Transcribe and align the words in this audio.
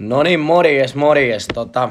No 0.00 0.22
niin, 0.22 0.40
morjes, 0.40 0.94
morjes. 0.94 1.48
Tota, 1.54 1.88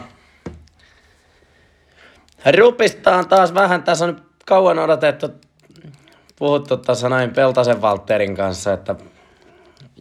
rupistaan 2.57 3.27
taas 3.27 3.53
vähän. 3.53 3.83
Tässä 3.83 4.05
on 4.05 4.21
kauan 4.45 4.79
odotettu, 4.79 5.27
puhuttu 6.35 6.77
tuossa 6.77 7.09
näin 7.09 7.33
Peltasen 7.33 7.81
Valterin 7.81 8.35
kanssa, 8.35 8.73
että 8.73 8.95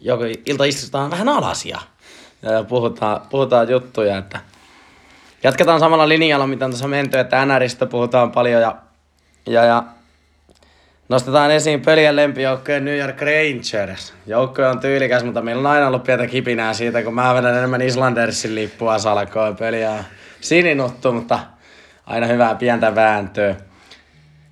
joku 0.01 0.23
ilta 0.45 0.63
istutaan 0.65 1.11
vähän 1.11 1.29
alas 1.29 1.65
ja, 1.65 1.79
puhutaan, 2.67 3.21
puhutaan 3.29 3.69
juttuja, 3.69 4.17
että 4.17 4.39
jatketaan 5.43 5.79
samalla 5.79 6.09
linjalla, 6.09 6.47
mitä 6.47 6.65
on 6.65 6.71
tuossa 6.71 6.87
menty, 6.87 7.19
että 7.19 7.45
NRistä 7.45 7.85
puhutaan 7.85 8.31
paljon 8.31 8.61
ja, 8.61 8.75
ja, 9.47 9.63
ja 9.65 9.83
Nostetaan 11.09 11.51
esiin 11.51 11.81
pöljen 11.81 12.15
lempijoukkojen 12.15 12.85
New 12.85 12.97
York 12.97 13.21
Rangers. 13.21 14.13
Joukko 14.25 14.61
on 14.61 14.79
tyylikäs, 14.79 15.23
mutta 15.23 15.41
meillä 15.41 15.59
on 15.59 15.75
aina 15.75 15.87
ollut 15.87 16.03
pientä 16.03 16.27
kipinää 16.27 16.73
siitä, 16.73 17.03
kun 17.03 17.13
mä 17.13 17.35
vedän 17.35 17.57
enemmän 17.57 17.81
Islandersin 17.81 18.55
lippua 18.55 18.99
salkoon. 18.99 19.55
Peli 19.55 19.85
on 19.85 20.03
sininuttu, 20.41 21.11
mutta 21.11 21.39
aina 22.05 22.27
hyvää 22.27 22.55
pientä 22.55 22.95
vääntöä. 22.95 23.55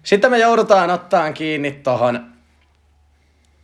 Sitten 0.04 0.32
me 0.32 0.38
joudutaan 0.38 0.90
ottaan 0.90 1.34
kiinni 1.34 1.72
tohon, 1.72 2.26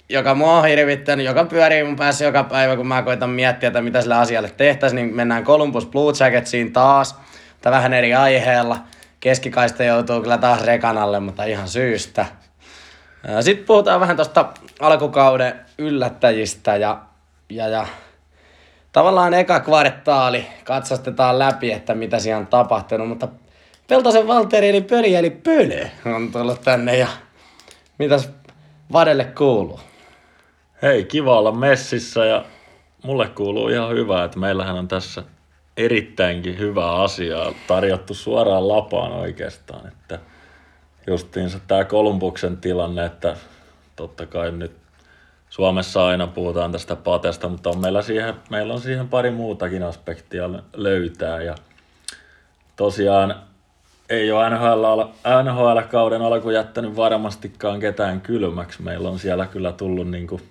joka 0.10 0.36
mua 0.36 0.58
on 0.58 0.66
hirvittänyt, 0.66 1.26
joka 1.26 1.46
pyörii 1.46 1.84
mun 1.84 1.96
päässä 1.96 2.26
joka 2.26 2.44
päivä, 2.44 2.76
kun 2.76 2.88
mä 2.88 3.02
koitan 3.02 3.30
miettiä, 3.30 3.68
että 3.68 3.82
mitä 3.82 4.02
sille 4.02 4.16
asialle 4.16 4.50
tehtäisiin, 4.58 4.96
niin 4.96 5.16
mennään 5.16 5.44
Columbus 5.44 5.86
Blue 5.86 6.14
Jacketsiin 6.20 6.74
taas, 6.74 7.20
tai 7.62 7.72
vähän 7.72 7.94
eri 7.94 8.14
aiheella. 8.14 8.78
Keskikaista 9.20 9.84
joutuu 9.84 10.22
kyllä 10.22 10.38
taas 10.38 10.62
rekanalle, 10.62 11.20
mutta 11.20 11.44
ihan 11.44 11.68
syystä. 11.68 12.26
Sitten 13.42 13.66
puhutaan 13.66 14.00
vähän 14.00 14.16
tuosta 14.16 14.46
alkukauden 14.80 15.60
yllättäjistä 15.78 16.76
ja, 16.76 17.02
ja, 17.50 17.68
ja 17.68 17.88
tavallaan 18.92 19.34
eka 19.34 19.60
kvartaali 19.60 20.46
katsastetaan 20.64 21.40
läpi, 21.40 21.72
että 21.72 21.96
mitä 21.96 22.20
siellä 22.20 22.40
on 22.40 22.48
tapahtunut, 22.48 23.08
mutta 23.08 23.28
Peltosen 23.88 24.28
Valtteri 24.28 24.70
eli 24.70 24.82
Pöli 24.82 25.16
eli 25.16 25.30
Pölö 25.30 25.88
on 26.06 26.32
tullut 26.32 26.62
tänne 26.62 26.98
ja 26.98 27.08
mitäs 28.00 28.30
Vadelle 28.94 29.26
kuuluu? 29.26 29.80
Hei, 30.82 31.04
kiva 31.04 31.40
olla 31.40 31.52
messissä 31.52 32.26
ja 32.26 32.46
mulle 33.04 33.30
kuuluu 33.30 33.68
ihan 33.68 33.90
hyvä, 33.90 34.24
että 34.24 34.40
meillähän 34.40 34.76
on 34.76 34.88
tässä 34.88 35.24
erittäinkin 35.78 36.60
hyvää 36.60 36.92
asiaa 36.92 37.54
tarjottu 37.68 38.14
suoraan 38.14 38.68
lapaan 38.68 39.12
oikeastaan, 39.12 39.88
että– 39.88 40.20
justiinsa 41.08 41.60
tämä 41.68 41.86
Kolumbuksen 41.86 42.58
tilanne, 42.58 43.06
että 43.06 43.36
totta 43.96 44.26
kai 44.26 44.52
nyt 44.52 44.72
Suomessa 45.50 46.06
aina 46.06 46.28
puhutaan 46.28 46.72
tästä 46.72 46.96
patesta, 46.96 47.50
mutta 47.50 47.70
on 47.70 47.82
meillä, 47.82 48.02
siihen, 48.02 48.34
meillä 48.50 48.74
on 48.74 48.82
siihen 48.82 49.08
pari 49.08 49.32
muutakin 49.32 49.84
aspektia 49.84 50.50
löytää. 50.74 51.42
Ja 51.42 51.56
tosiaan 52.76 53.36
ei 54.10 54.32
ole 54.32 54.50
NHL, 54.50 55.02
NHL-kauden 55.44 56.22
alku 56.22 56.50
jättänyt 56.50 56.96
varmastikaan 56.96 57.80
ketään 57.80 58.22
kylmäksi. 58.22 58.82
Meillä 58.82 59.10
on 59.10 59.20
siellä 59.20 59.46
kyllä 59.46 59.72
tullut 59.72 60.10
niin, 60.10 60.28
kuin, 60.28 60.42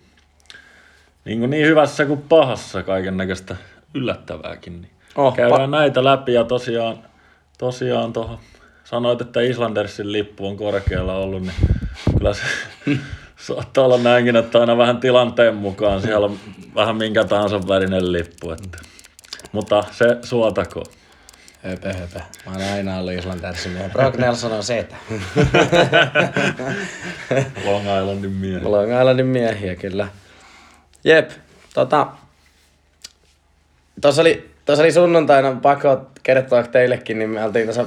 niin, 1.25 1.39
kuin 1.39 1.51
niin 1.51 1.67
hyvässä 1.67 2.07
kuin 2.07 2.23
pahassa 2.29 2.83
kaiken 2.83 3.17
näköistä 3.17 3.57
yllättävääkin. 3.95 4.83
Niin 4.83 4.93
oh, 5.17 5.35
käydään 5.35 5.61
pa- 5.61 5.67
näitä 5.71 6.05
läpi 6.05 6.33
ja 6.33 6.45
tosiaan, 6.45 6.99
tosiaan 7.59 8.13
tuohon 8.13 8.39
sanoit, 8.93 9.21
että 9.21 9.41
Islandersin 9.41 10.13
lippu 10.13 10.47
on 10.47 10.57
korkealla 10.57 11.15
ollut, 11.15 11.43
niin 11.43 11.55
kyllä 12.19 12.35
se 12.35 12.43
saattaa 13.47 13.85
olla 13.85 13.99
näinkin, 13.99 14.37
että 14.37 14.61
aina 14.61 14.79
vähän 14.79 15.01
tilanteen 15.01 15.55
mukaan 15.55 16.03
siellä 16.03 16.27
on 16.27 16.39
vähän 16.75 16.97
minkä 16.97 17.25
tahansa 17.25 17.69
värinen 17.69 18.13
lippu. 18.13 18.51
Että. 18.51 18.79
Mutta 19.53 19.85
se 19.91 20.17
suotako. 20.23 20.83
Höpö, 21.63 21.93
höpö. 21.93 22.21
Mä 22.47 22.53
oon 22.53 22.63
aina 22.75 22.99
ollut 22.99 23.13
Islandersin 23.13 23.73
miehiä. 23.73 23.89
Brock 23.89 24.19
Nelson 24.19 24.53
on 24.53 24.63
setä. 24.63 24.97
Long 27.67 27.85
Islandin 27.85 28.33
miehiä. 28.33 28.71
Long 28.71 29.01
Islandin 29.01 29.27
miehiä, 29.27 29.77
kyllä. 29.77 30.09
Jep, 31.05 31.31
tota... 31.75 32.07
Tuossa 34.01 34.23
oli, 34.23 34.51
tuossa 34.65 34.83
oli 34.83 34.93
sunnuntaina, 34.93 35.57
pakko 35.63 36.11
kertoa 36.23 36.63
teillekin, 36.63 37.19
niin 37.19 37.31
me 37.31 37.45
oltiin 37.45 37.67
tuossa 37.67 37.85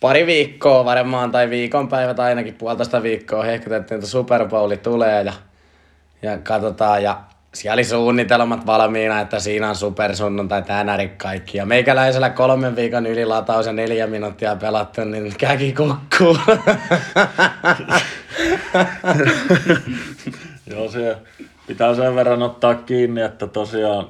pari 0.00 0.26
viikkoa 0.26 0.84
varmaan, 0.84 1.32
tai 1.32 1.50
viikonpäivät 1.50 2.20
ainakin 2.20 2.54
puolitoista 2.54 3.02
viikkoa 3.02 3.42
hehkutettiin, 3.42 3.96
että 3.96 4.10
Super 4.10 4.48
Bowl 4.48 4.74
tulee 4.74 5.22
ja, 5.22 5.32
ja 6.22 6.38
katsotaan. 6.38 7.02
Ja 7.02 7.20
siellä 7.54 7.74
oli 7.74 7.84
suunnitelmat 7.84 8.66
valmiina, 8.66 9.20
että 9.20 9.40
siinä 9.40 9.68
on 9.68 9.76
super 9.76 10.16
sunnuntai 10.16 10.62
tänäri 10.62 11.08
kaikki. 11.08 11.58
Ja 11.58 11.66
meikäläisellä 11.66 12.30
kolmen 12.30 12.76
viikon 12.76 13.06
ylilataus 13.06 13.66
ja 13.66 13.72
neljä 13.72 14.06
minuuttia 14.06 14.56
pelattu, 14.56 15.04
niin 15.04 15.34
käki 15.38 15.72
kukkuu. 15.72 16.36
Joo, 20.70 20.88
se 20.90 21.16
pitää 21.66 21.94
sen 21.94 22.14
verran 22.14 22.42
ottaa 22.42 22.74
kiinni, 22.74 23.20
että 23.20 23.46
tosiaan 23.46 24.06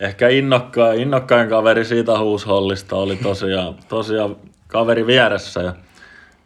ehkä 0.00 0.28
innokkain, 0.28 1.00
innokkain 1.00 1.48
kaveri 1.48 1.84
siitä 1.84 2.18
huushollista 2.18 2.96
oli 2.96 3.16
tosiaan, 3.16 3.74
tosiaan 3.88 4.36
kaveri 4.72 5.06
vieressä 5.06 5.62
ja, 5.62 5.74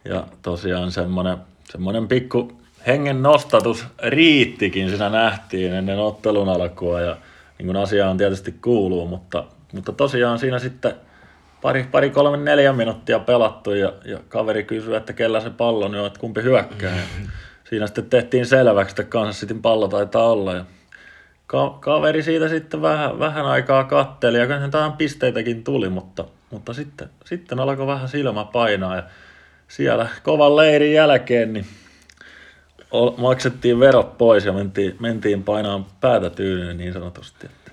ja 0.05 0.23
tosiaan 0.41 0.91
semmoinen, 0.91 1.37
semmoinen 1.71 2.07
pikku 2.07 2.51
hengen 2.87 3.23
nostatus 3.23 3.85
riittikin 4.03 4.89
siinä 4.89 5.09
nähtiin 5.09 5.73
ennen 5.73 5.99
ottelun 5.99 6.49
alkua 6.49 7.01
ja 7.01 7.17
niin 7.57 7.65
kuin 7.65 7.77
asiaan 7.77 8.17
tietysti 8.17 8.51
kuuluu, 8.51 9.07
mutta, 9.07 9.43
mutta 9.73 9.91
tosiaan 9.91 10.39
siinä 10.39 10.59
sitten 10.59 10.93
pari, 11.61 11.87
pari 11.91 12.09
kolme, 12.09 12.37
neljä 12.37 12.73
minuuttia 12.73 13.19
pelattu 13.19 13.73
ja, 13.73 13.93
ja 14.05 14.19
kaveri 14.29 14.63
kysyi, 14.63 14.95
että 14.95 15.13
kellä 15.13 15.39
se 15.39 15.49
pallo 15.49 15.85
on, 15.85 16.05
että 16.05 16.19
kumpi 16.19 16.43
hyökkää. 16.43 16.95
Ja 16.95 17.03
siinä 17.69 17.87
sitten 17.87 18.05
tehtiin 18.05 18.45
selväksi, 18.45 18.91
että 18.91 19.03
Kansas 19.03 19.39
Cityn 19.39 19.61
pallo 19.61 19.87
taitaa 19.87 20.31
olla 20.31 20.53
ja 20.53 20.65
ka- 21.47 21.77
kaveri 21.79 22.23
siitä 22.23 22.49
sitten 22.49 22.81
vähän, 22.81 23.19
vähän 23.19 23.45
aikaa 23.45 23.83
katteli 23.83 24.37
ja 24.37 24.47
kyllä 24.47 24.93
pisteitäkin 24.97 25.63
tuli, 25.63 25.89
mutta 25.89 26.25
mutta 26.51 26.73
sitten, 26.73 27.09
sitten 27.25 27.59
alkoi 27.59 27.87
vähän 27.87 28.09
silmä 28.09 28.43
painaa 28.43 28.95
ja 28.95 29.03
siellä 29.67 30.07
kovan 30.23 30.55
leirin 30.55 30.93
jälkeen 30.93 31.53
niin 31.53 31.65
maksettiin 33.17 33.79
verot 33.79 34.17
pois 34.17 34.45
ja 34.45 34.53
mentiin, 34.53 34.95
mentiin 34.99 35.43
painaan 35.43 35.85
päätä 36.01 36.29
tyynyyn 36.29 36.77
niin 36.77 36.93
sanotusti. 36.93 37.45
Että 37.45 37.71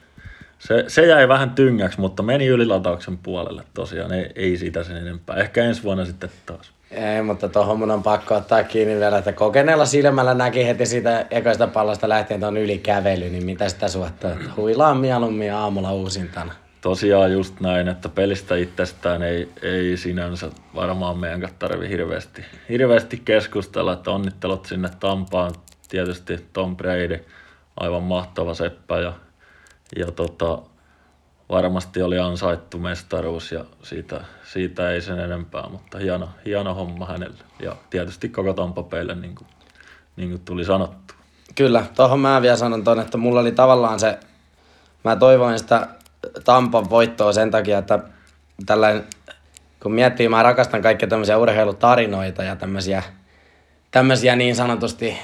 se, 0.58 0.84
se 0.88 1.06
jäi 1.06 1.28
vähän 1.28 1.50
tyngäksi, 1.50 2.00
mutta 2.00 2.22
meni 2.22 2.46
ylilatauksen 2.46 3.18
puolelle 3.18 3.62
tosiaan, 3.74 4.12
ei, 4.12 4.32
ei 4.34 4.56
siitä 4.56 4.84
sen 4.84 4.96
enempää. 4.96 5.36
Ehkä 5.36 5.64
ensi 5.64 5.82
vuonna 5.82 6.04
sitten 6.04 6.30
taas. 6.46 6.72
Ei, 6.90 7.22
mutta 7.22 7.48
tuohon 7.48 7.78
mun 7.78 7.90
on 7.90 8.02
pakko 8.02 8.34
ottaa 8.34 8.64
kiinni 8.64 8.96
vielä, 8.96 9.18
että 9.18 9.32
kokeneella 9.32 9.86
silmällä 9.86 10.34
näki 10.34 10.66
heti 10.66 10.86
siitä 10.86 11.26
ekoista 11.30 11.66
pallosta 11.66 12.08
lähtien 12.08 12.40
tuon 12.40 12.56
ylikävely, 12.56 13.30
niin 13.30 13.44
mitä 13.44 13.68
sitä 13.68 13.88
suhtaa, 13.88 14.30
huilaan 14.56 14.96
mieluummin 14.96 15.52
aamulla 15.52 15.92
uusintana 15.92 16.52
tosiaan 16.84 17.32
just 17.32 17.60
näin, 17.60 17.88
että 17.88 18.08
pelistä 18.08 18.56
itsestään 18.56 19.22
ei, 19.22 19.48
ei 19.62 19.96
sinänsä 19.96 20.50
varmaan 20.74 21.18
meidän 21.18 21.48
tarvi 21.58 21.88
hirveästi, 21.88 22.44
hirveästi 22.68 23.22
keskustella, 23.24 23.92
että 23.92 24.10
onnittelut 24.10 24.66
sinne 24.66 24.90
Tampaan. 25.00 25.54
Tietysti 25.88 26.48
Tom 26.52 26.76
Brady, 26.76 27.24
aivan 27.76 28.02
mahtava 28.02 28.54
seppä 28.54 29.00
ja, 29.00 29.12
ja 29.96 30.06
tota, 30.10 30.58
varmasti 31.48 32.02
oli 32.02 32.18
ansaittu 32.18 32.78
mestaruus 32.78 33.52
ja 33.52 33.64
siitä, 33.82 34.20
siitä 34.42 34.90
ei 34.90 35.00
sen 35.00 35.18
enempää, 35.18 35.68
mutta 35.68 35.98
hieno, 35.98 36.28
hieno 36.44 36.74
homma 36.74 37.06
hänelle 37.06 37.44
ja 37.62 37.76
tietysti 37.90 38.28
koko 38.28 38.52
Tampapeille 38.52 39.14
niin 39.14 39.34
kuin, 39.34 39.48
niin 40.16 40.28
kuin 40.28 40.42
tuli 40.44 40.64
sanottu. 40.64 41.14
Kyllä, 41.54 41.84
tuohon 41.96 42.20
mä 42.20 42.42
vielä 42.42 42.56
sanon 42.56 42.84
ton, 42.84 43.00
että 43.00 43.18
mulla 43.18 43.40
oli 43.40 43.52
tavallaan 43.52 44.00
se, 44.00 44.18
mä 45.04 45.16
toivoin 45.16 45.58
sitä 45.58 45.88
Tampan 46.44 46.90
voittoa 46.90 47.32
sen 47.32 47.50
takia, 47.50 47.78
että 47.78 47.98
tällainen, 48.66 49.04
kun 49.82 49.92
miettii, 49.92 50.28
mä 50.28 50.42
rakastan 50.42 50.82
kaikkia 50.82 51.08
tämmöisiä 51.08 51.38
urheilutarinoita 51.38 52.42
ja 52.42 52.56
tämmöisiä, 52.56 53.02
tämmöisiä 53.90 54.36
niin 54.36 54.56
sanotusti 54.56 55.18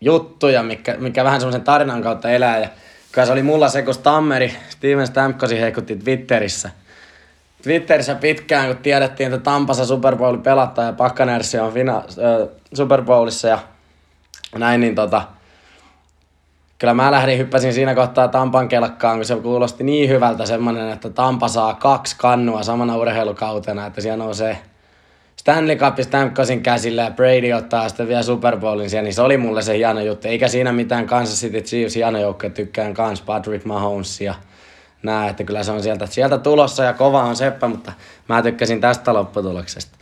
juttuja, 0.00 0.62
mikä, 0.62 0.96
mikä 0.98 1.24
vähän 1.24 1.40
semmoisen 1.40 1.64
tarinan 1.64 2.02
kautta 2.02 2.30
elää. 2.30 2.58
Ja 2.58 2.68
kyllä 3.12 3.26
se 3.26 3.32
oli 3.32 3.42
mulla 3.42 3.68
se, 3.68 3.82
kun 3.82 3.94
Stammeri, 3.94 4.56
Steven 4.68 5.06
Stamkosi 5.06 5.60
heikutti 5.60 5.96
Twitterissä. 5.96 6.70
Twitterissä 7.62 8.14
pitkään, 8.14 8.66
kun 8.66 8.76
tiedettiin, 8.76 9.34
että 9.34 9.44
Tampassa 9.44 9.86
Super 9.86 10.16
Bowl 10.16 10.36
pelattaa 10.36 10.84
ja 10.84 10.92
Pakkanersi 10.92 11.58
on 11.58 11.72
fina, 11.72 11.96
äh, 11.96 12.48
Super 12.74 13.02
Bowlissa 13.02 13.48
ja 13.48 13.58
näin, 14.58 14.80
niin 14.80 14.94
tota, 14.94 15.22
kyllä 16.78 16.94
mä 16.94 17.10
lähdin, 17.10 17.38
hyppäsin 17.38 17.74
siinä 17.74 17.94
kohtaa 17.94 18.28
Tampan 18.28 18.68
kelkkaan, 18.68 19.18
kun 19.18 19.24
se 19.24 19.36
kuulosti 19.36 19.84
niin 19.84 20.08
hyvältä 20.08 20.46
semmoinen, 20.46 20.88
että 20.88 21.10
Tampa 21.10 21.48
saa 21.48 21.74
kaksi 21.74 22.16
kannua 22.18 22.62
samana 22.62 22.96
urheilukautena, 22.96 23.86
että 23.86 24.00
siellä 24.00 24.24
nousee 24.24 24.58
Stanley 25.36 25.76
Cup 25.76 26.00
Stamkosin 26.00 26.62
käsillä 26.62 27.02
ja 27.02 27.10
Brady 27.10 27.52
ottaa 27.52 27.88
sitten 27.88 28.08
vielä 28.08 28.22
Super 28.22 28.56
Bowlin 28.56 28.90
siellä, 28.90 29.04
niin 29.04 29.14
se 29.14 29.22
oli 29.22 29.36
mulle 29.36 29.62
se 29.62 29.76
hieno 29.76 30.00
juttu. 30.00 30.28
Eikä 30.28 30.48
siinä 30.48 30.72
mitään 30.72 31.06
Kansas 31.06 31.40
City 31.40 31.60
Chiefs 31.60 31.94
hieno 31.94 32.18
joukko, 32.18 32.48
tykkään 32.48 32.94
kans 32.94 33.22
Patrick 33.22 33.64
Mahomes 33.64 34.20
ja 34.20 34.34
näe, 35.02 35.30
että 35.30 35.44
kyllä 35.44 35.62
se 35.62 35.72
on 35.72 35.82
sieltä, 35.82 36.06
sieltä 36.06 36.38
tulossa 36.38 36.84
ja 36.84 36.92
kova 36.92 37.22
on 37.22 37.36
Seppä, 37.36 37.68
mutta 37.68 37.92
mä 38.28 38.42
tykkäsin 38.42 38.80
tästä 38.80 39.14
lopputuloksesta. 39.14 39.98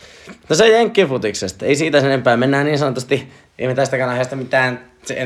No 0.48 0.56
se 0.56 0.68
jenkkifutiksesta, 0.68 1.66
ei 1.66 1.76
siitä 1.76 2.00
sen 2.00 2.10
enempää, 2.10 2.36
mennään 2.36 2.66
niin 2.66 2.78
sanotusti, 2.78 3.32
ei 3.58 3.66
me 3.66 3.74
tästäkään 3.74 4.10
aiheesta 4.10 4.36
mitään, 4.36 4.80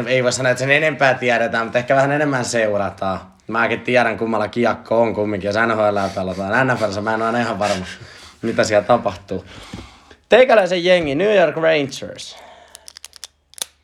ei 0.07 0.25
voi 0.25 0.33
sanoa, 0.33 0.51
että 0.51 0.61
sen 0.61 0.71
enempää 0.71 1.15
tiedetään, 1.15 1.67
mutta 1.67 1.79
ehkä 1.79 1.97
vähän 1.97 2.13
enemmän 2.13 2.45
seurataan. 2.45 3.21
Mäkin 3.47 3.81
tiedän, 3.81 4.19
kummalla 4.19 4.49
kiekko 4.49 5.03
on 5.03 5.15
kumminkin, 5.15 5.49
jos 5.49 5.57
NHL 5.57 5.99
pelataan. 6.15 6.67
NFLssä 6.67 7.01
mä 7.01 7.15
en 7.15 7.23
ole 7.23 7.41
ihan 7.41 7.59
varma, 7.59 7.87
mitä 8.43 8.65
siellä 8.65 8.87
tapahtuu. 8.87 9.45
Teikäläisen 10.29 10.85
jengi, 10.85 11.15
New 11.15 11.37
York 11.37 11.57
Rangers. 11.57 12.37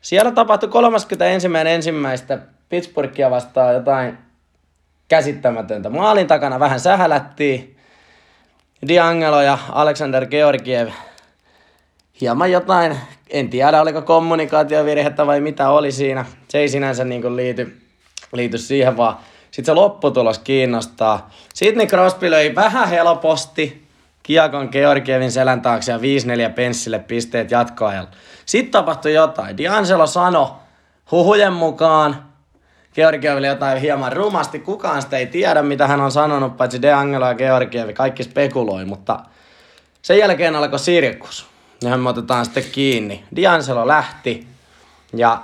Siellä 0.01 0.31
tapahtui 0.31 0.69
31. 0.69 1.47
ensimmäistä 1.67 2.39
Pittsburghia 2.69 3.31
vastaan 3.31 3.73
jotain 3.73 4.17
käsittämätöntä. 5.07 5.89
Maalin 5.89 6.27
takana 6.27 6.59
vähän 6.59 6.79
sähälättiin. 6.79 7.77
Diangelo 8.87 9.41
ja 9.41 9.57
Alexander 9.69 10.25
Georgiev 10.25 10.89
hieman 12.21 12.51
jotain, 12.51 12.97
en 13.29 13.49
tiedä 13.49 13.81
oliko 13.81 14.01
kommunikaatiovirhettä 14.01 15.27
vai 15.27 15.41
mitä 15.41 15.69
oli 15.69 15.91
siinä. 15.91 16.25
Se 16.47 16.57
ei 16.57 16.69
sinänsä 16.69 17.03
niin 17.03 17.35
liity, 17.35 17.81
liity 18.33 18.57
siihen, 18.57 18.97
vaan 18.97 19.17
sitten 19.51 19.65
se 19.65 19.73
lopputulos 19.73 20.39
kiinnostaa. 20.39 21.29
Sidney 21.53 21.87
Crosby 21.87 22.31
löi 22.31 22.55
vähän 22.55 22.89
helposti 22.89 23.87
Kiakon 24.23 24.69
Georgievin 24.71 25.31
selän 25.31 25.61
taakse 25.61 25.91
ja 25.91 25.97
5-4 25.97 26.01
penssille 26.55 26.99
pisteet 26.99 27.51
jatkoajalla. 27.51 28.09
Sitten 28.45 28.71
tapahtui 28.71 29.13
jotain. 29.13 29.55
D'Angelo 29.55 30.07
sanoi 30.07 30.47
huhujen 31.11 31.53
mukaan 31.53 32.25
Georgieville 32.95 33.47
jotain 33.47 33.77
hieman 33.77 34.13
rumasti. 34.13 34.59
Kukaan 34.59 35.01
sitä 35.01 35.17
ei 35.17 35.27
tiedä, 35.27 35.61
mitä 35.61 35.87
hän 35.87 36.01
on 36.01 36.11
sanonut, 36.11 36.57
paitsi 36.57 36.77
D'Angelo 36.77 37.25
ja 37.27 37.35
Georgievi. 37.35 37.93
Kaikki 37.93 38.23
spekuloi, 38.23 38.85
mutta 38.85 39.19
sen 40.01 40.17
jälkeen 40.17 40.55
alkoi 40.55 40.79
sirkus. 40.79 41.54
Ja 41.89 41.97
me 41.97 42.09
otetaan 42.09 42.45
sitten 42.45 42.63
kiinni. 42.71 43.23
D'Angelo 43.35 43.87
lähti 43.87 44.47
ja 45.13 45.41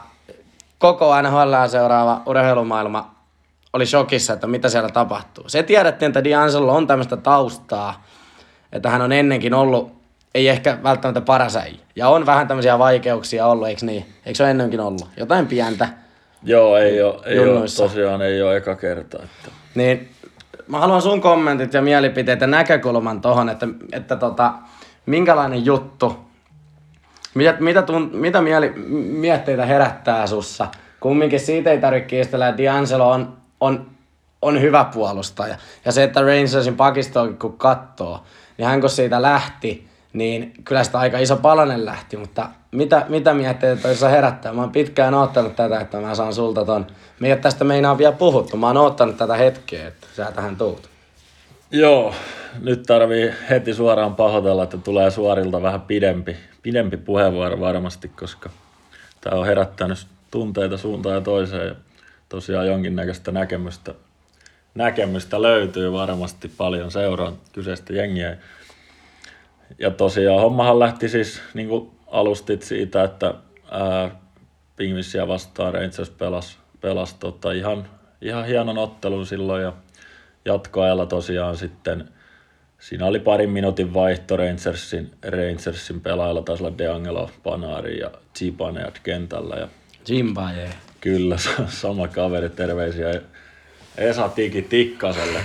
koko 0.77 1.21
NHL 1.21 1.67
seuraava 1.67 2.21
urheilumaailma 2.25 3.15
oli 3.73 3.85
shokissa, 3.85 4.33
että 4.33 4.47
mitä 4.47 4.69
siellä 4.69 4.89
tapahtuu. 4.89 5.49
Se 5.49 5.63
tiedettiin, 5.63 6.09
että 6.09 6.19
D'Angelo 6.19 6.69
on 6.69 6.87
tämmöistä 6.87 7.17
taustaa, 7.17 8.03
että 8.71 8.89
hän 8.89 9.01
on 9.01 9.11
ennenkin 9.11 9.53
ollut, 9.53 9.91
ei 10.35 10.47
ehkä 10.47 10.77
välttämättä 10.83 11.21
paras 11.21 11.55
äijä. 11.55 11.79
Ja 11.95 12.09
on 12.09 12.25
vähän 12.25 12.47
tämmöisiä 12.47 12.79
vaikeuksia 12.79 13.47
ollut, 13.47 13.67
eikö 13.67 13.85
niin? 13.85 14.05
Eikö 14.25 14.37
se 14.37 14.43
ole 14.43 14.51
ennenkin 14.51 14.79
ollut? 14.79 15.07
Jotain 15.17 15.47
pientä. 15.47 15.89
Joo, 16.43 16.77
ei 16.77 17.01
ole, 17.01 17.19
ei 17.25 17.39
ole 17.39 17.65
tosiaan 17.77 18.21
ei 18.21 18.41
ole 18.41 18.57
eka 18.57 18.75
kerta. 18.75 19.17
Että... 19.23 19.51
Niin, 19.75 20.09
mä 20.67 20.79
haluan 20.79 21.01
sun 21.01 21.21
kommentit 21.21 21.73
ja 21.73 21.81
mielipiteet 21.81 22.41
ja 22.41 22.47
näkökulman 22.47 23.21
tohon, 23.21 23.49
että, 23.49 23.67
että 23.91 24.15
tota, 24.15 24.53
minkälainen 25.05 25.65
juttu, 25.65 26.19
mitä, 27.33 27.55
mitä, 27.59 27.81
tun, 27.81 28.09
mitä 28.13 28.41
mieli, 28.41 28.69
mietteitä 29.09 29.65
herättää 29.65 30.27
sussa? 30.27 30.67
Kumminkin 30.99 31.39
siitä 31.39 31.71
ei 31.71 31.77
tarvitse 31.77 32.07
kiistellä, 32.07 32.51
D'Angelo 32.51 33.01
on 33.01 33.41
on, 33.61 33.85
on 34.41 34.61
hyvä 34.61 34.83
puolustaja. 34.93 35.55
Ja 35.85 35.91
se, 35.91 36.03
että 36.03 36.21
Rangersin 36.21 36.75
pakistoakin 36.75 37.37
kun 37.37 37.57
katsoo, 37.57 38.23
niin 38.57 38.67
hän 38.67 38.81
kun 38.81 38.89
siitä 38.89 39.21
lähti, 39.21 39.87
niin 40.13 40.53
kyllä 40.65 40.83
sitä 40.83 40.99
aika 40.99 41.17
iso 41.17 41.37
palanen 41.37 41.85
lähti, 41.85 42.17
mutta 42.17 42.49
mitä, 42.71 43.05
mitä 43.09 43.33
mietteitä 43.33 43.81
toisessa 43.81 44.09
herättää? 44.09 44.53
Mä 44.53 44.61
oon 44.61 44.71
pitkään 44.71 45.13
oottanut 45.13 45.55
tätä, 45.55 45.79
että 45.79 45.97
mä 45.97 46.15
saan 46.15 46.33
sulta 46.33 46.65
ton. 46.65 46.87
Me 47.19 47.29
ei 47.29 47.37
tästä 47.37 47.63
meinaa 47.63 47.97
vielä 47.97 48.11
puhuttu, 48.11 48.57
mä 48.57 48.67
oon 48.67 48.77
oottanut 48.77 49.17
tätä 49.17 49.35
hetkeä, 49.35 49.87
että 49.87 50.07
sä 50.15 50.31
tähän 50.31 50.55
tuut. 50.55 50.90
Joo, 51.73 52.13
nyt 52.59 52.83
tarvii 52.83 53.31
heti 53.49 53.73
suoraan 53.73 54.15
pahoitella, 54.15 54.63
että 54.63 54.77
tulee 54.77 55.11
suorilta 55.11 55.61
vähän 55.61 55.81
pidempi, 55.81 56.37
pidempi 56.61 56.97
puheenvuoro 56.97 57.59
varmasti, 57.59 58.07
koska 58.07 58.49
tämä 59.21 59.39
on 59.39 59.45
herättänyt 59.45 60.07
tunteita 60.31 60.77
suuntaan 60.77 61.15
ja 61.15 61.21
toiseen. 61.21 61.67
Ja 61.67 61.75
tosiaan 62.29 62.67
jonkinnäköistä 62.67 63.31
näkemystä, 63.31 63.93
näkemystä 64.75 65.41
löytyy 65.41 65.91
varmasti 65.91 66.47
paljon 66.57 66.91
seuraan 66.91 67.37
kyseistä 67.53 67.93
jengiä. 67.93 68.37
Ja 69.79 69.91
tosiaan 69.91 70.41
hommahan 70.41 70.79
lähti 70.79 71.09
siis, 71.09 71.41
niin 71.53 71.67
kuin 71.67 71.91
alustit 72.07 72.61
siitä, 72.61 73.03
että 73.03 73.33
Pingvissiä 74.75 75.27
vastaan 75.27 75.73
Rangers 75.73 76.09
pelasi, 76.09 76.57
pelasi 76.81 77.15
tota, 77.19 77.51
ihan, 77.51 77.87
ihan 78.21 78.45
hienon 78.45 78.77
ottelun 78.77 79.25
silloin 79.25 79.63
ja 79.63 79.73
jatkoajalla 80.45 81.05
tosiaan 81.05 81.57
sitten 81.57 82.09
Siinä 82.81 83.05
oli 83.05 83.19
parin 83.19 83.49
minuutin 83.49 83.93
vaihto 83.93 84.37
Rangersin, 84.37 85.11
Rangersin 85.23 86.01
pelaajalla, 86.01 86.41
taisi 86.41 86.63
olla 86.63 86.77
DeAngelo, 86.77 87.29
Panari 87.43 87.99
ja 87.99 88.11
Zibanejad 88.37 88.95
kentällä. 89.03 89.55
Ja 89.55 89.67
Zimbabwe. 90.05 90.69
Kyllä, 91.01 91.37
sama 91.67 92.07
kaveri, 92.07 92.49
terveisiä 92.49 93.21
Esa 93.97 94.29
Tiki 94.29 94.61
Tikkaselle 94.61 95.43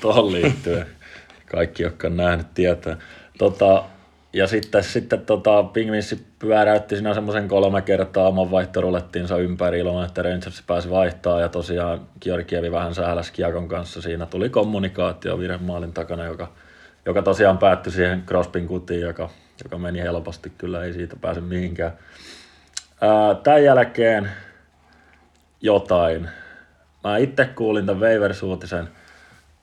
tohon 0.00 0.32
liittyen. 0.32 0.86
Kaikki, 1.50 1.82
jotka 1.82 2.06
on 2.06 2.16
nähnyt, 2.16 2.54
tietää. 2.54 2.96
Tota, 3.38 3.84
ja 4.36 4.46
sitten, 4.46 4.84
sitten 4.84 5.26
tota, 5.26 5.62
Pingvinssi 5.62 6.26
pyöräytti 6.38 6.94
siinä 6.94 7.14
semmoisen 7.14 7.48
kolme 7.48 7.82
kertaa 7.82 8.28
oman 8.28 8.50
vaihtorulettiinsa 8.50 9.36
ympäri 9.36 9.78
ilman, 9.78 10.06
että 10.06 10.22
Rangers 10.22 10.62
pääsi 10.66 10.90
vaihtaa 10.90 11.40
ja 11.40 11.48
tosiaan 11.48 12.00
Georgievi 12.20 12.72
vähän 12.72 12.94
sähläsi 12.94 13.32
Kiakon 13.32 13.68
kanssa. 13.68 14.02
Siinä 14.02 14.26
tuli 14.26 14.50
kommunikaatio 14.50 15.38
viiden 15.38 15.62
maalin 15.62 15.92
takana, 15.92 16.24
joka, 16.24 16.48
joka 17.06 17.22
tosiaan 17.22 17.58
päättyi 17.58 17.92
siihen 17.92 18.22
Crosbyn 18.26 18.66
kutiin, 18.66 19.00
joka, 19.00 19.30
joka 19.64 19.78
meni 19.78 20.00
helposti. 20.00 20.52
Kyllä 20.58 20.84
ei 20.84 20.92
siitä 20.92 21.16
pääse 21.20 21.40
mihinkään. 21.40 21.92
tämän 23.42 23.64
jälkeen 23.64 24.30
jotain. 25.62 26.28
Mä 27.04 27.16
itse 27.16 27.44
kuulin 27.44 27.86
tämän 27.86 28.02
Waivers-uutisen 28.02 28.88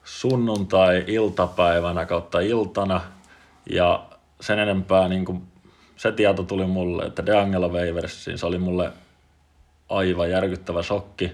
sunnuntai-iltapäivänä 0.04 2.06
kautta 2.06 2.40
iltana 2.40 3.02
ja 3.70 4.06
sen 4.44 4.60
enempää 4.60 5.08
niin 5.08 5.26
kuin, 5.26 5.44
se 5.96 6.12
tieto 6.12 6.44
tuli 6.44 6.66
mulle, 6.66 7.06
että 7.06 7.26
DeAngelo 7.26 7.70
Waversiin, 7.70 8.38
se 8.38 8.46
oli 8.46 8.58
mulle 8.58 8.92
aivan 9.90 10.30
järkyttävä 10.30 10.84
shokki. 10.84 11.32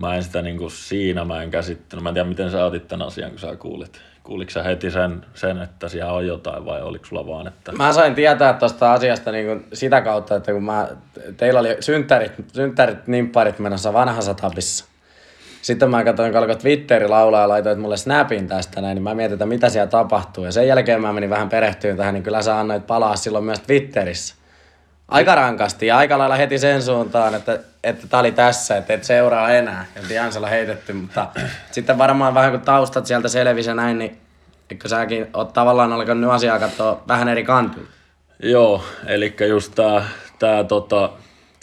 Mä 0.00 0.14
en 0.14 0.22
sitä 0.22 0.42
niin 0.42 0.58
kuin 0.58 0.70
siinä 0.70 1.24
mä 1.24 1.42
en 1.42 1.50
käsittänyt. 1.50 2.02
Mä 2.02 2.08
en 2.08 2.14
tiedä, 2.14 2.28
miten 2.28 2.50
sä 2.50 2.64
otit 2.64 2.88
tämän 2.88 3.06
asian, 3.06 3.30
kun 3.30 3.38
sä 3.38 3.56
kuulit 3.56 4.02
kuuliko 4.22 4.50
sä 4.50 4.62
heti 4.62 4.90
sen, 4.90 5.26
sen, 5.34 5.62
että 5.62 5.88
siellä 5.88 6.12
on 6.12 6.26
jotain 6.26 6.64
vai 6.64 6.82
oliko 6.82 7.04
sulla 7.04 7.26
vaan, 7.26 7.46
että... 7.46 7.72
Mä 7.72 7.92
sain 7.92 8.14
tietää 8.14 8.52
tuosta 8.52 8.92
asiasta 8.92 9.32
niin 9.32 9.46
kuin 9.46 9.66
sitä 9.72 10.00
kautta, 10.00 10.36
että 10.36 10.52
kun 10.52 10.64
mä, 10.64 10.88
teillä 11.36 11.60
oli 11.60 11.76
synttärit, 11.80 12.32
synttärit 12.52 13.06
nimpparit 13.06 13.58
menossa 13.58 13.92
vanhassa 13.92 14.34
tapissa. 14.34 14.89
Sitten 15.62 15.90
mä 15.90 16.04
katsoin, 16.04 16.32
kun 16.32 16.58
Twitteri 16.58 17.08
laulaa 17.08 17.40
ja 17.40 17.48
laitoit 17.48 17.78
mulle 17.78 17.96
snapin 17.96 18.48
tästä 18.48 18.80
näin, 18.80 18.94
niin 18.94 19.02
mä 19.02 19.14
mietin, 19.14 19.32
että 19.32 19.46
mitä 19.46 19.68
siellä 19.68 19.90
tapahtuu. 19.90 20.44
Ja 20.44 20.52
sen 20.52 20.66
jälkeen 20.68 21.00
mä 21.00 21.12
menin 21.12 21.30
vähän 21.30 21.48
perehtyyn 21.48 21.96
tähän, 21.96 22.14
niin 22.14 22.22
kyllä 22.22 22.42
sä 22.42 22.58
annoit 22.58 22.86
palaa 22.86 23.16
silloin 23.16 23.44
myös 23.44 23.60
Twitterissä. 23.60 24.34
Aika 25.08 25.34
rankasti 25.34 25.86
ja 25.86 25.96
aika 25.96 26.18
lailla 26.18 26.36
heti 26.36 26.58
sen 26.58 26.82
suuntaan, 26.82 27.34
että, 27.34 27.58
että 27.84 28.06
tää 28.06 28.20
oli 28.20 28.32
tässä, 28.32 28.76
että 28.76 28.94
et 28.94 29.04
seuraa 29.04 29.50
enää. 29.50 29.86
Ja 29.96 30.02
Diansella 30.08 30.48
heitetty, 30.48 30.92
mutta 30.92 31.26
sitten 31.70 31.98
varmaan 31.98 32.34
vähän 32.34 32.50
kun 32.50 32.60
taustat 32.60 33.06
sieltä 33.06 33.28
selvisi 33.28 33.70
ja 33.70 33.74
näin, 33.74 33.98
niin 33.98 34.18
eikö 34.70 34.88
säkin 34.88 35.26
oot 35.34 35.52
tavallaan 35.52 35.92
alkanut 35.92 36.32
asiaa 36.32 36.58
katsoa 36.58 37.02
vähän 37.08 37.28
eri 37.28 37.44
kantilta? 37.44 37.90
Joo, 38.42 38.84
eli 39.06 39.36
just 39.48 39.74
tää, 39.74 40.04
tää 40.38 40.64
tota, 40.64 41.10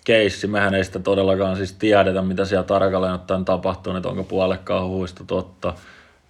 keissi, 0.07 0.47
mehän 0.47 0.73
ei 0.73 0.83
sitä 0.83 0.99
todellakaan 0.99 1.55
siis 1.55 1.73
tiedetä, 1.73 2.21
mitä 2.21 2.45
siellä 2.45 2.63
tarkalleen 2.63 3.13
ottaen 3.13 3.45
tapahtuu, 3.45 3.95
että 3.95 4.09
onko 4.09 4.23
puolekkaan 4.23 4.87
huista 4.87 5.23
totta. 5.23 5.73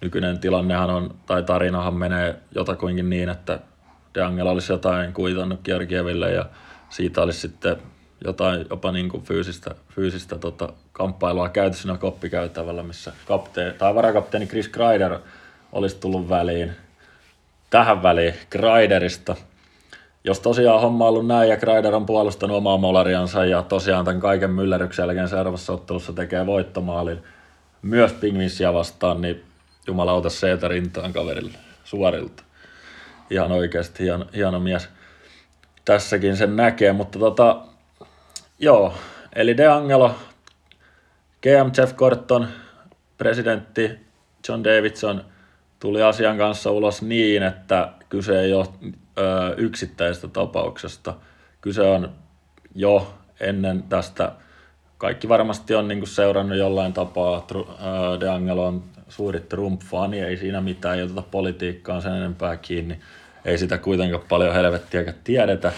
Nykyinen 0.00 0.38
tilannehan 0.38 0.90
on, 0.90 1.14
tai 1.26 1.42
tarinahan 1.42 1.94
menee 1.94 2.36
jotakuinkin 2.54 3.10
niin, 3.10 3.28
että 3.28 3.58
De 4.14 4.22
Angela 4.22 4.50
olisi 4.50 4.72
jotain 4.72 5.12
kuitannut 5.12 5.60
Georgieville 5.64 6.30
ja 6.30 6.46
siitä 6.90 7.22
olisi 7.22 7.40
sitten 7.40 7.76
jotain 8.24 8.66
jopa 8.70 8.92
niin 8.92 9.08
kuin 9.08 9.22
fyysistä, 9.22 9.74
fyysistä 9.88 10.38
tota, 10.38 10.72
kamppailua 10.92 11.48
käyty 11.48 11.76
siinä 11.76 11.96
koppikäytävällä, 11.96 12.82
missä 12.82 13.12
kapteeni, 13.26 13.78
tai 13.78 13.94
varakapteeni 13.94 14.46
Chris 14.46 14.68
Kreider 14.68 15.18
olisi 15.72 15.96
tullut 15.96 16.28
väliin. 16.28 16.72
Tähän 17.70 18.02
väliin 18.02 18.34
Kreiderista. 18.50 19.36
Jos 20.28 20.40
tosiaan 20.40 20.80
homma 20.80 21.04
on 21.04 21.08
ollut 21.08 21.26
näin 21.26 21.50
ja 21.50 21.56
Kreider 21.56 21.94
on 21.94 22.06
puolustanut 22.06 22.56
omaa 22.56 22.76
molariansa 22.76 23.44
ja 23.44 23.62
tosiaan 23.62 24.04
tämän 24.04 24.20
kaiken 24.20 24.50
myllerryksen 24.50 25.02
jälkeen 25.02 25.28
seuraavassa 25.28 25.72
ottelussa 25.72 26.12
tekee 26.12 26.46
voittomaalin 26.46 27.18
myös 27.82 28.12
Pingvinsia 28.12 28.74
vastaan, 28.74 29.20
niin 29.20 29.44
jumalauta 29.86 30.30
seetä 30.30 30.68
rintaan 30.68 31.12
kaverille 31.12 31.58
suorilta. 31.84 32.42
Ihan 33.30 33.52
oikeasti 33.52 34.04
hieno, 34.04 34.24
hieno 34.34 34.60
mies 34.60 34.88
tässäkin 35.84 36.36
sen 36.36 36.56
näkee, 36.56 36.92
mutta 36.92 37.18
tota, 37.18 37.60
joo, 38.58 38.94
eli 39.34 39.56
De 39.56 39.66
Angelo, 39.66 40.14
GM 41.42 41.70
Jeff 41.78 41.96
Corton, 41.96 42.48
presidentti 43.18 43.90
John 44.48 44.64
Davidson 44.64 45.24
tuli 45.80 46.02
asian 46.02 46.38
kanssa 46.38 46.70
ulos 46.70 47.02
niin, 47.02 47.42
että 47.42 47.92
kyse 48.08 48.40
ei 48.40 48.52
ole 48.52 48.66
yksittäisestä 49.56 50.28
tapauksesta. 50.28 51.14
Kyse 51.60 51.82
on 51.82 52.12
jo 52.74 53.14
ennen 53.40 53.82
tästä, 53.82 54.32
kaikki 54.98 55.28
varmasti 55.28 55.74
on 55.74 55.88
niin 55.88 56.06
seurannut 56.06 56.58
jollain 56.58 56.92
tapaa, 56.92 57.46
De 58.20 58.28
Angelo 58.28 58.66
on 58.66 58.84
suuri 59.08 59.40
Trump-fani, 59.40 60.20
ei 60.20 60.36
siinä 60.36 60.60
mitään, 60.60 60.98
ei 60.98 61.02
oteta 61.02 61.22
politiikkaan 61.22 62.02
sen 62.02 62.14
enempää 62.14 62.56
kiinni. 62.56 63.00
Ei 63.44 63.58
sitä 63.58 63.78
kuitenkaan 63.78 64.22
paljon 64.28 64.54
helvettiäkään 64.54 65.16
tiedetä. 65.24 65.72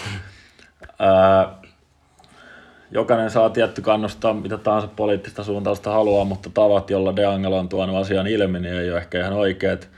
Jokainen 2.91 3.31
saa 3.31 3.49
tietty 3.49 3.81
kannustaa 3.81 4.33
mitä 4.33 4.57
tahansa 4.57 4.87
poliittista 4.87 5.43
suuntausta 5.43 5.91
haluaa, 5.91 6.25
mutta 6.25 6.49
tavat, 6.53 6.89
jolla 6.89 7.15
De 7.15 7.25
Angelo 7.25 7.57
on 7.57 7.69
tuonut 7.69 7.95
asian 7.95 8.27
ilmi, 8.27 8.59
niin 8.59 8.73
ei 8.73 8.91
ole 8.91 8.97
ehkä 8.97 9.19
ihan 9.19 9.33
oikeat. 9.33 9.89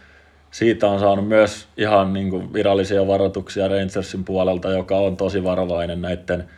Siitä 0.54 0.88
on 0.88 1.00
saanut 1.00 1.28
myös 1.28 1.68
ihan 1.78 2.14
niin 2.14 2.30
kuin 2.30 2.54
virallisia 2.54 3.08
varoituksia 3.08 3.68
Rangersin 3.68 4.24
puolelta, 4.24 4.72
joka 4.72 4.98
on 4.98 5.18
tosi 5.18 5.44
varovainen 5.44 6.02
näiden 6.02 6.50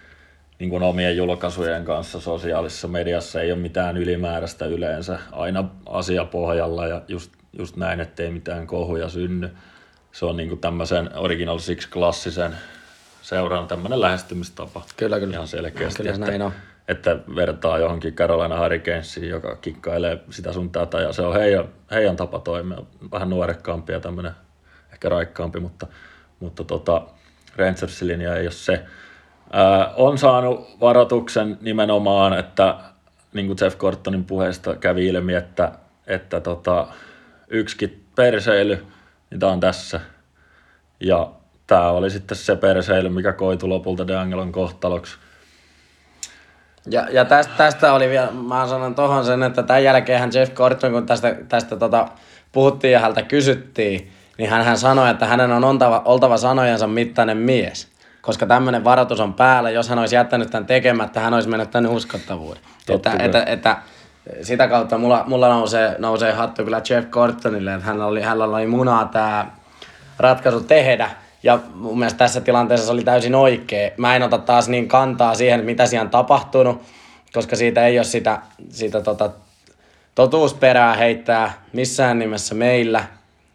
niin 0.60 0.70
kuin 0.70 0.84
omien 0.84 1.18
julkaisujen 1.18 1.86
kanssa 1.86 2.20
sosiaalisessa 2.20 2.88
mediassa. 2.88 3.42
Ei 3.42 3.52
ole 3.52 3.60
mitään 3.60 3.98
ylimääräistä 3.98 4.66
yleensä, 4.66 5.20
aina 5.32 5.70
asia 5.86 6.26
pohjalla 6.26 6.88
ja 6.88 7.02
just, 7.08 7.32
just 7.58 7.76
näin, 7.76 8.00
ettei 8.00 8.32
mitään 8.32 8.68
kohuja 8.68 9.10
synny. 9.10 9.50
Se 10.12 10.26
on 10.26 10.38
niin 10.38 10.50
kuin 10.50 10.62
tämmöisen 10.62 11.10
Original 11.18 11.60
Six 11.60 11.90
klassisen 11.90 12.56
seuran 13.22 13.68
tämmöinen 13.68 14.02
lähestymistapa. 14.02 14.82
Kyllä, 14.98 15.20
kyllä. 15.20 15.34
Ihan 15.34 15.48
selkeästi. 15.48 16.04
Kyllä 16.04 16.18
näin 16.18 16.42
on. 16.42 16.52
Että 16.88 17.20
vertaa 17.36 17.78
johonkin 17.78 18.14
Carolina 18.14 18.60
Hurricanesiin, 18.60 19.30
joka 19.30 19.56
kikkailee 19.56 20.20
sitä 20.30 20.54
sun 20.54 20.70
tätä, 20.70 21.00
ja 21.00 21.14
se 21.14 21.22
on 21.22 21.34
heidän, 21.34 21.66
heidän 21.92 22.16
tapa 22.16 22.40
toimia. 22.40 22.78
Vähän 23.12 23.30
nuorekkaampi 23.30 23.94
ja 23.94 24.00
tämmöinen 24.00 24.32
ehkä 24.94 25.10
raikkaampi, 25.10 25.60
mutta, 25.60 25.88
mutta 26.40 26.64
tota, 26.64 27.02
Rangersin 27.56 28.08
linja 28.08 28.36
ei 28.36 28.46
ole 28.46 28.52
se. 28.52 28.86
Ää, 29.54 29.94
on 29.96 30.18
saanut 30.18 30.80
varoituksen 30.80 31.58
nimenomaan, 31.62 32.40
että 32.40 32.76
niin 33.34 33.48
kuin 33.48 33.58
Jeff 33.62 33.78
Cortonin 33.78 34.26
puheesta 34.26 34.76
kävi 34.76 35.08
ilmi, 35.08 35.34
että, 35.34 35.72
että 36.08 36.42
tota, 36.42 36.88
yksikin 37.48 38.06
perseily, 38.16 38.86
niin 39.30 39.40
tämä 39.40 39.52
on 39.52 39.60
tässä. 39.60 40.00
Ja 41.00 41.32
tämä 41.68 41.90
oli 41.90 42.10
sitten 42.10 42.38
se 42.38 42.56
perseily, 42.56 43.10
mikä 43.10 43.34
koitui 43.34 43.70
lopulta 43.70 44.08
De 44.08 44.16
Angelon 44.16 44.52
kohtaloksi. 44.52 45.18
Ja, 46.92 47.08
ja 47.12 47.26
tästä, 47.26 47.54
tästä 47.58 47.94
oli 47.94 48.10
vielä, 48.10 48.32
mä 48.32 48.68
sanon 48.68 48.96
tohon 48.96 49.26
sen, 49.26 49.44
että 49.44 49.64
tämän 49.64 49.84
jälkeen 49.84 50.30
Jeff 50.34 50.54
Gordon, 50.54 50.92
kun 50.92 51.06
tästä, 51.06 51.36
tästä 51.50 51.76
tota, 51.76 52.08
puhuttiin 52.52 52.94
ja 52.94 53.00
häntä 53.00 53.22
kysyttiin, 53.22 54.12
niin 54.38 54.50
hän, 54.50 54.66
hän 54.66 54.78
sanoi, 54.78 55.10
että 55.10 55.26
hänen 55.26 55.52
on 55.52 55.64
oltava, 55.64 56.02
oltava 56.06 56.38
sanojensa 56.38 56.88
mittainen 56.88 57.38
mies. 57.38 57.88
Koska 58.22 58.46
tämmöinen 58.46 58.84
varoitus 58.84 59.20
on 59.20 59.34
päällä, 59.34 59.70
jos 59.70 59.90
hän 59.90 60.00
olisi 60.00 60.16
jättänyt 60.16 60.50
tämän 60.50 60.66
tekemättä, 60.66 61.20
hän 61.20 61.34
olisi 61.34 61.50
menettänyt 61.50 61.92
uskottavuuden. 61.92 62.64
Että, 62.90 63.16
että, 63.20 63.44
että, 63.44 63.78
sitä 64.42 64.68
kautta 64.68 64.98
mulla, 64.98 65.24
mulla 65.28 65.50
nousee, 65.50 65.96
nousee 66.00 66.32
hattu 66.32 66.64
kyllä 66.64 66.82
Jeff 66.90 67.10
Gordonille, 67.10 67.74
että 67.74 67.86
hänellä 67.86 68.06
oli, 68.06 68.22
hänellä 68.22 68.46
oli 68.46 68.68
munaa 68.68 69.06
tämä 69.06 69.46
ratkaisu 70.20 70.60
tehdä. 70.60 71.10
Ja 71.46 71.60
mun 71.76 72.00
mielestä 72.00 72.18
tässä 72.18 72.42
tilanteessa 72.42 72.86
se 72.86 72.92
oli 72.92 73.04
täysin 73.04 73.36
oikea. 73.36 73.92
Mä 73.98 74.16
en 74.16 74.24
ota 74.24 74.38
taas 74.38 74.70
niin 74.70 74.88
kantaa 74.88 75.36
siihen, 75.36 75.66
mitä 75.66 75.86
siellä 75.86 76.04
on 76.04 76.10
tapahtunut, 76.10 76.82
koska 77.34 77.56
siitä 77.56 77.86
ei 77.86 77.98
ole 77.98 78.04
sitä, 78.04 78.42
sitä 78.70 79.02
tota, 79.02 79.30
totuusperää 80.16 80.96
heittää 80.96 81.64
missään 81.74 82.20
nimessä 82.20 82.56
meillä 82.56 83.04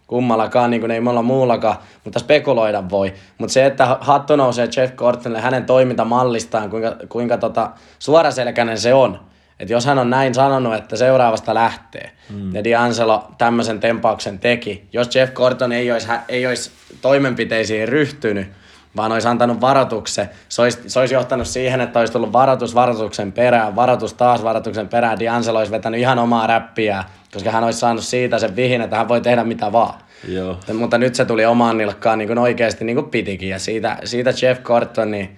kummallakaan, 0.07 0.71
niin 0.71 0.81
kuin 0.81 0.91
ei 0.91 1.01
mulla 1.01 1.23
muullakaan, 1.23 1.77
mutta 2.05 2.19
spekuloida 2.19 2.91
voi. 2.91 3.15
Mutta 3.39 3.53
se, 3.53 3.67
että 3.67 3.97
hattu 4.01 4.37
nousee 4.37 4.69
Jeff 4.77 4.95
Gordonille 4.95 5.41
hänen 5.41 5.65
toimintamallistaan, 5.65 6.71
kuinka, 6.71 6.97
kuinka 7.09 7.39
tota, 7.39 7.71
suoraselkäinen 7.99 8.79
se 8.79 8.95
on, 8.95 9.21
että 9.61 9.73
jos 9.73 9.87
hän 9.87 9.99
on 9.99 10.11
näin 10.11 10.35
sanonut, 10.35 10.75
että 10.75 10.97
seuraavasta 10.97 11.55
lähtee, 11.55 12.11
mm. 12.31 12.55
ja 12.55 12.62
D'Angelo 12.62 13.35
tämmöisen 13.38 13.81
tempauksen 13.81 14.38
teki, 14.38 14.88
jos 14.93 15.14
Jeff 15.14 15.35
Gordon 15.35 15.73
ei 15.73 15.93
olisi, 15.93 16.09
ei 16.29 16.47
olisi 16.47 16.71
toimenpiteisiin 17.02 17.88
ryhtynyt, 17.88 18.49
vaan 18.97 19.12
olisi 19.12 19.29
antanut 19.29 19.61
varoituksen, 19.61 20.31
se 20.49 20.62
olisi, 20.62 20.79
se 20.87 21.00
olisi 21.00 21.14
johtanut 21.14 21.47
siihen, 21.47 21.81
että 21.81 21.99
olisi 21.99 22.12
tullut 22.12 22.33
varoitus 22.33 22.75
varoituksen 22.75 23.33
perään, 23.33 23.76
varoitus 23.76 24.14
taas 24.14 24.43
varoituksen 24.43 24.88
perään, 24.88 25.19
D'Angelo 25.19 25.57
olisi 25.57 25.73
vetänyt 25.73 26.00
ihan 26.00 26.19
omaa 26.19 26.47
räppiä, 26.47 27.05
koska 27.33 27.50
hän 27.50 27.64
olisi 27.64 27.79
saanut 27.79 28.05
siitä 28.05 28.38
sen 28.38 28.57
vihin, 28.57 28.81
että 28.81 28.97
hän 28.97 29.09
voi 29.09 29.21
tehdä 29.21 29.45
mitä 29.45 29.73
vaan. 29.73 29.95
Joo. 30.29 30.59
Mutta 30.75 30.99
nyt 30.99 31.14
se 31.14 31.25
tuli 31.25 31.47
omaan 31.47 31.79
nilkkaan 31.79 32.19
niin 32.19 32.29
kuin 32.29 32.38
oikeasti 32.38 32.85
niin 32.85 32.97
kuin 32.97 33.11
pitikin, 33.11 33.49
ja 33.49 33.59
siitä, 33.59 33.99
siitä 34.05 34.33
Jeff 34.43 34.62
Gordon, 34.62 35.11
niin 35.11 35.37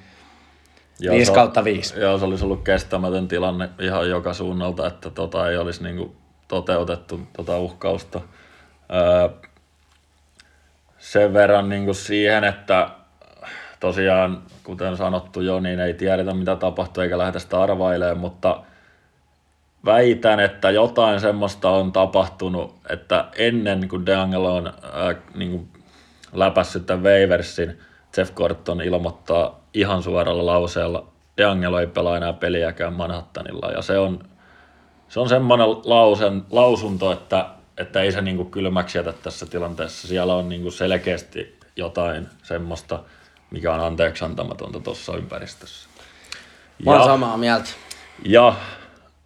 5 1.10 1.32
kautta 1.32 1.64
5. 1.64 2.00
Joo, 2.00 2.18
se 2.18 2.24
olisi 2.24 2.44
ollut 2.44 2.64
kestämätön 2.64 3.28
tilanne 3.28 3.68
ihan 3.78 4.10
joka 4.10 4.34
suunnalta, 4.34 4.86
että 4.86 5.10
tota 5.10 5.50
ei 5.50 5.56
olisi 5.56 5.82
niinku 5.82 6.16
toteutettu 6.48 7.20
tota 7.36 7.58
uhkausta. 7.58 8.20
Öö, 8.92 9.28
sen 10.98 11.32
verran 11.32 11.68
niinku 11.68 11.94
siihen, 11.94 12.44
että 12.44 12.88
tosiaan, 13.80 14.42
kuten 14.64 14.96
sanottu 14.96 15.40
jo, 15.40 15.60
niin 15.60 15.80
ei 15.80 15.94
tiedetä 15.94 16.34
mitä 16.34 16.56
tapahtuu 16.56 17.02
eikä 17.02 17.18
lähdetä 17.18 17.38
sitä 17.38 17.62
arvailemaan, 17.62 18.18
mutta 18.18 18.60
väitän, 19.84 20.40
että 20.40 20.70
jotain 20.70 21.20
semmoista 21.20 21.70
on 21.70 21.92
tapahtunut, 21.92 22.74
että 22.88 23.24
ennen 23.36 23.88
kuin 23.88 24.06
DeAngelo 24.06 24.56
on 24.56 24.66
ää, 24.66 25.14
niin 25.34 25.68
läpässyt 26.32 26.86
tämän 26.86 27.02
Waversin, 27.02 27.78
Jeff 28.16 28.34
Gordon 28.34 28.80
ilmoittaa 28.80 29.61
ihan 29.74 30.02
suoralla 30.02 30.46
lauseella, 30.46 31.06
De 31.36 31.44
Angelo 31.44 31.80
ei 31.80 31.86
pelaa 31.86 32.16
enää 32.16 32.32
peliäkään 32.32 32.92
Manhattanilla. 32.92 33.70
Ja 33.70 33.82
se 33.82 33.98
on, 33.98 34.24
se 35.08 35.20
on 35.20 35.28
semmoinen 35.28 35.68
lausen, 35.84 36.42
lausunto, 36.50 37.12
että, 37.12 37.46
että 37.78 38.00
ei 38.00 38.12
se 38.12 38.20
niinku 38.20 38.44
kylmäksi 38.44 38.98
jätä 38.98 39.12
tässä 39.12 39.46
tilanteessa. 39.46 40.08
Siellä 40.08 40.34
on 40.34 40.48
niinku 40.48 40.70
selkeästi 40.70 41.58
jotain 41.76 42.28
semmoista, 42.42 43.02
mikä 43.50 43.74
on 43.74 43.80
anteeksi 43.80 44.24
antamatonta 44.24 44.80
tuossa 44.80 45.16
ympäristössä. 45.16 45.88
Mä 46.84 46.94
ja, 46.94 47.04
samaa 47.04 47.36
mieltä. 47.36 47.70
Ja 48.24 48.54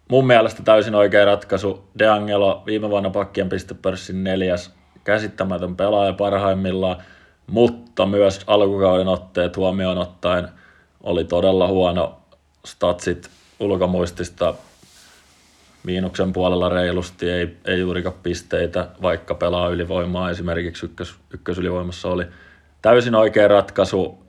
mun 0.07 0.27
mielestä 0.27 0.63
täysin 0.63 0.95
oikea 0.95 1.25
ratkaisu. 1.25 1.89
De 1.99 2.07
Angelo 2.07 2.63
viime 2.65 2.89
vuonna 2.89 3.09
pakkien 3.09 3.49
pistepörssin 3.49 4.23
neljäs 4.23 4.73
käsittämätön 5.03 5.75
pelaaja 5.75 6.13
parhaimmillaan– 6.13 6.97
mutta 7.47 8.05
myös 8.05 8.41
alkukauden 8.47 9.07
otteet 9.07 9.57
huomioon 9.57 9.97
ottaen 9.97 10.47
oli 11.03 11.23
todella 11.23 11.67
huono 11.67 12.17
statsit 12.65 13.29
ulkomuistista 13.59 14.53
miinuksen 15.83 16.33
puolella 16.33 16.69
reilusti, 16.69 17.29
ei, 17.29 17.57
ei 17.65 17.79
juurikaan 17.79 18.15
pisteitä, 18.23 18.87
vaikka 19.01 19.35
pelaa 19.35 19.69
ylivoimaa 19.69 20.29
esimerkiksi 20.29 20.85
ykkös, 20.85 21.15
ykkösylivoimassa 21.33 22.07
oli 22.09 22.25
täysin 22.81 23.15
oikea 23.15 23.47
ratkaisu. 23.47 24.23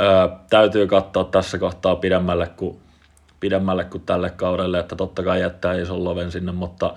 Öö, 0.00 0.28
täytyy 0.50 0.86
katsoa 0.86 1.24
tässä 1.24 1.58
kohtaa 1.58 1.96
pidemmälle 1.96 2.46
kuin, 2.56 2.78
pidemmälle 3.40 3.84
kuin 3.84 4.02
tälle 4.06 4.30
kaudelle, 4.30 4.78
että 4.78 4.96
totta 4.96 5.22
kai 5.22 5.40
jättää 5.40 5.74
ison 5.74 6.04
loven 6.04 6.32
sinne, 6.32 6.52
mutta, 6.52 6.94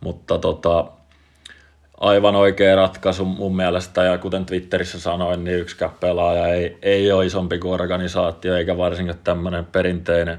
mutta 0.00 0.38
tota, 0.38 0.84
aivan 2.02 2.36
oikea 2.36 2.76
ratkaisu 2.76 3.24
mun 3.24 3.56
mielestä, 3.56 4.02
ja 4.02 4.18
kuten 4.18 4.46
Twitterissä 4.46 5.00
sanoin, 5.00 5.44
niin 5.44 5.58
yksikään 5.58 5.90
pelaaja 6.00 6.46
ei, 6.46 6.78
ei 6.82 7.12
ole 7.12 7.26
isompi 7.26 7.58
kuin 7.58 7.74
organisaatio, 7.74 8.56
eikä 8.56 8.76
varsinkaan 8.76 9.18
tämmöinen 9.24 9.64
perinteinen, 9.64 10.38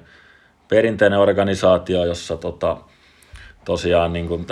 perinteinen 0.69 1.19
organisaatio, 1.19 2.05
jossa 2.05 2.37
tota, 2.37 2.77
tosiaan 3.65 4.13
niin 4.13 4.27
kuin 4.27 4.45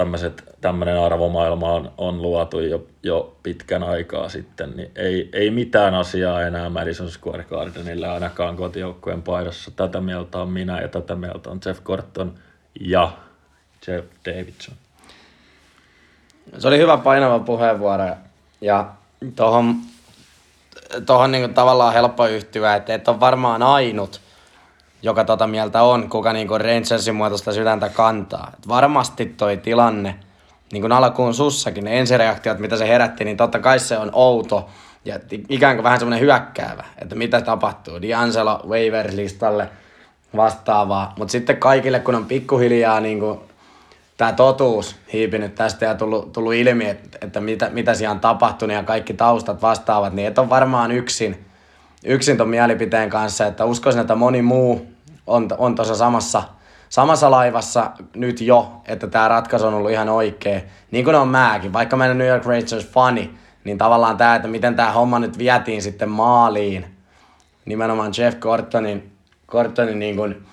tämmöinen 0.62 1.00
arvomaailma 1.00 1.74
on, 1.74 1.92
on 1.98 2.22
luotu 2.22 2.60
jo, 2.60 2.88
jo 3.04 3.36
pitkän 3.44 3.84
aikaa 3.84 4.30
sitten, 4.30 4.72
niin 4.76 4.92
ei, 4.96 5.30
ei 5.34 5.50
mitään 5.50 5.94
asiaa 5.94 6.42
enää 6.42 6.70
Madison 6.70 7.10
Square 7.10 7.44
Gardenille 7.44 8.08
ainakaan 8.08 8.58
kotijoukkueen 8.58 9.22
paidassa. 9.22 9.72
Tätä 9.72 10.02
mieltä 10.02 10.38
on 10.38 10.50
minä 10.50 10.82
ja 10.82 10.88
tätä 10.88 11.16
mieltä 11.16 11.50
on 11.50 11.60
Jeff 11.66 11.84
Gordon 11.84 12.36
ja 12.80 13.12
Jeff 13.88 14.08
Davidson. 14.26 14.76
Se 16.58 16.68
oli 16.68 16.78
hyvä 16.78 16.98
painava 16.98 17.40
puheenvuoro 17.40 18.06
ja 18.62 18.86
tuohon 19.36 19.76
tohon 21.06 21.32
niinku 21.32 21.54
tavallaan 21.54 21.94
helppo 21.94 22.28
yhtyä, 22.28 22.76
että 22.76 22.94
et 22.94 23.08
on 23.08 23.20
varmaan 23.20 23.64
ainut, 23.64 24.22
joka 25.02 25.24
tota 25.24 25.48
mieltä 25.48 25.84
on, 25.84 26.10
kuka 26.10 26.34
niinku 26.34 26.58
Rangersin 26.58 27.16
muotoista 27.16 27.54
sydäntä 27.54 27.90
kantaa. 27.90 28.52
Et 28.54 28.68
varmasti 28.68 29.26
toi 29.26 29.58
tilanne, 29.58 30.16
niin 30.72 30.82
kuin 30.82 30.92
alkuun 30.92 31.34
sussakin, 31.34 31.84
ne 31.84 32.00
ensireaktiot, 32.00 32.60
mitä 32.60 32.78
se 32.78 32.88
herätti, 32.88 33.26
niin 33.26 33.38
totta 33.38 33.60
kai 33.60 33.80
se 33.80 33.98
on 33.98 34.10
outo 34.14 34.70
ja 35.06 35.20
ikään 35.50 35.76
kuin 35.76 35.84
vähän 35.84 36.00
semmoinen 36.00 36.26
hyökkäävä, 36.26 36.84
että 36.98 37.16
mitä 37.16 37.42
tapahtuu. 37.42 37.98
D'Angelo 37.98 38.68
waiver-listalle 38.68 39.70
vastaavaa, 40.36 41.14
mutta 41.18 41.32
sitten 41.32 41.58
kaikille, 41.58 42.00
kun 42.00 42.16
on 42.16 42.26
pikkuhiljaa 42.26 43.00
niin 43.00 43.20
kuin 43.20 43.40
tämä 44.22 44.34
totuus 44.34 44.96
hiipinyt 45.14 45.56
tästä 45.56 45.86
ja 45.86 45.96
tullut, 45.96 46.34
tullut 46.34 46.54
ilmi, 46.54 46.90
että, 46.90 47.18
että 47.22 47.42
mitä, 47.42 47.70
mitä 47.70 47.94
siellä 47.94 48.14
on 48.14 48.20
tapahtunut 48.20 48.76
ja 48.76 48.84
kaikki 48.84 49.14
taustat 49.14 49.62
vastaavat, 49.62 50.14
niin 50.14 50.28
et 50.28 50.38
on 50.38 50.50
varmaan 50.50 50.92
yksin, 50.92 51.46
yksin 52.06 52.38
ton 52.38 52.50
mielipiteen 52.50 53.10
kanssa, 53.10 53.46
että 53.46 53.66
uskoisin, 53.66 54.02
että 54.02 54.16
moni 54.16 54.42
muu 54.42 54.88
on, 55.28 55.48
on 55.58 55.76
tuossa 55.76 55.96
samassa, 55.96 56.44
samassa 56.90 57.32
laivassa 57.32 57.92
nyt 58.16 58.42
jo, 58.42 58.82
että 58.86 59.08
tämä 59.08 59.28
ratkaisu 59.28 59.68
on 59.68 59.74
ollut 59.74 59.92
ihan 59.92 60.10
oikea. 60.10 60.62
Niin 60.92 61.06
kuin 61.06 61.16
on 61.16 61.28
mäkin, 61.28 61.74
vaikka 61.74 61.98
mä 61.98 62.06
en 62.06 62.18
New 62.18 62.28
York 62.28 62.46
Rangers 62.46 62.88
fani, 62.88 63.34
niin 63.64 63.78
tavallaan 63.78 64.18
tämä, 64.18 64.36
että 64.36 64.48
miten 64.48 64.76
tämä 64.76 64.92
homma 64.92 65.20
nyt 65.20 65.38
vietiin 65.38 65.82
sitten 65.82 66.10
maaliin, 66.10 66.86
nimenomaan 67.66 68.12
Jeff 68.18 68.40
Cortonin, 68.40 69.12
Cortonin 69.48 70.00
niin 70.00 70.16
kuin, 70.16 70.46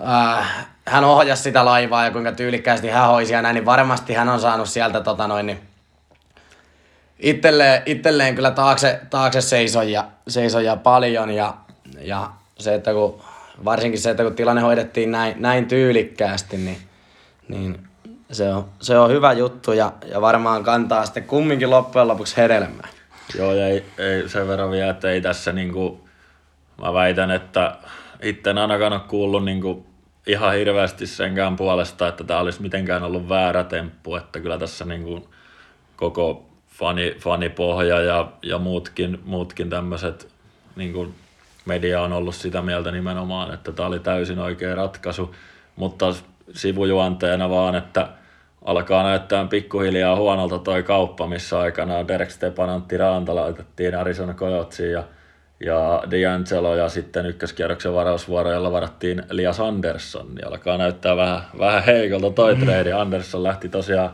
äh, 0.00 0.66
hän 0.86 1.04
ohjasi 1.04 1.42
sitä 1.42 1.64
laivaa 1.64 2.04
ja 2.04 2.10
kuinka 2.10 2.32
tyylikkäästi 2.32 2.88
hän 2.88 3.08
hoisi 3.08 3.32
ja 3.32 3.42
näin, 3.42 3.54
niin 3.54 3.66
varmasti 3.66 4.14
hän 4.14 4.28
on 4.28 4.40
saanut 4.40 4.68
sieltä 4.68 5.00
tota 5.00 5.28
noin, 5.28 5.46
niin 5.46 5.60
itselleen, 7.18 7.82
itselleen 7.86 8.34
kyllä 8.34 8.50
taakse, 8.50 9.00
taakse 9.10 9.40
seisoja, 9.40 10.04
seisoja 10.28 10.76
paljon 10.76 11.30
ja, 11.30 11.54
ja 12.00 12.30
se, 12.58 12.74
että 12.74 12.92
kun, 12.92 13.22
varsinkin 13.64 14.00
se, 14.00 14.10
että 14.10 14.22
kun 14.22 14.34
tilanne 14.34 14.62
hoidettiin 14.62 15.10
näin, 15.10 15.34
näin 15.38 15.66
tyylikkäästi, 15.66 16.56
niin, 16.56 16.78
niin 17.48 17.78
se, 18.32 18.54
on, 18.54 18.68
se 18.80 18.98
on 18.98 19.10
hyvä 19.10 19.32
juttu 19.32 19.72
ja, 19.72 19.92
ja 20.06 20.20
varmaan 20.20 20.64
kantaa 20.64 21.04
sitten 21.04 21.24
kumminkin 21.24 21.70
loppujen 21.70 22.08
lopuksi 22.08 22.36
hedelmää. 22.36 22.88
Joo, 23.38 23.52
ei, 23.52 23.84
ei 23.98 24.28
sen 24.28 24.48
verran 24.48 24.70
vielä, 24.70 24.90
että 24.90 25.10
ei 25.10 25.20
tässä 25.20 25.52
niinku, 25.52 26.08
mä 26.82 26.92
väitän, 26.92 27.30
että 27.30 27.76
itse 28.24 28.50
en 28.50 28.58
ainakaan 28.58 28.92
ole 28.92 29.00
kuullut 29.08 29.44
niinku 29.44 29.86
ihan 30.26 30.54
hirveästi 30.54 31.06
senkään 31.06 31.56
puolesta, 31.56 32.08
että 32.08 32.24
tämä 32.24 32.40
olisi 32.40 32.62
mitenkään 32.62 33.02
ollut 33.02 33.28
väärä 33.28 33.64
temppu, 33.64 34.16
että 34.16 34.40
kyllä 34.40 34.58
tässä 34.58 34.84
niinku 34.84 35.28
koko 35.96 36.46
fani, 36.68 37.16
fanipohja 37.18 38.00
ja, 38.00 38.28
ja 38.42 38.58
muutkin, 38.58 39.20
muutkin 39.24 39.70
tämmöiset 39.70 40.28
niinku 40.76 41.14
media 41.64 42.02
on 42.02 42.12
ollut 42.12 42.34
sitä 42.34 42.62
mieltä 42.62 42.90
nimenomaan, 42.90 43.54
että 43.54 43.72
tämä 43.72 43.88
oli 43.88 44.00
täysin 44.00 44.38
oikea 44.38 44.74
ratkaisu, 44.74 45.34
mutta 45.76 46.14
sivujuonteena 46.52 47.50
vaan, 47.50 47.74
että 47.74 48.08
alkaa 48.64 49.02
näyttää 49.02 49.46
pikkuhiljaa 49.46 50.16
huonolta 50.16 50.58
toi 50.58 50.82
kauppa, 50.82 51.26
missä 51.26 51.60
aikanaan 51.60 52.08
Derek 52.08 52.30
Stepanantti 52.30 52.96
Ranta 52.96 53.34
laitettiin 53.34 53.94
Arizona 53.98 54.34
Coyotesiin 54.34 54.92
ja, 54.92 55.04
ja 55.64 56.02
D'Angelo 56.06 56.76
ja 56.76 56.88
sitten 56.88 57.26
ykköskierroksen 57.26 57.94
varausvuoro, 57.94 58.52
jolla 58.52 58.72
varattiin 58.72 59.22
Lias 59.30 59.60
Andersson, 59.60 60.34
niin 60.34 60.46
alkaa 60.46 60.78
näyttää 60.78 61.16
vähän, 61.16 61.42
vähän 61.58 61.84
heikolta 61.84 62.30
toi 62.30 62.54
mm. 62.54 62.64
trade. 62.64 62.92
Andersson 62.92 63.42
lähti 63.42 63.68
tosiaan 63.68 64.10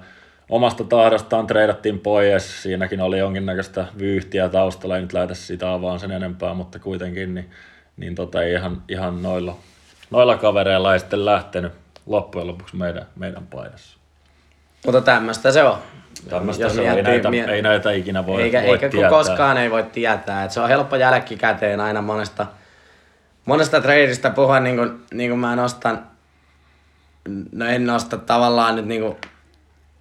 omasta 0.48 0.84
tahdostaan 0.84 1.46
treidattiin 1.46 1.98
pois, 1.98 2.62
siinäkin 2.62 3.00
oli 3.00 3.18
jonkinnäköistä 3.18 3.86
vyyhtiä 3.98 4.48
taustalla, 4.48 4.96
ei 4.96 5.02
nyt 5.02 5.12
lähdetä 5.12 5.34
sitä 5.34 5.72
avaan 5.72 6.00
sen 6.00 6.10
enempää, 6.10 6.54
mutta 6.54 6.78
kuitenkin 6.78 7.34
niin, 7.34 7.50
niin 7.96 8.14
tota, 8.14 8.42
ihan, 8.42 8.82
ihan 8.88 9.22
noilla, 9.22 9.56
noilla 10.10 10.36
kavereilla 10.36 10.92
ei 10.92 10.98
sitten 10.98 11.24
lähtenyt 11.24 11.72
loppujen 12.06 12.46
lopuksi 12.46 12.76
meidän, 12.76 13.06
meidän 13.16 13.46
paidassa. 13.46 13.98
Mutta 14.86 15.00
tämmöistä 15.00 15.52
se 15.52 15.62
on. 15.62 15.78
Tämmöistä 16.28 16.68
se 16.68 16.80
on. 16.80 16.96
Ei 16.96 17.02
näitä, 17.02 17.30
mie- 17.30 17.44
ei 17.44 17.62
näitä 17.62 17.90
ikinä 17.90 18.26
voi, 18.26 18.42
eikä, 18.42 18.62
voi 18.62 18.68
eikä 18.68 18.88
tietää. 18.88 19.10
koskaan 19.10 19.56
ei 19.56 19.70
voi 19.70 19.82
tietää. 19.82 20.44
Et 20.44 20.50
se 20.50 20.60
on 20.60 20.68
helppo 20.68 20.96
jälkikäteen 20.96 21.80
aina 21.80 22.02
monesta, 22.02 22.46
monesta 23.44 23.80
tradeista 23.80 24.30
puhua, 24.30 24.60
niin 24.60 24.76
kuin, 24.76 25.02
niin 25.14 25.30
kuin 25.30 25.40
mä 25.40 25.56
nostan, 25.56 26.06
no 27.52 27.66
en 27.66 27.86
nosta 27.86 28.16
tavallaan 28.16 28.76
nyt 28.76 28.86
niin 28.86 29.00
kuin 29.00 29.16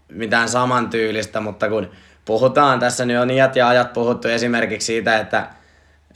mitään 0.09 0.49
samantyylistä, 0.49 1.39
mutta 1.39 1.69
kun 1.69 1.89
puhutaan, 2.25 2.79
tässä 2.79 3.05
nyt 3.05 3.21
on 3.21 3.31
iät 3.31 3.55
ja 3.55 3.67
ajat 3.67 3.93
puhuttu 3.93 4.27
esimerkiksi 4.27 4.85
siitä, 4.85 5.17
että, 5.17 5.47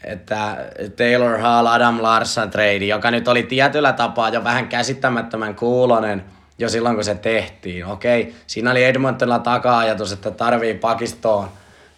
että 0.03 0.57
Taylor 0.97 1.37
Hall, 1.37 1.67
Adam 1.67 2.01
Larson 2.01 2.49
trade, 2.49 2.85
joka 2.85 3.11
nyt 3.11 3.27
oli 3.27 3.43
tietyllä 3.43 3.93
tapaa 3.93 4.29
jo 4.29 4.43
vähän 4.43 4.67
käsittämättömän 4.67 5.55
kuulonen 5.55 6.23
jo 6.57 6.69
silloin, 6.69 6.95
kun 6.95 7.03
se 7.03 7.15
tehtiin. 7.15 7.85
Okei, 7.85 8.35
siinä 8.47 8.71
oli 8.71 8.83
Edmontonilla 8.83 9.39
taka-ajatus, 9.39 10.11
että 10.11 10.31
tarvii 10.31 10.73
pakistoon, 10.73 11.47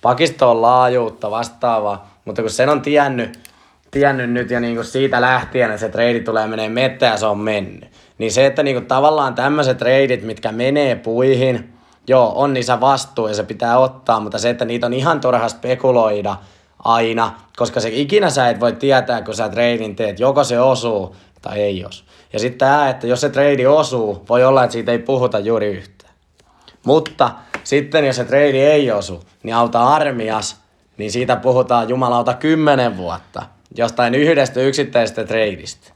pakistoon 0.01 0.61
laajuutta 0.61 1.31
vastaavaa, 1.31 2.19
mutta 2.25 2.41
kun 2.41 2.51
sen 2.51 2.69
on 2.69 2.81
tiennyt, 2.81 3.39
tiennyt 3.91 4.29
nyt 4.29 4.51
ja 4.51 4.59
niin 4.59 4.75
kuin 4.75 4.85
siitä 4.85 5.21
lähtien, 5.21 5.69
että 5.69 5.79
se 5.79 5.89
trade 5.89 6.19
tulee 6.19 6.47
menee 6.47 6.69
mettä 6.69 7.05
ja 7.05 7.17
se 7.17 7.25
on 7.25 7.39
mennyt. 7.39 7.89
Niin 8.17 8.31
se, 8.31 8.45
että 8.45 8.63
niin 8.63 8.75
kuin 8.75 8.85
tavallaan 8.85 9.35
tämmöiset 9.35 9.77
treidit, 9.77 10.23
mitkä 10.23 10.51
menee 10.51 10.95
puihin, 10.95 11.73
joo, 12.07 12.33
on 12.35 12.53
niissä 12.53 12.81
vastuu 12.81 13.27
ja 13.27 13.33
se 13.33 13.43
pitää 13.43 13.77
ottaa, 13.77 14.19
mutta 14.19 14.39
se, 14.39 14.49
että 14.49 14.65
niitä 14.65 14.85
on 14.85 14.93
ihan 14.93 15.21
turha 15.21 15.49
spekuloida 15.49 16.35
aina, 16.79 17.31
koska 17.57 17.79
se 17.79 17.89
ikinä 17.89 18.29
sä 18.29 18.49
et 18.49 18.59
voi 18.59 18.73
tietää, 18.73 19.21
kun 19.21 19.35
sä 19.35 19.49
treidin 19.49 19.95
teet, 19.95 20.19
joko 20.19 20.43
se 20.43 20.59
osuu 20.59 21.15
tai 21.41 21.61
ei 21.61 21.85
osu. 21.85 22.04
Ja 22.35 22.39
sitten 22.39 22.59
tämä, 22.59 22.89
että 22.89 23.07
jos 23.07 23.21
se 23.21 23.29
trade 23.29 23.67
osuu, 23.67 24.25
voi 24.29 24.43
olla, 24.43 24.63
että 24.63 24.73
siitä 24.73 24.91
ei 24.91 24.99
puhuta 24.99 25.39
juuri 25.39 25.67
yhtään. 25.67 26.13
Mutta 26.85 27.31
sitten 27.63 28.05
jos 28.05 28.15
se 28.15 28.25
trade 28.25 28.71
ei 28.71 28.91
osu, 28.91 29.23
niin 29.43 29.55
auta 29.55 29.87
armias, 29.87 30.61
niin 30.97 31.11
siitä 31.11 31.35
puhutaan 31.35 31.89
jumalauta 31.89 32.33
kymmenen 32.33 32.97
vuotta 32.97 33.43
jostain 33.77 34.15
yhdestä 34.15 34.61
yksittäisestä 34.61 35.23
tradeista. 35.23 35.91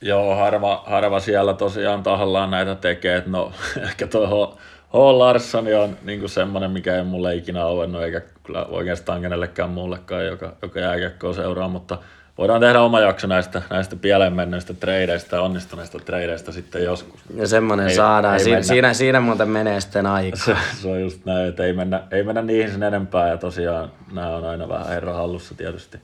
Joo, 0.00 0.36
harva, 0.36 0.84
harva 0.86 1.20
siellä 1.20 1.54
tosiaan 1.54 2.02
tahallaan 2.02 2.50
näitä 2.50 2.74
tekee. 2.74 3.22
No, 3.26 3.52
ehkä 3.88 4.06
tuo 4.06 4.56
H. 4.92 4.96
Larsson 4.96 5.66
on 5.82 5.96
niin 6.02 6.28
semmoinen, 6.28 6.70
mikä 6.70 6.96
ei 6.96 7.04
mulle 7.04 7.34
ikinä 7.34 7.64
auennut, 7.64 8.02
eikä 8.02 8.20
kyllä 8.42 8.64
oikeastaan 8.64 9.20
kenellekään 9.20 9.70
muullekaan, 9.70 10.26
joka, 10.26 10.52
joka 10.62 10.80
jääkiekkoa 10.80 11.32
seuraa, 11.32 11.68
mutta 11.68 11.98
voidaan 12.38 12.60
tehdä 12.60 12.80
oma 12.80 13.00
jakso 13.00 13.26
näistä, 13.26 13.62
näistä 13.70 13.96
pieleen 13.96 14.32
menneistä 14.32 14.74
tradeista 14.74 15.36
ja 15.36 15.42
onnistuneista 15.42 15.98
tradeista 15.98 16.52
sitten 16.52 16.84
joskus. 16.84 17.20
Ja 17.34 17.48
semmoinen 17.48 17.88
ei, 17.88 17.94
saadaan. 17.94 18.34
Ei 18.34 18.44
si- 18.44 18.62
siinä, 18.68 18.94
siinä 18.94 19.20
muuten 19.20 19.48
menee 19.48 19.80
sitten 19.80 20.06
aika. 20.06 20.36
Se, 20.36 20.56
se, 20.82 20.88
on 20.88 21.00
just 21.00 21.24
näin, 21.24 21.48
että 21.48 21.64
ei 21.64 21.72
mennä, 21.72 22.02
ei 22.10 22.22
mennä 22.22 22.42
niihin 22.42 22.72
sen 22.72 22.82
enempää 22.82 23.28
ja 23.28 23.36
tosiaan 23.36 23.92
nämä 24.12 24.36
on 24.36 24.44
aina 24.44 24.68
vähän 24.68 24.88
herra 24.88 25.12
hallussa 25.12 25.54
tietysti. 25.54 25.98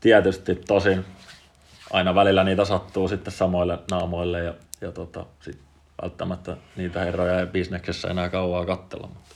Tietysti 0.00 0.54
tosin 0.54 1.04
aina 1.92 2.14
välillä 2.14 2.44
niitä 2.44 2.64
sattuu 2.64 3.08
sitten 3.08 3.32
samoille 3.32 3.78
naamoille 3.90 4.44
ja, 4.44 4.54
ja 4.80 4.92
tota, 4.92 5.26
sit 5.40 5.58
välttämättä 6.02 6.56
niitä 6.76 7.00
herroja 7.00 7.40
ei 7.40 7.46
bisneksessä 7.46 8.08
enää 8.08 8.28
kauaa 8.28 8.66
kattella, 8.66 9.06
mutta 9.06 9.34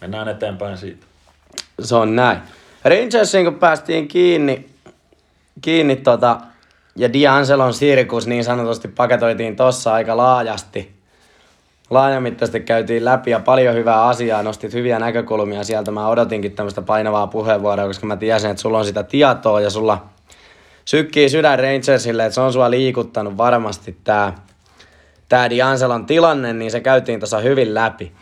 mennään 0.00 0.28
eteenpäin 0.28 0.76
siitä. 0.76 1.06
Se 1.80 1.94
on 1.94 2.16
näin. 2.16 2.38
Rangersin 2.84 3.44
kun 3.44 3.54
päästiin 3.54 4.08
kiinni, 4.08 4.68
kiinni 5.60 5.96
tota, 5.96 6.40
ja 6.96 7.08
D'Angelon 7.08 7.72
sirkus 7.72 8.26
niin 8.26 8.44
sanotusti 8.44 8.88
paketoitiin 8.88 9.56
tossa 9.56 9.92
aika 9.92 10.16
laajasti. 10.16 10.98
Laajamittaisesti 11.90 12.60
käytiin 12.60 13.04
läpi 13.04 13.30
ja 13.30 13.40
paljon 13.40 13.74
hyvää 13.74 14.04
asiaa, 14.04 14.42
nostit 14.42 14.72
hyviä 14.72 14.98
näkökulmia 14.98 15.64
sieltä. 15.64 15.90
Mä 15.90 16.08
odotinkin 16.08 16.52
tämmöistä 16.52 16.82
painavaa 16.82 17.26
puheenvuoroa, 17.26 17.86
koska 17.86 18.06
mä 18.06 18.16
tiesin, 18.16 18.50
että 18.50 18.60
sulla 18.60 18.78
on 18.78 18.84
sitä 18.84 19.02
tietoa 19.02 19.60
ja 19.60 19.70
sulla 19.70 20.06
sykkii 20.84 21.28
sydän 21.28 21.58
Rangersille, 21.58 22.24
että 22.24 22.34
se 22.34 22.40
on 22.40 22.52
sua 22.52 22.70
liikuttanut 22.70 23.36
varmasti 23.36 23.96
tää, 24.04 24.34
tää 25.28 25.48
D'Angelon 25.48 26.04
tilanne, 26.06 26.52
niin 26.52 26.70
se 26.70 26.80
käytiin 26.80 27.20
tuossa 27.20 27.38
hyvin 27.38 27.74
läpi. 27.74 28.12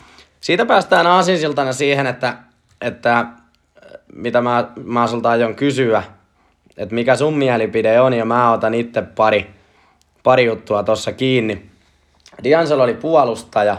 Siitä 0.40 0.66
päästään 0.66 1.07
aasinsiltana 1.07 1.72
siihen, 1.72 2.07
että, 2.07 2.37
että 2.81 3.27
mitä 4.12 4.40
mä, 4.40 4.68
mä 4.85 5.07
sulta 5.07 5.31
aion 5.31 5.55
kysyä, 5.55 6.03
että 6.77 6.95
mikä 6.95 7.17
sun 7.17 7.35
mielipide 7.35 8.01
on, 8.01 8.15
ja 8.15 8.25
mä 8.25 8.53
otan 8.53 8.75
itse 8.75 9.03
pari, 9.03 9.51
pari 10.23 10.45
juttua 10.45 10.83
tuossa 10.83 11.12
kiinni. 11.12 11.67
D'Angelo 12.43 12.81
oli 12.81 12.95
puolustaja. 12.95 13.77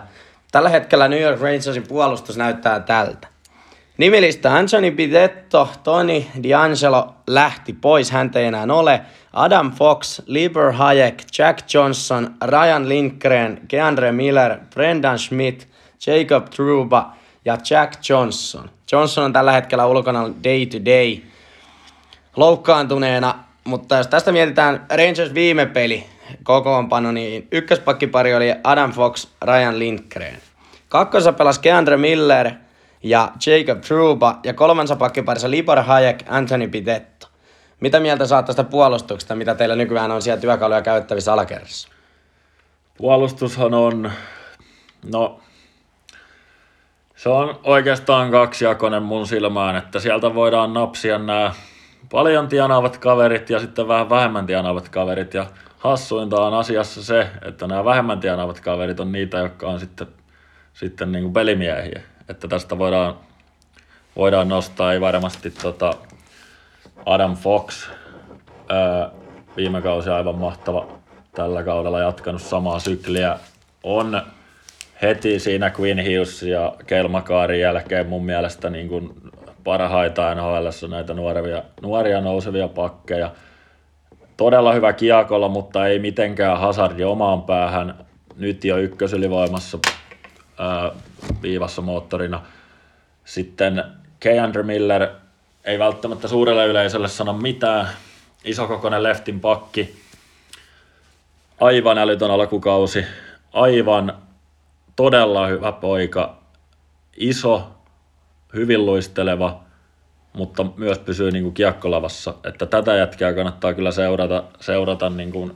Tällä 0.51 0.69
hetkellä 0.69 1.07
New 1.07 1.21
York 1.21 1.41
Rangersin 1.41 1.87
puolustus 1.87 2.37
näyttää 2.37 2.79
tältä. 2.79 3.27
Nimilista 3.97 4.55
Anthony 4.55 4.91
Pidetto, 4.91 5.69
Tony 5.83 6.19
D'Angelo 6.19 7.13
lähti 7.27 7.73
pois, 7.73 8.11
häntä 8.11 8.39
ei 8.39 8.45
enää 8.45 8.67
ole. 8.69 9.01
Adam 9.33 9.71
Fox, 9.71 10.21
Lieber 10.25 10.71
Hayek, 10.71 11.23
Jack 11.37 11.73
Johnson, 11.73 12.35
Ryan 12.45 12.89
Lindgren, 12.89 13.61
Keandre 13.67 14.11
Miller, 14.11 14.57
Brendan 14.73 15.19
Schmidt, 15.19 15.67
Jacob 16.07 16.45
Truba 16.55 17.13
ja 17.45 17.57
Jack 17.69 18.09
Johnson. 18.09 18.69
Johnson 18.91 19.23
on 19.23 19.33
tällä 19.33 19.51
hetkellä 19.51 19.85
ulkona 19.85 20.29
day 20.43 20.65
to 20.65 20.77
day 20.85 21.17
loukkaantuneena, 22.37 23.43
mutta 23.63 23.95
jos 23.97 24.07
tästä 24.07 24.31
mietitään 24.31 24.85
Rangers 24.89 25.33
viime 25.33 25.65
peli 25.65 26.05
kokoonpano, 26.43 27.11
niin 27.11 27.47
ykköspakkipari 27.51 28.35
oli 28.35 28.55
Adam 28.63 28.91
Fox, 28.91 29.27
Ryan 29.41 29.79
Lindgren. 29.79 30.37
Kakkossa 30.89 31.33
pelasi 31.33 31.61
Keandre 31.61 31.97
Miller 31.97 32.51
ja 33.03 33.31
Jacob 33.45 33.81
Truba 33.81 34.39
ja 34.43 34.53
kolmansa 34.53 34.95
pakkiparissa 34.95 35.51
Libor 35.51 35.81
Hayek, 35.81 36.23
Anthony 36.29 36.67
Pitetto. 36.67 37.27
Mitä 37.79 37.99
mieltä 37.99 38.25
saat 38.25 38.45
tästä 38.45 38.63
puolustuksesta, 38.63 39.35
mitä 39.35 39.55
teillä 39.55 39.75
nykyään 39.75 40.11
on 40.11 40.21
siellä 40.21 40.41
työkaluja 40.41 40.81
käyttävissä 40.81 41.33
alakerrassa? 41.33 41.89
Puolustushan 42.97 43.73
on 43.73 44.11
No, 45.11 45.39
se 47.15 47.29
on 47.29 47.59
oikeastaan 47.63 48.31
kaksijakoinen 48.31 49.03
mun 49.03 49.27
silmään, 49.27 49.75
että 49.75 49.99
sieltä 49.99 50.35
voidaan 50.35 50.73
napsia 50.73 51.17
nämä 51.17 51.51
paljon 52.09 52.47
tienaavat 52.47 52.97
kaverit 52.97 53.49
ja 53.49 53.59
sitten 53.59 53.87
vähän 53.87 54.09
vähemmän 54.09 54.45
tienaavat 54.45 54.89
kaverit. 54.89 55.33
Ja 55.33 55.45
hassuinta 55.77 56.41
on 56.41 56.53
asiassa 56.53 57.03
se, 57.03 57.27
että 57.41 57.67
nämä 57.67 57.85
vähemmän 57.85 58.19
tienaavat 58.19 58.59
kaverit 58.59 58.99
on 58.99 59.11
niitä, 59.11 59.37
jotka 59.37 59.67
on 59.67 59.79
sitten, 59.79 60.07
sitten 60.73 61.11
niin 61.11 61.23
kuin 61.23 61.33
pelimiehiä. 61.33 62.01
Että 62.29 62.47
tästä 62.47 62.77
voidaan, 62.77 63.15
voidaan 64.15 64.47
nostaa, 64.47 64.93
ei 64.93 65.01
varmasti 65.01 65.51
tota 65.51 65.93
Adam 67.05 67.35
Fox, 67.35 67.89
ää, 68.69 69.09
viime 69.57 69.81
kausi 69.81 70.09
aivan 70.09 70.35
mahtava, 70.35 70.87
tällä 71.35 71.63
kaudella 71.63 71.99
jatkanut 71.99 72.41
samaa 72.41 72.79
sykliä, 72.79 73.39
on 73.83 74.21
heti 75.01 75.39
siinä 75.39 75.71
Queen 75.79 75.97
Hughes 75.97 76.43
ja 76.43 76.75
Kelmakaarin 76.87 77.59
jälkeen 77.59 78.07
mun 78.07 78.25
mielestä 78.25 78.69
niin 78.69 78.87
kuin 78.87 79.26
parhaita 79.67 80.35
NHL 80.35 80.87
näitä 80.89 81.13
nuoria, 81.13 81.63
nuoria 81.81 82.21
nousevia 82.21 82.67
pakkeja. 82.67 83.31
Todella 84.37 84.73
hyvä 84.73 84.93
kiekolla, 84.93 85.49
mutta 85.49 85.87
ei 85.87 85.99
mitenkään 85.99 86.59
hazardi 86.59 87.03
omaan 87.03 87.41
päähän. 87.43 88.05
Nyt 88.35 88.63
jo 88.63 88.77
ykkösylivoimassa 88.77 89.79
ää, 90.57 90.91
viivassa 91.41 91.81
moottorina. 91.81 92.41
Sitten 93.25 93.83
Keandre 94.19 94.63
Miller 94.63 95.07
ei 95.63 95.79
välttämättä 95.79 96.27
suurelle 96.27 96.65
yleisölle 96.67 97.07
sano 97.07 97.33
mitään. 97.33 97.87
Isokokoinen 98.43 99.03
leftin 99.03 99.39
pakki. 99.39 99.95
Aivan 101.61 101.97
älytön 101.97 102.31
alkukausi. 102.31 103.05
Aivan 103.53 104.17
todella 104.95 105.47
hyvä 105.47 105.71
poika. 105.71 106.37
Iso, 107.17 107.76
hyvin 108.53 108.85
luisteleva, 108.85 109.59
mutta 110.33 110.65
myös 110.77 110.99
pysyy 110.99 111.31
niin 111.31 111.43
kuin 111.43 111.53
kiekkolavassa. 111.53 112.33
Että 112.43 112.65
tätä 112.65 112.95
jätkää 112.95 113.33
kannattaa 113.33 113.73
kyllä 113.73 113.91
seurata, 113.91 114.43
seurata 114.59 115.09
niin 115.09 115.31
kuin 115.31 115.55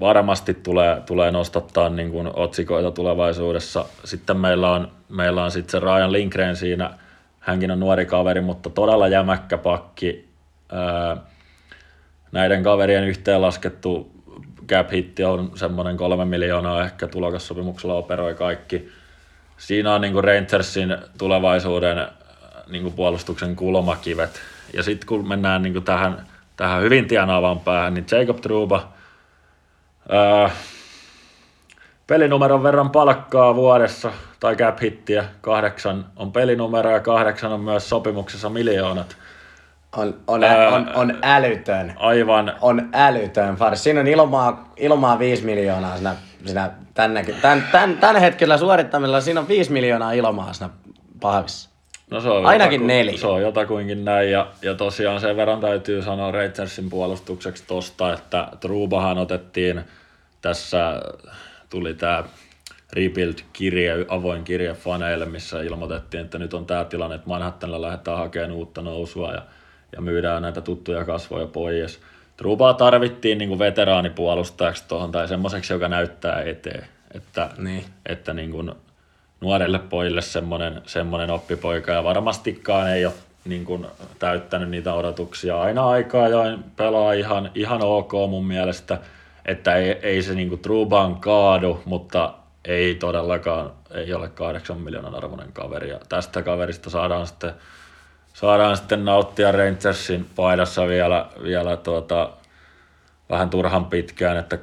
varmasti 0.00 0.54
tulee, 0.54 1.02
tulee 1.06 1.30
nostattaa 1.30 1.88
niin 1.88 2.10
kuin 2.10 2.30
otsikoita 2.34 2.90
tulevaisuudessa. 2.90 3.84
Sitten 4.04 4.36
meillä 4.36 4.70
on, 4.72 4.88
meillä 5.08 5.44
on 5.44 5.50
sitten 5.50 5.70
se 5.70 5.80
Ryan 5.80 6.12
Lindgren 6.12 6.56
siinä, 6.56 6.90
hänkin 7.40 7.70
on 7.70 7.80
nuori 7.80 8.06
kaveri, 8.06 8.40
mutta 8.40 8.70
todella 8.70 9.08
jämäkkä 9.08 9.58
pakki. 9.58 10.28
näiden 12.32 12.62
kaverien 12.62 13.04
yhteenlaskettu 13.04 14.10
cap 14.68 14.90
hitti 14.92 15.24
on 15.24 15.50
semmoinen 15.54 15.96
kolme 15.96 16.24
miljoonaa 16.24 16.84
ehkä 16.84 17.06
tulokassopimuksella 17.06 17.94
operoi 17.94 18.34
kaikki. 18.34 18.88
Siinä 19.58 19.94
on 19.94 20.00
niin 20.00 20.24
Rangersin 20.24 20.96
tulevaisuuden 21.18 22.06
niin 22.70 22.92
puolustuksen 22.92 23.56
kulmakivet. 23.56 24.40
Ja 24.72 24.82
sitten 24.82 25.06
kun 25.06 25.28
mennään 25.28 25.62
niin 25.62 25.82
tähän, 25.82 26.26
tähän 26.56 26.82
hyvin 26.82 27.08
tienaavaan 27.08 27.60
päähän, 27.60 27.94
niin 27.94 28.06
Jacob 28.10 28.40
Truba 28.40 28.88
ää, 30.08 30.50
pelinumeron 32.06 32.62
verran 32.62 32.90
palkkaa 32.90 33.54
vuodessa 33.54 34.12
tai 34.40 34.56
cap 34.56 34.80
hittiä, 34.82 35.24
kahdeksan 35.40 36.06
on 36.16 36.32
pelinumero 36.32 36.90
ja 36.90 37.00
kahdeksan 37.00 37.52
on 37.52 37.60
myös 37.60 37.88
sopimuksessa 37.88 38.48
miljoonat. 38.48 39.16
On, 39.96 40.14
on, 40.26 40.44
ää, 40.44 40.68
on, 40.68 40.90
on 40.94 41.18
älytön. 41.22 41.92
Aivan. 41.96 42.52
On 42.60 42.88
älytön. 42.92 43.56
Fars. 43.56 43.84
Siinä 43.84 44.00
on 44.00 44.06
ilmaa, 44.06 44.72
ilmaa 44.76 45.18
5 45.18 45.44
miljoonaa 45.44 45.94
siinä, 45.94 46.16
siinä 46.46 46.70
tämän, 46.94 47.26
tämän, 47.42 47.68
tämän, 47.72 47.98
tämän, 47.98 48.16
hetkellä 48.16 48.58
suorittamilla. 48.58 49.20
Siinä 49.20 49.40
on 49.40 49.48
5 49.48 49.72
miljoonaa 49.72 50.12
ilmaa 50.12 50.52
siinä 50.52 50.70
pahvissa. 51.20 51.70
No 52.10 52.20
se 52.20 52.28
on 52.28 52.46
Ainakin 52.46 52.72
jotaku, 52.72 52.86
neljä. 52.86 53.18
Se 53.18 53.26
on 53.26 53.42
jotakuinkin 53.42 54.04
näin, 54.04 54.30
ja, 54.30 54.46
ja 54.62 54.74
tosiaan 54.74 55.20
sen 55.20 55.36
verran 55.36 55.60
täytyy 55.60 56.02
sanoa 56.02 56.30
Rangersin 56.30 56.90
puolustukseksi 56.90 57.64
tosta, 57.66 58.12
että 58.12 58.48
Trubahan 58.60 59.18
otettiin 59.18 59.80
tässä, 60.42 61.02
tuli 61.70 61.94
tämä 61.94 62.24
Rebuild-kirje, 62.92 64.06
avoin 64.08 64.44
kirje 64.44 64.74
faneille, 64.74 65.26
missä 65.26 65.62
ilmoitettiin, 65.62 66.24
että 66.24 66.38
nyt 66.38 66.54
on 66.54 66.66
tämä 66.66 66.84
tilanne, 66.84 67.16
että 67.16 67.28
Manhattanilla 67.28 67.82
lähdetään 67.82 68.18
hakemaan 68.18 68.52
uutta 68.52 68.82
nousua, 68.82 69.32
ja 69.32 69.42
ja 69.96 70.02
myydään 70.02 70.42
näitä 70.42 70.60
tuttuja 70.60 71.04
kasvoja 71.04 71.46
pois. 71.46 72.00
Trubaa 72.36 72.74
tarvittiin 72.74 73.38
niin 73.38 73.48
kuin 73.48 73.58
veteraanipuolustajaksi 73.58 74.84
tuohon 74.88 75.12
tai 75.12 75.28
semmoiseksi, 75.28 75.72
joka 75.72 75.88
näyttää 75.88 76.42
eteen. 76.42 76.86
Että, 77.14 77.50
niin. 77.58 77.84
että 78.06 78.34
niin 78.34 78.50
kuin 78.50 78.72
nuorelle 79.40 79.78
pojille 79.78 80.22
semmoinen, 80.22 80.82
semmoinen 80.86 81.30
oppipoika 81.30 81.92
ja 81.92 82.04
varmastikaan 82.04 82.90
ei 82.90 83.06
ole 83.06 83.14
niin 83.44 83.64
kuin 83.64 83.86
täyttänyt 84.18 84.70
niitä 84.70 84.94
odotuksia. 84.94 85.60
Aina 85.60 85.88
aikaa 85.88 86.28
join 86.28 86.64
pelaa 86.76 87.12
ihan, 87.12 87.50
ihan 87.54 87.82
ok 87.82 88.12
mun 88.12 88.46
mielestä, 88.46 88.98
että 89.44 89.74
ei, 89.74 89.90
ei 90.02 90.22
se 90.22 90.34
niin 90.34 90.48
kuin 90.48 90.60
Truban 90.60 91.16
kaadu, 91.16 91.82
mutta 91.84 92.34
ei 92.64 92.94
todellakaan 92.94 93.72
ei 93.90 94.14
ole 94.14 94.28
kahdeksan 94.28 94.80
miljoonan 94.80 95.14
arvoinen 95.14 95.52
kaveri. 95.52 95.90
Ja 95.90 96.00
tästä 96.08 96.42
kaverista 96.42 96.90
saadaan 96.90 97.26
sitten 97.26 97.52
saadaan 98.36 98.76
sitten 98.76 99.04
nauttia 99.04 99.52
Rangersin 99.52 100.26
paidassa 100.36 100.88
vielä, 100.88 101.26
vielä 101.42 101.76
tuota, 101.76 102.30
vähän 103.30 103.50
turhan 103.50 103.86
pitkään, 103.86 104.36
että 104.36 104.58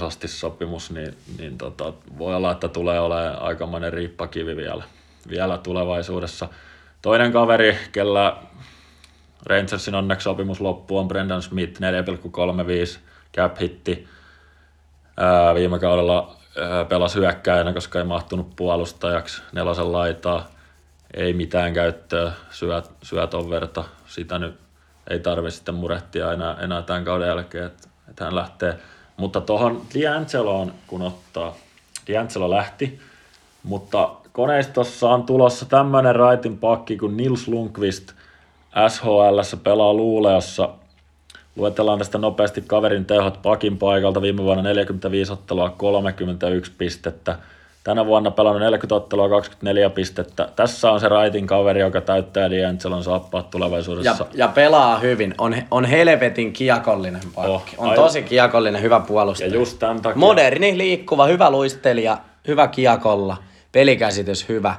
25-26 0.00 0.04
asti 0.04 0.28
sopimus, 0.28 0.90
niin, 0.90 1.16
niin 1.38 1.58
tota, 1.58 1.92
voi 2.18 2.34
olla, 2.34 2.52
että 2.52 2.68
tulee 2.68 3.00
olemaan 3.00 3.42
aikamoinen 3.42 3.92
riippakivi 3.92 4.56
vielä, 4.56 4.84
vielä 5.28 5.58
tulevaisuudessa. 5.58 6.48
Toinen 7.02 7.32
kaveri, 7.32 7.78
kellä 7.92 8.36
Rangersin 9.46 9.94
onneksi 9.94 10.24
sopimus 10.24 10.60
loppuu, 10.60 10.98
on 10.98 11.08
Brendan 11.08 11.42
Smith, 11.42 11.80
4,35 11.80 12.98
cap 13.36 13.60
hitti. 13.60 14.08
Ää, 15.16 15.54
viime 15.54 15.78
kaudella 15.78 16.36
ää, 16.60 16.84
pelasi 16.84 17.18
hyökkäinä, 17.18 17.72
koska 17.72 17.98
ei 17.98 18.04
mahtunut 18.04 18.56
puolustajaksi 18.56 19.42
nelosen 19.52 19.92
laitaa 19.92 20.53
ei 21.14 21.32
mitään 21.32 21.74
käyttöä, 21.74 22.32
syöt, 22.50 22.90
syöt 23.02 23.30
ton 23.30 23.50
verta. 23.50 23.84
Sitä 24.06 24.38
nyt 24.38 24.54
ei 25.10 25.20
tarvitse 25.20 25.56
sitten 25.56 25.74
murehtia 25.74 26.32
enää, 26.32 26.56
enää 26.60 26.82
tämän 26.82 27.04
kauden 27.04 27.28
jälkeen, 27.28 27.66
että, 27.66 27.88
että 28.08 28.24
hän 28.24 28.34
lähtee. 28.34 28.78
Mutta 29.16 29.40
tuohon 29.40 29.82
D'Angeloon 29.94 30.72
kun 30.86 31.02
ottaa, 31.02 31.56
D'Angelo 32.00 32.50
lähti, 32.50 33.00
mutta 33.62 34.10
koneistossa 34.32 35.08
on 35.08 35.22
tulossa 35.22 35.66
tämmöinen 35.66 36.16
raitin 36.16 36.58
pakki 36.58 36.96
kuin 36.96 37.16
Nils 37.16 37.48
Lundqvist 37.48 38.12
SHL 38.88 39.56
pelaa 39.62 39.94
Luuleossa. 39.94 40.68
Luetellaan 41.56 41.98
tästä 41.98 42.18
nopeasti 42.18 42.64
kaverin 42.66 43.04
tehot 43.04 43.42
pakin 43.42 43.78
paikalta. 43.78 44.22
Viime 44.22 44.42
vuonna 44.42 44.62
45 44.62 45.32
ottelua, 45.32 45.70
31 45.70 46.72
pistettä. 46.78 47.38
Tänä 47.84 48.06
vuonna 48.06 48.30
pelannut 48.30 48.62
40 48.62 48.94
ottelua, 48.94 49.28
24 49.28 49.90
pistettä. 49.90 50.48
Tässä 50.56 50.90
on 50.90 51.00
se 51.00 51.08
raitin 51.08 51.46
kaveri, 51.46 51.80
joka 51.80 52.00
täyttää 52.00 52.48
D'Angelon 52.48 53.02
saappaat 53.02 53.50
tulevaisuudessa. 53.50 54.26
Ja, 54.32 54.46
ja 54.46 54.48
pelaa 54.48 54.98
hyvin. 54.98 55.34
On, 55.38 55.56
on 55.70 55.84
helvetin 55.84 56.52
kiekollinen 56.52 57.22
pakki. 57.34 57.76
Oh, 57.78 57.88
on 57.88 57.94
tosi 57.94 58.22
kiekollinen, 58.22 58.82
hyvä 58.82 59.00
puolustaja. 59.00 59.50
Ja 59.50 59.54
just 59.54 59.78
tämän 59.78 60.02
takia. 60.02 60.18
Moderni, 60.18 60.78
liikkuva, 60.78 61.26
hyvä 61.26 61.50
luistelija, 61.50 62.18
hyvä 62.48 62.68
kiekolla, 62.68 63.36
pelikäsitys 63.72 64.48
hyvä. 64.48 64.74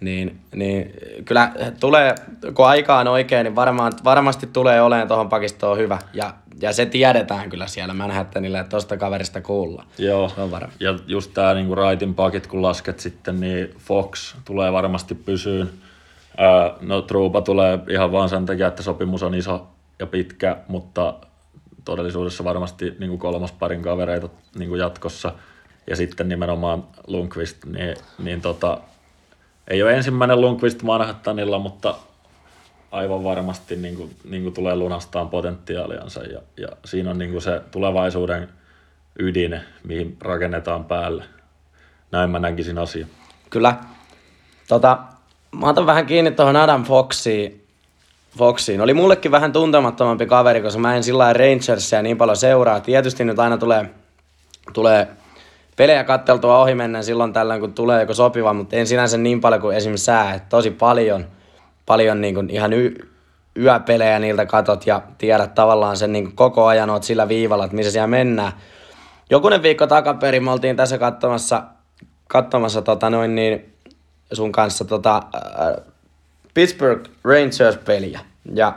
Niin, 0.00 0.40
niin 0.54 0.94
kyllä 1.24 1.52
tulee, 1.80 2.14
kun 2.54 2.66
aika 2.66 2.98
on 2.98 3.08
oikein, 3.08 3.44
niin 3.44 3.56
varmaan, 3.56 3.92
varmasti 4.04 4.46
tulee 4.46 4.82
olemaan 4.82 5.08
tuohon 5.08 5.28
pakistoon 5.28 5.78
hyvä. 5.78 5.98
Ja 6.12 6.34
ja 6.60 6.72
se 6.72 6.86
tiedetään 6.86 7.50
kyllä 7.50 7.66
siellä 7.66 7.94
Manhattanilla, 7.94 8.60
että 8.60 8.70
tosta 8.70 8.96
kaverista 8.96 9.40
kuulla. 9.40 9.84
Joo, 9.98 10.28
se 10.28 10.40
on 10.40 10.50
varma. 10.50 10.72
ja 10.80 10.98
just 11.06 11.30
tämä 11.34 11.54
niinku 11.54 11.74
raitin 11.74 12.14
pakit 12.14 12.46
kun 12.46 12.62
lasket 12.62 13.00
sitten, 13.00 13.40
niin 13.40 13.74
Fox 13.78 14.34
tulee 14.44 14.72
varmasti 14.72 15.14
pysyyn. 15.14 15.70
Ää, 16.36 16.74
no 16.80 17.02
Truupa 17.02 17.40
tulee 17.40 17.78
ihan 17.90 18.12
vaan 18.12 18.28
sen 18.28 18.46
takia, 18.46 18.66
että 18.66 18.82
sopimus 18.82 19.22
on 19.22 19.34
iso 19.34 19.66
ja 19.98 20.06
pitkä, 20.06 20.56
mutta 20.68 21.14
todellisuudessa 21.84 22.44
varmasti 22.44 22.96
niin 22.98 23.08
kuin 23.08 23.18
kolmas 23.18 23.52
parin 23.52 23.82
kavereita 23.82 24.28
niin 24.58 24.68
kuin 24.68 24.78
jatkossa. 24.78 25.32
Ja 25.90 25.96
sitten 25.96 26.28
nimenomaan 26.28 26.84
Lundqvist, 27.06 27.64
niin, 27.64 27.96
niin 28.18 28.40
tota, 28.40 28.78
ei 29.68 29.82
ole 29.82 29.94
ensimmäinen 29.96 30.40
Lundqvist 30.40 30.82
Manhattanilla, 30.82 31.58
mutta 31.58 31.94
aivan 32.92 33.24
varmasti 33.24 33.76
niin 33.76 33.96
kuin, 33.96 34.16
niin 34.30 34.42
kuin 34.42 34.54
tulee 34.54 34.76
lunastaan 34.76 35.28
potentiaaliansa 35.28 36.22
ja, 36.22 36.40
ja 36.56 36.68
siinä 36.84 37.10
on 37.10 37.18
niin 37.18 37.30
kuin 37.30 37.42
se 37.42 37.60
tulevaisuuden 37.70 38.48
ydin, 39.18 39.60
mihin 39.84 40.16
rakennetaan 40.20 40.84
päälle. 40.84 41.24
Näin 42.10 42.30
mä 42.30 42.38
näkisin 42.38 42.78
asia. 42.78 43.06
Kyllä. 43.50 43.74
Tota, 44.68 44.98
mä 45.60 45.68
otan 45.68 45.86
vähän 45.86 46.06
kiinni 46.06 46.30
tuohon 46.30 46.56
Adam 46.56 46.84
Foxiin. 46.84 47.66
Foxiin. 48.38 48.80
Oli 48.80 48.94
mullekin 48.94 49.30
vähän 49.30 49.52
tuntemattomampi 49.52 50.26
kaveri, 50.26 50.60
koska 50.60 50.80
mä 50.80 50.96
en 50.96 51.04
sillä 51.04 51.32
Rangersia 51.32 52.02
niin 52.02 52.18
paljon 52.18 52.36
seuraa. 52.36 52.80
Tietysti 52.80 53.24
nyt 53.24 53.38
aina 53.38 53.58
tulee, 53.58 53.90
tulee 54.72 55.08
pelejä 55.76 56.04
katteltua 56.04 56.62
ohi 56.62 56.74
mennä 56.74 57.02
silloin 57.02 57.32
tällöin, 57.32 57.60
kun 57.60 57.74
tulee 57.74 58.00
joku 58.00 58.14
sopiva, 58.14 58.52
mutta 58.52 58.76
en 58.76 58.86
sinänsä 58.86 59.16
niin 59.16 59.40
paljon 59.40 59.60
kuin 59.60 59.76
esimerkiksi 59.76 60.04
sä, 60.04 60.32
että 60.32 60.48
tosi 60.48 60.70
paljon, 60.70 61.26
paljon 61.86 62.20
niin 62.20 62.34
kuin 62.34 62.50
ihan 62.50 62.72
y- 62.72 63.08
yöpelejä 63.58 64.18
niiltä 64.18 64.46
katot 64.46 64.86
ja 64.86 65.02
tiedät 65.18 65.54
tavallaan 65.54 65.96
sen 65.96 66.12
niin 66.12 66.36
koko 66.36 66.66
ajan 66.66 66.90
oot 66.90 67.02
sillä 67.02 67.28
viivalla, 67.28 67.64
että 67.64 67.76
missä 67.76 67.92
siellä 67.92 68.06
mennään. 68.06 68.52
Jokunen 69.30 69.62
viikko 69.62 69.86
takaperin 69.86 70.44
me 70.44 70.50
oltiin 70.50 70.76
tässä 70.76 70.98
katsomassa, 70.98 71.62
katsomassa 72.28 72.82
tota 72.82 73.10
noin 73.10 73.34
niin, 73.34 73.74
sun 74.32 74.52
kanssa 74.52 74.84
tota, 74.84 75.16
äh, 75.16 75.92
Pittsburgh 76.54 77.10
Rangers-peliä. 77.24 78.20
Ja 78.54 78.72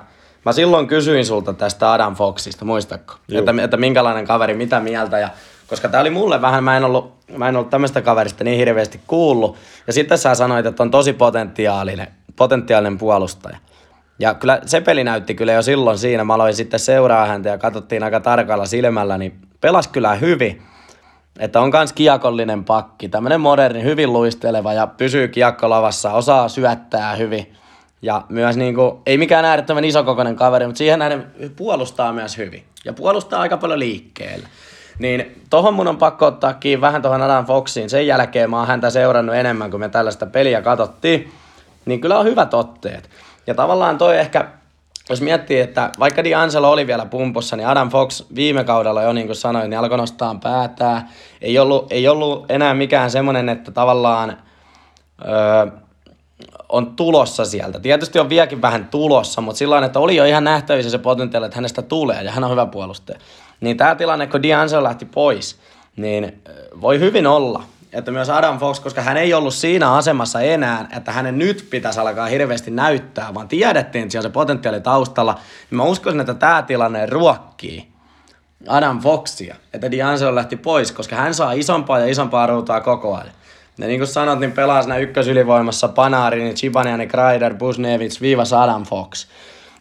mä 0.46 0.52
silloin 0.52 0.88
kysyin 0.88 1.26
sulta 1.26 1.54
tästä 1.54 1.94
Adam 1.94 2.16
Foxista, 2.16 2.66
muistatko? 2.66 3.14
Että, 3.32 3.54
että, 3.64 3.78
minkälainen 3.78 4.28
kaveri, 4.28 4.54
mitä 4.54 4.80
mieltä. 4.80 5.20
Ja, 5.20 5.30
koska 5.68 5.90
tää 5.90 6.02
oli 6.02 6.10
mulle 6.10 6.42
vähän, 6.42 6.64
mä 6.64 6.78
en 6.78 6.84
ollut, 6.84 7.14
mä 7.38 7.50
en 7.50 7.56
ollut 7.56 7.70
tämmöistä 7.70 8.02
kaverista 8.02 8.44
niin 8.44 8.58
hirveästi 8.58 9.00
kuullut. 9.08 9.58
Ja 9.88 9.94
sitten 9.94 10.18
sä 10.18 10.36
sanoit, 10.36 10.66
että 10.66 10.84
on 10.84 10.92
tosi 10.92 11.14
potentiaalinen, 11.14 12.08
potentiaalinen 12.36 12.98
puolustaja. 12.98 13.58
Ja 14.20 14.34
kyllä 14.34 14.60
se 14.66 14.82
peli 14.82 15.04
näytti 15.04 15.36
kyllä 15.36 15.54
jo 15.54 15.62
silloin 15.62 15.98
siinä. 15.98 16.24
Mä 16.24 16.34
aloin 16.34 16.54
sitten 16.54 16.80
seuraa 16.80 17.26
häntä 17.26 17.50
ja 17.50 17.58
katsottiin 17.58 18.04
aika 18.04 18.20
tarkalla 18.20 18.66
silmällä, 18.66 19.18
niin 19.18 19.40
pelas 19.62 19.88
kyllä 19.88 20.16
hyvin. 20.16 20.62
Että 21.40 21.62
on 21.62 21.72
kans 21.72 21.94
kiekollinen 21.94 22.64
pakki, 22.64 23.10
tämmönen 23.10 23.42
moderni, 23.42 23.84
hyvin 23.84 24.14
luisteleva 24.14 24.74
ja 24.74 24.88
pysyy 24.88 25.28
kiekkolavassa, 25.28 26.14
osaa 26.14 26.50
syöttää 26.50 27.16
hyvin. 27.16 27.54
Ja 28.02 28.22
myös 28.30 28.58
niinku, 28.58 29.02
ei 29.06 29.18
mikään 29.18 29.46
äärettömän 29.46 29.86
isokokoinen 29.86 30.36
kaveri, 30.36 30.66
mutta 30.66 30.78
siihen 30.78 31.00
näiden 31.00 31.26
puolustaa 31.56 32.14
myös 32.14 32.38
hyvin. 32.38 32.64
Ja 32.86 32.94
puolustaa 32.94 33.42
aika 33.42 33.58
paljon 33.58 33.80
liikkeellä. 33.80 34.48
Niin 35.00 35.42
tohon 35.50 35.74
mun 35.74 35.88
on 35.88 35.98
pakko 35.98 36.26
ottaa 36.26 36.54
kiinni 36.54 36.82
vähän 36.82 37.02
tuohon 37.02 37.22
Adam 37.22 37.46
Foxiin. 37.46 37.90
Sen 37.90 38.08
jälkeen 38.08 38.50
mä 38.50 38.58
oon 38.58 38.68
häntä 38.68 38.90
seurannut 38.90 39.36
enemmän, 39.36 39.72
kun 39.72 39.80
me 39.80 39.90
tällaista 39.90 40.26
peliä 40.26 40.62
katsottiin. 40.62 41.32
Niin 41.86 42.02
kyllä 42.02 42.20
on 42.20 42.26
hyvät 42.26 42.54
otteet. 42.54 43.10
Ja 43.48 43.56
tavallaan 43.56 43.98
toi 43.98 44.18
ehkä, 44.18 44.48
jos 45.10 45.22
miettii, 45.22 45.60
että 45.60 45.92
vaikka 46.00 46.22
D'Angelo 46.22 46.66
oli 46.66 46.88
vielä 46.88 47.06
pumpussa, 47.06 47.56
niin 47.56 47.68
Adam 47.68 47.90
Fox 47.90 48.24
viime 48.36 48.64
kaudella 48.64 49.04
jo 49.04 49.14
niin 49.14 49.28
kuin 49.28 49.36
sanoin, 49.36 49.70
niin 49.70 49.80
alkoi 49.80 49.98
nostaa 49.98 50.36
päätää. 50.44 51.10
Ei 51.42 51.60
ollut, 51.60 51.92
ei 51.92 52.08
ollut 52.08 52.52
enää 52.52 52.74
mikään 52.74 53.12
semmoinen, 53.12 53.50
että 53.50 53.72
tavallaan 53.72 54.38
öö, 55.28 55.68
on 56.70 56.96
tulossa 56.96 57.46
sieltä. 57.46 57.80
Tietysti 57.80 58.20
on 58.20 58.30
vieläkin 58.30 58.62
vähän 58.62 58.86
tulossa, 58.86 59.42
mutta 59.42 59.60
sillä 59.60 59.86
että 59.86 60.00
oli 60.00 60.16
jo 60.16 60.26
ihan 60.26 60.44
nähtävissä 60.44 60.92
se 60.92 60.98
potentiaali, 60.98 61.46
että 61.46 61.58
hänestä 61.58 61.82
tulee 61.82 62.24
ja 62.24 62.32
hän 62.32 62.44
on 62.44 62.52
hyvä 62.52 62.66
puolustaja. 62.66 63.20
Niin 63.62 63.78
tämä 63.78 63.96
tilanne, 63.96 64.28
kun 64.28 64.42
D'Angelo 64.42 64.84
lähti 64.84 65.06
pois, 65.06 65.60
niin 65.96 66.42
voi 66.82 67.00
hyvin 67.00 67.28
olla, 67.28 67.64
että 67.94 68.12
myös 68.12 68.30
Adam 68.30 68.60
Fox, 68.60 68.80
koska 68.80 69.02
hän 69.02 69.18
ei 69.18 69.34
ollut 69.34 69.54
siinä 69.54 69.94
asemassa 69.94 70.42
enää, 70.42 70.88
että 70.98 71.12
hänen 71.12 71.38
nyt 71.38 71.68
pitäisi 71.70 72.00
alkaa 72.00 72.26
hirveästi 72.26 72.72
näyttää, 72.72 73.34
vaan 73.34 73.48
tiedettiin, 73.48 74.02
että 74.02 74.12
siellä 74.12 74.30
se 74.30 74.34
potentiaali 74.34 74.82
taustalla. 74.82 75.34
Niin 75.70 75.78
mä 75.78 75.84
uskoisin, 75.84 76.20
että 76.20 76.34
tämä 76.34 76.62
tilanne 76.62 77.06
ruokkii 77.06 77.88
Adam 78.68 79.00
Foxia, 79.00 79.56
että 79.74 79.88
D'Angelo 79.88 80.36
lähti 80.36 80.56
pois, 80.56 80.92
koska 80.92 81.16
hän 81.16 81.34
saa 81.34 81.52
isompaa 81.52 82.00
ja 82.00 82.06
isompaa 82.06 82.48
ruutaa 82.48 82.82
koko 82.82 83.16
ajan. 83.16 83.32
Ja 83.78 83.88
niin 83.88 84.00
kuin 84.00 84.08
sanot, 84.08 84.40
niin 84.40 84.52
pelaa 84.52 84.82
siinä 84.82 84.98
ykkösylivoimassa 84.98 85.88
Panarin, 85.88 86.56
Chibanian, 86.56 87.08
Kreider, 87.08 87.54
Busnevits, 87.54 88.22
viivas 88.22 88.54
Adam 88.54 88.84
Fox. 88.84 89.28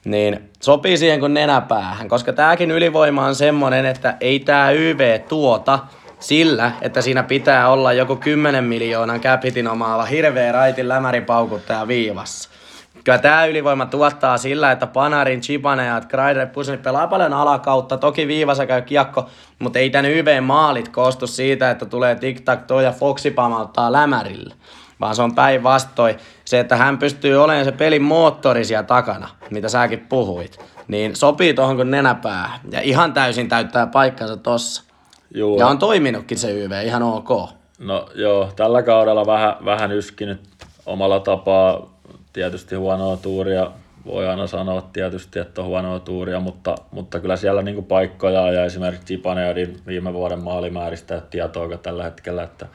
Niin 0.04 0.50
sopii 0.62 0.96
siihen 0.96 1.20
kuin 1.20 1.34
nenäpäähän, 1.34 2.08
koska 2.08 2.32
tääkin 2.32 2.70
ylivoima 2.70 3.26
on 3.26 3.34
semmonen, 3.34 3.86
että 3.86 4.16
ei 4.20 4.40
tää 4.40 4.70
YV 4.70 5.20
tuota– 5.28 5.78
sillä, 6.24 6.72
että 6.82 7.02
siinä 7.02 7.22
pitää 7.22 7.68
olla 7.68 7.92
joku 7.92 8.16
10 8.16 8.64
miljoonan 8.64 9.20
capitin 9.20 9.68
omaava 9.68 10.04
hirveä 10.04 10.52
raitin 10.52 10.88
lämäripaukuttaja 10.88 11.88
viivassa. 11.88 12.50
Kyllä 13.04 13.18
tämä 13.18 13.44
ylivoima 13.44 13.86
tuottaa 13.86 14.38
sillä, 14.38 14.72
että 14.72 14.86
Panarin, 14.86 15.40
Chibane 15.40 15.86
ja 15.86 16.00
Kreider 16.08 16.46
Pusin 16.46 16.78
pelaa 16.78 17.06
paljon 17.06 17.32
alakautta. 17.32 17.96
Toki 17.96 18.28
viivassa 18.28 18.66
käy 18.66 18.82
kiekko, 18.82 19.28
mutta 19.58 19.78
ei 19.78 19.90
tän 19.90 20.04
YV-maalit 20.04 20.88
koostu 20.88 21.26
siitä, 21.26 21.70
että 21.70 21.86
tulee 21.86 22.14
tic-tac 22.14 22.82
ja 22.82 22.92
Foxi 22.92 23.30
pamauttaa 23.30 23.92
lämärille. 23.92 24.54
Vaan 25.04 25.16
se 25.16 25.22
on 25.22 25.34
päinvastoin 25.34 26.16
se, 26.44 26.60
että 26.60 26.76
hän 26.76 26.98
pystyy 26.98 27.42
olemaan 27.42 27.64
se 27.64 27.72
pelin 27.72 28.02
moottori 28.02 28.64
siellä 28.64 28.82
takana, 28.82 29.28
mitä 29.50 29.68
säkin 29.68 30.00
puhuit. 30.08 30.58
Niin 30.88 31.16
sopii 31.16 31.54
tuohon 31.54 31.76
kuin 31.76 31.90
nenäpää. 31.90 32.58
Ja 32.70 32.80
ihan 32.80 33.12
täysin 33.12 33.48
täyttää 33.48 33.86
paikkansa 33.86 34.36
tossa. 34.36 34.82
Juu. 35.34 35.58
Ja 35.58 35.66
on 35.66 35.78
toiminutkin 35.78 36.38
se 36.38 36.52
YV 36.52 36.72
ihan 36.84 37.02
ok. 37.02 37.28
No 37.78 38.08
joo, 38.14 38.52
tällä 38.56 38.82
kaudella 38.82 39.26
vähän, 39.26 39.56
vähän 39.64 39.92
yskinyt 39.92 40.40
omalla 40.86 41.20
tapaa. 41.20 41.94
Tietysti 42.32 42.74
huonoa 42.74 43.16
tuuria, 43.16 43.70
voi 44.06 44.28
aina 44.28 44.46
sanoa 44.46 44.82
tietysti, 44.92 45.38
että 45.38 45.60
on 45.60 45.66
huonoa 45.66 45.98
tuuria, 45.98 46.40
mutta, 46.40 46.74
mutta 46.90 47.20
kyllä 47.20 47.36
siellä 47.36 47.62
niinku 47.62 47.82
paikkoja 47.82 48.52
ja 48.52 48.64
esimerkiksi 48.64 49.06
Zipaneadin 49.06 49.80
viime 49.86 50.12
vuoden 50.12 50.40
maalimääristä 50.40 51.22
tietoa 51.30 51.76
tällä 51.76 52.04
hetkellä, 52.04 52.42
että 52.42 52.66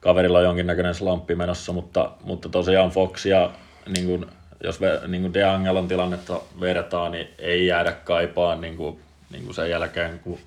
kaverilla 0.00 0.38
on 0.38 0.44
jonkinnäköinen 0.44 0.94
slamppi 0.94 1.34
menossa, 1.34 1.72
mutta, 1.72 2.10
mutta 2.24 2.48
tosiaan 2.48 2.90
Fox 2.90 3.26
ja 3.26 3.50
niin 3.94 4.06
kuin, 4.06 4.26
jos 4.64 4.80
niin 5.06 5.22
kuin 5.22 5.34
DeAngelon 5.34 5.88
tilannetta 5.88 6.40
vertaa, 6.60 7.08
niin 7.08 7.28
ei 7.38 7.66
jäädä 7.66 7.92
kaipaan 7.92 8.60
niin 8.60 8.76
kuin, 8.76 9.00
niin 9.30 9.44
kuin 9.44 9.54
sen 9.54 9.70
jälkeen, 9.70 10.18
kun 10.18 10.38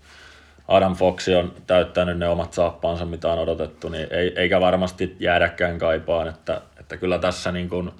Adam 0.67 0.95
Fox 0.95 1.27
on 1.27 1.53
täyttänyt 1.67 2.17
ne 2.17 2.27
omat 2.27 2.53
saappaansa, 2.53 3.05
mitä 3.05 3.27
on 3.27 3.39
odotettu, 3.39 3.89
niin 3.89 4.07
ei, 4.11 4.33
eikä 4.35 4.61
varmasti 4.61 5.15
jäädäkään 5.19 5.77
kaipaan, 5.77 6.27
että, 6.27 6.61
että 6.79 6.97
kyllä 6.97 7.19
tässä 7.19 7.51
niin 7.51 7.69
kuin 7.69 7.91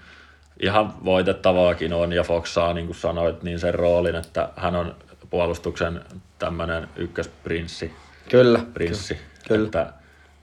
ihan 0.59 1.05
voitettavaakin 1.05 1.93
on, 1.93 2.13
ja 2.13 2.23
Fox 2.23 2.53
saa, 2.53 2.73
niin 2.73 2.85
kuin 2.85 2.97
sanoit, 2.97 3.43
niin 3.43 3.59
sen 3.59 3.73
roolin, 3.73 4.15
että 4.15 4.49
hän 4.55 4.75
on 4.75 4.95
puolustuksen 5.29 6.01
tämmöinen 6.39 6.87
ykkösprinssi. 6.95 7.93
Kyllä. 8.29 8.59
Prinssi. 8.73 9.17
Kyllä. 9.47 9.65
Että, 9.65 9.93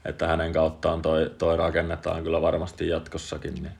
että 0.07 0.27
hänen 0.27 0.53
kauttaan 0.53 1.01
toi, 1.01 1.31
toi 1.37 1.57
rakennetaan 1.57 2.23
kyllä 2.23 2.41
varmasti 2.41 2.89
jatkossakin. 2.89 3.53
Niin 3.53 3.71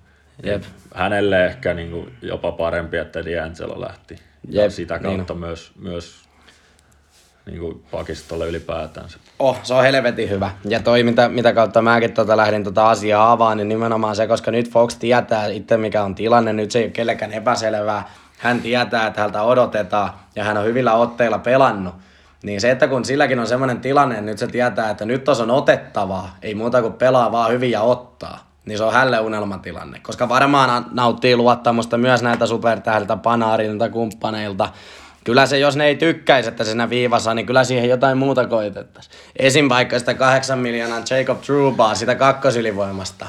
Jep. 0.43 0.63
Hänelle 0.95 1.45
ehkä 1.45 1.73
niin 1.73 1.91
kuin 1.91 2.13
jopa 2.21 2.51
parempi, 2.51 2.97
että 2.97 3.19
D'Angelo 3.21 3.81
lähti. 3.81 4.15
Jep. 4.49 4.63
Ja 4.63 4.69
sitä 4.69 4.99
kautta 4.99 5.33
niin 5.33 5.39
myös, 5.39 5.71
myös 5.79 6.27
niin 7.45 7.59
kuin 7.59 7.83
pakistolle 7.91 8.47
ylipäätänsä. 8.47 9.17
Oh, 9.39 9.59
se 9.63 9.73
on 9.73 9.83
helvetin 9.83 10.29
hyvä. 10.29 10.51
Ja 10.65 10.79
toi, 10.79 11.03
mitä, 11.03 11.29
mitä 11.29 11.53
kautta 11.53 11.81
mäkin 11.81 12.13
tota 12.13 12.37
lähdin 12.37 12.63
tota 12.63 12.89
asiaa 12.89 13.31
avaan, 13.31 13.57
niin 13.57 13.69
nimenomaan 13.69 14.15
se, 14.15 14.27
koska 14.27 14.51
nyt 14.51 14.71
Fox 14.71 14.95
tietää 14.95 15.47
itse 15.47 15.77
mikä 15.77 16.03
on 16.03 16.15
tilanne, 16.15 16.53
nyt 16.53 16.71
se 16.71 16.79
ei 16.79 16.85
ole 16.85 16.91
kellekään 16.91 17.33
epäselvää. 17.33 18.09
Hän 18.37 18.61
tietää, 18.61 19.07
että 19.07 19.21
häntä 19.21 19.41
odotetaan 19.41 20.09
ja 20.35 20.43
hän 20.43 20.57
on 20.57 20.65
hyvillä 20.65 20.93
otteilla 20.93 21.39
pelannut. 21.39 21.95
Niin 22.43 22.61
se, 22.61 22.71
että 22.71 22.87
kun 22.87 23.05
silläkin 23.05 23.39
on 23.39 23.47
semmoinen 23.47 23.81
tilanne, 23.81 24.15
että 24.15 24.25
nyt 24.25 24.37
se 24.37 24.47
tietää, 24.47 24.89
että 24.89 25.05
nyt 25.05 25.23
tos 25.23 25.41
on 25.41 25.51
otettavaa, 25.51 26.37
ei 26.41 26.55
muuta 26.55 26.81
kuin 26.81 26.93
pelaa 26.93 27.31
vaan 27.31 27.51
hyvin 27.51 27.71
ja 27.71 27.81
ottaa, 27.81 28.51
niin 28.65 28.77
se 28.77 28.83
on 28.83 28.93
hälle 28.93 29.19
unelmatilanne. 29.19 29.99
Koska 29.99 30.29
varmaan 30.29 30.85
nauttii 30.91 31.35
luottamusta 31.35 31.97
myös 31.97 32.21
näiltä 32.21 32.45
supertähdiltä, 32.45 33.17
panaarilta, 33.17 33.89
kumppaneilta, 33.89 34.69
kyllä 35.23 35.45
se, 35.45 35.59
jos 35.59 35.75
ne 35.75 35.85
ei 35.85 35.95
tykkäisi, 35.95 36.49
että 36.49 36.63
siinä 36.63 36.89
viivassa, 36.89 37.33
niin 37.33 37.45
kyllä 37.45 37.63
siihen 37.63 37.89
jotain 37.89 38.17
muuta 38.17 38.47
koitettaisiin. 38.47 39.15
Esim. 39.35 39.69
vaikka 39.69 39.99
sitä 39.99 40.13
kahdeksan 40.13 40.59
miljoonan 40.59 41.03
Jacob 41.09 41.41
Trubaa, 41.41 41.95
sitä 41.95 42.15
kakkosylivoimasta. 42.15 43.25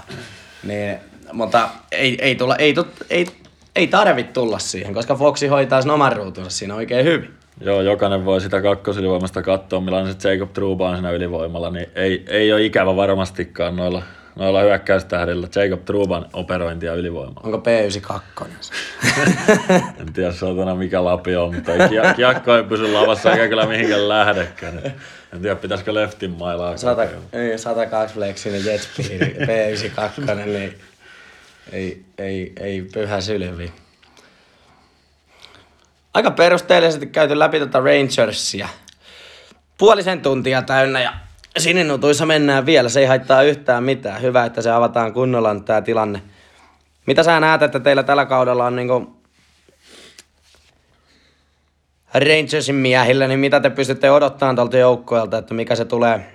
Niin, 0.63 0.99
mutta 1.33 1.69
ei, 1.93 2.19
ei, 2.21 2.35
tulla, 2.35 2.57
ei, 2.57 2.75
ei, 3.11 3.27
ei 3.77 3.87
tarvitse 3.87 4.33
tulla 4.33 4.59
siihen, 4.59 4.95
koska 4.95 5.15
Foxi 5.15 5.47
hoitaa 5.47 5.83
sen 5.83 5.91
oman 5.91 6.13
ruutunsa 6.13 6.51
siinä 6.51 6.75
oikein 6.75 7.05
hyvin. 7.05 7.38
Joo, 7.61 7.83
jokainen 7.83 8.25
voi 8.25 8.41
sitä 8.41 8.63
kakkosylivoimasta 8.63 9.43
katsoa, 9.43 9.81
millainen 9.81 10.15
se 10.21 10.33
Jacob 10.33 10.53
Truba 10.53 10.89
on 10.89 10.97
siinä 10.97 11.11
ylivoimalla, 11.11 11.71
niin 11.71 11.87
ei, 11.95 12.25
ei 12.29 12.53
ole 12.53 12.65
ikävä 12.65 12.97
varmastikaan 12.97 13.77
noilla 13.77 14.03
noilla 14.39 14.61
hyökkäystähdillä 14.61 15.49
Jacob 15.55 15.85
Truban 15.85 16.27
operointia 16.33 16.95
ylivoimaa. 16.95 17.43
Onko 17.45 17.59
P92? 17.59 18.73
en 20.01 20.13
tiedä 20.13 20.33
saatana 20.33 20.75
mikä 20.75 21.05
lapi 21.05 21.37
on, 21.37 21.55
mutta 21.55 21.73
ei, 21.73 21.81
kiekko 22.17 22.57
ei 22.57 22.63
pysy 22.63 22.93
lavassa 22.93 23.33
eikä 23.33 23.49
kyllä 23.49 23.67
mihinkään 23.67 24.09
lähdekään. 24.09 24.79
En 25.33 25.43
tiedä, 25.43 25.57
pitäisikö 25.57 25.95
leftin 25.95 26.31
mailaa. 26.31 26.77
100, 26.77 27.07
niin, 27.33 27.59
102 27.59 28.15
fleksinen 28.15 28.65
Jetspeed, 28.65 29.47
P92, 29.47 30.35
niin 30.35 30.75
ei, 31.73 32.05
ei, 32.19 32.53
ei 32.61 32.83
pyhä 32.95 33.21
sylvi. 33.21 33.73
Aika 36.15 36.31
perusteellisesti 36.31 37.07
käyty 37.07 37.39
läpi 37.39 37.59
tätä 37.59 37.81
Rangersia. 37.81 38.69
Puolisen 39.79 40.21
tuntia 40.21 40.63
täynnä 40.63 41.01
ja 41.01 41.13
sininutuissa 41.59 42.27
mennään 42.27 42.67
vielä, 42.67 42.89
se 42.89 43.01
ei 43.01 43.07
haittaa 43.07 43.43
yhtään 43.43 43.85
mitään. 43.85 44.23
Hyvä, 44.23 44.45
että 44.45 44.63
se 44.63 44.71
avataan 44.71 45.13
kunnolla 45.13 45.55
nyt 45.55 45.65
tämä 45.65 45.83
tilanne. 45.83 46.23
Mitä 47.07 47.23
sä 47.23 47.41
näet, 47.41 47.63
että 47.63 47.81
teillä 47.81 48.03
tällä 48.03 48.27
kaudella 48.27 48.67
on 48.67 48.77
niinku 48.77 49.19
Rangersin 52.15 52.75
miehillä, 52.75 53.29
niin 53.29 53.41
mitä 53.41 53.61
te 53.61 53.71
pystytte 53.71 54.11
odottamaan 54.11 54.57
tuolta 54.57 54.77
joukkueelta, 54.79 55.39
että 55.39 55.55
mikä 55.55 55.75
se 55.75 55.85
tulee, 55.85 56.33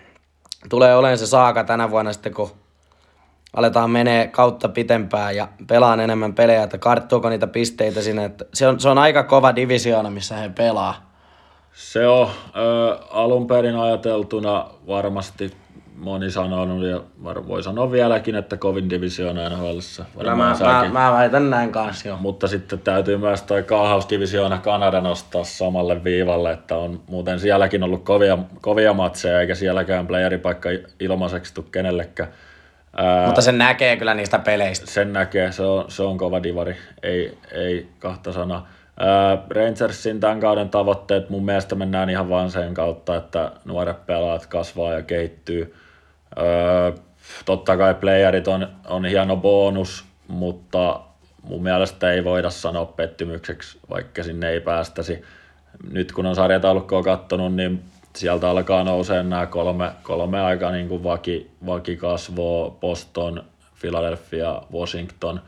tulee 0.70 0.96
olemaan 0.96 1.18
se 1.18 1.28
saaka 1.28 1.64
tänä 1.64 1.92
vuonna 1.92 2.14
sitten, 2.14 2.34
kun 2.34 2.52
aletaan 3.54 3.89
menee 3.89 4.28
kautta 4.28 4.70
pitempään 4.70 5.36
ja 5.36 5.48
pelaan 5.68 6.00
enemmän 6.00 6.34
pelejä, 6.34 6.63
että 6.63 6.78
karttuuko 6.78 7.30
niitä 7.30 7.48
pisteitä 7.48 8.02
sinne. 8.02 8.26
Että 8.26 8.46
se, 8.54 8.68
on, 8.68 8.80
se 8.80 8.89
on 8.89 8.98
aika 8.98 9.24
kova 9.24 9.56
divisioona, 9.56 10.10
missä 10.10 10.36
he 10.36 10.50
pelaa. 10.50 11.13
Se 11.74 12.08
on 12.08 12.28
ö, 12.56 12.98
alun 13.10 13.48
perin 13.48 13.76
ajateltuna 13.76 14.66
varmasti 14.88 15.52
moni 15.96 16.32
sanonut 16.32 16.86
ja 16.86 17.02
var, 17.24 17.48
voi 17.48 17.63
sanoa 17.63 17.92
vieläkin, 17.92 18.36
että 18.36 18.58
kovin 18.58 18.89
divisioona 18.89 19.50
NHLissa. 19.50 20.06
Kyllä 20.18 20.36
mä, 20.36 20.56
mä, 20.60 20.89
mä, 20.92 21.12
väitän 21.12 21.50
näin 21.50 21.72
kanssa 21.72 22.08
jo. 22.08 22.18
Mutta 22.18 22.48
sitten 22.48 22.80
täytyy 22.80 23.18
myös 23.18 23.42
toi 23.42 23.63
kaahausdivisioona 23.63 24.58
Kanada 24.58 25.02
nostaa 25.02 25.44
samalle 25.44 26.04
viivalle, 26.04 26.52
että 26.52 26.76
on 26.78 27.02
muuten 27.08 27.39
sielläkin 27.39 27.84
ollut 27.84 28.04
kovia, 28.04 28.38
kovia 28.62 28.94
matseja, 28.94 29.42
eikä 29.42 29.56
sielläkään 29.56 30.08
playeripaikka 30.08 30.70
ilmaiseksi 31.00 31.54
tule 31.54 31.66
kenellekään. 31.72 32.30
Ää, 32.98 33.26
Mutta 33.26 33.42
sen 33.42 33.58
näkee 33.58 33.98
kyllä 33.98 34.14
niistä 34.14 34.40
peleistä. 34.40 34.86
Sen 34.86 35.14
näkee, 35.14 35.52
se 35.52 35.64
on, 35.64 35.86
se 35.88 36.04
on 36.04 36.18
kova 36.18 36.44
divari, 36.44 36.78
ei, 37.04 37.38
ei 37.52 37.88
kahta 38.00 38.34
sanaa. 38.34 38.68
Rangersin 39.50 40.20
tämän 40.20 40.40
kauden 40.40 40.70
tavoitteet 40.70 41.30
mun 41.30 41.46
mielestä 41.46 41.76
mennään 41.76 42.10
ihan 42.10 42.30
vaan 42.30 42.52
sen 42.52 42.74
kautta, 42.74 43.16
että 43.16 43.52
nuoret 43.66 44.06
pelaat 44.06 44.46
kasvaa 44.46 44.94
ja 44.94 45.02
kehittyy. 45.02 45.76
totta 47.46 47.78
kai 47.78 47.94
playerit 47.94 48.48
on, 48.48 48.68
on 48.86 49.06
hieno 49.06 49.36
bonus, 49.38 50.06
mutta 50.28 51.00
mun 51.44 51.64
mielestä 51.64 52.12
ei 52.12 52.24
voida 52.24 52.50
sanoa 52.50 52.86
pettymykseksi, 52.86 53.80
vaikka 53.90 54.24
sinne 54.24 54.50
ei 54.50 54.60
päästäisi. 54.60 55.22
Nyt 55.92 56.12
kun 56.12 56.26
on 56.26 56.36
sarjataulukkoa 56.36 57.04
kattonut, 57.04 57.56
niin 57.56 57.84
sieltä 58.15 58.49
alkaa 58.49 58.84
nousee 58.84 59.23
nämä 59.23 59.45
kolme, 59.45 59.91
kolme 60.04 60.41
aika 60.41 60.71
niin 60.71 60.88
kuin 60.88 61.04
vaki, 61.04 61.52
vaki 61.65 61.97
kasvoo, 61.97 62.71
Boston, 62.82 63.43
Philadelphia, 63.82 64.62
Washington. 64.73 65.41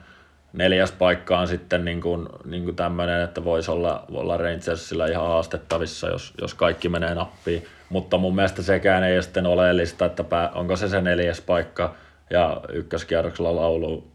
Neljäs 0.54 0.92
paikka 0.92 1.40
on 1.40 1.48
sitten 1.48 1.86
niin 1.86 2.02
kuin, 2.02 2.30
niin 2.46 2.64
kuin 2.64 2.76
tämmöinen, 2.76 3.22
että 3.22 3.44
voisi 3.44 3.72
olla, 3.72 4.06
olla 4.12 4.38
Rangersilla 4.38 5.06
ihan 5.06 5.28
haastettavissa, 5.28 6.08
jos, 6.08 6.34
jos 6.42 6.54
kaikki 6.54 6.90
menee 6.90 7.16
nappiin. 7.16 7.66
Mutta 7.90 8.18
mun 8.18 8.36
mielestä 8.36 8.62
sekään 8.62 9.04
ei 9.04 9.24
sitten 9.24 9.46
oleellista, 9.46 10.06
että 10.06 10.24
pää, 10.24 10.50
onko 10.50 10.76
se 10.76 10.88
se 10.88 11.02
neljäs 11.02 11.42
paikka 11.42 11.96
ja 12.30 12.62
ykköskierroksella 12.70 13.56
laulu 13.56 14.08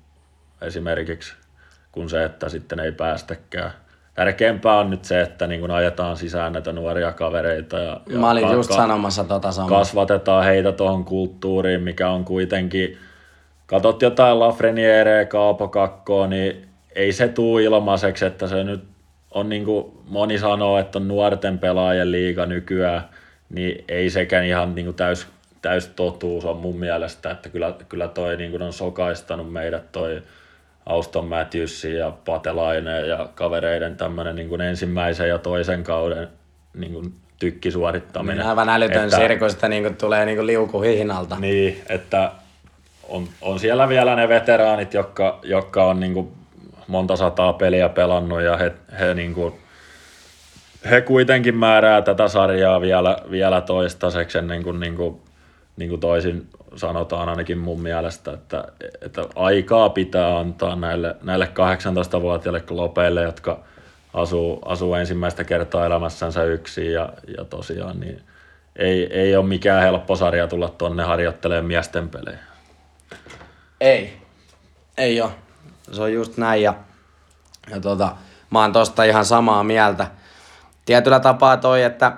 esimerkiksi, 0.63 1.35
kun 1.93 2.11
se, 2.11 2.25
että 2.25 2.49
sitten 2.49 2.81
ei 2.81 2.93
päästäkään 2.93 3.73
tärkeämpää 4.15 4.79
on 4.79 4.91
nyt 4.91 5.05
se, 5.05 5.21
että 5.21 5.47
niin 5.47 5.61
kun 5.61 5.71
ajetaan 5.71 6.17
sisään 6.17 6.53
näitä 6.53 6.73
nuoria 6.73 7.13
kavereita. 7.13 7.79
Ja, 7.79 8.01
ja 8.07 8.19
Mä 8.19 8.31
olin 8.31 8.47
ka- 8.47 8.53
just 8.53 8.73
sanomassa 8.73 9.25
tota 9.25 9.53
samaa. 9.53 9.79
Kasvatetaan 9.79 10.45
heitä 10.45 10.73
tuohon 10.73 11.05
kulttuuriin, 11.05 11.81
mikä 11.81 12.11
on 12.11 12.25
kuitenkin, 12.25 12.99
katot 13.67 14.03
jotain 14.03 14.39
Lafreniere, 14.39 15.25
Kaapo 15.25 15.69
Kakkoa, 15.69 16.27
niin 16.27 16.69
ei 16.95 17.13
se 17.13 17.29
tuu 17.29 17.59
ilmaiseksi, 17.59 18.25
että 18.25 18.47
se 18.47 18.65
nyt 18.65 18.85
on 19.31 19.49
niin 19.49 19.65
kuin 19.65 19.93
moni 20.09 20.39
sanoo, 20.39 20.79
että 20.79 20.99
on 20.99 21.09
nuorten 21.09 21.59
pelaajien 21.59 22.13
liiga 22.13 22.47
nykyään, 22.47 23.09
niin 23.51 23.85
ei 23.89 24.11
sekään 24.11 24.45
ihan 24.45 24.75
niin 24.75 24.85
kuin 24.85 24.97
täys, 24.97 25.27
täys 25.63 25.89
totuus 25.89 26.45
on 26.45 26.57
mun 26.57 26.77
mielestä, 26.77 27.31
että 27.31 27.49
kyllä, 27.49 27.75
kyllä 27.89 28.09
toi 28.09 28.37
niin 28.37 28.51
kuin 28.51 28.63
on 28.63 28.73
sokaistanut 28.73 29.53
meidät 29.53 29.93
toi 29.93 30.23
Auston 30.91 31.25
Matthewsin 31.25 31.97
ja 31.97 32.13
Patelainen 32.25 33.09
ja 33.09 33.29
kavereiden 33.35 33.97
tämmöinen 33.97 34.37
niin 34.37 34.49
kuin 34.49 34.61
ensimmäisen 34.61 35.29
ja 35.29 35.39
toisen 35.39 35.85
kauden 35.85 36.29
niin 36.75 36.93
kuin 36.93 37.15
tykkisuorittaminen. 37.39 38.39
Niin 38.39 38.47
aivan 38.47 38.69
älytön 38.69 39.05
että, 39.05 39.17
sirkus, 39.17 39.53
että 39.53 39.69
niin 39.69 39.83
kuin 39.83 39.97
tulee 39.97 40.27
niin 40.27 40.37
kuin 40.37 40.47
liukuhihnalta. 40.47 41.37
Niin, 41.37 41.83
että 41.89 42.33
on, 43.09 43.29
on 43.41 43.61
siellä 43.61 43.89
vielä 43.89 44.17
ne 44.17 44.29
veteraanit, 44.29 44.95
jotka, 44.95 45.39
jotka 45.43 45.85
on 45.85 46.01
niin 46.01 46.15
kuin 46.15 46.33
monta 46.87 47.17
sataa 47.17 47.53
peliä 47.53 47.89
pelannut 47.89 48.43
ja 48.43 48.57
he, 48.57 48.73
he, 49.01 49.15
niin 49.15 49.35
kuin, 49.35 49.55
he 50.91 51.01
kuitenkin 51.01 51.57
määrää 51.57 52.03
tätä 52.03 52.29
sarjaa 52.29 52.81
vielä, 52.81 53.17
vielä 53.31 53.61
toistaiseksi 53.61 54.39
ennen 54.39 54.63
kuin, 54.63 54.81
niin 54.81 54.97
kuin, 54.97 55.21
niin 55.77 55.89
kuin 55.89 56.01
toisin 56.01 56.47
sanotaan 56.77 57.29
ainakin 57.29 57.59
mun 57.59 57.81
mielestä, 57.81 58.33
että, 58.33 58.65
että 59.03 59.25
aikaa 59.35 59.89
pitää 59.89 60.39
antaa 60.39 60.77
näille, 60.77 61.17
näille 61.23 61.49
18-vuotiaille 62.19 62.61
klopeille, 62.61 63.23
jotka 63.23 63.61
asuu, 64.15 64.59
asuu 64.65 64.95
ensimmäistä 64.95 65.45
kertaa 65.45 65.87
elämässänsä 65.87 66.45
yksin 66.45 66.93
ja, 66.93 67.13
ja 67.39 67.45
tosiaan 67.45 68.01
niin 68.01 68.23
ei, 68.77 69.19
ei 69.21 69.37
ole 69.37 69.47
mikään 69.47 69.83
helppo 69.83 70.17
sarja 70.17 70.49
tulla 70.49 70.69
tuonne 70.69 71.03
harjoittelemaan 71.03 71.65
miesten 71.65 72.09
pelejä. 72.09 72.39
Ei, 73.81 74.23
ei 74.99 75.21
ole. 75.21 75.31
Se 75.93 76.03
on 76.03 76.13
just 76.13 76.37
näin 76.37 76.63
ja, 76.63 76.75
ja 77.71 77.81
tota, 77.81 78.17
mä 78.51 78.61
oon 78.61 78.73
tosta 78.73 79.05
ihan 79.05 79.25
samaa 79.25 79.65
mieltä. 79.65 80.07
Tietyllä 80.85 81.21
tapaa 81.21 81.57
toi, 81.57 81.83
että 81.83 82.13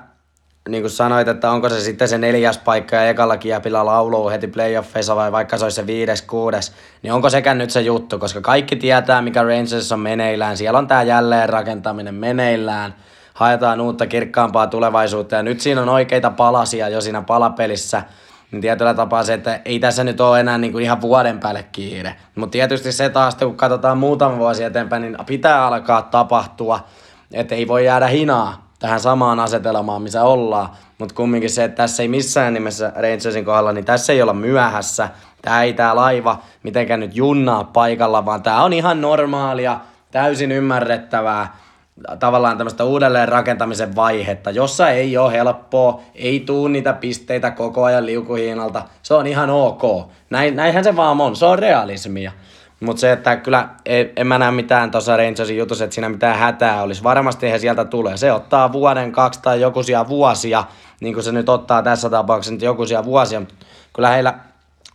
niin 0.68 0.83
kuin 0.83 0.90
sanoit, 0.90 1.29
että 1.29 1.51
onko 1.51 1.68
se 1.68 1.81
sitten 1.81 2.09
se 2.09 2.18
neljäs 2.18 2.59
paikka 2.59 2.96
ja 2.96 3.09
ekalla 3.09 3.37
kiepillä 3.37 3.87
lauluu 3.87 4.29
heti 4.29 4.46
playoffeissa 4.46 5.16
vai 5.16 5.33
vaikka 5.33 5.59
se 5.59 5.64
olisi 5.64 5.75
se 5.75 5.87
viides, 5.87 6.22
kuudes, 6.22 6.72
niin 7.03 7.12
onko 7.12 7.31
sekään 7.31 7.59
nyt 7.59 7.70
se 7.70 7.81
juttu, 7.81 8.18
koska 8.18 8.40
kaikki 8.40 8.77
tietää, 8.77 9.22
mikä 9.22 9.42
Rangers 9.42 9.92
on 9.92 10.01
meneillään. 10.01 10.57
Siellä 10.57 10.79
on 10.79 10.87
tämä 10.87 11.03
jälleen 11.03 11.48
rakentaminen 11.48 12.14
meneillään, 12.14 12.94
haetaan 13.35 13.81
uutta 13.81 14.07
kirkkaampaa 14.07 14.66
tulevaisuutta 14.66 15.37
ja 15.37 15.42
nyt 15.42 15.61
siinä 15.61 15.83
on 15.83 15.88
oikeita 15.88 16.31
palasia 16.31 16.88
jo 16.88 17.01
siinä 17.01 17.22
palapelissä, 17.22 18.03
niin 18.51 18.62
tietyllä 18.62 18.94
tapaa 18.94 19.25
se, 19.25 19.35
että 19.35 19.61
ei 19.64 19.79
tässä 19.79 20.05
nyt 20.05 20.20
ole 20.20 20.40
enää 20.40 20.59
niin 20.59 20.72
kuin 20.72 20.85
ihan 20.85 21.01
vuoden 21.01 21.40
päälle 21.40 21.66
kiire. 21.72 22.16
Mutta 22.35 22.53
tietysti 22.53 22.92
se 22.92 23.09
taas, 23.09 23.35
kun 23.35 23.57
katsotaan 23.57 23.98
muutama 23.98 24.38
vuosi 24.38 24.64
eteenpäin, 24.64 25.03
niin 25.03 25.16
pitää 25.27 25.66
alkaa 25.66 26.03
tapahtua, 26.03 26.81
että 27.33 27.55
ei 27.55 27.68
voi 27.68 27.85
jäädä 27.85 28.07
hinaa 28.07 28.71
tähän 28.82 29.00
samaan 29.00 29.40
asetelmaan, 29.40 30.02
missä 30.02 30.24
ollaan. 30.24 30.68
Mutta 30.98 31.14
kumminkin 31.14 31.50
se, 31.50 31.64
että 31.64 31.76
tässä 31.76 32.02
ei 32.02 32.08
missään 32.08 32.54
nimessä 32.54 32.92
Rangersin 32.96 33.44
kohdalla, 33.44 33.72
niin 33.72 33.84
tässä 33.84 34.12
ei 34.12 34.22
olla 34.22 34.32
myöhässä. 34.32 35.08
Tämä 35.42 35.62
ei 35.62 35.72
tämä 35.72 35.96
laiva 35.96 36.38
mitenkään 36.62 37.00
nyt 37.00 37.16
junnaa 37.16 37.64
paikalla, 37.64 38.24
vaan 38.24 38.42
tämä 38.42 38.64
on 38.64 38.72
ihan 38.72 39.00
normaalia, 39.00 39.80
täysin 40.10 40.52
ymmärrettävää 40.52 41.56
tavallaan 42.18 42.58
tämmöistä 42.58 42.84
uudelleen 42.84 43.28
rakentamisen 43.28 43.96
vaihetta, 43.96 44.50
jossa 44.50 44.90
ei 44.90 45.16
ole 45.16 45.32
helppoa, 45.32 46.00
ei 46.14 46.40
tuu 46.40 46.68
niitä 46.68 46.92
pisteitä 46.92 47.50
koko 47.50 47.84
ajan 47.84 48.06
liukuhiinalta. 48.06 48.82
Se 49.02 49.14
on 49.14 49.26
ihan 49.26 49.50
ok. 49.50 49.82
Näin, 50.30 50.56
näinhän 50.56 50.84
se 50.84 50.96
vaan 50.96 51.20
on, 51.20 51.36
se 51.36 51.46
on 51.46 51.58
realismia. 51.58 52.32
Mutta 52.82 53.00
se, 53.00 53.12
että 53.12 53.36
kyllä 53.36 53.68
en, 53.86 54.10
en 54.16 54.26
mä 54.26 54.38
näe 54.38 54.50
mitään 54.50 54.90
tuossa 54.90 55.16
Rangersin 55.16 55.58
jutussa, 55.58 55.84
että 55.84 55.94
siinä 55.94 56.08
mitään 56.08 56.38
hätää 56.38 56.82
olisi. 56.82 57.02
Varmasti 57.02 57.50
he 57.50 57.58
sieltä 57.58 57.84
tulee. 57.84 58.16
Se 58.16 58.32
ottaa 58.32 58.72
vuoden, 58.72 59.12
kaksi 59.12 59.42
tai 59.42 59.60
jokuisia 59.60 60.08
vuosia, 60.08 60.64
niin 61.00 61.14
kuin 61.14 61.24
se 61.24 61.32
nyt 61.32 61.48
ottaa 61.48 61.82
tässä 61.82 62.10
tapauksessa 62.10 62.52
nyt 62.52 62.62
jokuisia 62.62 63.04
vuosia. 63.04 63.42
Kyllä 63.92 64.08
heillä 64.08 64.34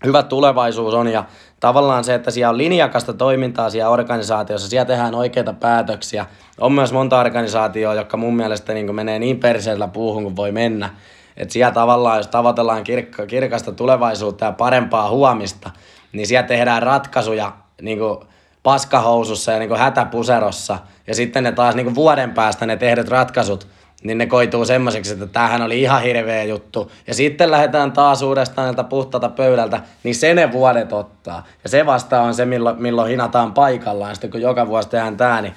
hyvä 0.06 0.24
tulevaisuus 0.24 0.94
on 0.94 1.08
ja 1.08 1.24
tavallaan 1.60 2.04
se, 2.04 2.16
että 2.16 2.32
siellä 2.32 2.50
on 2.50 2.58
linjakasta 2.58 3.14
toimintaa 3.14 3.70
siellä 3.70 3.90
organisaatiossa, 3.90 4.70
siellä 4.70 4.86
tehdään 4.86 5.16
oikeita 5.16 5.54
päätöksiä. 5.54 6.26
On 6.60 6.72
myös 6.72 6.94
monta 6.94 7.20
organisaatioa, 7.20 7.94
jotka 7.94 8.18
mun 8.18 8.36
mielestä 8.36 8.74
niin 8.74 8.96
menee 8.96 9.20
niin 9.20 9.40
perseellä 9.40 9.88
puuhun 9.88 10.24
kuin 10.24 10.36
voi 10.36 10.52
mennä. 10.52 10.90
Että 11.38 11.54
siellä 11.54 11.74
tavallaan, 11.74 12.18
jos 12.18 12.28
tavoitellaan 12.28 12.84
kirkka, 12.84 13.26
kirkasta 13.26 13.72
tulevaisuutta 13.72 14.46
ja 14.46 14.52
parempaa 14.52 15.10
huomista, 15.10 15.70
niin 16.12 16.28
siellä 16.28 16.48
tehdään 16.48 16.84
ratkaisuja 16.84 17.52
niin 17.82 17.98
kuin 17.98 18.18
paskahousussa 18.64 19.52
ja 19.52 19.60
niin 19.60 19.70
kuin 19.70 19.80
hätäpuserossa. 19.80 20.80
Ja 21.08 21.16
sitten 21.16 21.44
ne 21.44 21.52
taas 21.52 21.76
niin 21.76 21.86
kuin 21.86 21.96
vuoden 21.96 22.32
päästä 22.32 22.66
ne 22.66 22.78
tehdyt 22.78 23.08
ratkaisut, 23.08 23.68
niin 24.04 24.18
ne 24.18 24.26
koituu 24.26 24.66
semmoiseksi, 24.66 25.14
että 25.14 25.28
tämähän 25.28 25.62
oli 25.62 25.82
ihan 25.82 26.02
hirveä 26.02 26.44
juttu. 26.44 26.92
Ja 27.08 27.14
sitten 27.14 27.52
lähdetään 27.52 27.92
taas 27.92 28.22
uudestaan 28.22 28.66
näiltä 28.66 28.84
puhtaalta 28.84 29.30
pöydältä, 29.30 29.82
niin 30.04 30.16
se 30.16 30.34
ne 30.34 30.52
vuodet 30.52 30.94
ottaa. 30.94 31.46
Ja 31.64 31.70
se 31.70 31.86
vasta 31.86 32.22
on 32.22 32.34
se, 32.34 32.46
milloin, 32.46 32.82
milloin 32.82 33.10
hinataan 33.10 33.54
paikallaan. 33.54 34.16
Sitten 34.16 34.32
kun 34.32 34.42
joka 34.42 34.68
vuosi 34.68 34.90
tehdään 34.90 35.18
tämä, 35.18 35.42
niin 35.42 35.54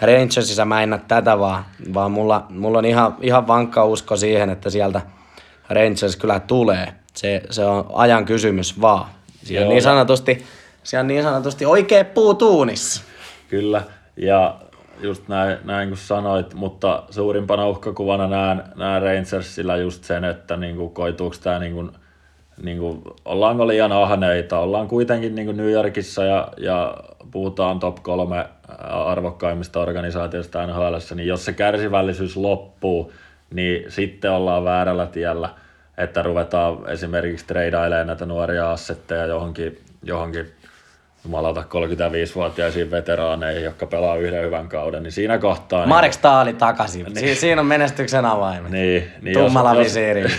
Rangersissa 0.00 0.64
mä 0.64 0.82
en 0.82 0.90
näe 0.90 1.00
tätä 1.08 1.38
vaan, 1.38 1.64
vaan 1.94 2.10
mulla, 2.10 2.46
mulla 2.50 2.78
on 2.78 2.84
ihan, 2.84 3.16
ihan 3.20 3.46
vankka 3.46 3.84
usko 3.84 4.16
siihen, 4.16 4.50
että 4.50 4.70
sieltä 4.70 5.00
Rangers 5.68 6.16
kyllä 6.16 6.40
tulee. 6.40 6.92
Se, 7.14 7.42
se 7.50 7.64
on 7.64 7.90
ajan 7.92 8.24
kysymys 8.24 8.80
vaan. 8.80 9.06
Siellä 9.44 9.68
niin 9.68 9.82
sanotusti 9.82 10.44
se 10.82 10.98
on 10.98 11.06
niin 11.06 11.22
sanotusti 11.22 11.66
oikea 11.66 12.04
puu 12.04 12.34
tuunissa. 12.34 13.02
Kyllä, 13.48 13.82
ja 14.16 14.58
just 15.02 15.28
näin, 15.28 15.58
näin 15.64 15.88
kuin 15.88 15.98
sanoit, 15.98 16.54
mutta 16.54 17.02
suurimpana 17.10 17.68
uhkakuvana 17.68 18.26
näen, 18.26 18.62
näen 18.76 19.02
Rangersilla 19.02 19.76
just 19.76 20.04
sen, 20.04 20.24
että 20.24 20.56
niin 20.56 20.76
kuin 20.76 20.90
koituuko 20.90 21.36
tämä 21.42 21.58
niin 21.58 21.72
kuin, 21.72 21.90
niin 22.62 22.78
kuin, 22.78 23.02
ollaanko 23.24 23.68
liian 23.68 23.92
ahneita, 23.92 24.58
ollaan 24.58 24.88
kuitenkin 24.88 25.34
niin 25.34 25.46
kuin 25.46 25.56
New 25.56 25.70
Yorkissa 25.70 26.24
ja, 26.24 26.48
ja 26.56 26.96
puhutaan 27.30 27.80
top 27.80 28.02
kolme 28.02 28.48
arvokkaimmista 28.88 29.80
organisaatioista 29.80 30.66
NHL, 30.66 31.14
niin 31.14 31.28
jos 31.28 31.44
se 31.44 31.52
kärsivällisyys 31.52 32.36
loppuu, 32.36 33.12
niin 33.54 33.84
sitten 33.92 34.30
ollaan 34.30 34.64
väärällä 34.64 35.06
tiellä. 35.06 35.48
että 35.98 36.22
ruvetaan 36.22 36.88
esimerkiksi 36.88 37.46
treidailemaan 37.46 38.06
näitä 38.06 38.26
nuoria 38.26 38.72
assetteja 38.72 39.26
johonkin, 39.26 39.78
johonkin 40.02 40.52
jumalauta 41.24 41.60
35-vuotiaisiin 41.62 42.90
veteraaneihin, 42.90 43.64
jotka 43.64 43.86
pelaa 43.86 44.16
yhden 44.16 44.44
hyvän 44.44 44.68
kauden, 44.68 45.02
niin 45.02 45.12
siinä 45.12 45.38
kohtaa... 45.38 45.80
Niin- 45.80 45.88
Marek 45.88 46.12
Staali 46.12 46.52
takaisin. 46.52 47.06
Niin. 47.14 47.36
Siinä 47.36 47.60
on 47.60 47.66
menestyksen 47.66 48.24
avaimet. 48.24 48.72
Niin, 48.72 49.10
niin 49.22 49.38
Tummalla 49.38 49.74
jos. 49.74 49.96
Jos, 49.96 50.32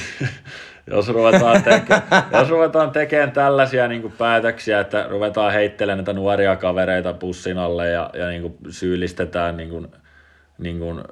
jos 0.96 1.08
ruvetaan, 1.08 1.64
teke, 1.64 1.94
jos 2.40 2.50
ruvetaan 2.50 2.92
tekemään 2.92 3.32
tällaisia 3.32 3.88
niin 3.88 4.02
kuin 4.02 4.14
päätöksiä, 4.18 4.80
että 4.80 5.06
ruvetaan 5.10 5.54
heittelemään 5.54 5.98
näitä 5.98 6.14
nuoria 6.14 6.56
kavereita 6.56 7.14
bussin 7.14 7.58
alle 7.58 7.90
ja, 7.90 8.10
ja 8.14 8.28
niin 8.28 8.42
kuin 8.42 8.58
syyllistetään 8.70 9.58
niin 9.58 9.70
kuin, 9.70 9.88
niin 10.58 10.80
kuin 10.80 11.04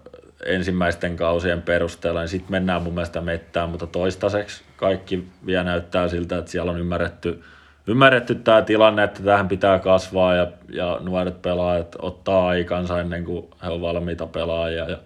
ensimmäisten 0.45 1.15
kausien 1.15 1.61
perusteella, 1.61 2.19
niin 2.19 2.29
sitten 2.29 2.51
mennään 2.51 2.81
mun 2.81 2.93
mielestä 2.93 3.21
mettään, 3.21 3.69
mutta 3.69 3.87
toistaiseksi 3.87 4.63
kaikki 4.75 5.27
vielä 5.45 5.63
näyttää 5.63 6.07
siltä, 6.07 6.37
että 6.37 6.51
siellä 6.51 6.71
on 6.71 6.79
ymmärretty, 6.79 7.43
ymmärretty 7.91 8.35
tämä 8.35 8.61
tilanne, 8.61 9.03
että 9.03 9.23
tähän 9.23 9.47
pitää 9.47 9.79
kasvaa 9.79 10.35
ja, 10.35 10.47
ja 10.73 10.97
nuoret 11.01 11.41
pelaajat 11.41 11.95
ottaa 11.99 12.47
aikansa 12.47 12.99
ennen 12.99 13.25
kuin 13.25 13.49
he 13.63 13.69
ovat 13.69 13.81
valmiita 13.81 14.27
pelaajia 14.27 14.89
ja, 14.89 14.97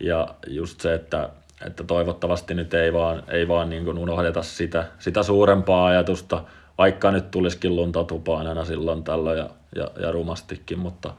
ja 0.00 0.28
just 0.46 0.80
se, 0.80 0.94
että, 0.94 1.28
että 1.66 1.84
toivottavasti 1.84 2.54
nyt 2.54 2.74
ei 2.74 2.92
vaan, 2.92 3.22
ei 3.28 3.48
vaan 3.48 3.70
niin 3.70 3.84
kuin 3.84 3.98
unohdeta 3.98 4.42
sitä, 4.42 4.84
sitä 4.98 5.22
suurempaa 5.22 5.86
ajatusta, 5.86 6.44
vaikka 6.78 7.10
nyt 7.10 7.30
tulisikin 7.30 7.76
lunta 7.76 8.04
tupaan 8.04 8.46
aina 8.46 8.64
silloin 8.64 9.04
tällöin 9.04 9.38
ja, 9.38 9.50
ja, 9.76 9.90
ja 10.00 10.12
rumastikin, 10.12 10.78
mutta, 10.78 11.14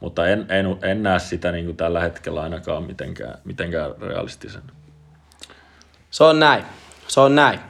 mutta 0.00 0.26
en, 0.26 0.46
en, 0.48 0.78
en 0.82 1.02
näe 1.02 1.18
sitä 1.18 1.52
niin 1.52 1.64
kuin 1.64 1.76
tällä 1.76 2.00
hetkellä 2.00 2.42
ainakaan 2.42 2.82
mitenkään, 2.82 3.38
mitenkään 3.44 3.90
realistisen. 4.00 4.62
Se 6.10 6.24
on 6.24 6.40
näin. 6.40 6.64
Se 7.08 7.20
on 7.20 7.34
näin. 7.34 7.60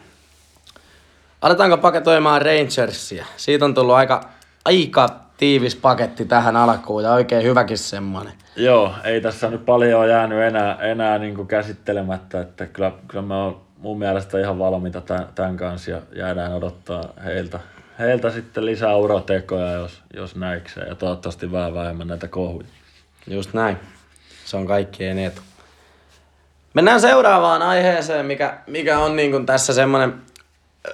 Aletaanko 1.42 1.76
paketoimaan 1.76 2.42
Rangersia? 2.42 3.26
Siitä 3.36 3.64
on 3.64 3.74
tullut 3.74 3.94
aika, 3.94 4.20
aika 4.64 5.08
tiivis 5.36 5.76
paketti 5.76 6.24
tähän 6.24 6.56
alkuun 6.56 7.02
ja 7.02 7.12
oikein 7.12 7.42
hyväkin 7.42 7.78
semmoinen. 7.78 8.32
Joo, 8.56 8.94
ei 9.04 9.20
tässä 9.20 9.50
nyt 9.50 9.66
paljon 9.66 10.08
jäänyt 10.08 10.38
enää, 10.38 10.74
enää 10.74 11.18
niin 11.18 11.34
kuin 11.36 11.48
käsittelemättä, 11.48 12.40
että 12.40 12.66
kyllä, 12.66 12.92
kyllä 13.08 13.22
me 13.22 13.34
on 13.34 13.60
mun 13.78 13.98
mielestä 13.98 14.40
ihan 14.40 14.58
valmiita 14.58 15.00
tämän, 15.00 15.28
tämän 15.34 15.56
kanssa 15.56 15.90
ja 15.90 16.02
jäädään 16.12 16.54
odottaa 16.54 17.04
heiltä, 17.24 17.60
heiltä 17.98 18.30
sitten 18.30 18.66
lisää 18.66 18.96
urotekoja, 18.96 19.72
jos, 19.72 20.02
jos 20.14 20.36
näikseen 20.36 20.88
ja 20.88 20.94
toivottavasti 20.94 21.52
vähän 21.52 21.74
vähemmän 21.74 22.08
näitä 22.08 22.28
kohuja. 22.28 22.66
Just 23.26 23.54
näin. 23.54 23.76
Se 24.44 24.56
on 24.56 24.66
kaikkien 24.66 25.18
etu. 25.18 25.40
Mennään 26.74 27.00
seuraavaan 27.00 27.62
aiheeseen, 27.62 28.26
mikä, 28.26 28.58
mikä 28.66 28.98
on 28.98 29.16
niin 29.16 29.30
kuin 29.30 29.46
tässä 29.46 29.74
semmoinen, 29.74 30.14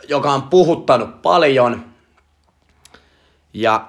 joka 0.09 0.33
on 0.33 0.43
puhuttanut 0.43 1.23
paljon. 1.23 1.85
Ja 3.55 3.89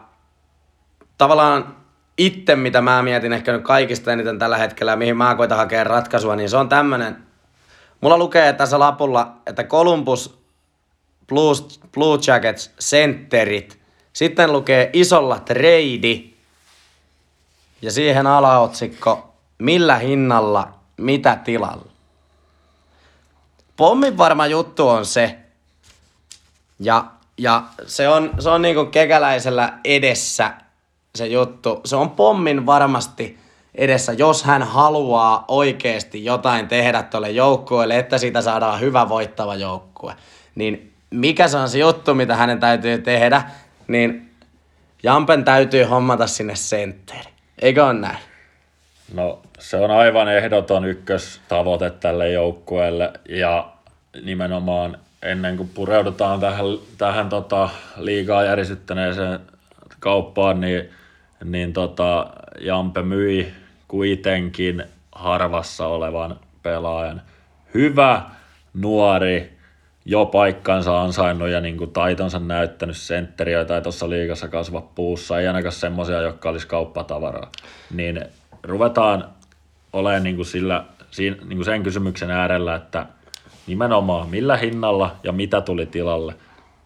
tavallaan 1.18 1.76
itse, 2.18 2.56
mitä 2.56 2.82
mä 2.82 3.04
mietin 3.04 3.34
ehkä 3.34 3.52
nyt 3.52 3.64
kaikista 3.64 4.12
eniten 4.12 4.40
tällä 4.40 4.58
hetkellä, 4.58 4.96
mihin 4.96 5.18
mä 5.18 5.36
koitan 5.36 5.58
hakea 5.58 5.84
ratkaisua, 5.84 6.36
niin 6.36 6.50
se 6.50 6.58
on 6.58 6.70
tämmönen. 6.70 7.18
Mulla 8.02 8.18
lukee 8.18 8.54
tässä 8.54 8.80
lapulla, 8.80 9.36
että 9.46 9.64
Columbus 9.64 10.38
Blues, 11.28 11.80
Blue 11.94 12.20
Jackets 12.28 12.72
sentterit. 12.80 13.80
Sitten 14.14 14.52
lukee 14.52 14.90
isolla 14.94 15.40
trade. 15.40 16.24
Ja 17.82 17.92
siihen 17.92 18.28
alaotsikko, 18.28 19.34
millä 19.58 19.96
hinnalla, 19.96 20.74
mitä 20.98 21.36
tilalla. 21.36 21.92
Pommin 23.78 24.18
varma 24.18 24.48
juttu 24.48 24.90
on 24.90 25.06
se, 25.06 25.38
ja, 26.80 27.06
ja 27.38 27.64
se 27.86 28.10
on, 28.10 28.32
se 28.40 28.50
on 28.50 28.62
niinku 28.62 28.86
kekäläisellä 28.86 29.74
edessä 29.86 30.52
se 31.16 31.28
juttu. 31.28 31.82
Se 31.86 31.96
on 31.96 32.10
pommin 32.10 32.66
varmasti 32.66 33.38
edessä, 33.76 34.14
jos 34.14 34.44
hän 34.44 34.64
haluaa 34.64 35.46
oikeasti 35.48 36.26
jotain 36.26 36.68
tehdä 36.68 37.04
tuolle 37.04 37.32
joukkueelle, 37.32 38.00
että 38.00 38.18
siitä 38.18 38.42
saadaan 38.42 38.80
hyvä 38.80 39.10
voittava 39.10 39.56
joukkue. 39.56 40.14
Niin 40.56 40.94
mikä 41.10 41.48
se 41.48 41.58
on 41.58 41.70
se 41.70 41.80
juttu, 41.80 42.16
mitä 42.16 42.36
hänen 42.36 42.60
täytyy 42.60 42.98
tehdä, 42.98 43.42
niin 43.88 44.32
Jampen 45.04 45.46
täytyy 45.46 45.84
hommata 45.84 46.28
sinne 46.28 46.56
sentteri. 46.56 47.30
Eikö 47.62 47.86
ole 47.86 47.94
näin? 47.94 48.18
No 49.14 49.42
se 49.60 49.78
on 49.78 49.92
aivan 49.92 50.28
ehdoton 50.28 50.86
ykköstavoite 50.86 51.90
tälle 51.90 52.32
joukkueelle 52.32 53.14
ja 53.30 53.72
nimenomaan 54.24 54.98
ennen 55.22 55.58
kuin 55.58 55.70
pureudutaan 55.70 56.40
tähän, 56.40 56.66
tähän 56.98 57.30
tota, 57.30 57.70
liigaa 57.98 58.44
järisyttäneeseen 58.44 59.40
kauppaan, 60.00 60.62
niin, 60.62 60.90
niin 61.44 61.74
tota, 61.74 62.28
Jampe 62.60 63.02
myi 63.02 63.54
kuitenkin 63.88 64.84
harvassa 65.12 65.88
olevan 65.88 66.40
pelaajan. 66.64 67.22
Hyvä, 67.74 68.22
nuori, 68.74 69.58
jo 70.06 70.26
paikkansa 70.26 71.02
ansainnut 71.02 71.50
ja 71.50 71.62
niin 71.62 71.78
kuin 71.78 71.92
taitonsa 71.92 72.40
näyttänyt 72.40 72.98
sentteri, 72.98 73.52
joita 73.52 73.76
ei 73.76 73.82
tuossa 73.82 74.10
liigassa 74.10 74.48
kasva 74.48 74.82
puussa, 74.82 75.40
ei 75.40 75.48
ainakaan 75.48 75.72
semmoisia, 75.72 76.22
jotka 76.22 76.50
olisi 76.50 76.68
kauppatavaraa. 76.68 77.52
Niin 77.94 78.26
ruvetaan 78.64 79.30
olemaan 79.94 80.24
niin 80.24 80.36
kuin 80.36 80.46
sillä, 80.46 80.86
siinä, 81.12 81.36
niin 81.36 81.58
kuin 81.58 81.66
sen 81.66 81.84
kysymyksen 81.84 82.32
äärellä, 82.32 82.76
että 82.76 83.06
nimenomaan 83.68 84.30
millä 84.30 84.58
hinnalla 84.58 85.16
ja 85.24 85.32
mitä 85.32 85.62
tuli 85.62 85.86
tilalle. 85.86 86.36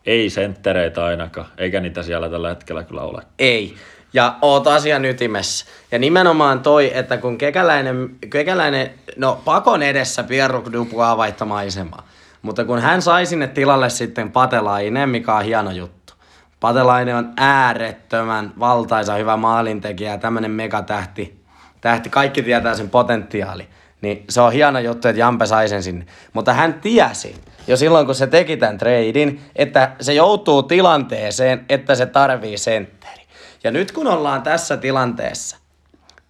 Ei 0.05 0.29
senttereitä 0.29 1.05
ainakaan, 1.05 1.47
eikä 1.57 1.79
niitä 1.79 2.03
siellä 2.03 2.29
tällä 2.29 2.49
hetkellä 2.49 2.83
kyllä 2.83 3.01
ole. 3.01 3.21
Ei. 3.39 3.75
Ja 4.13 4.35
oot 4.41 4.67
asian 4.67 5.05
ytimessä. 5.05 5.65
Ja 5.91 5.99
nimenomaan 5.99 6.59
toi, 6.59 6.91
että 6.93 7.17
kun 7.17 7.37
kekäläinen, 7.37 8.09
kekäläinen 8.29 8.91
no 9.17 9.41
pakon 9.45 9.83
edessä 9.83 10.23
Pierre 10.23 10.61
Dupuaa 10.73 11.17
vaihtaa 11.17 11.47
maisemaa. 11.47 12.07
Mutta 12.41 12.65
kun 12.65 12.79
hän 12.79 13.01
sai 13.01 13.25
sinne 13.25 13.47
tilalle 13.47 13.89
sitten 13.89 14.31
Patelainen, 14.31 15.09
mikä 15.09 15.35
on 15.35 15.43
hieno 15.43 15.71
juttu. 15.71 16.13
Patelainen 16.59 17.15
on 17.15 17.33
äärettömän 17.37 18.53
valtaisa 18.59 19.13
hyvä 19.13 19.37
maalintekijä 19.37 20.17
tämmönen 20.17 20.51
megatähti. 20.51 21.41
Tähti, 21.81 22.09
kaikki 22.09 22.41
tietää 22.43 22.75
sen 22.75 22.89
potentiaali. 22.89 23.67
Niin 24.01 24.25
se 24.29 24.41
on 24.41 24.53
hieno 24.53 24.79
juttu, 24.79 25.07
että 25.07 25.19
Jampe 25.19 25.45
sai 25.45 25.69
sen 25.69 25.83
sinne. 25.83 26.05
Mutta 26.33 26.53
hän 26.53 26.73
tiesi 26.73 27.35
jo 27.67 27.77
silloin, 27.77 28.05
kun 28.05 28.15
se 28.15 28.27
teki 28.27 28.57
tämän 28.57 28.77
treidin, 28.77 29.41
että 29.55 29.91
se 30.01 30.13
joutuu 30.13 30.63
tilanteeseen, 30.63 31.65
että 31.69 31.95
se 31.95 32.05
tarvii 32.05 32.57
sentteri. 32.57 33.21
Ja 33.63 33.71
nyt 33.71 33.91
kun 33.91 34.07
ollaan 34.07 34.41
tässä 34.41 34.77
tilanteessa, 34.77 35.57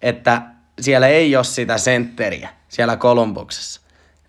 että 0.02 0.42
siellä 0.80 1.08
ei 1.08 1.36
ole 1.36 1.44
sitä 1.44 1.78
sentteriä 1.78 2.48
siellä 2.68 2.96
Kolumbuksessa, 2.96 3.80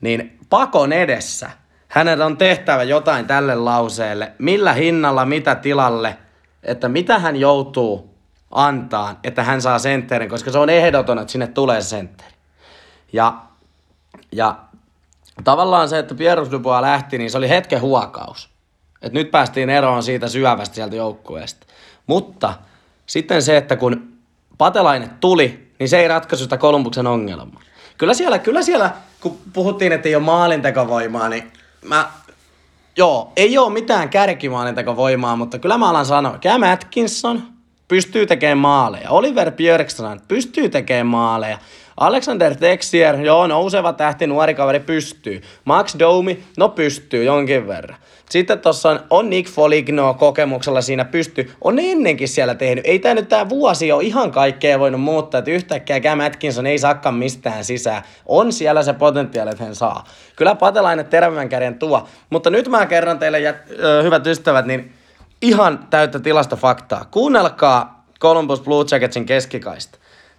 niin 0.01 0.37
pakon 0.49 0.93
edessä 0.93 1.49
hänen 1.87 2.21
on 2.21 2.37
tehtävä 2.37 2.83
jotain 2.83 3.27
tälle 3.27 3.55
lauseelle, 3.55 4.31
millä 4.39 4.73
hinnalla, 4.73 5.25
mitä 5.25 5.55
tilalle, 5.55 6.17
että 6.63 6.89
mitä 6.89 7.19
hän 7.19 7.35
joutuu 7.35 8.17
antaa, 8.51 9.19
että 9.23 9.43
hän 9.43 9.61
saa 9.61 9.79
sentterin, 9.79 10.29
koska 10.29 10.51
se 10.51 10.57
on 10.57 10.69
ehdoton, 10.69 11.19
että 11.19 11.31
sinne 11.31 11.47
tulee 11.47 11.81
sentteri. 11.81 12.32
Ja, 13.13 13.33
ja 14.31 14.55
tavallaan 15.43 15.89
se, 15.89 15.99
että 15.99 16.15
Pierre 16.15 16.51
Dubois 16.51 16.81
lähti, 16.81 17.17
niin 17.17 17.31
se 17.31 17.37
oli 17.37 17.49
hetken 17.49 17.81
huokaus. 17.81 18.49
Et 19.01 19.13
nyt 19.13 19.31
päästiin 19.31 19.69
eroon 19.69 20.03
siitä 20.03 20.27
syövästä 20.27 20.75
sieltä 20.75 20.95
joukkueesta. 20.95 21.67
Mutta 22.07 22.53
sitten 23.05 23.41
se, 23.41 23.57
että 23.57 23.75
kun 23.75 24.13
Patelainen 24.57 25.09
tuli, 25.19 25.71
niin 25.79 25.89
se 25.89 25.99
ei 25.99 26.07
ratkaisu 26.07 26.43
sitä 26.43 26.57
Kolumbuksen 26.57 27.07
ongelmaa. 27.07 27.61
Kyllä 27.97 28.13
siellä, 28.13 28.39
kyllä 28.39 28.61
siellä, 28.61 28.91
kun 29.21 29.37
puhuttiin, 29.53 29.91
että 29.91 30.09
ei 30.09 30.15
ole 30.15 30.23
maalintekovoimaa, 30.23 31.29
niin 31.29 31.51
mä, 31.85 32.09
joo, 32.97 33.33
ei 33.35 33.57
ole 33.57 33.73
mitään 33.73 34.09
kärkimaalintekovoimaa, 34.09 35.35
mutta 35.35 35.59
kyllä 35.59 35.77
mä 35.77 35.89
alan 35.89 36.05
sanoa, 36.05 36.37
Cam 36.37 36.63
Atkinson 36.63 37.52
pystyy 37.93 38.25
tekemään 38.25 38.57
maaleja, 38.57 39.09
Oliver 39.09 39.51
Björkstrand 39.51 40.19
pystyy 40.27 40.69
tekemään 40.69 41.07
maaleja, 41.07 41.57
Alexander 41.97 42.55
Texier, 42.55 43.15
joo, 43.15 43.47
nouseva 43.47 43.93
tähti, 43.93 44.27
nuori 44.27 44.53
kaveri, 44.53 44.79
pystyy. 44.79 45.41
Max 45.65 45.95
Domi, 45.99 46.43
no 46.57 46.69
pystyy 46.69 47.23
jonkin 47.23 47.67
verran. 47.67 47.97
Sitten 48.29 48.59
tuossa 48.59 48.89
on, 48.89 48.99
on 49.09 49.29
Nick 49.29 49.49
Foligno 49.49 50.13
kokemuksella 50.13 50.81
siinä 50.81 51.05
pysty. 51.05 51.51
On 51.61 51.79
ennenkin 51.79 52.27
siellä 52.27 52.55
tehnyt. 52.55 52.85
Ei 52.87 52.99
tämä 52.99 53.15
nyt 53.15 53.29
tämä 53.29 53.49
vuosi 53.49 53.91
ole 53.91 54.03
ihan 54.03 54.31
kaikkea 54.31 54.79
voinut 54.79 55.01
muuttaa, 55.01 55.39
että 55.39 55.51
yhtäkkiä 55.51 55.99
Cam 55.99 56.19
Atkinson 56.19 56.67
ei 56.67 56.79
saakaan 56.79 57.15
mistään 57.15 57.65
sisään. 57.65 58.03
On 58.25 58.53
siellä 58.53 58.83
se 58.83 58.93
potentiaali, 58.93 59.51
että 59.51 59.63
hän 59.63 59.75
saa. 59.75 60.03
Kyllä 60.35 60.55
patelainen 60.55 61.05
terävän 61.05 61.49
käden 61.49 61.79
tuo. 61.79 62.07
Mutta 62.29 62.49
nyt 62.49 62.67
mä 62.67 62.85
kerron 62.85 63.19
teille, 63.19 63.39
jät, 63.39 63.57
ö, 63.79 64.03
hyvät 64.03 64.27
ystävät, 64.27 64.65
niin 64.65 64.93
ihan 65.43 65.87
täyttä 65.89 66.19
tilastofaktaa. 66.19 67.05
Kuunnelkaa 67.11 68.05
Columbus 68.19 68.61
Blue 68.61 68.85
Jacketsin 68.91 69.25
keskikaista. 69.25 69.97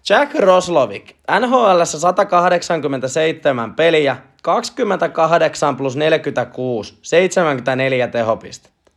Jack 0.09 0.35
Roslovic, 0.35 1.15
NHL 1.41 1.85
187 1.85 3.75
peliä, 3.75 4.17
28 4.43 5.77
plus 5.77 5.97
46, 5.97 6.99
74 7.03 8.09
tehopistettä. 8.09 8.91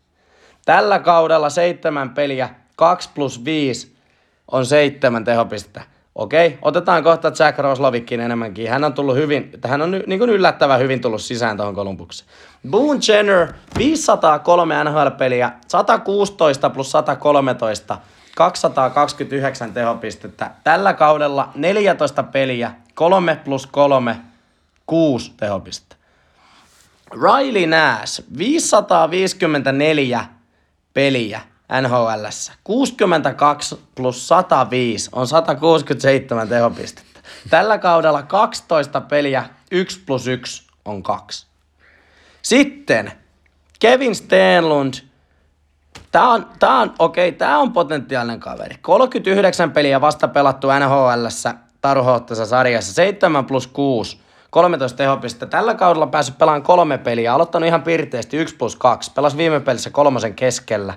Tällä 0.65 0.99
kaudella 0.99 1.49
seitsemän 1.49 2.09
peliä, 2.09 2.49
2 2.75 3.09
plus 3.15 3.45
5 3.45 3.95
on 4.51 4.65
seitsemän 4.65 5.23
tehopistettä. 5.23 5.81
Okei, 6.17 6.57
otetaan 6.61 7.03
kohta 7.03 7.31
Jack 7.39 7.59
Roslovikin 7.59 8.19
enemmänkin. 8.19 8.69
Hän 8.69 8.83
on 8.83 8.93
tullut 8.93 9.15
hyvin, 9.15 9.51
hän 9.67 9.81
on 9.81 9.91
niin 10.07 10.19
kuin 10.19 10.29
yllättävän 10.29 10.79
hyvin 10.79 11.01
tullut 11.01 11.21
sisään 11.21 11.57
tuohon 11.57 11.75
Kolumbukseen. 11.75 12.29
Boone 12.69 12.99
Jenner, 13.07 13.53
503 13.77 14.83
NHL-peliä, 14.83 15.51
116 15.67 16.69
plus 16.69 16.91
113, 16.91 17.97
229 18.35 19.73
tehopistettä. 19.73 20.51
Tällä 20.63 20.93
kaudella 20.93 21.49
14 21.55 22.23
peliä, 22.23 22.71
3 22.93 23.35
plus 23.45 23.67
3, 23.67 24.17
6 24.85 25.33
tehopistettä. 25.37 25.95
Riley 27.11 27.65
Nash, 27.65 28.23
554 28.37 30.25
peliä 30.93 31.41
NHL. 31.81 32.25
62 32.63 33.79
plus 33.95 34.27
105 34.27 35.09
on 35.13 35.27
167 35.27 36.47
tehopistettä. 36.47 37.19
Tällä 37.49 37.77
kaudella 37.77 38.23
12 38.23 39.01
peliä, 39.01 39.45
1 39.71 40.03
plus 40.05 40.27
1 40.27 40.67
on 40.85 41.03
2. 41.03 41.47
Sitten 42.41 43.11
Kevin 43.79 44.15
Stenlund, 44.15 44.93
Tää 46.11 46.29
on, 46.29 46.45
tää 46.59 46.77
on, 46.77 46.93
okei, 46.99 47.29
okay, 47.29 47.37
tää 47.37 47.57
on 47.57 47.73
potentiaalinen 47.73 48.39
kaveri. 48.39 48.75
39 48.81 49.71
peliä 49.71 50.01
vasta 50.01 50.27
pelattu 50.27 50.67
NHL 50.67 51.27
Taruhohtaisessa 51.81 52.49
sarjassa, 52.49 52.93
7 52.93 53.45
plus 53.45 53.67
6, 53.67 54.19
13 54.49 54.97
tehopista. 54.97 55.45
Tällä 55.45 55.75
kaudella 55.75 56.07
päässyt 56.07 56.37
pelaamaan 56.37 56.63
kolme 56.63 56.97
peliä, 56.97 57.33
aloittanut 57.33 57.67
ihan 57.67 57.83
pirteästi 57.83 58.37
1 58.37 58.55
plus 58.55 58.75
2, 58.75 59.11
pelas 59.11 59.37
viime 59.37 59.59
pelissä 59.59 59.89
kolmosen 59.89 60.35
keskellä 60.35 60.93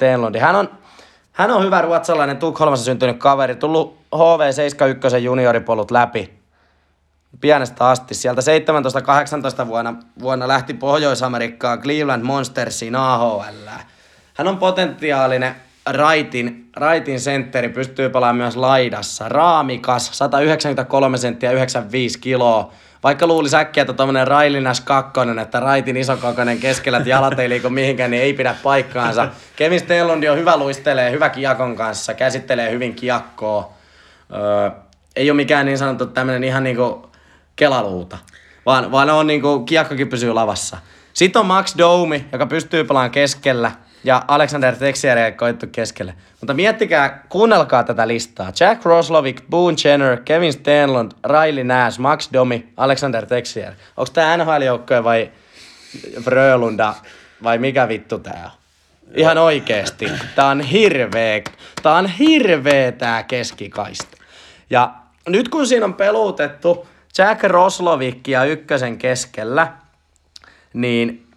Stenlundi. 0.00 0.38
Hän 0.38 0.56
on, 0.56 0.68
hän 1.32 1.50
on 1.50 1.64
hyvä 1.64 1.80
ruotsalainen 1.82 2.36
Tukholmassa 2.36 2.84
syntynyt 2.84 3.18
kaveri, 3.18 3.56
tullut 3.56 3.98
HV71 4.14 5.16
junioripolut 5.16 5.90
läpi 5.90 6.40
pienestä 7.40 7.88
asti. 7.88 8.14
Sieltä 8.14 8.40
17-18 9.64 9.66
vuonna, 9.66 9.94
vuonna 10.20 10.48
lähti 10.48 10.74
Pohjois-Amerikkaan 10.74 11.80
Cleveland 11.82 12.22
Monstersiin 12.22 12.96
AHL. 12.96 13.68
Hän 14.34 14.48
on 14.48 14.58
potentiaalinen 14.58 15.54
raitin, 15.86 16.70
raitin 16.76 17.20
sentteri, 17.20 17.68
pystyy 17.68 18.08
pelaamaan 18.08 18.36
myös 18.36 18.56
laidassa. 18.56 19.28
Raamikas, 19.28 20.10
193 20.12 21.18
senttiä, 21.18 21.52
95 21.52 22.18
kiloa. 22.18 22.72
Vaikka 23.02 23.26
luulisi 23.26 23.56
äkkiä, 23.56 23.80
että 23.80 23.92
tuommoinen 23.92 24.26
Railinas 24.26 24.80
kakkonen, 24.80 25.38
että 25.38 25.60
raitin 25.60 25.96
isokokoinen 25.96 26.58
keskellä, 26.58 26.98
että 26.98 27.10
jalat 27.10 27.38
ei 27.38 27.48
liiku 27.48 27.70
mihinkään, 27.70 28.10
niin 28.10 28.22
ei 28.22 28.32
pidä 28.32 28.54
paikkaansa. 28.62 29.28
Kevin 29.56 29.80
Stellundi 29.80 30.28
on 30.28 30.38
hyvä 30.38 30.56
luistelee, 30.56 31.10
hyvä 31.10 31.28
kiakon 31.28 31.76
kanssa, 31.76 32.14
käsittelee 32.14 32.70
hyvin 32.70 32.94
kiakkoa. 32.94 33.72
Öö, 34.34 34.70
ei 35.16 35.30
ole 35.30 35.36
mikään 35.36 35.66
niin 35.66 35.78
sanottu 35.78 36.06
tämmöinen 36.06 36.44
ihan 36.44 36.64
niinku 36.64 37.10
kelaluuta, 37.56 38.18
vaan, 38.66 38.92
vaan 38.92 39.10
on 39.10 39.26
niinku, 39.26 39.60
kiekkokin 39.60 40.08
pysyy 40.08 40.32
lavassa. 40.32 40.76
Sitten 41.12 41.40
on 41.40 41.46
Max 41.46 41.78
Domi, 41.78 42.24
joka 42.32 42.46
pystyy 42.46 42.84
pelaamaan 42.84 43.10
keskellä, 43.10 43.72
ja 44.04 44.24
Alexander 44.28 44.76
Texier 44.76 45.18
ei 45.18 45.32
koittu 45.32 45.66
keskelle. 45.72 46.14
Mutta 46.40 46.54
miettikää, 46.54 47.24
kuunnelkaa 47.28 47.84
tätä 47.84 48.08
listaa. 48.08 48.52
Jack 48.60 48.84
Roslovic, 48.84 49.42
Boone 49.50 49.76
Jenner, 49.84 50.16
Kevin 50.24 50.52
Stenlund, 50.52 51.12
Riley 51.24 51.64
Nash, 51.64 51.98
Max 51.98 52.28
Domi, 52.32 52.68
Alexander 52.76 53.26
Texier. 53.26 53.72
Onko 53.96 54.10
tämä 54.12 54.36
NHL-joukkoja 54.36 55.04
vai 55.04 55.30
Frölunda 56.22 56.94
vai 57.42 57.58
mikä 57.58 57.88
vittu 57.88 58.18
tää 58.18 58.42
on? 58.44 58.60
Ihan 59.14 59.38
oikeesti. 59.38 60.06
Tää 60.34 60.46
on 60.46 60.60
hirveä, 60.60 61.42
tää 61.82 61.94
on 61.94 62.06
hirveä 62.06 62.92
tää 62.92 63.22
keskikaista. 63.22 64.16
Ja 64.70 64.94
nyt 65.28 65.48
kun 65.48 65.66
siinä 65.66 65.84
on 65.84 65.94
pelutettu 65.94 66.88
Jack 67.18 67.42
Roslovicia 67.42 68.44
ykkösen 68.44 68.98
keskellä, 68.98 69.72
niin 70.72 71.29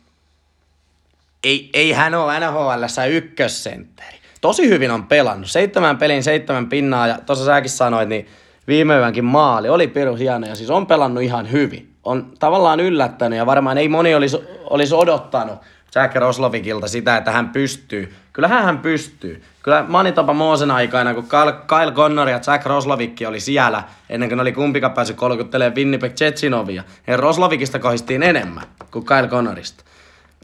ei, 1.43 1.69
ei 1.73 1.91
hän 1.91 2.15
ole 2.15 2.39
NHL 2.39 2.83
ykkössentteri. 3.09 4.17
Tosi 4.41 4.69
hyvin 4.69 4.91
on 4.91 5.03
pelannut. 5.03 5.51
Seitsemän 5.51 5.97
pelin, 5.97 6.23
seitsemän 6.23 6.69
pinnaa 6.69 7.07
ja 7.07 7.17
tuossa 7.25 7.45
säkin 7.45 7.69
sanoit, 7.69 8.09
niin 8.09 8.27
viime 8.67 8.97
yönkin 8.97 9.25
maali 9.25 9.69
oli 9.69 9.87
piru 9.87 10.15
hieno 10.15 10.47
ja 10.47 10.55
siis 10.55 10.69
on 10.69 10.87
pelannut 10.87 11.23
ihan 11.23 11.51
hyvin. 11.51 11.89
On 12.03 12.31
tavallaan 12.39 12.79
yllättänyt 12.79 13.37
ja 13.37 13.45
varmaan 13.45 13.77
ei 13.77 13.89
moni 13.89 14.15
olisi, 14.15 14.37
olisi 14.63 14.95
odottanut 14.95 15.59
Jack 15.95 16.15
Roslovikilta 16.15 16.87
sitä, 16.87 17.17
että 17.17 17.31
hän 17.31 17.49
pystyy. 17.49 18.13
Kyllähän 18.33 18.63
hän 18.63 18.77
pystyy. 18.77 19.43
Kyllä 19.63 19.85
Manitoba 19.87 20.33
Moosen 20.33 20.71
aikana, 20.71 21.13
kun 21.13 21.27
Kyle 21.67 21.91
Connor 21.91 22.29
ja 22.29 22.39
Jack 22.47 22.65
Roslovikki 22.65 23.25
oli 23.25 23.39
siellä, 23.39 23.83
ennen 24.09 24.29
kuin 24.29 24.37
ne 24.37 24.41
oli 24.41 24.51
kumpikaan 24.51 24.93
päässyt 24.93 25.17
kolkuttelemaan 25.17 25.75
Winnipeg 25.75 26.13
Jetsinovia, 26.21 26.83
niin 27.07 27.19
Roslovikista 27.19 27.79
kohistiin 27.79 28.23
enemmän 28.23 28.63
kuin 28.91 29.05
Kyle 29.05 29.27
Connorista 29.27 29.83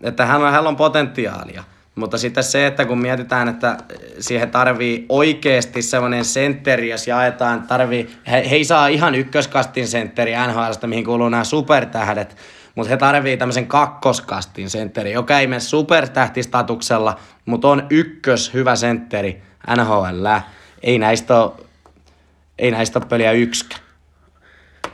että 0.03 0.25
hän 0.25 0.67
on 0.67 0.75
potentiaalia. 0.75 1.63
Mutta 1.95 2.17
sitten 2.17 2.43
se, 2.43 2.67
että 2.67 2.85
kun 2.85 2.97
mietitään, 2.97 3.47
että 3.47 3.77
siihen 4.19 4.51
tarvii 4.51 5.05
oikeasti 5.09 5.81
semmoinen 5.81 6.25
sentteri, 6.25 6.89
jos 6.89 7.07
jaetaan, 7.07 7.61
tarvii, 7.67 8.09
he, 8.31 8.49
he 8.49 8.55
ei 8.55 8.65
saa 8.65 8.87
ihan 8.87 9.15
ykköskastin 9.15 9.87
sentteri 9.87 10.33
NHLstä, 10.47 10.87
mihin 10.87 11.05
kuuluu 11.05 11.29
nämä 11.29 11.43
supertähdet, 11.43 12.37
mutta 12.75 12.89
he 12.89 12.97
tarvii 12.97 13.37
tämmöisen 13.37 13.67
kakkoskastin 13.67 14.69
sentteri, 14.69 15.11
joka 15.11 15.39
ei 15.39 15.47
mene 15.47 15.59
supertähtistatuksella, 15.59 17.19
mutta 17.45 17.67
on 17.67 17.87
ykkös 17.89 18.53
hyvä 18.53 18.75
sentteri 18.75 19.41
NHL. 19.77 20.27
Ei 20.83 20.99
näistä 20.99 21.41
ole, 21.41 21.51
ei 22.59 22.71
näistä 22.71 22.99
ole 22.99 23.05
peliä 23.09 23.31
yksikään. 23.31 23.81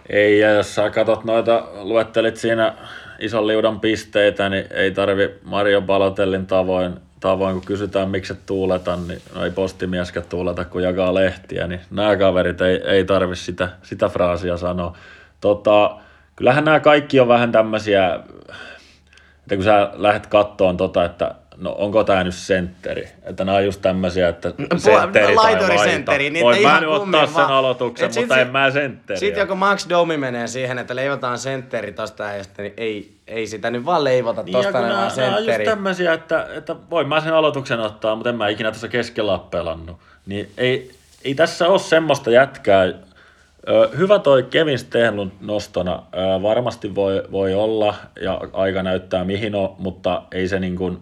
Ei, 0.10 0.40
ja 0.40 0.50
jos 0.50 0.76
sä 0.76 0.90
katsot 0.90 1.26
noita, 1.26 1.68
luettelit 1.74 2.38
siinä 2.38 2.74
ison 3.20 3.48
liudan 3.48 3.80
pisteitä, 3.80 4.50
niin 4.50 4.66
ei 4.72 4.92
tarvi 4.92 5.30
Mario 5.44 5.82
Balotellin 5.82 6.48
tavoin, 6.48 6.94
tavoin 7.20 7.54
kun 7.54 7.66
kysytään 7.66 8.10
miksi 8.10 8.34
et 8.34 8.46
tuuleta, 8.46 8.96
niin 8.96 9.22
no 9.36 9.46
ei 9.46 9.52
postimieskään 9.52 10.26
tuuleta, 10.30 10.66
kun 10.66 10.84
jakaa 10.84 11.14
lehtiä, 11.14 11.68
niin 11.68 11.82
nämä 11.92 12.18
kaverit 12.18 12.62
ei, 12.62 12.82
ei 12.86 13.06
tarvi 13.06 13.36
sitä, 13.36 13.70
sitä 13.84 14.10
fraasia 14.10 14.58
sanoa. 14.58 14.98
Tota, 15.42 15.98
kyllähän 16.36 16.66
nämä 16.66 16.80
kaikki 16.80 17.20
on 17.20 17.28
vähän 17.28 17.52
tämmöisiä, 17.52 18.20
että 19.40 19.56
kun 19.56 19.64
sä 19.64 19.92
lähdet 19.94 20.28
kattoon 20.28 20.78
tota, 20.78 21.06
että 21.06 21.36
no 21.58 21.76
onko 21.78 22.04
tämä 22.04 22.24
nyt 22.24 22.36
sentteri? 22.36 23.08
Että 23.24 23.46
nämä 23.46 23.58
on 23.58 23.66
just 23.66 23.82
tämmöisiä, 23.82 24.30
että 24.30 24.54
sentteri 24.78 25.36
tai 25.36 25.78
sentteri, 25.78 26.30
niin 26.30 26.46
Voin 26.46 26.62
mä 26.62 26.80
nyt 26.80 26.90
ottaa 26.90 27.28
sen 27.28 27.46
aloituksen, 27.46 28.08
mutta 28.08 28.36
sit, 28.36 28.42
en 28.42 28.52
mä 28.52 28.72
sentteri. 28.72 29.20
Sitten 29.20 29.42
joku 29.42 29.56
Max 29.56 29.90
Domi 29.90 30.18
menee 30.18 30.48
siihen, 30.48 30.80
että 30.80 30.96
leivotaan 30.96 31.38
sentteri 31.38 31.92
tosta 31.92 32.24
äijästä, 32.24 32.62
niin 32.62 32.74
ei, 32.78 33.18
ei 33.28 33.48
sitä 33.48 33.70
nyt 33.70 33.86
vaan 33.86 34.04
leivota 34.04 34.44
niin, 34.44 34.54
tosta 34.54 34.82
niin, 34.82 34.96
vaan 34.96 35.12
sentteri. 35.12 35.46
Nämä 35.46 35.54
on 35.54 35.60
just 35.60 35.64
tämmöisiä, 35.64 36.14
että, 36.14 36.48
että 36.56 36.76
voin 36.90 37.08
mä 37.08 37.22
sen 37.22 37.34
aloituksen 37.34 37.80
ottaa, 37.80 38.16
mutta 38.16 38.30
en 38.30 38.36
mä 38.36 38.48
ikinä 38.48 38.72
tässä 38.72 38.88
keskellä 38.88 39.32
ole 39.32 39.42
pelannut. 39.52 39.98
Niin 40.26 40.50
ei, 40.58 40.92
ei 41.24 41.36
tässä 41.36 41.68
ole 41.68 41.80
semmoista 41.80 42.32
jätkää, 42.32 42.86
Hyvä 43.98 44.20
toi 44.20 44.44
Kevin 44.44 44.80
Stenlund 44.80 45.32
nostona. 45.42 46.04
Varmasti 46.42 46.96
voi, 46.96 47.24
voi 47.32 47.54
olla 47.54 47.96
ja 48.22 48.42
aika 48.54 48.84
näyttää 48.84 49.24
mihin 49.24 49.56
on, 49.56 49.76
mutta 49.80 50.22
ei 50.32 50.48
se 50.48 50.60
niin 50.60 50.76
kuin, 50.76 51.00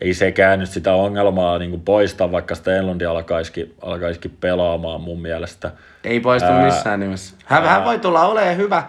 ei 0.00 0.14
sekään 0.14 0.58
nyt 0.58 0.70
sitä 0.70 0.94
ongelmaa 0.94 1.58
niin 1.58 1.70
kuin 1.70 1.82
poista, 1.82 2.32
vaikka 2.32 2.54
Stenlundi 2.54 3.06
alkaisikin, 3.06 3.74
alkaisikin 3.82 4.36
pelaamaan 4.40 5.00
mun 5.00 5.22
mielestä. 5.22 5.70
Ei 6.04 6.20
poistu 6.20 6.48
ää, 6.48 6.64
missään 6.64 7.00
nimessä. 7.00 7.34
Hän, 7.44 7.64
ää, 7.64 7.70
hän 7.70 7.84
voi 7.84 7.98
tulla 7.98 8.26
olemaan 8.26 8.56
hyvä. 8.56 8.82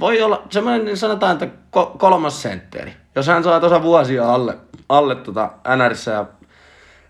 Voi 0.00 0.22
olla 0.22 0.42
semmoinen, 0.50 0.84
niin 0.84 0.96
sanotaan, 0.96 1.32
että 1.32 1.48
kolmas 1.98 2.42
sentteri. 2.42 2.92
Jos 3.14 3.26
hän 3.26 3.44
saa 3.44 3.60
tuossa 3.60 3.82
vuosia 3.82 4.34
alle, 4.34 4.56
alle 4.88 5.14
tuota 5.14 5.50
NRissä 5.76 6.10
ja, 6.10 6.26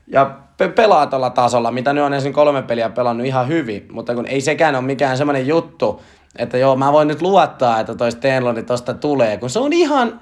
ja 0.07 0.31
pe- 0.57 0.69
pelaa 0.69 1.07
tuolla 1.07 1.31
tasolla, 1.31 1.71
mitä 1.71 1.93
nyt 1.93 2.05
on 2.05 2.15
ensin 2.15 2.33
kolme 2.33 2.63
peliä 2.63 2.91
pelannut 2.91 3.27
ihan 3.27 3.49
hyvin, 3.49 3.89
mutta 3.93 4.15
kun 4.15 4.27
ei 4.27 4.41
sekään 4.41 4.75
ole 4.75 4.85
mikään 4.85 5.17
semmoinen 5.17 5.47
juttu, 5.47 6.03
että 6.39 6.59
joo, 6.59 6.77
mä 6.77 6.93
voin 6.93 7.09
nyt 7.09 7.23
luottaa, 7.23 7.81
että 7.81 7.95
toi 7.95 8.13
Stenlundi 8.13 8.63
tosta 8.63 8.95
tulee, 8.95 9.37
kun 9.37 9.51
se 9.51 9.59
on 9.59 9.73
ihan 9.73 10.21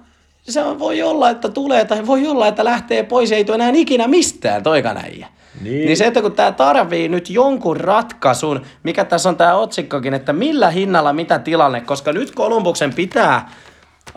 se 0.53 0.79
voi 0.79 1.03
olla, 1.03 1.31
että 1.31 1.49
tulee 1.49 1.85
tai 1.85 2.07
voi 2.07 2.27
olla, 2.27 2.49
että 2.49 2.65
lähtee 2.65 3.03
pois, 3.03 3.33
ei 3.33 3.45
tule 3.45 3.55
enää 3.55 3.71
ikinä 3.75 4.09
mistään 4.09 4.63
toikanäijä. 4.63 5.29
Niin. 5.61 5.87
niin 5.87 5.97
se, 5.97 6.07
että 6.07 6.23
kun 6.23 6.33
tämä 6.33 6.53
tarvii 6.53 7.09
nyt 7.09 7.31
jonkun 7.31 7.77
ratkaisun, 7.77 8.63
mikä 8.83 9.05
tässä 9.05 9.29
on 9.29 9.37
tämä 9.37 9.55
otsikkokin, 9.55 10.15
että 10.15 10.33
millä 10.33 10.71
hinnalla 10.71 11.13
mitä 11.13 11.39
tilanne, 11.39 11.81
koska 11.81 12.13
nyt 12.13 12.31
Kolumbuksen 12.31 12.95
pitää 12.95 13.51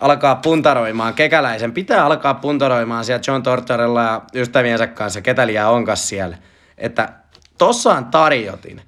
alkaa 0.02 0.36
puntaroimaan, 0.36 1.14
kekäläisen 1.14 1.72
pitää 1.72 2.06
alkaa 2.06 2.34
puntaroimaan 2.34 3.06
siellä 3.06 3.24
John 3.28 3.44
Tortorella 3.44 4.04
ja 4.04 4.22
ystäviensä 4.34 4.88
kanssa, 4.88 5.22
ketä 5.22 5.48
liian 5.48 5.72
onkas 5.72 6.10
siellä. 6.10 6.38
Että 6.78 7.10
tossa 7.58 7.94
on 7.94 8.06
tarjotin. 8.06 8.82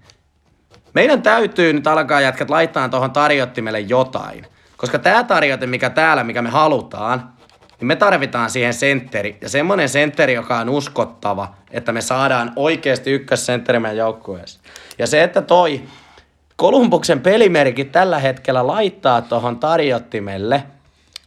Meidän 0.93 1.21
täytyy 1.21 1.73
nyt 1.73 1.87
alkaa 1.87 2.21
jätkät 2.21 2.49
laittaa 2.49 2.89
tuohon 2.89 3.11
tarjottimelle 3.11 3.79
jotain. 3.79 4.45
Koska 4.79 4.99
tämä 4.99 5.23
tarjote, 5.23 5.67
mikä 5.67 5.89
täällä, 5.89 6.23
mikä 6.23 6.41
me 6.41 6.49
halutaan, 6.49 7.33
niin 7.79 7.87
me 7.87 7.95
tarvitaan 7.95 8.49
siihen 8.49 8.73
sentteri. 8.73 9.37
Ja 9.41 9.49
semmoinen 9.49 9.89
sentteri, 9.89 10.33
joka 10.33 10.57
on 10.57 10.69
uskottava, 10.69 11.53
että 11.71 11.91
me 11.91 12.01
saadaan 12.01 12.51
oikeasti 12.55 13.11
ykkössentteri 13.11 13.79
meidän 13.79 13.97
joukkueessa. 13.97 14.59
Ja 14.99 15.07
se, 15.07 15.23
että 15.23 15.41
toi 15.41 15.81
Kolumbuksen 16.55 17.19
pelimerkit 17.19 17.91
tällä 17.91 18.19
hetkellä 18.19 18.67
laittaa 18.67 19.21
tuohon 19.21 19.59
tarjottimelle, 19.59 20.63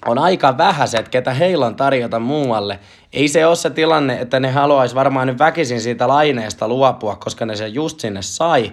on 0.07 0.19
aika 0.19 0.59
vähäiset, 0.59 1.09
ketä 1.09 1.35
heillä 1.35 1.67
on 1.67 1.77
tarjota 1.77 2.19
muualle. 2.19 2.79
Ei 3.13 3.29
se 3.29 3.47
ole 3.47 3.57
se 3.57 3.71
tilanne, 3.71 4.21
että 4.21 4.41
ne 4.41 4.51
haluaisi 4.51 4.95
varmaan 4.95 5.27
nyt 5.27 5.39
väkisin 5.39 5.81
siitä 5.81 6.09
laineesta 6.09 6.69
luopua, 6.69 7.17
koska 7.17 7.47
ne 7.47 7.57
sen 7.57 7.75
just 7.75 8.01
sinne 8.01 8.23
sai. 8.23 8.73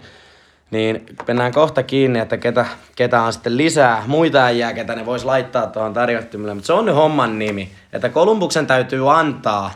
Niin 0.72 1.05
mennään 1.28 1.51
kohta 1.51 1.84
kiinni, 1.84 2.20
että 2.20 2.38
ketä, 2.38 2.65
ketä 2.95 3.22
on 3.22 3.34
sitten 3.34 3.57
lisää 3.57 4.03
muita 4.07 4.43
äijää, 4.43 4.74
ketä 4.74 4.95
ne 4.95 5.05
vois 5.05 5.26
laittaa 5.26 5.67
tuohon 5.67 5.93
tarjottimelle. 5.93 6.53
Mutta 6.53 6.67
se 6.67 6.74
on 6.74 6.86
nyt 6.86 6.95
homman 6.95 7.39
nimi, 7.39 7.72
että 7.93 8.09
Kolumbuksen 8.09 8.67
täytyy 8.67 9.20
antaa, 9.20 9.72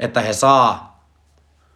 että 0.00 0.20
he 0.20 0.32
saa 0.32 1.00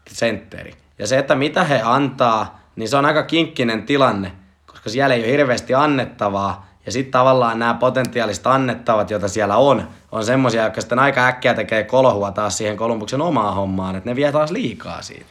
sentteri. 0.09 0.74
Ja 0.99 1.07
se, 1.07 1.18
että 1.18 1.34
mitä 1.34 1.64
he 1.64 1.80
antaa, 1.84 2.61
niin 2.76 2.88
se 2.88 2.97
on 2.97 3.07
aika 3.07 3.22
kinkkinen 3.22 3.82
tilanne, 3.82 4.32
koska 4.66 4.91
siellä 4.91 5.14
ei 5.14 5.20
ole 5.20 5.32
hirveästi 5.32 5.74
annettavaa. 5.74 6.70
Ja 6.86 6.93
sitten 6.93 7.12
tavallaan 7.12 7.59
nämä 7.59 7.74
potentiaaliset 7.74 8.47
annettavat, 8.47 9.11
joita 9.11 9.28
siellä 9.28 9.57
on, 9.57 9.88
on 10.12 10.24
semmoisia, 10.24 10.64
jotka 10.64 10.80
sitten 10.80 10.99
aika 10.99 11.26
äkkiä 11.26 11.55
tekee 11.55 11.84
kolhua 11.84 12.30
taas 12.30 12.59
siihen 12.59 12.76
Kolumbuksen 12.76 13.20
omaan 13.20 13.55
hommaan, 13.55 13.97
että 13.97 14.11
ne 14.11 14.16
vie 14.16 14.32
taas 14.32 14.51
liikaa 14.51 15.03
siitä. 15.03 15.26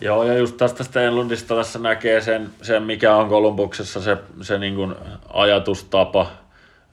Joo, 0.00 0.24
ja 0.24 0.38
just 0.38 0.56
tästä 0.56 0.84
Stenlundista 0.84 1.54
tässä 1.54 1.78
näkee 1.78 2.20
sen, 2.20 2.50
sen 2.62 2.82
mikä 2.82 3.16
on 3.16 3.28
Kolumbuksessa 3.28 4.00
se, 4.00 4.16
se 4.40 4.58
niin 4.58 4.74
kuin 4.74 4.94
ajatustapa, 5.28 6.26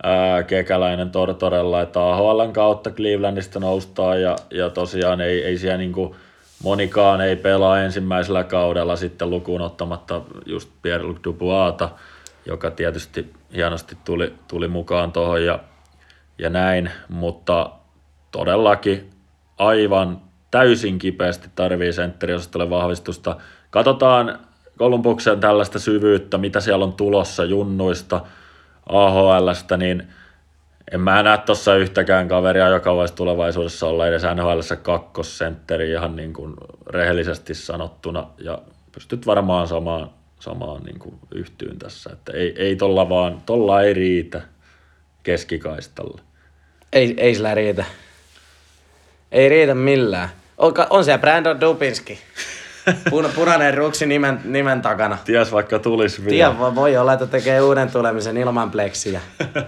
ää, 0.03 0.43
kekäläinen 0.43 1.11
Tortorella, 1.11 1.81
että 1.81 2.09
AHLn 2.09 2.53
kautta 2.53 2.91
Clevelandista 2.91 3.59
noustaan 3.59 4.21
ja, 4.21 4.35
ja 4.51 4.69
tosiaan 4.69 5.21
ei, 5.21 5.43
ei 5.43 5.57
siellä 5.57 5.77
niin 5.77 5.93
kuin 5.93 6.15
monikaan 6.63 7.21
ei 7.21 7.35
pelaa 7.35 7.81
ensimmäisellä 7.81 8.43
kaudella 8.43 8.95
sitten 8.95 9.29
lukuun 9.29 9.61
ottamatta 9.61 10.21
just 10.45 10.69
Pierre-Luc 10.81 11.23
Duboisata, 11.23 11.89
joka 12.45 12.71
tietysti 12.71 13.33
hienosti 13.55 13.97
tuli, 14.05 14.33
tuli 14.47 14.67
mukaan 14.67 15.11
tuohon 15.11 15.45
ja, 15.45 15.59
ja 16.39 16.49
näin, 16.49 16.91
mutta 17.09 17.69
todellakin 18.31 19.09
aivan 19.57 20.21
täysin 20.53 20.99
kipeästi 20.99 21.49
tarvii 21.55 21.93
sentteriosastolle 21.93 22.69
vahvistusta. 22.69 23.35
Katsotaan 23.69 24.39
Kolumbuksen 24.77 25.39
tällaista 25.39 25.79
syvyyttä, 25.79 26.37
mitä 26.37 26.59
siellä 26.59 26.85
on 26.85 26.93
tulossa 26.93 27.45
junnuista, 27.45 28.21
AHLstä, 28.89 29.77
niin 29.77 30.07
en 30.91 31.01
mä 31.01 31.23
näe 31.23 31.37
tuossa 31.37 31.75
yhtäkään 31.75 32.27
kaveria, 32.27 32.67
joka 32.67 32.95
voisi 32.95 33.13
tulevaisuudessa 33.13 33.87
olla 33.87 34.07
edes 34.07 34.21
NHL 34.35 34.59
kakkosentteri 34.81 35.91
ihan 35.91 36.15
niin 36.15 36.33
kuin 36.33 36.53
rehellisesti 36.87 37.53
sanottuna. 37.53 38.27
Ja 38.37 38.61
pystyt 38.91 39.25
varmaan 39.25 39.67
samaan, 39.67 40.09
samaan 40.39 40.83
niin 40.83 40.99
kuin 40.99 41.15
yhtyyn 41.35 41.79
tässä. 41.79 42.09
Että 42.13 42.31
ei, 42.31 42.53
ei 42.57 42.75
tolla 42.75 43.09
vaan, 43.09 43.41
tolla 43.45 43.81
ei 43.81 43.93
riitä 43.93 44.41
keskikaistalla. 45.23 46.21
Ei, 46.93 47.13
ei 47.17 47.35
sillä 47.35 47.53
riitä. 47.53 47.85
Ei 49.31 49.49
riitä 49.49 49.75
millään. 49.75 50.42
On, 50.63 50.73
on 50.89 51.05
siellä 51.05 51.21
Brandon 51.21 51.61
Dubinski. 51.61 52.19
Pun, 53.09 53.29
punainen 53.35 53.73
ruksi 53.73 54.05
nimen, 54.05 54.39
nimen 54.43 54.81
takana. 54.81 55.17
Ties 55.25 55.51
vaikka 55.51 55.79
tulisi 55.79 56.25
vielä. 56.25 56.29
Tiedä, 56.29 56.59
voi, 56.59 56.75
voi 56.75 56.97
olla, 56.97 57.13
että 57.13 57.27
tekee 57.27 57.61
uuden 57.61 57.91
tulemisen 57.91 58.37
ilman 58.37 58.71
pleksiä. 58.71 59.21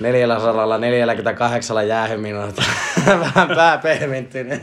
448 0.00 1.88
jäähyminuutilla. 1.88 2.68
Vähän 3.20 3.48
pää 3.56 3.78
pehmittynyt. 3.78 4.62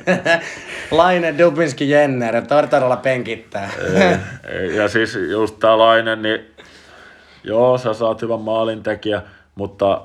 Laine 0.91 1.37
Dubinski 1.37 1.89
Jenner, 1.89 2.41
Tortorolla 2.41 2.97
penkittää. 2.97 3.69
Ja 4.75 4.87
siis 4.87 5.17
just 5.29 5.59
tää 5.59 5.77
Laine, 5.77 6.15
niin 6.15 6.39
joo, 7.43 7.77
sä 7.77 7.93
saat 7.93 8.21
hyvän 8.21 8.41
maalintekijä, 8.41 9.21
mutta 9.55 10.01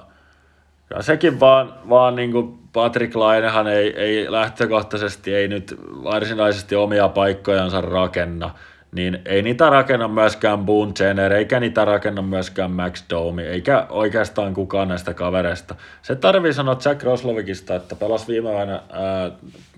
ja 0.94 1.02
sekin 1.02 1.40
vaan, 1.40 1.74
vaan 1.88 2.16
niin 2.16 2.32
kuin 2.32 2.63
Patrick 2.74 3.16
Lainehan 3.16 3.66
ei, 3.66 4.00
ei 4.00 4.32
lähtökohtaisesti 4.32 5.34
ei 5.34 5.48
nyt 5.48 5.74
varsinaisesti 5.80 6.76
omia 6.76 7.08
paikkojansa 7.08 7.80
rakenna, 7.80 8.54
niin 8.92 9.18
ei 9.24 9.42
niitä 9.42 9.70
rakenna 9.70 10.08
myöskään 10.08 10.64
Boone 10.64 10.92
Jenner, 11.00 11.32
eikä 11.32 11.60
niitä 11.60 11.84
rakenna 11.84 12.22
myöskään 12.22 12.70
Max 12.70 13.04
Domi, 13.10 13.42
eikä 13.42 13.86
oikeastaan 13.90 14.54
kukaan 14.54 14.88
näistä 14.88 15.14
kavereista. 15.14 15.74
Se 16.02 16.16
tarvii 16.16 16.52
sanoa 16.52 16.78
Jack 16.84 17.02
Roslovikista, 17.02 17.74
että 17.74 17.96
pelasi 17.96 18.28
viime 18.28 18.50
vuonna 18.50 18.80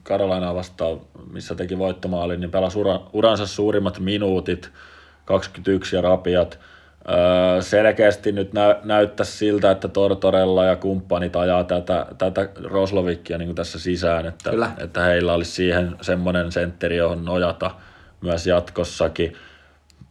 Karolainaa 0.02 0.54
vastaan, 0.54 1.00
missä 1.32 1.54
teki 1.54 1.78
voittomaalin, 1.78 2.40
niin 2.40 2.50
pelasi 2.50 2.78
ura, 2.78 3.00
uransa 3.12 3.46
suurimmat 3.46 3.98
minuutit, 3.98 4.70
21 5.24 5.96
ja 5.96 6.02
rapiat. 6.02 6.58
Öö, 7.08 7.62
selkeästi 7.62 8.32
nyt 8.32 8.52
nä- 8.52 8.76
näyttäisi 8.84 9.32
siltä, 9.32 9.70
että 9.70 9.88
Tortorella 9.88 10.64
ja 10.64 10.76
kumppanit 10.76 11.36
ajaa 11.36 11.64
tätä, 11.64 12.06
tätä 12.18 12.48
Roslovikia 12.64 13.38
niin 13.38 13.54
tässä 13.54 13.78
sisään, 13.78 14.26
että, 14.26 14.50
että 14.78 15.02
heillä 15.02 15.32
olisi 15.32 15.50
siihen 15.50 15.96
semmoinen 16.00 16.52
sentteri, 16.52 16.96
johon 16.96 17.24
nojata 17.24 17.70
myös 18.20 18.46
jatkossakin. 18.46 19.32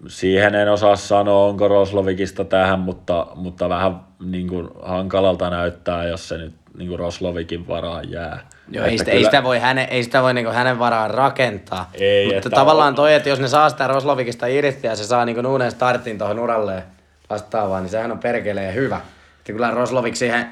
Siihen 0.07 0.55
en 0.55 0.71
osaa 0.71 0.95
sanoa, 0.95 1.45
onko 1.45 1.67
Roslovikista 1.67 2.45
tähän, 2.45 2.79
mutta, 2.79 3.27
mutta 3.35 3.69
vähän 3.69 3.99
niin 4.25 4.47
kuin 4.47 4.69
hankalalta 4.83 5.49
näyttää, 5.49 6.07
jos 6.07 6.29
se 6.29 6.37
nyt 6.37 6.53
niin 6.77 6.87
kuin 6.87 6.99
Roslovikin 6.99 7.67
varaan 7.67 8.11
jää. 8.11 8.49
Joo, 8.69 8.85
ei 8.85 8.97
sitä, 8.97 9.11
kyllä... 9.11 9.17
ei 9.17 9.23
sitä 9.23 9.43
voi, 9.43 9.59
häne, 9.59 9.87
ei 9.91 10.03
sitä 10.03 10.21
voi 10.21 10.33
niin 10.33 10.53
hänen 10.53 10.79
varaan 10.79 11.11
rakentaa. 11.11 11.89
Ei, 11.93 12.33
Mutta 12.33 12.49
tavallaan 12.49 12.87
on... 12.87 12.95
toi, 12.95 13.13
että 13.13 13.29
jos 13.29 13.39
ne 13.39 13.47
saa 13.47 13.69
sitä 13.69 13.87
Roslovikista 13.87 14.47
irti 14.47 14.87
ja 14.87 14.95
se 14.95 15.03
saa 15.03 15.25
niin 15.25 15.45
uuden 15.45 15.71
startin 15.71 16.17
tuohon 16.17 16.39
uralle 16.39 16.83
vastaavaan, 17.29 17.83
niin 17.83 17.91
sehän 17.91 18.11
on 18.11 18.19
perkeleen 18.19 18.73
hyvä. 18.73 18.95
Että 18.95 19.53
kyllä 19.53 19.71
Roslovik 19.71 20.15
siihen, 20.15 20.49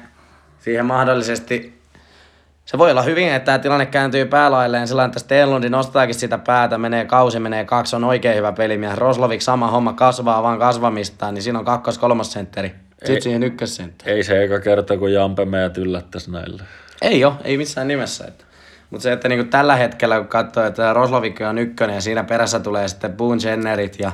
siihen 0.60 0.86
mahdollisesti 0.86 1.84
se 2.64 2.78
voi 2.78 2.90
olla 2.90 3.02
hyvin, 3.02 3.32
että 3.32 3.44
tämä 3.44 3.58
tilanne 3.58 3.86
kääntyy 3.86 4.24
päälailleen 4.24 4.88
sillä 4.88 5.04
että 5.04 5.18
Stellundi 5.18 5.68
nostaakin 5.68 6.14
sitä 6.14 6.38
päätä, 6.38 6.78
menee 6.78 7.04
kausi, 7.04 7.38
menee 7.38 7.64
kaksi, 7.64 7.96
on 7.96 8.04
oikein 8.04 8.36
hyvä 8.36 8.52
pelimies. 8.52 8.98
Roslovik 8.98 9.42
sama 9.42 9.70
homma 9.70 9.92
kasvaa 9.92 10.42
vaan 10.42 10.58
kasvamistaan, 10.58 11.34
niin 11.34 11.42
siinä 11.42 11.58
on 11.58 11.64
kakkos 11.64 11.98
kolmas 11.98 12.32
sentteri. 12.32 12.68
Sitten 12.90 13.14
ei, 13.14 13.20
siihen 13.20 13.42
ykkössentteri. 13.42 14.12
Ei 14.12 14.24
se 14.24 14.42
eka 14.44 14.60
kerta, 14.60 14.96
kun 14.96 15.12
Jampe 15.12 15.44
meidät 15.44 15.78
yllättäisi 15.78 16.30
näillä. 16.30 16.64
Ei 17.04 17.24
ole, 17.24 17.34
ei 17.44 17.56
missään 17.56 17.88
nimessä. 17.88 18.24
Että. 18.28 18.44
Mutta 18.90 19.02
se, 19.02 19.12
että 19.12 19.28
niinku 19.28 19.50
tällä 19.50 19.76
hetkellä, 19.76 20.18
kun 20.18 20.28
katsoo, 20.28 20.64
että 20.64 20.92
Roslovik 20.92 21.40
on 21.48 21.58
ykkönen 21.58 21.94
ja 21.94 22.00
siinä 22.00 22.24
perässä 22.24 22.60
tulee 22.60 22.88
sitten 22.88 23.12
Boone 23.12 23.40
Jennerit 23.44 23.98
ja 23.98 24.12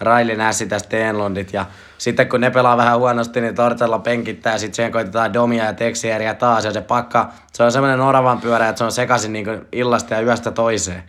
Riley 0.00 0.36
Nassit 0.36 0.70
ja 0.70 0.78
Stenlundit 0.78 1.52
ja 1.52 1.66
sitten 1.98 2.28
kun 2.28 2.40
ne 2.40 2.50
pelaa 2.50 2.76
vähän 2.76 2.98
huonosti, 2.98 3.40
niin 3.40 3.54
Tortella 3.54 3.98
penkittää, 3.98 4.58
sitten 4.58 4.74
siihen 4.74 4.92
koitetaan 4.92 5.32
Domia 5.32 5.64
ja 5.64 5.72
Texieriä 5.72 6.34
taas, 6.34 6.64
ja 6.64 6.72
se 6.72 6.80
pakka, 6.80 7.32
se 7.52 7.62
on 7.62 7.72
semmoinen 7.72 8.00
oravan 8.00 8.40
pyörä, 8.40 8.68
että 8.68 8.78
se 8.78 8.84
on 8.84 8.92
sekaisin 8.92 9.32
niin 9.32 9.46
illasta 9.72 10.14
ja 10.14 10.20
yöstä 10.20 10.50
toiseen. 10.50 11.02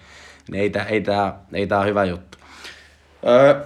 Niin 0.51 0.61
ei, 0.61 0.69
tää, 0.69 0.83
ei, 0.85 1.01
tää, 1.01 1.39
ei 1.53 1.67
tää 1.67 1.83
hyvä 1.83 2.03
juttu. 2.03 2.37
Öö, 3.27 3.61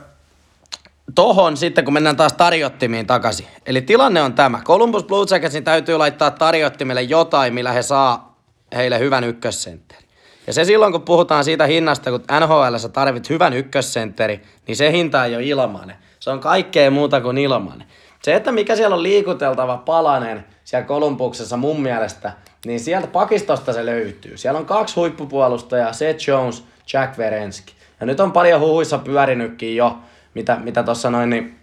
tohon 1.15 1.57
sitten, 1.57 1.85
kun 1.85 1.93
mennään 1.93 2.15
taas 2.15 2.33
tarjottimiin 2.33 3.07
takaisin. 3.07 3.47
Eli 3.65 3.81
tilanne 3.81 4.21
on 4.21 4.33
tämä. 4.33 4.61
Columbus 4.65 5.03
Blue 5.03 5.25
Jacketsin 5.31 5.63
täytyy 5.63 5.97
laittaa 5.97 6.31
tarjottimelle 6.31 7.01
jotain, 7.01 7.53
millä 7.53 7.71
he 7.71 7.81
saa 7.81 8.35
heille 8.75 8.99
hyvän 8.99 9.23
ykkössentteri. 9.23 10.05
Ja 10.47 10.53
se 10.53 10.65
silloin, 10.65 10.91
kun 10.91 11.01
puhutaan 11.01 11.43
siitä 11.43 11.65
hinnasta, 11.65 12.11
kun 12.11 12.23
NHL 12.39 12.75
tarvit 12.93 13.29
hyvän 13.29 13.53
ykkössentteri, 13.53 14.41
niin 14.67 14.75
se 14.75 14.91
hinta 14.91 15.25
ei 15.25 15.35
ole 15.35 15.43
ilmainen. 15.43 15.95
Se 16.19 16.29
on 16.29 16.39
kaikkea 16.39 16.91
muuta 16.91 17.21
kuin 17.21 17.37
ilmainen. 17.37 17.87
Se, 18.23 18.35
että 18.35 18.51
mikä 18.51 18.75
siellä 18.75 18.95
on 18.95 19.03
liikuteltava 19.03 19.77
palanen 19.77 20.45
siellä 20.63 20.87
Kolumbuksessa 20.87 21.57
mun 21.57 21.81
mielestä, 21.81 22.31
niin 22.65 22.79
sieltä 22.79 23.07
pakistosta 23.07 23.73
se 23.73 23.85
löytyy. 23.85 24.37
Siellä 24.37 24.59
on 24.59 24.65
kaksi 24.65 24.95
huippupuolustajaa, 24.95 25.93
Seth 25.93 26.27
Jones, 26.27 26.63
Jack 26.93 27.17
Verenski. 27.17 27.73
Ja 27.99 28.05
nyt 28.05 28.19
on 28.19 28.31
paljon 28.31 28.61
huhuissa 28.61 28.97
pyörinytkin 28.97 29.75
jo, 29.75 29.97
mitä, 30.35 30.57
mitä 30.63 30.83
tuossa 30.83 31.09
noin, 31.09 31.29
niin 31.29 31.59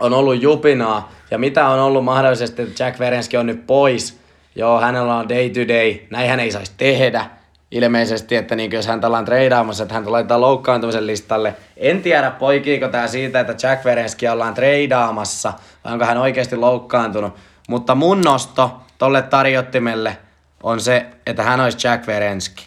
on 0.00 0.12
ollut 0.12 0.42
jupinaa. 0.42 1.12
Ja 1.30 1.38
mitä 1.38 1.68
on 1.68 1.78
ollut 1.78 2.04
mahdollisesti, 2.04 2.62
että 2.62 2.84
Jack 2.84 2.98
Verenski 2.98 3.36
on 3.36 3.46
nyt 3.46 3.66
pois. 3.66 4.20
Joo, 4.56 4.80
hänellä 4.80 5.16
on 5.16 5.28
day 5.28 5.50
to 5.50 5.68
day, 5.68 5.94
näin 6.10 6.30
hän 6.30 6.40
ei 6.40 6.52
saisi 6.52 6.72
tehdä 6.76 7.26
ilmeisesti, 7.70 8.36
että 8.36 8.56
niin 8.56 8.72
jos 8.72 8.86
häntä 8.86 9.06
ollaan 9.06 9.24
treidaamassa, 9.24 9.82
että 9.82 9.94
häntä 9.94 10.12
laitetaan 10.12 10.40
loukkaantumisen 10.40 11.06
listalle. 11.06 11.54
En 11.76 12.02
tiedä, 12.02 12.30
poikiiko 12.30 12.88
tämä 12.88 13.08
siitä, 13.08 13.40
että 13.40 13.66
Jack 13.66 13.84
Verenski 13.84 14.28
ollaan 14.28 14.54
treidaamassa, 14.54 15.52
vai 15.84 15.92
onko 15.92 16.04
hän 16.04 16.18
oikeasti 16.18 16.56
loukkaantunut. 16.56 17.34
Mutta 17.68 17.94
mun 17.94 18.20
nosto 18.20 18.80
tolle 18.98 19.22
tarjottimelle 19.22 20.16
on 20.62 20.80
se, 20.80 21.06
että 21.26 21.42
hän 21.42 21.60
olisi 21.60 21.86
Jack 21.86 22.06
Verenski. 22.06 22.66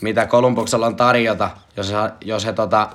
Mitä 0.00 0.26
Kolumbuksella 0.26 0.86
on 0.86 0.96
tarjota, 0.96 1.50
jos 1.76 1.92
jos 2.24 2.46
he 2.46 2.52
tota, 2.52 2.88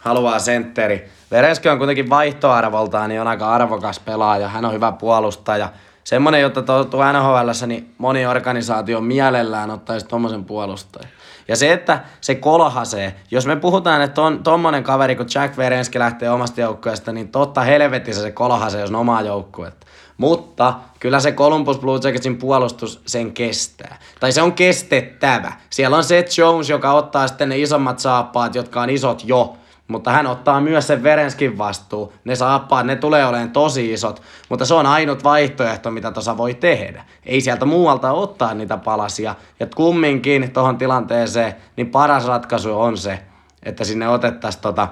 haluaa 0.00 0.38
sentteri. 0.38 1.08
Verenski 1.30 1.68
on 1.68 1.78
kuitenkin 1.78 2.10
vaihtoarvoltaan, 2.10 3.08
niin 3.08 3.20
on 3.20 3.28
aika 3.28 3.54
arvokas 3.54 4.00
pelaaja. 4.00 4.48
Hän 4.48 4.64
on 4.64 4.72
hyvä 4.72 4.92
puolustaja. 4.92 5.68
Semmoinen, 6.04 6.40
jotta 6.40 6.62
tuo 6.62 7.12
NHL, 7.12 7.66
niin 7.66 7.94
moni 7.98 8.26
organisaatio 8.26 9.00
mielellään 9.00 9.70
ottaisi 9.70 10.06
tuommoisen 10.06 10.44
puolustajan. 10.44 11.10
Ja 11.48 11.56
se, 11.56 11.72
että 11.72 12.00
se 12.20 12.34
kolhasee, 12.34 13.14
jos 13.30 13.46
me 13.46 13.56
puhutaan, 13.56 14.02
että 14.02 14.22
on 14.22 14.42
tommonen 14.42 14.82
kaveri, 14.82 15.16
kun 15.16 15.26
Jack 15.34 15.56
Verenski 15.56 15.98
lähtee 15.98 16.30
omasta 16.30 16.60
joukkueesta, 16.60 17.12
niin 17.12 17.28
totta 17.28 17.60
helvetissä 17.60 18.22
se 18.22 18.30
kolhasee, 18.30 18.80
jos 18.80 18.90
on 18.90 18.96
oma 18.96 19.20
joukkuetta. 19.22 19.86
Mutta 20.16 20.74
kyllä 21.00 21.20
se 21.20 21.32
Columbus 21.32 21.78
Blue 21.78 22.00
Jacketsin 22.04 22.36
puolustus 22.36 23.02
sen 23.06 23.32
kestää. 23.32 23.98
Tai 24.20 24.32
se 24.32 24.42
on 24.42 24.52
kestettävä. 24.52 25.52
Siellä 25.70 25.96
on 25.96 26.04
Seth 26.04 26.38
Jones, 26.38 26.70
joka 26.70 26.92
ottaa 26.92 27.28
sitten 27.28 27.48
ne 27.48 27.58
isommat 27.58 27.98
saappaat, 27.98 28.54
jotka 28.54 28.80
on 28.80 28.90
isot 28.90 29.22
jo. 29.24 29.56
Mutta 29.88 30.12
hän 30.12 30.26
ottaa 30.26 30.60
myös 30.60 30.86
sen 30.86 31.02
Verenskin 31.02 31.58
vastuu. 31.58 32.12
Ne 32.24 32.36
saappaat, 32.36 32.86
ne 32.86 32.96
tulee 32.96 33.26
olemaan 33.26 33.50
tosi 33.50 33.92
isot. 33.92 34.22
Mutta 34.48 34.64
se 34.64 34.74
on 34.74 34.86
ainut 34.86 35.24
vaihtoehto, 35.24 35.90
mitä 35.90 36.10
tuossa 36.10 36.36
voi 36.36 36.54
tehdä. 36.54 37.04
Ei 37.26 37.40
sieltä 37.40 37.64
muualta 37.64 38.12
ottaa 38.12 38.54
niitä 38.54 38.76
palasia. 38.76 39.34
Ja 39.60 39.66
kumminkin 39.76 40.50
tuohon 40.52 40.78
tilanteeseen, 40.78 41.54
niin 41.76 41.90
paras 41.90 42.26
ratkaisu 42.26 42.80
on 42.80 42.96
se, 42.96 43.18
että 43.62 43.84
sinne 43.84 44.08
otettaisiin 44.08 44.62
tota 44.62 44.88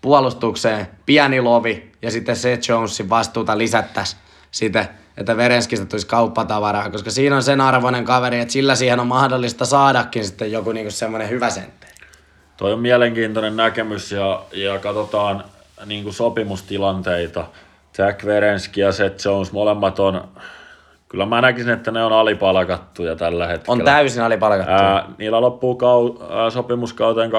puolustukseen 0.00 0.86
pieni 1.06 1.40
lovi 1.40 1.92
ja 2.02 2.10
sitten 2.10 2.36
Seth 2.36 2.68
Jonesin 2.68 3.10
vastuuta 3.10 3.58
lisättäisiin 3.58 4.22
sitten, 4.50 4.88
että 5.16 5.36
Verenskistä 5.36 5.86
tulisi 5.86 6.06
kauppatavaraa, 6.06 6.90
koska 6.90 7.10
siinä 7.10 7.36
on 7.36 7.42
sen 7.42 7.60
arvoinen 7.60 8.04
kaveri, 8.04 8.40
että 8.40 8.52
sillä 8.52 8.74
siihen 8.74 9.00
on 9.00 9.06
mahdollista 9.06 9.64
saadakin 9.64 10.24
sitten 10.24 10.52
joku 10.52 10.72
niinku 10.72 10.90
semmoinen 10.90 11.28
hyvä 11.28 11.50
sentteri. 11.50 11.87
Toi 12.58 12.72
on 12.72 12.80
mielenkiintoinen 12.80 13.56
näkemys 13.56 14.12
ja, 14.12 14.42
ja 14.52 14.78
katsotaan 14.78 15.44
niin 15.86 16.02
kuin 16.02 16.14
sopimustilanteita. 16.14 17.44
Jack 17.98 18.24
Verenski 18.24 18.80
ja 18.80 18.92
Seth 18.92 19.26
Jones, 19.26 19.52
molemmat 19.52 19.98
on, 19.98 20.28
kyllä 21.08 21.26
mä 21.26 21.40
näkisin, 21.40 21.72
että 21.72 21.90
ne 21.90 22.04
on 22.04 22.12
alipalkattuja 22.12 23.16
tällä 23.16 23.46
hetkellä. 23.46 23.72
On 23.72 23.84
täysin 23.84 24.22
alipalkattuja. 24.22 24.94
Ää, 24.94 25.08
niillä 25.18 25.40
loppuu 25.40 25.74
kau, 25.74 26.16
ää, 26.30 26.50
sopimuskauteen 26.50 27.30
21-22, 27.30 27.34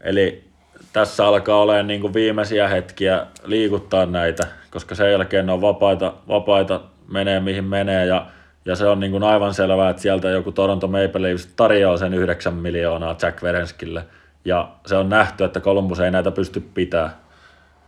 eli 0.00 0.44
tässä 0.92 1.26
alkaa 1.26 1.58
olemaan 1.58 1.86
niin 1.86 2.00
kuin 2.00 2.14
viimeisiä 2.14 2.68
hetkiä 2.68 3.26
liikuttaa 3.44 4.06
näitä, 4.06 4.46
koska 4.70 4.94
sen 4.94 5.12
jälkeen 5.12 5.46
ne 5.46 5.52
on 5.52 5.60
vapaita, 5.60 6.12
vapaita 6.28 6.80
menee 7.08 7.40
mihin 7.40 7.64
menee 7.64 8.06
ja, 8.06 8.26
ja 8.64 8.76
se 8.76 8.86
on 8.86 9.00
niin 9.00 9.12
kuin 9.12 9.22
aivan 9.22 9.54
selvää, 9.54 9.90
että 9.90 10.02
sieltä 10.02 10.28
joku 10.28 10.52
Toronto 10.52 10.86
Maple 10.86 11.22
Leafs 11.22 11.46
tarjoaa 11.46 11.96
sen 11.96 12.14
9 12.14 12.54
miljoonaa 12.54 13.16
Jack 13.22 13.42
Verenskille. 13.42 14.04
Ja 14.44 14.68
se 14.86 14.96
on 14.96 15.08
nähty, 15.08 15.44
että 15.44 15.60
Columbus 15.60 16.00
ei 16.00 16.10
näitä 16.10 16.30
pysty 16.30 16.60
pitää. 16.60 17.16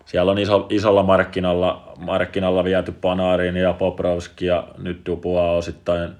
Siellä 0.04 0.32
on 0.32 0.38
iso, 0.38 0.66
isolla 0.70 1.02
markkinalla, 1.02 1.92
markkinalla 1.98 2.64
viety 2.64 2.92
Panarin 2.92 3.56
ja 3.56 3.72
Poprovski 3.72 4.46
ja 4.46 4.68
nyt 4.78 5.06
Dupua 5.06 5.50
osittain, 5.50 6.10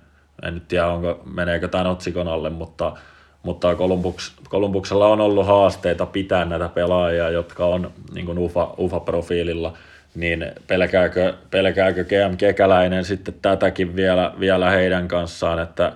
en 0.42 0.54
nyt 0.54 0.68
tiedä 0.68 0.86
onko, 0.86 1.20
meneekö 1.24 1.68
tämän 1.68 1.86
otsikon 1.86 2.28
alle, 2.28 2.50
mutta 2.50 2.96
mutta 3.44 3.74
Columbus, 3.74 4.32
Columbuksella 4.48 5.06
on 5.06 5.20
ollut 5.20 5.46
haasteita 5.46 6.06
pitää 6.06 6.44
näitä 6.44 6.68
pelaajia, 6.68 7.30
jotka 7.30 7.66
on 7.66 7.90
niin 8.14 8.38
UFA, 8.38 8.74
UFA-profiililla, 8.78 9.72
niin 10.14 10.52
pelkääkö, 10.66 11.34
pelkääkö 11.50 12.04
GM 12.04 12.36
Kekäläinen 12.36 13.04
sitten 13.04 13.34
tätäkin 13.42 13.96
vielä, 13.96 14.34
vielä 14.40 14.70
heidän 14.70 15.08
kanssaan, 15.08 15.58
että 15.58 15.92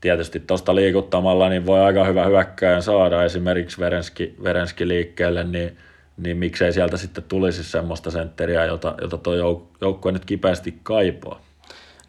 tietysti 0.00 0.40
tuosta 0.40 0.74
liikuttamalla 0.74 1.48
niin 1.48 1.66
voi 1.66 1.80
aika 1.80 2.04
hyvä 2.04 2.24
hyökkäjän 2.24 2.82
saada 2.82 3.24
esimerkiksi 3.24 3.80
Verenski, 3.80 4.34
Verenski 4.44 4.88
liikkeelle, 4.88 5.44
niin, 5.44 5.76
niin 6.16 6.36
miksei 6.36 6.72
sieltä 6.72 6.96
sitten 6.96 7.24
tulisi 7.24 7.64
semmoista 7.64 8.10
sentteriä, 8.10 8.64
jota, 8.64 8.94
jota 9.00 9.18
tuo 9.18 9.34
jouk- 9.34 9.76
joukkue 9.80 10.12
nyt 10.12 10.24
kipeästi 10.24 10.78
kaipaa. 10.82 11.40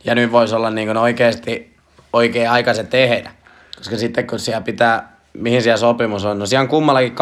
Ja 0.04 0.16
nyt 0.16 0.32
voisi 0.32 0.56
olla 0.56 0.70
niin 0.70 0.98
oikeasti 0.98 1.76
oikea 2.14 2.52
aika 2.52 2.74
se 2.74 2.84
tehdä. 2.84 3.32
Koska 3.78 3.98
sitten 3.98 4.28
kun 4.28 4.40
siellä 4.40 4.62
pitää, 4.62 5.18
mihin 5.34 5.62
siellä 5.62 5.78
sopimus 5.78 6.26
on, 6.26 6.40
no 6.40 6.46
siellä 6.46 6.62
on 6.62 6.68
kummallakin 6.68 7.16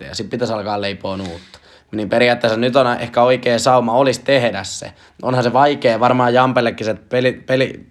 2-1-2-2 0.00 0.04
ja 0.04 0.14
sitten 0.14 0.30
pitäisi 0.30 0.54
alkaa 0.54 0.80
leipoa 0.80 1.16
uutta. 1.16 1.59
Niin 1.92 2.08
periaatteessa 2.08 2.58
nyt 2.58 2.76
on 2.76 2.86
ehkä 3.00 3.22
oikea 3.22 3.58
sauma 3.58 3.92
olisi 3.92 4.20
tehdä 4.24 4.64
se. 4.64 4.92
Onhan 5.22 5.44
se 5.44 5.52
vaikea, 5.52 6.00
varmaan 6.00 6.34
Jampellekin 6.34 6.84
se 6.84 6.94
peli, 6.94 7.32
peli, 7.32 7.86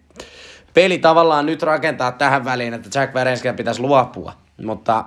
peli 0.73 0.97
tavallaan 0.97 1.45
nyt 1.45 1.63
rakentaa 1.63 2.11
tähän 2.11 2.45
väliin, 2.45 2.73
että 2.73 2.99
Jack 2.99 3.13
Verenskiä 3.13 3.53
pitäisi 3.53 3.81
luopua. 3.81 4.33
Mutta 4.63 5.05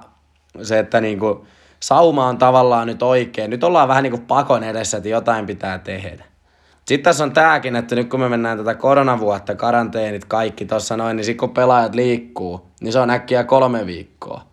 se, 0.62 0.78
että 0.78 1.00
niinku, 1.00 1.46
sauma 1.80 2.26
on 2.26 2.38
tavallaan 2.38 2.86
nyt 2.86 3.02
oikein. 3.02 3.50
Nyt 3.50 3.64
ollaan 3.64 3.88
vähän 3.88 4.02
niin 4.02 4.10
kuin 4.10 4.26
pakon 4.26 4.64
edessä, 4.64 4.96
että 4.96 5.08
jotain 5.08 5.46
pitää 5.46 5.78
tehdä. 5.78 6.24
Sitten 6.84 7.04
tässä 7.04 7.24
on 7.24 7.32
tääkin, 7.32 7.76
että 7.76 7.94
nyt 7.94 8.08
kun 8.08 8.20
me 8.20 8.28
mennään 8.28 8.58
tätä 8.58 8.74
koronavuotta, 8.74 9.54
karanteenit, 9.54 10.24
kaikki 10.24 10.64
tuossa 10.64 10.96
noin, 10.96 11.16
niin 11.16 11.24
sitten 11.24 11.40
kun 11.48 11.54
pelaajat 11.54 11.94
liikkuu, 11.94 12.66
niin 12.80 12.92
se 12.92 12.98
on 12.98 13.10
äkkiä 13.10 13.44
kolme 13.44 13.86
viikkoa. 13.86 14.51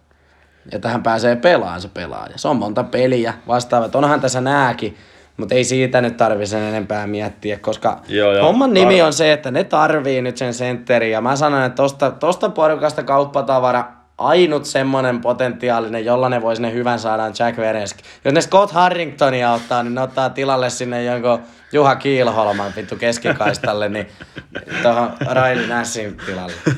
Ja 0.71 0.79
tähän 0.79 1.03
pääsee 1.03 1.35
pelaamaan 1.35 1.81
se 1.81 1.87
pelaaja. 1.87 2.33
Se 2.37 2.47
on 2.47 2.55
monta 2.55 2.83
peliä 2.83 3.33
vastaavat. 3.47 3.95
Onhan 3.95 4.21
tässä 4.21 4.41
nääkin, 4.41 4.97
mutta 5.37 5.55
ei 5.55 5.63
siitä 5.63 6.01
nyt 6.01 6.17
tarvi 6.17 6.45
sen 6.45 6.63
enempää 6.63 7.07
miettiä, 7.07 7.57
koska 7.57 8.01
joo, 8.07 8.33
joo. 8.33 8.45
homman 8.45 8.73
nimi 8.73 9.01
on 9.01 9.13
se, 9.13 9.33
että 9.33 9.51
ne 9.51 9.63
tarvii 9.63 10.21
nyt 10.21 10.37
sen 10.37 10.53
sentterin. 10.53 11.11
Ja 11.11 11.21
mä 11.21 11.35
sanon, 11.35 11.63
että 11.63 11.75
tosta, 11.75 12.11
tosta 12.11 12.49
porukasta 12.49 13.03
kauppatavara 13.03 13.85
ainut 14.17 14.65
semmonen 14.65 15.21
potentiaalinen, 15.21 16.05
jolla 16.05 16.29
ne 16.29 16.41
vois 16.41 16.59
ne 16.59 16.73
hyvän 16.73 16.99
saadaan 16.99 17.33
Jack 17.39 17.57
Verenski. 17.57 18.03
Jos 18.25 18.33
ne 18.33 18.41
Scott 18.41 18.71
Harringtonia 18.71 19.51
ottaa, 19.51 19.83
niin 19.83 19.95
ne 19.95 20.01
ottaa 20.01 20.29
tilalle 20.29 20.69
sinne 20.69 21.03
jonkun 21.03 21.39
Juha 21.71 21.95
Kiilholman 21.95 22.73
vittu 22.75 22.95
keskikaistalle, 22.95 23.89
niin 23.89 24.07
tuohon 24.83 25.11
Riley 25.19 25.67
Nashin 25.67 26.17
tilalle. 26.25 26.53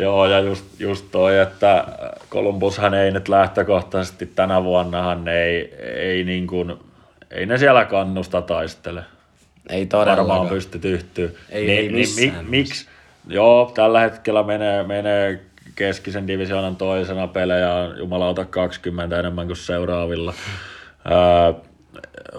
Joo, 0.00 0.26
ja 0.26 0.40
just, 0.40 0.80
just 0.80 1.06
toi, 1.10 1.38
että 1.38 1.84
Columbushan 2.30 2.94
ei 2.94 3.10
nyt 3.10 3.28
lähtökohtaisesti 3.28 4.26
tänä 4.26 4.64
vuonnahan 4.64 5.28
ei, 5.28 5.74
ei, 5.82 6.24
niin 6.24 6.46
kuin, 6.46 6.74
ei 7.30 7.46
ne 7.46 7.58
siellä 7.58 7.84
kannusta 7.84 8.42
taistele. 8.42 9.02
Ei 9.68 9.86
todellakaan. 9.86 10.28
Varmaan 10.28 10.48
pysty 10.48 10.78
tyhtyä. 10.78 11.28
Ei, 11.50 11.66
niin, 11.66 11.78
ei 11.78 11.88
missään. 11.88 12.32
Niin, 12.32 12.50
miksi? 12.50 12.86
Joo, 13.28 13.72
tällä 13.74 14.00
hetkellä 14.00 14.42
menee, 14.42 14.82
menee 14.82 15.40
keskisen 15.74 16.26
divisioonan 16.26 16.76
toisena 16.76 17.28
pelejä 17.28 17.90
jumalauta 17.98 18.44
20 18.44 19.18
enemmän 19.18 19.46
kuin 19.46 19.56
seuraavilla. 19.56 20.34
Ää, 21.04 21.54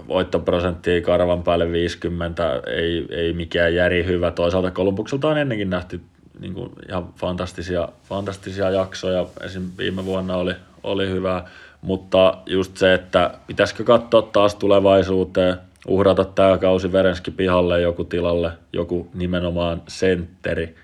voittoprosenttia 0.07 1.01
karvan 1.01 1.43
päälle 1.43 1.71
50, 1.71 2.61
ei, 2.67 3.05
ei 3.09 3.33
mikään 3.33 3.75
järi 3.75 4.05
hyvä. 4.05 4.31
Toisaalta 4.31 4.71
Kolumbukselta 4.71 5.27
on 5.27 5.37
ennenkin 5.37 5.69
nähty 5.69 6.01
niin 6.39 6.53
kuin 6.53 6.71
ihan 6.89 7.13
fantastisia, 7.13 7.89
fantastisia 8.03 8.69
jaksoja. 8.69 9.25
Esim. 9.41 9.63
viime 9.77 10.05
vuonna 10.05 10.35
oli, 10.35 10.55
oli 10.83 11.09
hyvä, 11.09 11.43
mutta 11.81 12.37
just 12.45 12.77
se, 12.77 12.93
että 12.93 13.33
pitäisikö 13.47 13.83
katsoa 13.83 14.21
taas 14.21 14.55
tulevaisuuteen, 14.55 15.57
uhrata 15.87 16.25
tämä 16.25 16.57
kausi 16.57 16.91
Verenski 16.91 17.31
pihalle 17.31 17.81
joku 17.81 18.03
tilalle, 18.03 18.51
joku 18.73 19.09
nimenomaan 19.13 19.81
sentteri, 19.87 20.75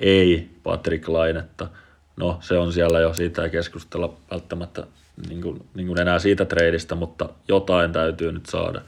ei 0.00 0.50
Patrick 0.62 1.08
Lainetta. 1.08 1.66
No 2.16 2.38
se 2.40 2.58
on 2.58 2.72
siellä 2.72 3.00
jo, 3.00 3.14
siitä 3.14 3.44
ei 3.44 3.50
keskustella 3.50 4.14
välttämättä 4.30 4.86
niin 5.28 5.42
kuin, 5.42 5.66
niin 5.74 5.86
kuin 5.86 6.00
enää 6.00 6.18
siitä 6.18 6.44
treidistä, 6.44 6.94
mutta 6.94 7.28
jotain 7.48 7.92
täytyy 7.92 8.32
nyt 8.32 8.46
saada. 8.46 8.80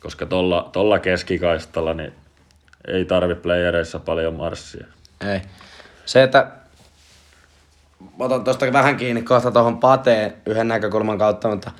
Koska 0.00 0.26
tuolla 0.26 0.70
tolla 0.72 0.98
keskikaistalla 0.98 1.94
niin 1.94 2.12
ei 2.88 3.04
tarvi 3.04 3.34
playereissa 3.34 3.98
paljon 3.98 4.34
marssia. 4.34 4.86
Ei. 5.20 5.40
Se, 6.06 6.22
että 6.22 6.46
otan 8.18 8.44
tuosta 8.44 8.72
vähän 8.72 8.96
kiinni 8.96 9.22
kohta 9.22 9.50
tuohon 9.50 9.78
Pateen 9.78 10.34
yhden 10.46 10.68
näkökulman 10.68 11.18
kautta, 11.18 11.48
mutta 11.48 11.70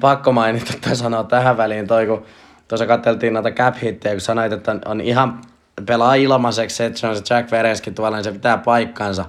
pakko 0.00 0.32
mainita 0.32 0.72
tai 0.80 0.96
sanoa 0.96 1.24
tähän 1.24 1.56
väliin 1.56 1.86
toi, 1.86 2.06
kun 2.06 2.24
tuossa 2.68 2.86
katseltiin 2.86 3.32
noita 3.32 3.50
cap 3.50 3.74
hittejä, 3.82 4.14
kun 4.14 4.20
sanoit, 4.20 4.52
että 4.52 4.76
on 4.84 5.00
ihan 5.00 5.40
pelaa 5.86 6.14
ilmaiseksi 6.14 6.76
se, 6.76 6.86
että 6.86 7.00
se 7.00 7.34
Jack 7.34 7.50
Verenski 7.50 7.90
tuolla, 7.90 8.16
niin 8.16 8.24
se 8.24 8.32
pitää 8.32 8.58
paikkansa. 8.58 9.24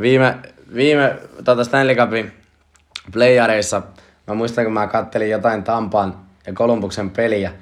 Viime, 0.00 0.38
viime 0.74 1.18
tota 1.44 1.64
Stanley 1.64 1.96
Cupin 1.96 2.32
playareissa, 3.12 3.82
mä 4.26 4.34
muistan 4.34 4.64
kun 4.64 4.72
mä 4.72 4.86
kattelin 4.86 5.30
jotain 5.30 5.64
Tampan 5.64 6.16
ja 6.46 6.52
Kolumbuksen 6.52 7.10
peliä, 7.10 7.52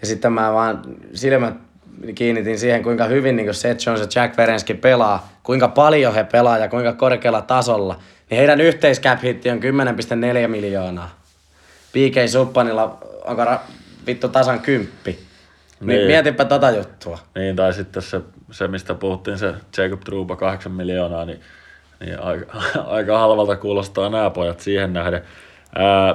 ja 0.00 0.06
sitten 0.06 0.32
mä 0.32 0.52
vaan 0.52 0.82
silmät 1.14 1.65
kiinnitin 2.14 2.58
siihen, 2.58 2.82
kuinka 2.82 3.04
hyvin 3.04 3.36
niin 3.36 3.54
Seth 3.54 3.86
Jones 3.86 4.00
ja 4.00 4.22
Jack 4.22 4.36
Verenski 4.36 4.74
pelaa, 4.74 5.28
kuinka 5.42 5.68
paljon 5.68 6.14
he 6.14 6.24
pelaa 6.24 6.58
ja 6.58 6.68
kuinka 6.68 6.92
korkealla 6.92 7.42
tasolla, 7.42 7.98
niin 8.30 8.38
heidän 8.38 8.60
yhteiscap 8.60 9.22
hitti 9.22 9.50
on 9.50 9.58
10,4 9.58 10.48
miljoonaa. 10.48 11.10
PK 11.88 12.30
Suppanilla 12.30 12.98
onko 13.24 13.44
ra- 13.44 13.60
vittu 14.06 14.28
tasan 14.28 14.60
kymppi. 14.60 15.18
Niin. 15.80 15.88
niin 15.88 16.06
mietipä 16.06 16.44
tota 16.44 16.70
juttua. 16.70 17.18
Niin, 17.34 17.56
tai 17.56 17.72
sitten 17.72 18.02
se, 18.02 18.20
se 18.50 18.68
mistä 18.68 18.94
puhuttiin, 18.94 19.38
se 19.38 19.54
Jacob 19.78 20.00
Truba 20.00 20.36
8 20.36 20.72
miljoonaa, 20.72 21.24
niin 21.24 21.40
Niin 22.00 22.20
aika, 22.20 22.56
aika 22.96 23.18
halvalta 23.18 23.56
kuulostaa 23.56 24.08
nämä 24.08 24.30
pojat 24.30 24.60
siihen 24.60 24.92
nähden. 24.92 25.22
Ää, 25.74 26.14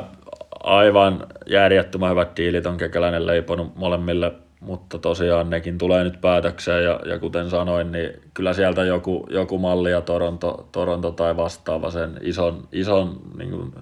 aivan 0.64 1.28
järjettömän 1.46 2.12
hyvät 2.12 2.38
diilit 2.38 2.66
on 2.66 2.78
kekäläinen 2.78 3.28
leiponut 3.28 3.76
molemmille, 3.76 4.32
mutta 4.62 5.00
tosiaan 5.00 5.50
nekin 5.50 5.78
tulee 5.78 6.04
nyt 6.04 6.22
päätökseen 6.22 6.84
ja, 6.84 7.00
ja 7.06 7.20
kuten 7.20 7.50
sanoin, 7.50 7.92
niin 7.92 8.22
kyllä 8.34 8.54
sieltä 8.54 8.84
joku, 8.84 9.28
joku 9.30 9.58
malli 9.58 9.92
ja 9.92 10.02
Toronto, 10.02 10.68
Toronto 10.72 11.12
tai 11.12 11.38
vastaava 11.38 11.92
sen 11.92 12.18
ison, 12.22 12.68
ison 12.72 13.22
niin 13.38 13.50
kuin, 13.50 13.74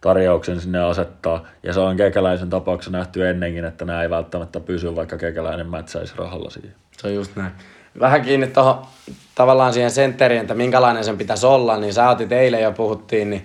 tarjouksen 0.00 0.60
sinne 0.60 0.80
asettaa. 0.80 1.46
Ja 1.62 1.72
se 1.72 1.80
on 1.80 1.96
kekäläisen 1.96 2.50
tapauksessa 2.50 2.98
nähty 2.98 3.28
ennenkin, 3.28 3.64
että 3.64 3.84
nämä 3.84 4.02
ei 4.02 4.10
välttämättä 4.10 4.60
pysy, 4.60 4.96
vaikka 4.96 5.18
kekäläinen 5.18 5.66
mätsäisi 5.66 6.14
rahalla 6.16 6.50
siihen. 6.50 6.74
Se 6.92 7.06
on 7.06 7.14
just 7.14 7.36
näin. 7.36 7.52
Vähän 8.00 8.22
kiinni 8.22 8.46
tuohon 8.46 8.86
tavallaan 9.34 9.72
siihen 9.72 9.90
sentteriin, 9.90 10.40
että 10.40 10.54
minkälainen 10.54 11.04
sen 11.04 11.18
pitäisi 11.18 11.46
olla, 11.46 11.76
niin 11.76 11.94
sä 11.94 12.10
otit 12.10 12.32
eilen 12.32 12.62
jo 12.62 12.72
puhuttiin, 12.72 13.30
niin, 13.30 13.44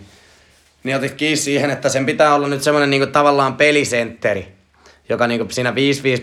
niin 0.83 0.97
otit 0.97 1.13
kiinni 1.13 1.35
siihen, 1.35 1.69
että 1.69 1.89
sen 1.89 2.05
pitää 2.05 2.35
olla 2.35 2.47
nyt 2.47 2.63
semmoinen 2.63 2.89
niin 2.89 3.11
tavallaan 3.11 3.55
pelisentteri, 3.55 4.62
joka 5.09 5.27
niin 5.27 5.51
siinä 5.51 5.71
5-5 5.71 5.73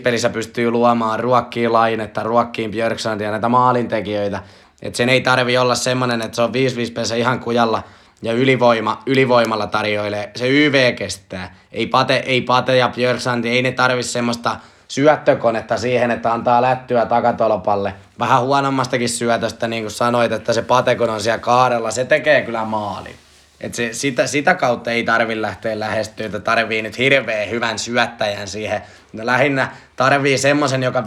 pelissä 0.03 0.29
pystyy 0.29 0.71
luomaan 0.71 1.19
ruokkiin 1.19 1.73
lainetta, 1.73 2.23
ruokkiin 2.23 2.71
Björksandia, 2.71 3.31
näitä 3.31 3.49
maalintekijöitä. 3.49 4.43
Että 4.81 4.97
sen 4.97 5.09
ei 5.09 5.21
tarvi 5.21 5.57
olla 5.57 5.75
semmoinen, 5.75 6.21
että 6.21 6.35
se 6.35 6.41
on 6.41 6.49
5-5 6.49 6.53
pelissä 6.93 7.15
ihan 7.15 7.39
kujalla– 7.39 7.83
ja 8.21 8.33
ylivoima, 8.33 9.01
ylivoimalla 9.05 9.67
tarjoilee. 9.67 10.31
Se 10.35 10.49
YV 10.49 10.95
kestää. 10.95 11.55
Ei 11.71 11.87
Pate, 11.87 12.23
ei 12.25 12.41
Pate 12.41 12.77
ja 12.77 12.89
Björksanti, 12.95 13.49
ei 13.49 13.61
ne 13.61 13.71
tarvi 13.71 14.03
semmoista 14.03 14.57
syöttökonetta 14.87 15.77
siihen, 15.77 16.11
että 16.11 16.33
antaa 16.33 16.61
lättyä 16.61 17.05
takatolpalle. 17.05 17.93
Vähän 18.19 18.41
huonommastakin 18.41 19.09
syötöstä, 19.09 19.67
niin 19.67 19.83
kuin 19.83 19.91
sanoit, 19.91 20.31
että 20.31 20.53
se 20.53 20.61
Pate, 20.61 20.95
kun 20.95 21.09
on 21.09 21.21
siellä 21.21 21.39
kaarella, 21.39 21.91
se 21.91 22.05
tekee 22.05 22.41
kyllä 22.41 22.65
maalin. 22.65 23.15
Et 23.61 23.73
se, 23.73 23.89
sitä, 23.93 24.27
sitä 24.27 24.53
kautta 24.53 24.91
ei 24.91 25.03
tarvi 25.03 25.41
lähteä 25.41 25.79
lähestyä, 25.79 26.25
että 26.25 26.39
tarvii 26.39 26.81
nyt 26.81 26.97
hirveän 26.97 27.49
hyvän 27.49 27.79
syöttäjän 27.79 28.47
siihen. 28.47 28.81
No 29.13 29.25
lähinnä 29.25 29.71
tarvii 29.95 30.37
semmoisen, 30.37 30.83
joka 30.83 31.01
5-5 31.01 31.03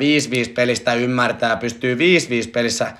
pelistä 0.54 0.94
ymmärtää, 0.94 1.56
pystyy 1.56 1.94
5-5 1.94 1.98
pelissä 2.52 2.92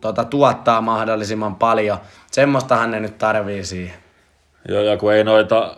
tuota, 0.00 0.24
tuottaa 0.24 0.80
mahdollisimman 0.80 1.56
paljon. 1.56 1.98
Semmoistahan 2.30 2.90
ne 2.90 3.00
nyt 3.00 3.18
tarvii 3.18 3.64
siihen. 3.64 3.96
Joo, 4.68 4.82
ja 4.82 4.96
kun 4.96 5.12
ei 5.12 5.24
noita, 5.24 5.76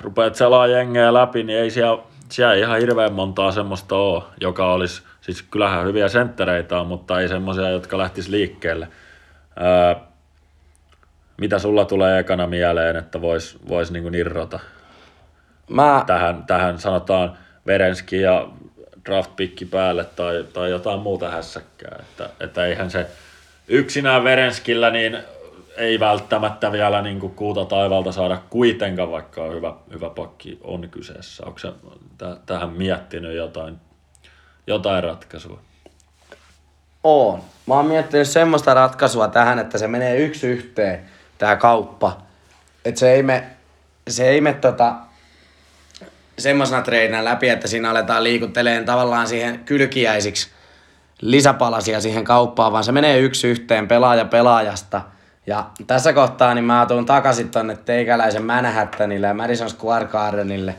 rupeat 0.00 0.34
selaa 0.34 0.66
jengejä 0.66 1.14
läpi, 1.14 1.42
niin 1.42 1.58
ei 1.58 1.70
siellä, 1.70 2.02
siellä 2.28 2.54
ihan 2.54 2.80
hirveän 2.80 3.12
montaa 3.12 3.52
semmoista 3.52 3.96
ole, 3.96 4.22
joka 4.40 4.72
olisi, 4.72 5.02
siis 5.20 5.42
kyllähän 5.42 5.86
hyviä 5.86 6.08
senttereitä 6.08 6.80
on, 6.80 6.86
mutta 6.86 7.20
ei 7.20 7.28
semmoisia, 7.28 7.70
jotka 7.70 7.98
lähtis 7.98 8.28
liikkeelle. 8.28 8.88
Ää, 9.56 10.11
mitä 11.42 11.58
sulla 11.58 11.84
tulee 11.84 12.18
ekana 12.18 12.46
mieleen, 12.46 12.96
että 12.96 13.20
vois, 13.20 13.58
vois 13.68 13.90
niinku 13.90 14.10
irrota? 14.14 14.60
Mä... 15.70 16.04
Tähän, 16.06 16.44
tähän 16.46 16.78
sanotaan 16.78 17.38
Verenski 17.66 18.20
ja 18.20 18.48
draftpikki 19.08 19.64
päälle 19.64 20.04
tai, 20.04 20.44
tai 20.52 20.70
jotain 20.70 21.00
muuta 21.00 21.30
hässäkkää. 21.30 21.96
Että, 22.00 22.28
että 22.40 22.66
eihän 22.66 22.90
se 22.90 23.06
yksinään 23.68 24.24
Verenskillä 24.24 24.90
niin 24.90 25.18
ei 25.76 26.00
välttämättä 26.00 26.72
vielä 26.72 27.02
niin 27.02 27.20
kuin 27.20 27.34
kuuta 27.34 27.64
taivalta 27.64 28.12
saada 28.12 28.38
kuitenkaan, 28.50 29.10
vaikka 29.10 29.42
on 29.42 29.54
hyvä, 29.54 29.74
hyvä 29.92 30.10
pakki 30.10 30.58
on 30.64 30.88
kyseessä. 30.90 31.46
Onko 31.46 31.58
se 31.58 31.72
t- 32.18 32.46
tähän 32.46 32.70
miettinyt 32.70 33.36
jotain, 33.36 33.76
jotain 34.66 35.04
ratkaisua? 35.04 35.60
Oon. 37.04 37.40
Mä 37.66 37.74
oon 37.74 37.86
miettinyt 37.86 38.28
semmoista 38.28 38.74
ratkaisua 38.74 39.28
tähän, 39.28 39.58
että 39.58 39.78
se 39.78 39.88
menee 39.88 40.16
yksi 40.16 40.46
yhteen, 40.46 41.04
tämä 41.42 41.56
kauppa. 41.56 42.18
Että 42.84 42.98
se 42.98 43.12
ei 43.12 43.22
me, 43.22 43.44
se 44.08 44.28
ei 44.28 44.40
me 44.40 44.54
tota, 44.54 44.94
semmoisena 46.38 46.82
treinä 46.82 47.24
läpi, 47.24 47.48
että 47.48 47.68
siinä 47.68 47.90
aletaan 47.90 48.24
liikutteleen 48.24 48.84
tavallaan 48.84 49.26
siihen 49.28 49.58
kylkiäisiksi 49.58 50.50
lisäpalasia 51.20 52.00
siihen 52.00 52.24
kauppaan, 52.24 52.72
vaan 52.72 52.84
se 52.84 52.92
menee 52.92 53.18
yksi 53.18 53.48
yhteen 53.48 53.88
pelaaja 53.88 54.24
pelaajasta. 54.24 55.02
Ja 55.46 55.66
tässä 55.86 56.12
kohtaa 56.12 56.54
niin 56.54 56.64
mä 56.64 56.86
tuun 56.88 57.06
takaisin 57.06 57.50
tonne 57.50 57.76
teikäläisen 57.76 58.44
Manhattanille 58.44 59.26
ja 59.26 59.34
Madison 59.34 59.70
Square 59.70 60.06
Gardenille. 60.06 60.74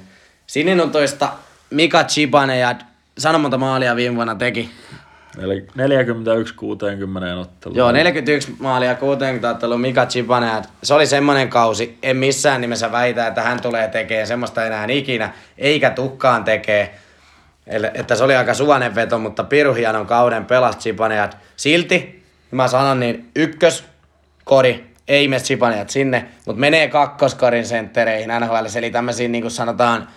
Sinin 0.48 0.82
on 0.82 0.92
toista 0.92 1.30
Mika 1.70 2.04
Chibane 2.04 2.58
ja 2.58 2.76
sano 3.18 3.40
monta 3.40 3.58
maalia 3.58 3.96
viime 3.96 4.16
vuonna 4.16 4.36
teki. 4.36 4.72
41-60 5.38 5.42
ottelua. 7.42 7.78
Joo, 7.78 7.92
41 7.92 8.56
maalia 8.60 8.96
60 8.96 9.50
ottelua 9.50 9.78
Mika 9.78 10.06
Chibane. 10.06 10.62
Se 10.84 10.94
oli 10.94 11.08
semmonen 11.08 11.50
kausi, 11.50 11.98
en 12.04 12.18
missään 12.18 12.62
nimessä 12.62 12.92
väitä, 12.92 13.28
että 13.28 13.42
hän 13.42 13.62
tulee 13.62 13.88
tekemään 13.88 14.28
semmoista 14.28 14.66
enää 14.66 14.86
ikinä, 14.90 15.34
eikä 15.58 15.90
tukkaan 15.90 16.44
tekee. 16.44 16.96
Eli, 17.68 17.88
että 17.94 18.16
se 18.16 18.24
oli 18.24 18.36
aika 18.36 18.54
suvanen 18.54 18.96
veto, 18.96 19.20
mutta 19.20 19.44
piru 19.44 19.74
hienon 19.74 20.06
kauden 20.06 20.46
pelasi 20.46 20.78
Chipaneat. 20.80 21.38
Silti, 21.56 22.24
mä 22.52 22.68
sanon 22.68 23.00
niin, 23.00 23.30
ykkös, 23.36 23.84
kori, 24.44 24.94
ei 25.08 25.28
mene 25.28 25.42
Chipaneat 25.42 25.90
sinne, 25.90 26.26
mutta 26.46 26.60
menee 26.60 26.88
kakkoskorin 26.88 27.66
senttereihin 27.66 28.30
NHL, 28.40 28.78
eli 28.78 28.92
tämmöisiin 28.92 29.32
niin 29.32 29.42
kuin 29.42 29.52
sanotaan 29.52 30.08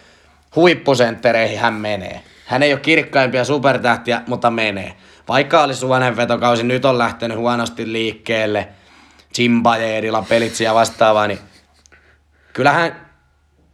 huippusenttereihin 0.56 1.58
hän 1.58 1.74
menee. 1.74 2.20
Hän 2.46 2.62
ei 2.62 2.72
ole 2.72 2.80
kirkkaimpia 2.80 3.44
supertähtiä, 3.44 4.22
mutta 4.26 4.50
menee. 4.50 4.96
Vaikka 5.28 5.62
oli 5.62 5.74
suonen 5.74 6.16
vetokausi, 6.16 6.62
nyt 6.62 6.84
on 6.84 6.98
lähtenyt 6.98 7.38
huonosti 7.38 7.92
liikkeelle, 7.92 8.68
Zimbajerilla 9.34 10.24
pelitsi 10.28 10.64
ja 10.64 10.74
vastaavaa, 10.74 11.26
niin 11.26 11.38
kyllähän, 12.52 13.06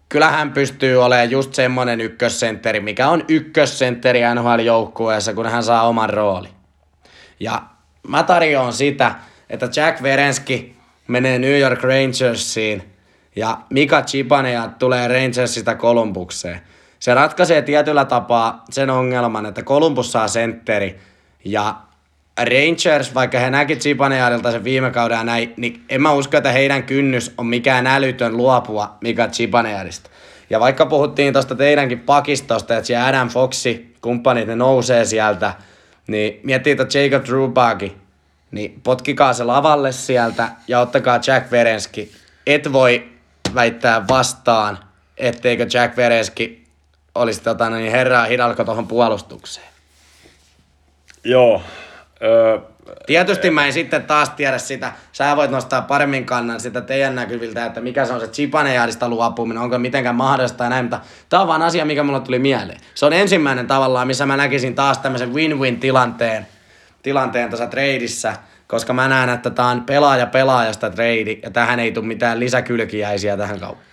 kyllähän 0.08 0.52
pystyy 0.52 1.02
olemaan 1.04 1.30
just 1.30 1.54
semmonen 1.54 2.00
ykkössentteri, 2.00 2.80
mikä 2.80 3.08
on 3.08 3.24
ykkössentteri 3.28 4.20
NHL-joukkueessa, 4.34 5.34
kun 5.34 5.46
hän 5.46 5.62
saa 5.62 5.88
oman 5.88 6.10
rooli. 6.10 6.48
Ja 7.40 7.62
mä 8.08 8.22
tarjoan 8.22 8.72
sitä, 8.72 9.14
että 9.50 9.68
Jack 9.76 10.02
Verenski 10.02 10.76
menee 11.08 11.38
New 11.38 11.58
York 11.58 11.82
Rangersiin 11.82 12.82
ja 13.36 13.58
Mika 13.70 14.02
Chipanea 14.02 14.68
tulee 14.78 15.08
Rangersista 15.08 15.74
Columbukseen 15.74 16.60
se 17.02 17.14
ratkaisee 17.14 17.62
tietyllä 17.62 18.04
tapaa 18.04 18.64
sen 18.70 18.90
ongelman, 18.90 19.46
että 19.46 19.62
Columbus 19.62 20.12
saa 20.12 20.28
sentteri 20.28 20.98
ja 21.44 21.74
Rangers, 22.38 23.14
vaikka 23.14 23.38
he 23.38 23.50
näki 23.50 23.76
Zipaneadilta 23.76 24.52
sen 24.52 24.64
viime 24.64 24.90
kauden 24.90 25.16
ja 25.16 25.24
näin, 25.24 25.54
niin 25.56 25.84
en 25.88 26.02
mä 26.02 26.12
usko, 26.12 26.36
että 26.36 26.52
heidän 26.52 26.82
kynnys 26.82 27.34
on 27.38 27.46
mikään 27.46 27.86
älytön 27.86 28.36
luopua 28.36 28.96
Mika 29.00 29.28
Zipaneadista. 29.28 30.10
Ja 30.50 30.60
vaikka 30.60 30.86
puhuttiin 30.86 31.32
tuosta 31.32 31.54
teidänkin 31.54 32.00
pakistosta, 32.00 32.76
että 32.76 32.86
siellä 32.86 33.06
Adam 33.06 33.28
Foxi, 33.28 33.94
kumppanit, 34.00 34.46
ne 34.46 34.56
nousee 34.56 35.04
sieltä, 35.04 35.54
niin 36.06 36.40
miettii 36.42 36.70
että 36.70 36.98
Jacob 36.98 37.24
Drubaki, 37.24 37.96
niin 38.50 38.80
potkikaa 38.82 39.32
se 39.32 39.44
lavalle 39.44 39.92
sieltä 39.92 40.48
ja 40.68 40.80
ottakaa 40.80 41.20
Jack 41.26 41.50
Verenski. 41.50 42.12
Et 42.46 42.72
voi 42.72 43.08
väittää 43.54 44.08
vastaan, 44.08 44.78
etteikö 45.16 45.66
Jack 45.72 45.96
Verenski 45.96 46.61
olisi 47.14 47.42
tota, 47.42 47.70
niin 47.70 47.92
herraa 47.92 48.24
Hidalko 48.24 48.64
tuohon 48.64 48.86
puolustukseen. 48.86 49.66
Joo. 51.24 51.62
Öö, 52.22 52.58
Tietysti 53.06 53.50
mä 53.50 53.66
en 53.66 53.72
sitten 53.72 54.02
taas 54.02 54.30
tiedä 54.30 54.58
sitä, 54.58 54.92
sä 55.12 55.36
voit 55.36 55.50
nostaa 55.50 55.82
paremmin 55.82 56.26
kannan 56.26 56.60
sitä 56.60 56.80
teidän 56.80 57.14
näkyviltä, 57.14 57.66
että 57.66 57.80
mikä 57.80 58.04
se 58.04 58.12
on 58.12 58.20
se 58.20 58.26
Chipanejaadista 58.26 59.08
luopuminen, 59.08 59.62
onko 59.62 59.78
mitenkään 59.78 60.14
mahdollista 60.14 60.64
ja 60.64 60.70
näin, 60.70 60.84
mutta 60.84 61.00
tää 61.28 61.40
on 61.40 61.48
vaan 61.48 61.62
asia, 61.62 61.84
mikä 61.84 62.02
mulle 62.02 62.20
tuli 62.20 62.38
mieleen. 62.38 62.80
Se 62.94 63.06
on 63.06 63.12
ensimmäinen 63.12 63.66
tavallaan, 63.66 64.06
missä 64.06 64.26
mä 64.26 64.36
näkisin 64.36 64.74
taas 64.74 64.98
tämmöisen 64.98 65.34
win-win 65.34 65.80
tilanteen, 65.80 66.46
tilanteen 67.02 67.48
tuossa 67.48 67.66
treidissä, 67.66 68.36
koska 68.66 68.92
mä 68.92 69.08
näen, 69.08 69.28
että 69.28 69.50
tää 69.50 69.66
on 69.66 69.82
pelaaja 69.82 70.26
pelaajasta 70.26 70.90
treidi, 70.90 71.40
ja 71.42 71.50
tähän 71.50 71.80
ei 71.80 71.92
tule 71.92 72.06
mitään 72.06 72.40
lisäkylkiäisiä 72.40 73.36
tähän 73.36 73.60
kauppaan. 73.60 73.86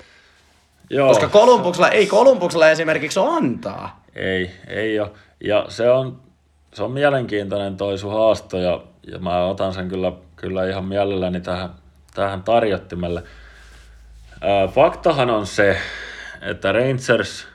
Joo. 0.89 1.07
Koska 1.07 1.29
Kolumbuksella, 1.29 1.89
ei 1.89 2.07
Kolumbuksella 2.07 2.69
esimerkiksi 2.69 3.19
ole 3.19 3.37
antaa. 3.37 4.03
Ei, 4.15 4.51
ei 4.67 4.99
ole. 4.99 5.11
Ja 5.43 5.65
se 5.67 5.89
on, 5.89 6.21
se 6.73 6.83
on 6.83 6.91
mielenkiintoinen 6.91 7.77
toi 7.77 7.97
sun 7.97 8.13
haasto 8.13 8.57
ja, 8.57 8.81
ja 9.11 9.19
mä 9.19 9.45
otan 9.45 9.73
sen 9.73 9.89
kyllä, 9.89 10.11
kyllä 10.35 10.69
ihan 10.69 10.85
mielelläni 10.85 11.41
tähän, 11.41 11.69
tähän 12.13 12.43
tarjottimelle. 12.43 13.23
Ää, 14.41 14.67
faktahan 14.67 15.29
on 15.29 15.47
se, 15.47 15.77
että 16.41 16.71
Rangers 16.71 17.47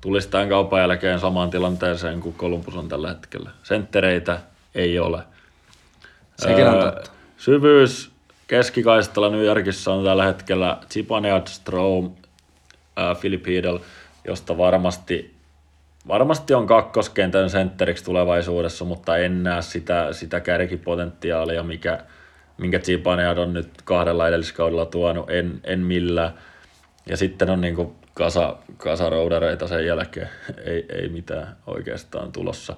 tulisi 0.00 0.28
tämän 0.28 0.48
kaupan 0.48 0.80
jälkeen 0.80 1.20
samaan 1.20 1.50
tilanteeseen 1.50 2.20
kuin 2.20 2.34
Columbus 2.34 2.76
on 2.76 2.88
tällä 2.88 3.08
hetkellä. 3.08 3.50
Senttereitä 3.62 4.38
ei 4.74 4.98
ole. 4.98 5.22
Sekin 6.38 6.68
on 6.68 6.80
totta. 6.80 7.10
Syvyys 7.36 8.10
keskikaistalla 8.46 9.30
New 9.30 9.44
Yorkissa 9.44 9.92
on 9.92 10.04
tällä 10.04 10.24
hetkellä 10.24 10.78
Zipanead, 10.90 11.46
Strom, 11.46 12.10
äh, 12.98 13.20
Philip 13.20 13.46
Heedle, 13.46 13.80
josta 14.24 14.58
varmasti, 14.58 15.34
varmasti 16.08 16.54
on 16.54 16.66
kakkoskentän 16.66 17.50
sentteriksi 17.50 18.04
tulevaisuudessa, 18.04 18.84
mutta 18.84 19.16
en 19.16 19.42
näe 19.42 19.62
sitä, 19.62 20.12
sitä 20.12 20.40
kärkipotentiaalia, 20.40 21.62
mikä, 21.62 21.98
minkä 22.58 22.78
Zibanejad 22.78 23.38
on 23.38 23.54
nyt 23.54 23.82
kahdella 23.84 24.28
edelliskaudella 24.28 24.86
tuonut, 24.86 25.30
en, 25.30 25.60
en 25.64 25.80
millään. 25.80 26.34
Ja 27.06 27.16
sitten 27.16 27.50
on 27.50 27.60
niin 27.60 27.94
kasa, 28.14 28.56
kasa 28.76 29.10
roudareita 29.10 29.68
sen 29.68 29.86
jälkeen, 29.86 30.28
ei, 30.66 30.86
ei 30.88 31.08
mitään 31.08 31.56
oikeastaan 31.66 32.32
tulossa. 32.32 32.76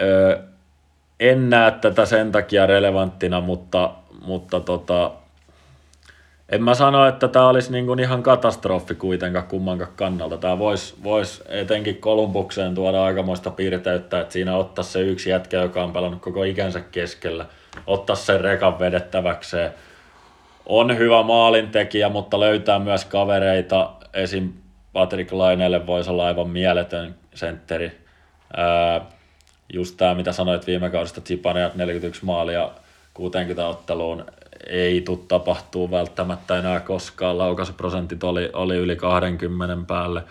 Öö, 0.00 0.38
en 1.20 1.50
näe 1.50 1.70
tätä 1.70 2.06
sen 2.06 2.32
takia 2.32 2.66
relevanttina, 2.66 3.40
mutta, 3.40 3.94
mutta 4.20 4.60
tota, 4.60 5.12
en 6.48 6.62
mä 6.62 6.74
sano, 6.74 7.06
että 7.06 7.28
tämä 7.28 7.48
olisi 7.48 7.72
niin 7.72 7.86
kuin 7.86 8.00
ihan 8.00 8.22
katastrofi 8.22 8.94
kuitenkaan 8.94 9.46
kummankaan 9.46 9.92
kannalta. 9.96 10.36
Tämä 10.36 10.58
voisi 10.58 10.94
vois 11.04 11.42
etenkin 11.48 11.96
Kolumbukseen 11.96 12.74
tuoda 12.74 13.04
aikamoista 13.04 13.50
piirteyttä, 13.50 14.20
että 14.20 14.32
siinä 14.32 14.56
ottaa 14.56 14.84
se 14.84 15.00
yksi 15.00 15.30
jätkä, 15.30 15.56
joka 15.56 15.84
on 15.84 15.92
pelannut 15.92 16.22
koko 16.22 16.44
ikänsä 16.44 16.80
keskellä, 16.80 17.46
ottaa 17.86 18.16
sen 18.16 18.40
rekan 18.40 18.78
vedettäväkseen. 18.78 19.70
On 20.66 20.98
hyvä 20.98 21.22
maalintekijä, 21.22 22.08
mutta 22.08 22.40
löytää 22.40 22.78
myös 22.78 23.04
kavereita. 23.04 23.90
Esim. 24.14 24.52
Patrick 24.92 25.32
Laineelle 25.32 25.86
voisi 25.86 26.10
olla 26.10 26.26
aivan 26.26 26.50
mieletön 26.50 27.14
sentteri. 27.34 28.00
Ää, 28.56 29.00
just 29.72 29.96
tämä, 29.96 30.14
mitä 30.14 30.32
sanoit 30.32 30.66
viime 30.66 30.90
kaudesta, 30.90 31.20
Zipaneat 31.20 31.74
41 31.74 32.24
maalia 32.24 32.70
60 33.14 33.66
otteluun, 33.66 34.24
ei 34.68 35.00
tule 35.00 35.18
tapahtuu 35.28 35.90
välttämättä 35.90 36.58
enää 36.58 36.80
koskaan. 36.80 37.38
Laukaisuprosentit 37.38 38.24
oli, 38.24 38.50
oli 38.52 38.76
yli 38.76 38.96
20 38.96 39.76
päälle, 39.86 40.24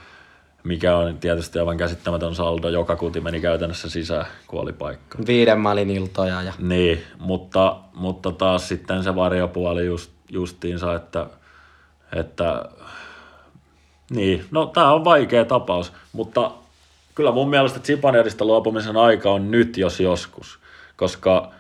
mikä 0.64 0.98
on 0.98 1.18
tietysti 1.18 1.60
aivan 1.60 1.78
käsittämätön 1.78 2.36
saldo. 2.36 2.70
Joka 2.70 2.96
kuti 2.96 3.22
meni 3.22 3.42
käytännössä 3.42 3.90
sisään 3.90 4.26
kuolipaikka. 4.48 5.18
Viiden 5.28 5.60
malin 5.60 5.90
iltoja. 5.90 6.42
Ja... 6.42 6.54
Niin, 6.60 7.04
mutta, 7.20 7.76
mutta 7.94 8.32
taas 8.32 8.68
sitten 8.68 9.04
se 9.04 9.16
varjopuoli 9.16 9.86
just, 9.86 10.12
justiinsa, 10.30 10.96
että, 10.96 11.28
että 12.16 12.66
niin, 14.10 14.46
no 14.52 14.66
tämä 14.66 14.94
on 14.94 15.04
vaikea 15.06 15.46
tapaus, 15.46 15.94
mutta 16.14 16.52
kyllä 17.16 17.32
mun 17.32 17.50
mielestä 17.50 17.80
Zipanierista 17.80 18.46
luopumisen 18.46 18.98
aika 18.98 19.32
on 19.32 19.52
nyt, 19.52 19.78
jos 19.78 20.00
joskus, 20.00 20.60
koska 20.96 21.52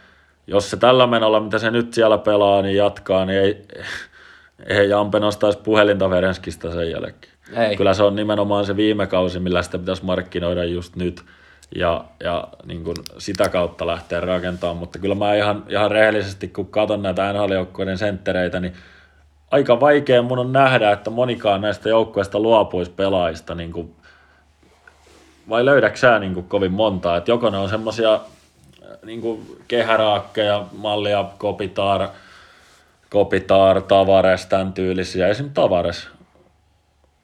jos 0.47 0.71
se 0.71 0.77
tällä 0.77 1.07
menolla, 1.07 1.39
mitä 1.39 1.59
se 1.59 1.71
nyt 1.71 1.93
siellä 1.93 2.17
pelaa, 2.17 2.61
niin 2.61 2.75
jatkaa, 2.75 3.25
niin 3.25 3.41
ei, 3.41 3.65
ei 4.67 4.89
Jampe 4.89 5.19
nostaisi 5.19 5.59
puhelinta 5.63 6.09
Verenskistä 6.09 6.71
sen 6.71 6.91
jälkeen. 6.91 7.33
Ei. 7.57 7.75
Kyllä 7.75 7.93
se 7.93 8.03
on 8.03 8.15
nimenomaan 8.15 8.65
se 8.65 8.75
viime 8.75 9.07
kausi, 9.07 9.39
millä 9.39 9.61
sitä 9.61 9.77
pitäisi 9.77 10.05
markkinoida 10.05 10.63
just 10.63 10.95
nyt 10.95 11.23
ja, 11.75 12.05
ja 12.23 12.47
niin 12.65 12.83
kuin 12.83 12.95
sitä 13.17 13.49
kautta 13.49 13.87
lähteä 13.87 14.19
rakentamaan, 14.21 14.77
mutta 14.77 14.99
kyllä 14.99 15.15
mä 15.15 15.35
ihan, 15.35 15.63
ihan 15.69 15.91
rehellisesti, 15.91 16.47
kun 16.47 16.67
katson 16.67 17.01
näitä 17.01 17.33
NHL-joukkueiden 17.33 17.97
senttereitä, 17.97 18.59
niin 18.59 18.73
aika 19.51 19.79
vaikea 19.79 20.21
mun 20.21 20.39
on 20.39 20.53
nähdä, 20.53 20.91
että 20.91 21.09
monikaan 21.09 21.61
näistä 21.61 21.89
joukkueista 21.89 22.39
luopuisi 22.39 22.91
pelaajista, 22.91 23.55
niin 23.55 23.71
kuin, 23.71 23.95
vai 25.49 25.65
löydätkö 25.65 25.99
sä 25.99 26.19
niin 26.19 26.33
kuin 26.33 26.45
kovin 26.47 26.71
montaa, 26.71 27.17
että 27.17 27.31
joko 27.31 27.49
ne 27.49 27.57
on 27.57 27.69
semmoisia 27.69 28.19
niin 29.05 29.21
kuin 29.21 29.57
kehäraakkeja, 29.67 30.65
mallia 30.71 31.25
Kopitar, 31.37 32.07
Kopitar, 33.09 33.81
Tavares, 33.81 34.45
tämän 34.45 34.73
tyylisiä. 34.73 35.27
Esim. 35.27 35.49
Tavares. 35.53 36.07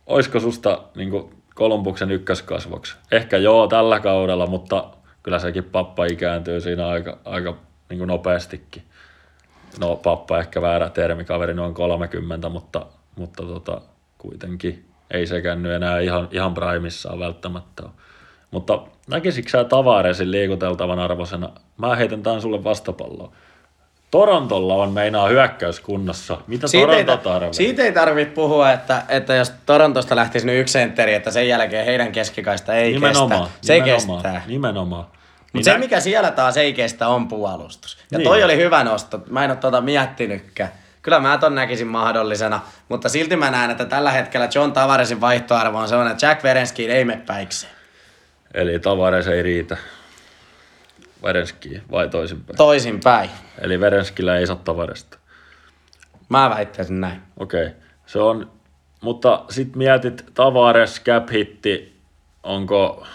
Olisiko 0.07 0.39
susta 0.39 0.82
niin 0.95 1.09
kuin 1.09 1.36
Kolumbuksen 1.55 2.12
ykköskasvoksi? 2.12 2.95
Ehkä 3.12 3.38
joo 3.38 3.68
tällä 3.68 3.99
kaudella, 3.99 4.47
mutta 4.47 4.88
kyllä 5.24 5.39
sekin 5.39 5.64
pappa 5.64 6.05
ikääntyy 6.05 6.62
siinä 6.62 6.88
aika, 6.88 7.18
aika 7.26 7.57
niin 7.89 7.97
kuin 7.97 8.07
nopeastikin. 8.07 8.84
No 9.80 9.95
pappa 9.95 10.39
ehkä 10.39 10.62
väärä 10.62 10.89
termi, 10.89 11.24
kaveri 11.24 11.53
noin 11.53 11.74
30, 11.74 12.49
mutta, 12.49 12.86
mutta 13.16 13.43
tota, 13.43 13.82
kuitenkin 14.18 14.86
ei 15.12 15.28
sekään 15.28 15.64
nyt 15.64 15.72
enää 15.72 15.99
ihan, 15.99 16.28
ihan 16.32 16.53
primissaan 16.53 17.20
välttämättä 17.20 17.84
ole. 17.84 17.91
Mutta 18.52 18.80
näkisikö 19.08 19.49
sä 19.49 19.64
Tavaresin 19.64 20.32
liikuteltavan 20.32 20.99
arvoisena? 20.99 21.49
Mä 21.78 21.95
heitän 21.95 22.24
tämän 22.24 22.41
sulle 22.41 22.64
vastapalloa. 22.64 23.32
Torontolla 24.12 24.76
on 24.76 24.91
meinaa 24.91 25.28
hyökkäyskunnassa. 25.28 26.38
Mitä 26.47 26.68
siitä 26.68 26.88
Toronto 26.88 27.18
tarvitsee? 27.18 27.66
Siitä 27.66 27.84
ei 27.84 27.91
tarvitse 27.91 28.34
puhua, 28.34 28.72
että, 28.72 29.04
että 29.10 29.36
jos 29.36 29.52
Torontosta 29.66 30.16
lähtisi 30.16 30.45
nyt 30.45 30.60
yksi 30.60 30.72
sentteri, 30.72 31.14
että 31.14 31.32
sen 31.32 31.47
jälkeen 31.47 31.86
heidän 31.86 32.12
keskikaista 32.12 32.76
ei 32.76 32.91
nimenomaan, 32.91 33.43
kestä. 33.43 33.58
Se 33.62 33.74
nimenomaan, 33.74 34.22
kestää. 34.22 34.41
Nimenomaan. 34.47 35.04
Mutta 35.04 35.52
niin 35.54 35.64
se, 35.64 35.78
mikä 35.78 35.99
siellä 35.99 36.32
taas 36.32 36.58
ei 36.58 36.74
kestä, 36.74 37.08
on 37.08 37.28
puolustus. 37.28 37.97
Ja 38.12 38.18
niin. 38.18 38.28
toi 38.28 38.43
oli 38.43 38.58
hyvä 38.58 38.84
nosto. 38.84 39.20
Mä 39.30 39.43
en 39.43 39.52
ole 39.52 39.58
tuota 39.58 39.82
miettinytkään. 39.82 40.70
Kyllä 41.02 41.20
mä 41.20 41.38
ton 41.38 41.56
näkisin 41.56 41.88
mahdollisena, 41.88 42.60
mutta 42.89 43.10
silti 43.10 43.36
mä 43.36 43.52
näen, 43.52 43.72
että 43.72 43.86
tällä 43.86 44.12
hetkellä 44.12 44.49
John 44.56 44.72
Tavaresin 44.72 45.22
vaihtoarvo 45.22 45.78
on 45.78 45.88
sellainen, 45.88 46.12
että 46.12 46.26
Jack 46.26 46.43
Verenski 46.43 46.91
ei 46.91 47.06
mene 47.06 47.22
päikseen. 47.26 47.74
Eli 48.54 48.80
Tavares 48.80 49.28
ei 49.28 49.43
riitä 49.43 49.78
Verenskiin 51.24 51.82
vai 51.91 52.10
toisinpäin? 52.10 52.58
Toisinpäin. 52.58 53.30
Eli 53.62 53.80
Verenskillä 53.80 54.38
ei 54.38 54.47
saa 54.47 54.56
Tavaresta. 54.56 55.18
Mä 56.30 56.49
väittäisin 56.49 57.02
näin. 57.02 57.22
Okei, 57.38 57.66
okay. 57.66 57.76
se 58.06 58.20
on, 58.20 58.52
mutta 59.02 59.45
sitten 59.49 59.78
mietit 59.78 60.26
Tavares 60.34 61.02
cap 61.06 61.30
hitti, 61.32 61.95
onko 62.43 63.06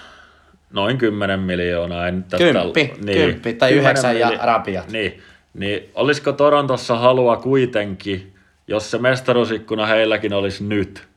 noin 0.71 0.99
10 0.99 1.41
miljoonaa. 1.41 2.09
En 2.09 2.25
tästä, 2.25 2.53
kymppi, 2.53 2.95
niin, 3.05 3.19
kymppi 3.19 3.55
tai 3.55 3.73
yhdeksän 3.73 4.19
ja 4.19 4.31
rapiat. 4.43 4.91
Niin, 4.91 5.23
niin 5.55 5.91
olisiko 5.95 6.33
Torontossa 6.33 6.97
halua 6.97 7.37
kuitenkin, 7.37 8.35
jos 8.69 8.91
se 8.91 8.99
mestaruusikkuna 8.99 9.87
heilläkin 9.87 10.33
olisi 10.33 10.65
nyt, 10.65 11.09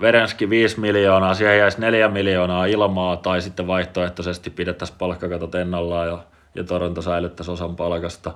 Verenski 0.00 0.50
5 0.50 0.80
miljoonaa, 0.80 1.34
siihen 1.34 1.58
jäisi 1.58 1.80
4 1.80 2.08
miljoonaa 2.08 2.66
ilmaa 2.66 3.16
tai 3.16 3.42
sitten 3.42 3.66
vaihtoehtoisesti 3.66 4.50
pidettäisiin 4.50 4.98
palkkakatot 4.98 5.54
ennallaan 5.54 6.08
ja, 6.08 6.18
ja 6.54 6.64
Toronto 6.64 7.02
säilyttäisi 7.02 7.50
osan 7.50 7.76
palkasta. 7.76 8.32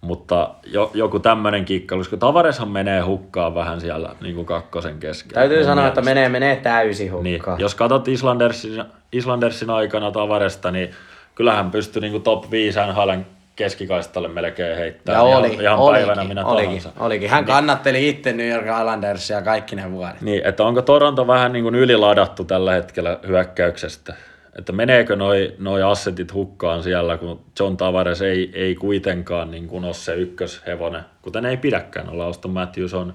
Mutta 0.00 0.50
jo, 0.66 0.90
joku 0.94 1.20
tämmöinen 1.20 1.64
kikkailu, 1.64 2.00
koska 2.00 2.16
Tavareshan 2.16 2.68
menee 2.68 3.00
hukkaan 3.00 3.54
vähän 3.54 3.80
siellä 3.80 4.14
niin 4.20 4.34
kuin 4.34 4.46
kakkosen 4.46 4.98
kesken. 4.98 5.34
Täytyy 5.34 5.62
sanoa, 5.62 5.74
mielestä. 5.74 6.00
että 6.00 6.10
menee, 6.10 6.28
menee 6.28 6.56
täysin 6.56 7.12
hukkaan. 7.12 7.24
Niin, 7.24 7.62
jos 7.62 7.74
katsot 7.74 8.08
Islandersin, 8.08 8.84
Islandersin 9.12 9.70
aikana 9.70 10.10
Tavaresta, 10.10 10.70
niin 10.70 10.90
kyllähän 11.34 11.70
pystyi 11.70 12.00
niin 12.00 12.12
kuin 12.12 12.22
top 12.22 12.50
5 12.50 12.78
NHLn 12.80 13.24
keskikaistalle 13.58 14.28
melkein 14.28 14.76
heittää. 14.76 15.14
Ja 15.14 15.22
oli, 15.22 15.48
ihan, 15.48 15.60
ihan 15.60 15.78
olikin, 15.78 16.06
päivänä 16.06 16.28
minä 16.28 16.44
olikin, 16.44 16.82
tahansa. 16.82 17.04
olikin. 17.04 17.30
Hän 17.30 17.44
niin. 17.44 17.54
kannatteli 17.54 18.08
itse 18.08 18.32
New 18.32 18.48
York 18.48 18.66
Islandersia 18.66 19.42
kaikki 19.42 19.76
ne 19.76 19.92
vuodet. 19.92 20.20
Niin, 20.20 20.46
että 20.46 20.64
onko 20.64 20.82
Toronto 20.82 21.26
vähän 21.26 21.52
niin 21.52 21.62
kuin 21.62 21.74
yliladattu 21.74 22.44
tällä 22.44 22.72
hetkellä 22.72 23.18
hyökkäyksestä? 23.26 24.14
Että 24.58 24.72
meneekö 24.72 25.16
noi, 25.16 25.54
noi 25.58 25.82
assetit 25.82 26.34
hukkaan 26.34 26.82
siellä, 26.82 27.16
kun 27.16 27.40
John 27.60 27.76
Tavares 27.76 28.22
ei, 28.22 28.50
ei 28.54 28.74
kuitenkaan 28.74 29.50
niin 29.50 29.68
kuin 29.68 29.84
ole 29.84 29.94
se 29.94 30.14
ykköshevonen, 30.14 31.02
kuten 31.22 31.46
ei 31.46 31.56
pidäkään 31.56 32.08
olla. 32.08 32.24
Auston 32.24 32.50
Matthews 32.50 32.94
on, 32.94 33.14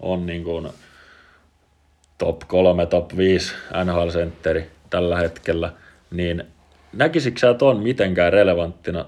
on 0.00 0.26
niin 0.26 0.44
kuin 0.44 0.68
top 2.18 2.40
3, 2.46 2.86
top 2.86 3.16
5 3.16 3.54
NHL-sentteri 3.84 4.70
tällä 4.90 5.16
hetkellä, 5.16 5.72
niin 6.10 6.44
näkisikö 6.92 7.40
sä 7.40 7.54
ton 7.54 7.82
mitenkään 7.82 8.32
relevanttina 8.32 9.04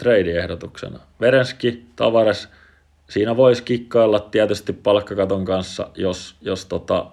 trade-ehdotuksena. 0.00 0.98
Verenski, 1.20 1.86
Tavares, 1.96 2.48
siinä 3.10 3.36
voisi 3.36 3.62
kikkailla 3.62 4.20
tietysti 4.20 4.72
palkkakaton 4.72 5.44
kanssa, 5.44 5.88
jos, 5.94 6.36
jos 6.40 6.66
tota, 6.66 7.06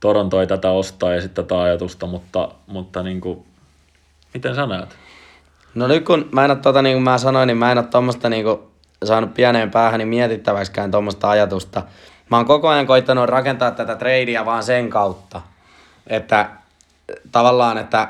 Toronto 0.00 0.40
ei 0.40 0.46
tätä 0.46 0.70
ostaa 0.70 1.14
ja 1.14 1.20
sitten 1.20 1.44
tätä 1.44 1.60
ajatusta, 1.60 2.06
mutta, 2.06 2.48
mutta 2.66 3.02
niin 3.02 3.20
kuin, 3.20 3.44
miten 4.34 4.54
sä 4.54 4.66
näet? 4.66 4.96
No 5.74 5.86
nyt 5.86 6.04
kun 6.04 6.28
mä 6.32 6.44
en 6.44 6.50
ole, 6.50 6.58
tota, 6.58 6.82
niin 6.82 6.94
kuin 6.94 7.02
mä 7.02 7.18
sanoin, 7.18 7.46
niin 7.46 7.56
mä 7.56 7.72
en 7.72 7.78
ole 7.78 7.86
tuommoista 7.86 8.28
niin 8.28 8.44
kuin, 8.44 8.58
saanut 9.04 9.34
pieneen 9.34 9.70
päähän 9.70 9.98
niin 9.98 10.08
mietittäväksikään 10.08 10.90
tuommoista 10.90 11.30
ajatusta. 11.30 11.82
Mä 12.30 12.36
oon 12.36 12.46
koko 12.46 12.68
ajan 12.68 12.86
koittanut 12.86 13.28
rakentaa 13.28 13.70
tätä 13.70 13.96
tradea 13.96 14.44
vaan 14.44 14.62
sen 14.62 14.90
kautta, 14.90 15.40
että 16.06 16.50
tavallaan, 17.32 17.78
että 17.78 18.08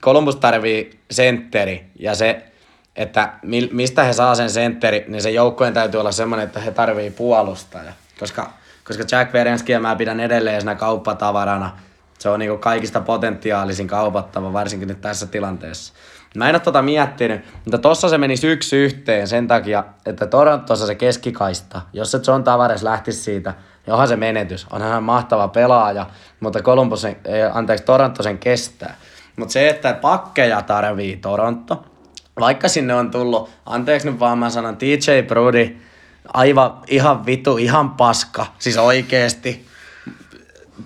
Columbus 0.00 0.36
tarvii 0.36 1.00
sentteri 1.10 1.86
ja 1.98 2.14
se 2.14 2.51
että 2.96 3.32
mistä 3.72 4.04
he 4.04 4.12
saa 4.12 4.34
sen 4.34 4.50
sentteri, 4.50 5.04
niin 5.08 5.22
se 5.22 5.30
joukkojen 5.30 5.74
täytyy 5.74 6.00
olla 6.00 6.12
semmoinen, 6.12 6.46
että 6.46 6.60
he 6.60 6.70
tarvii 6.70 7.10
puolustaja. 7.10 7.92
Koska, 8.20 8.50
koska 8.84 9.04
Jack 9.12 9.32
Verenskia 9.32 9.80
mä 9.80 9.96
pidän 9.96 10.20
edelleen 10.20 10.60
siinä 10.60 10.74
kauppatavarana. 10.74 11.78
Se 12.18 12.28
on 12.28 12.38
niinku 12.38 12.58
kaikista 12.58 13.00
potentiaalisin 13.00 13.88
kaupattava, 13.88 14.52
varsinkin 14.52 14.88
nyt 14.88 15.00
tässä 15.00 15.26
tilanteessa. 15.26 15.92
Mä 16.36 16.48
en 16.48 16.54
ole 16.54 16.60
tota 16.60 16.82
miettinyt, 16.82 17.44
mutta 17.64 17.78
tossa 17.78 18.08
se 18.08 18.18
meni 18.18 18.34
yksi 18.44 18.76
yhteen 18.76 19.28
sen 19.28 19.48
takia, 19.48 19.84
että 20.06 20.26
Torontossa 20.26 20.86
se 20.86 20.94
keskikaista, 20.94 21.80
jos 21.92 22.10
se 22.10 22.20
John 22.26 22.44
Tavares 22.44 22.82
lähtisi 22.82 23.22
siitä, 23.22 23.54
niin 23.86 23.92
onhan 23.92 24.08
se 24.08 24.16
menetys. 24.16 24.66
Onhan 24.70 24.90
hän 24.90 25.02
mahtava 25.02 25.48
pelaaja, 25.48 26.06
mutta 26.40 26.62
Columbus, 26.62 27.06
anteeksi, 27.52 27.84
Toronto 27.84 28.22
sen 28.22 28.38
kestää. 28.38 28.94
Mutta 29.36 29.52
se, 29.52 29.68
että 29.68 29.94
pakkeja 29.94 30.62
tarvii 30.62 31.16
Toronto, 31.16 31.84
vaikka 32.40 32.68
sinne 32.68 32.94
on 32.94 33.10
tullut, 33.10 33.50
anteeksi 33.66 34.10
nyt 34.10 34.20
vaan 34.20 34.38
mä 34.38 34.50
sanon, 34.50 34.76
TJ 34.76 35.22
Brody, 35.26 35.76
aivan 36.34 36.78
ihan 36.86 37.26
vitu, 37.26 37.56
ihan 37.56 37.90
paska, 37.90 38.46
siis 38.58 38.78
oikeesti, 38.78 39.66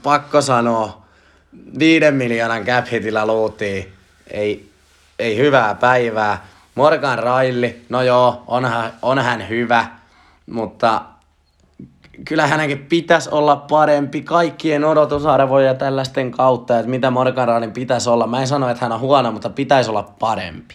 pakko 0.02 0.40
sanoa, 0.40 1.02
viiden 1.78 2.14
miljoonan 2.14 2.64
cap 2.64 2.86
hitillä 2.92 3.26
luutiin, 3.26 3.92
ei, 4.30 4.70
ei 5.18 5.36
hyvää 5.36 5.74
päivää. 5.74 6.46
Morgan 6.74 7.18
Railli, 7.18 7.84
no 7.88 8.02
joo, 8.02 8.42
onhan, 8.46 8.92
on 9.02 9.18
hän 9.18 9.48
hyvä, 9.48 9.86
mutta 10.46 11.02
kyllä 12.24 12.46
hänenkin 12.46 12.78
pitäisi 12.78 13.30
olla 13.32 13.56
parempi 13.56 14.22
kaikkien 14.22 14.84
odotusarvoja 14.84 15.74
tällaisten 15.74 16.30
kautta, 16.30 16.78
että 16.78 16.90
mitä 16.90 17.10
Morgan 17.10 17.48
Railin 17.48 17.72
pitäisi 17.72 18.10
olla. 18.10 18.26
Mä 18.26 18.40
en 18.40 18.46
sano, 18.46 18.68
että 18.68 18.84
hän 18.84 18.92
on 18.92 19.00
huono, 19.00 19.32
mutta 19.32 19.50
pitäisi 19.50 19.90
olla 19.90 20.02
parempi. 20.18 20.74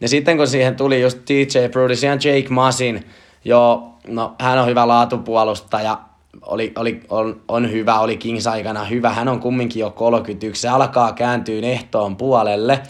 Ja 0.00 0.08
sitten 0.08 0.36
kun 0.36 0.46
siihen 0.46 0.76
tuli 0.76 1.02
just 1.02 1.18
DJ 1.28 1.68
Brody, 1.70 1.96
siihen 1.96 2.18
Jake 2.24 2.48
Masin, 2.48 3.06
joo, 3.44 3.94
no 4.08 4.34
hän 4.40 4.58
on 4.58 4.66
hyvä 4.66 4.88
laatupuolustaja, 4.88 5.98
oli, 6.42 6.72
oli, 6.76 7.00
on, 7.08 7.40
on 7.48 7.72
hyvä, 7.72 8.00
oli 8.00 8.16
Kings 8.16 8.46
aikana 8.46 8.84
hyvä, 8.84 9.12
hän 9.12 9.28
on 9.28 9.40
kumminkin 9.40 9.80
jo 9.80 9.90
31, 9.90 10.62
se 10.62 10.68
alkaa 10.68 11.12
kääntyä 11.12 11.60
ehtoon 11.62 12.16
puolelle, 12.16 12.80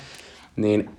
niin 0.57 0.91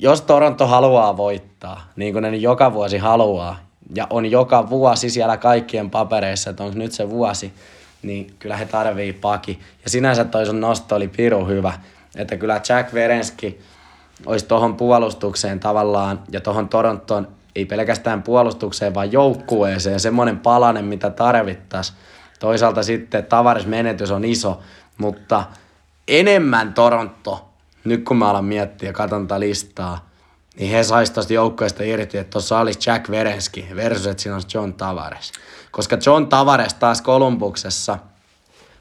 jos 0.00 0.20
Toronto 0.20 0.66
haluaa 0.66 1.16
voittaa, 1.16 1.90
niin 1.96 2.12
kuin 2.12 2.22
ne 2.22 2.36
joka 2.36 2.72
vuosi 2.72 2.98
haluaa, 2.98 3.58
ja 3.94 4.06
on 4.10 4.30
joka 4.30 4.70
vuosi 4.70 5.10
siellä 5.10 5.36
kaikkien 5.36 5.90
papereissa, 5.90 6.50
että 6.50 6.64
onko 6.64 6.78
nyt 6.78 6.92
se 6.92 7.10
vuosi, 7.10 7.52
niin 8.02 8.34
kyllä 8.38 8.56
he 8.56 8.64
tarvii 8.64 9.12
paki. 9.12 9.58
Ja 9.84 9.90
sinänsä 9.90 10.24
toi 10.24 10.46
sun 10.46 10.60
nosto 10.60 10.96
oli 10.96 11.08
piru 11.08 11.46
hyvä, 11.46 11.72
että 12.16 12.36
kyllä 12.36 12.60
Jack 12.68 12.94
Verenski 12.94 13.60
olisi 14.26 14.46
tuohon 14.46 14.76
puolustukseen 14.76 15.60
tavallaan 15.60 16.22
ja 16.32 16.40
tuohon 16.40 16.68
Toronton 16.68 17.28
ei 17.56 17.64
pelkästään 17.64 18.22
puolustukseen, 18.22 18.94
vaan 18.94 19.12
joukkueeseen 19.12 20.00
semmoinen 20.00 20.38
palanen, 20.38 20.84
mitä 20.84 21.10
tarvittaisiin. 21.10 21.98
Toisaalta 22.38 22.82
sitten 22.82 23.24
tavarismenetys 23.24 24.10
on 24.10 24.24
iso, 24.24 24.60
mutta 24.98 25.44
enemmän 26.08 26.74
Toronto, 26.74 27.48
nyt 27.84 28.04
kun 28.04 28.16
mä 28.16 28.30
alan 28.30 28.44
miettiä 28.44 28.88
ja 28.88 28.92
katson 28.92 29.28
tätä 29.28 29.40
listaa, 29.40 30.08
niin 30.58 30.70
he 30.70 30.82
saisi 30.82 31.12
tuosta 31.12 31.32
joukkueesta 31.32 31.82
irti, 31.82 32.18
että 32.18 32.30
tuossa 32.30 32.58
olisi 32.58 32.90
Jack 32.90 33.10
Verenski 33.10 33.68
versus, 33.76 34.06
että 34.06 34.22
siinä 34.22 34.34
olisi 34.34 34.48
John 34.54 34.74
Tavares. 34.74 35.32
Koska 35.70 35.98
John 36.06 36.26
Tavares 36.26 36.74
taas 36.74 37.02
Kolumbuksessa, 37.02 37.98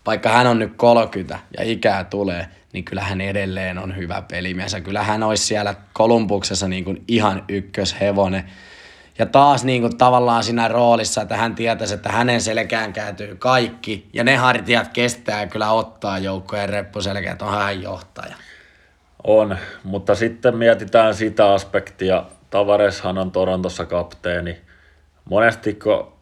vaikka 0.05 0.29
hän 0.29 0.47
on 0.47 0.59
nyt 0.59 0.73
30 0.77 1.39
ja 1.57 1.63
ikää 1.63 2.03
tulee, 2.03 2.47
niin 2.75 2.85
kyllä 2.85 3.01
hän 3.01 3.21
edelleen 3.21 3.77
on 3.77 3.97
hyvä 3.97 4.23
pelimies. 4.31 4.73
Ja 4.73 4.81
kyllä 4.81 5.03
hän 5.03 5.23
olisi 5.23 5.43
siellä 5.43 5.75
Kolumbuksessa 5.93 6.67
niin 6.67 6.83
kuin 6.83 7.03
ihan 7.07 7.43
ykköshevonen. 7.49 8.43
Ja 9.19 9.25
taas 9.25 9.63
niin 9.63 9.81
kuin 9.81 9.97
tavallaan 9.97 10.43
siinä 10.43 10.67
roolissa, 10.67 11.21
että 11.21 11.37
hän 11.37 11.55
tietäisi, 11.55 11.93
että 11.93 12.11
hänen 12.11 12.41
selkään 12.41 12.93
kääntyy 12.93 13.35
kaikki. 13.35 14.09
Ja 14.13 14.23
ne 14.23 14.35
hartiat 14.35 14.87
kestää 14.87 15.47
kyllä 15.47 15.71
ottaa 15.71 16.17
joukkojen 16.17 16.69
reppuselkeä, 16.69 17.31
että 17.31 17.45
on 17.45 17.53
hän 17.53 17.81
johtaja. 17.81 18.35
On, 19.23 19.57
mutta 19.83 20.15
sitten 20.15 20.57
mietitään 20.57 21.15
sitä 21.15 21.53
aspektia. 21.53 22.23
Tavareshan 22.49 23.17
on 23.17 23.31
Torontossa 23.31 23.85
kapteeni. 23.85 24.57
Monesti 25.25 25.73
kun 25.73 26.13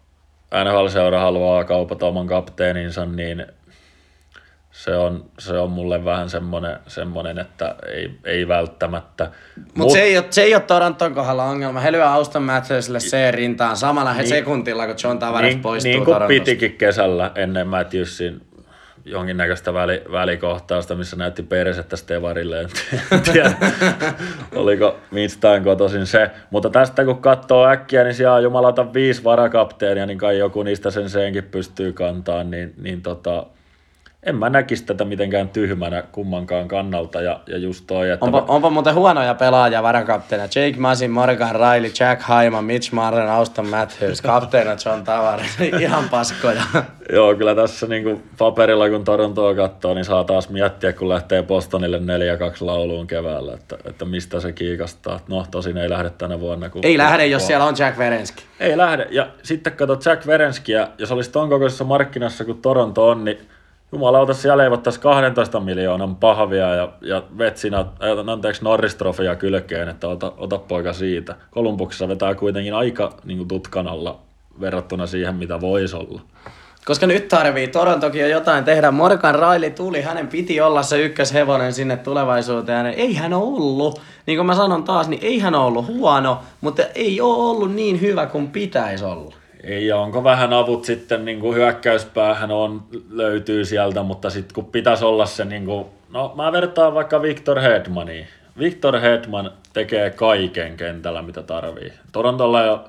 NHL-seura 0.64 1.20
haluaa 1.20 1.64
kaupata 1.64 2.06
oman 2.06 2.28
kapteeninsa, 2.28 3.06
niin 3.06 3.46
se 4.74 4.96
on, 4.96 5.26
se 5.40 5.58
on 5.58 5.72
mulle 5.72 6.06
vähän 6.06 6.30
semmoinen, 6.30 6.80
semmoinen 6.88 7.40
että 7.40 7.76
ei, 7.88 8.12
ei 8.26 8.48
välttämättä. 8.48 9.32
Mutta 9.56 9.74
Mut, 9.76 9.92
se, 9.92 10.02
ei 10.02 10.18
ole, 10.18 10.26
se 10.30 10.42
ei 10.42 10.56
ole 10.56 10.62
Toronton 10.62 11.14
kohdalla 11.14 11.44
ongelma. 11.44 11.80
He 11.80 11.92
lyö 11.92 12.10
Auston 12.10 12.44
Matthewsille 12.44 13.00
C-rintaan 13.00 13.78
samalla 13.78 14.14
niin, 14.14 14.28
sekuntilla, 14.28 14.86
kun 14.88 14.96
John 15.04 15.20
Tavares 15.20 15.54
niin, 15.54 15.62
poistuu 15.62 15.92
Niin 15.92 16.06
kuin 16.06 16.18
pitikin 16.28 16.74
kesällä 16.74 17.32
ennen 17.36 17.68
Matthewsin 17.68 18.42
jonkinnäköistä 19.06 19.74
väli, 19.74 20.02
välikohtausta, 20.12 20.96
missä 20.96 21.16
näytti 21.16 21.44
persettä 21.44 21.96
Stevarille. 21.96 22.60
En 22.60 22.70
tiedä, 23.34 23.54
oliko 24.56 24.98
mistään 25.12 25.64
kotoisin 25.64 26.06
se. 26.06 26.32
Mutta 26.50 26.70
tästä 26.70 27.06
kun 27.06 27.22
katsoo 27.22 27.68
äkkiä, 27.68 28.04
niin 28.04 28.14
siellä 28.14 28.36
on 28.36 28.44
jumalata 28.44 28.94
viisi 28.94 29.24
varakapteenia, 29.24 30.06
niin 30.06 30.18
kai 30.18 30.38
joku 30.38 30.64
niistä 30.64 30.92
sen 30.92 31.10
senkin 31.10 31.44
pystyy 31.44 31.94
kantaa. 31.94 32.44
Niin, 32.44 32.74
niin 32.78 33.02
tota, 33.02 33.46
en 34.26 34.36
mä 34.36 34.50
näkisi 34.50 34.86
tätä 34.86 35.06
mitenkään 35.06 35.50
tyhmänä 35.50 36.04
kummankaan 36.12 36.68
kannalta. 36.68 37.22
Ja, 37.22 37.40
ja 37.48 37.58
just 37.58 37.84
toi, 37.88 38.10
että 38.10 38.26
onpa, 38.26 38.40
mä... 38.40 38.46
onpa 38.48 38.70
muuten 38.70 38.96
huonoja 38.96 39.34
pelaajia 39.34 39.84
varakapteena. 39.84 40.44
Jake 40.44 40.76
Masin, 40.78 41.12
Morgan 41.12 41.56
Riley, 41.56 41.92
Jack 42.00 42.22
Hyman, 42.30 42.66
Mitch 42.66 42.92
Martin, 42.92 43.30
Auston 43.30 43.68
Matthews, 43.68 44.22
kapteena 44.32 44.72
John 44.86 45.04
Tavares. 45.04 45.58
Ihan 45.80 46.10
paskoja. 46.10 46.64
Joo, 47.14 47.36
kyllä 47.36 47.56
tässä 47.56 47.88
niinku 47.88 48.22
paperilla 48.38 48.90
kun 48.90 49.04
Torontoa 49.04 49.56
katsoo, 49.56 49.94
niin 49.94 50.06
saa 50.06 50.24
taas 50.24 50.50
miettiä, 50.50 50.94
kun 50.94 51.10
lähtee 51.10 51.44
Bostonille 51.44 51.98
4-2 51.98 52.02
lauluun 52.62 53.08
keväällä, 53.08 53.54
että, 53.54 53.78
että 53.86 54.06
mistä 54.06 54.40
se 54.40 54.52
kiikastaa. 54.52 55.20
No 55.28 55.46
tosin 55.52 55.78
ei 55.78 55.90
lähde 55.90 56.10
tänä 56.10 56.40
vuonna. 56.40 56.70
Kun 56.70 56.82
ei 56.86 56.98
lähde, 56.98 57.26
jos 57.26 57.48
siellä 57.48 57.66
on 57.66 57.76
Jack 57.80 57.98
Verenski. 57.98 58.44
Ei 58.60 58.78
lähde. 58.78 59.08
Ja 59.12 59.28
sitten 59.44 59.74
katsot 59.74 60.06
Jack 60.06 60.28
Verenskiä, 60.28 60.88
jos 60.98 61.12
olisi 61.12 61.32
ton 61.32 61.50
kokoisessa 61.50 61.84
markkinassa 61.84 62.46
kuin 62.46 62.62
Toronto 62.62 63.08
on, 63.08 63.26
niin 63.26 63.38
jumalauta 63.94 64.34
siellä 64.34 64.64
leivottaisi 64.64 65.00
12 65.00 65.60
miljoonan 65.60 66.16
pahvia 66.16 66.76
ja, 66.76 66.90
ja 67.02 67.24
vetsinä, 67.38 67.86
anteeksi, 68.32 68.64
Norris-trofia 68.64 69.36
kylkeen, 69.36 69.90
että 69.90 70.08
ota, 70.08 70.34
ota 70.38 70.58
poika 70.58 70.94
siitä. 70.94 71.36
Kolumbuksessa 71.52 72.08
vetää 72.08 72.36
kuitenkin 72.36 72.74
aika 72.74 73.14
niin 73.24 73.38
kuin 73.38 73.48
tutkanalla 73.48 74.20
verrattuna 74.62 75.08
siihen, 75.08 75.36
mitä 75.36 75.62
voisi 75.62 75.96
olla. 75.96 76.22
Koska 76.86 77.08
nyt 77.08 77.28
tarvii 77.28 77.68
Torontokin 77.68 78.22
jo 78.22 78.28
jotain 78.28 78.64
tehdä. 78.64 78.92
Morgan 78.92 79.36
Riley 79.36 79.70
tuli, 79.70 80.02
hänen 80.02 80.28
piti 80.28 80.62
olla 80.62 80.84
se 80.84 81.02
ykköshevonen 81.02 81.74
sinne 81.74 81.98
tulevaisuuteen. 81.98 82.86
Ei 82.86 83.14
hän 83.14 83.34
ollut, 83.34 84.02
niin 84.26 84.38
kuin 84.38 84.46
mä 84.46 84.56
sanon 84.56 84.84
taas, 84.84 85.08
niin 85.08 85.24
ei 85.24 85.40
hän 85.40 85.56
ollut 85.56 85.88
huono, 85.88 86.40
mutta 86.62 86.84
ei 86.96 87.22
ole 87.22 87.50
ollut 87.50 87.74
niin 87.74 88.02
hyvä 88.02 88.26
kuin 88.26 88.48
pitäisi 88.48 89.06
olla. 89.06 89.36
Ja 89.64 89.98
onko 89.98 90.24
vähän 90.24 90.54
avut 90.54 90.86
sitten 90.86 91.26
niin 91.26 91.40
kuin 91.40 91.56
hyökkäyspäähän 91.56 92.52
on, 92.52 92.84
löytyy 93.10 93.66
sieltä, 93.66 94.04
mutta 94.04 94.30
sitten 94.30 94.56
kun 94.56 94.66
pitäisi 94.66 95.06
olla 95.06 95.26
se, 95.26 95.46
niin 95.46 95.66
kuin, 95.66 95.86
no 96.10 96.34
mä 96.36 96.52
vertaan 96.52 96.94
vaikka 96.94 97.22
Victor 97.22 97.60
Hedmaniin. 97.60 98.28
Victor 98.60 99.00
Hedman 99.00 99.52
tekee 99.74 100.10
kaiken 100.10 100.78
kentällä, 100.78 101.22
mitä 101.22 101.44
tarvii. 101.44 101.94
Torontolla 102.12 102.64
ei 102.64 102.70
ole, 102.70 102.80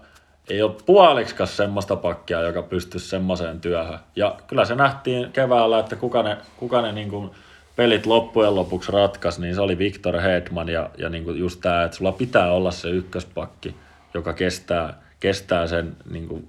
ei 0.49 0.63
ole 0.63 0.75
puoliksikaan 0.87 1.49
semmoista 1.49 1.97
pakkia, 1.97 2.41
joka 2.41 2.63
pystyisi 2.63 3.09
semmoiseen 3.09 3.61
työhön. 3.61 3.99
Ja 4.17 4.37
kyllä 4.47 4.65
se 4.65 4.75
nähtiin 4.75 5.33
keväällä, 5.33 5.79
että 5.79 5.97
kuka 5.97 6.23
ne, 6.23 6.37
kuka 6.57 6.83
ne 6.83 6.93
niin 6.93 7.11
kuin 7.11 7.31
pelit 7.77 8.07
loppujen 8.07 8.55
lopuksi 8.55 8.93
ratkaisi, 8.93 9.41
niin 9.41 9.55
se 9.55 9.61
oli 9.61 9.79
Victor 9.79 10.21
Hedman 10.21 10.69
ja, 10.69 10.91
ja 10.99 11.09
niin 11.09 11.25
kuin 11.25 11.39
just 11.39 11.61
tämä, 11.61 11.85
että 11.85 11.97
sulla 11.97 12.13
pitää 12.13 12.53
olla 12.53 12.71
se 12.71 12.89
ykköspakki, 12.89 13.75
joka 14.15 14.33
kestää, 14.33 15.03
kestää 15.21 15.67
sen 15.67 15.97
niin 16.11 16.29
kuin 16.29 16.49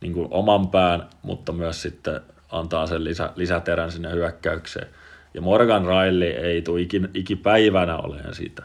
niin 0.00 0.12
kuin 0.12 0.28
oman 0.30 0.68
pään, 0.68 1.08
mutta 1.22 1.52
myös 1.52 1.82
sitten 1.82 2.20
antaa 2.52 2.86
sen 2.86 3.04
lisä, 3.04 3.30
lisäterän 3.36 3.92
sinne 3.92 4.12
hyökkäykseen. 4.12 4.86
Ja 5.34 5.40
Morgan 5.40 5.84
Riley 5.86 6.30
ei 6.30 6.62
tule 6.62 6.80
ikin, 6.80 7.08
ikipäivänä 7.14 7.96
olemaan 7.96 8.34
siitä 8.34 8.62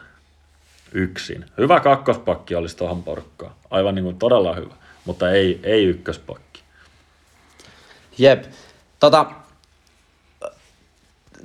yksin. 0.92 1.44
Hyvä 1.58 1.80
kakkospakki 1.80 2.54
olisi 2.54 2.76
tuohon 2.76 3.02
porkkaan. 3.02 3.52
Aivan 3.70 3.94
niin 3.94 4.04
kuin 4.04 4.18
todella 4.18 4.54
hyvä, 4.54 4.74
mutta 5.04 5.30
ei, 5.30 5.60
ei 5.62 5.84
ykköspakki. 5.84 6.62
Jep. 8.18 8.44
Tota, 9.00 9.26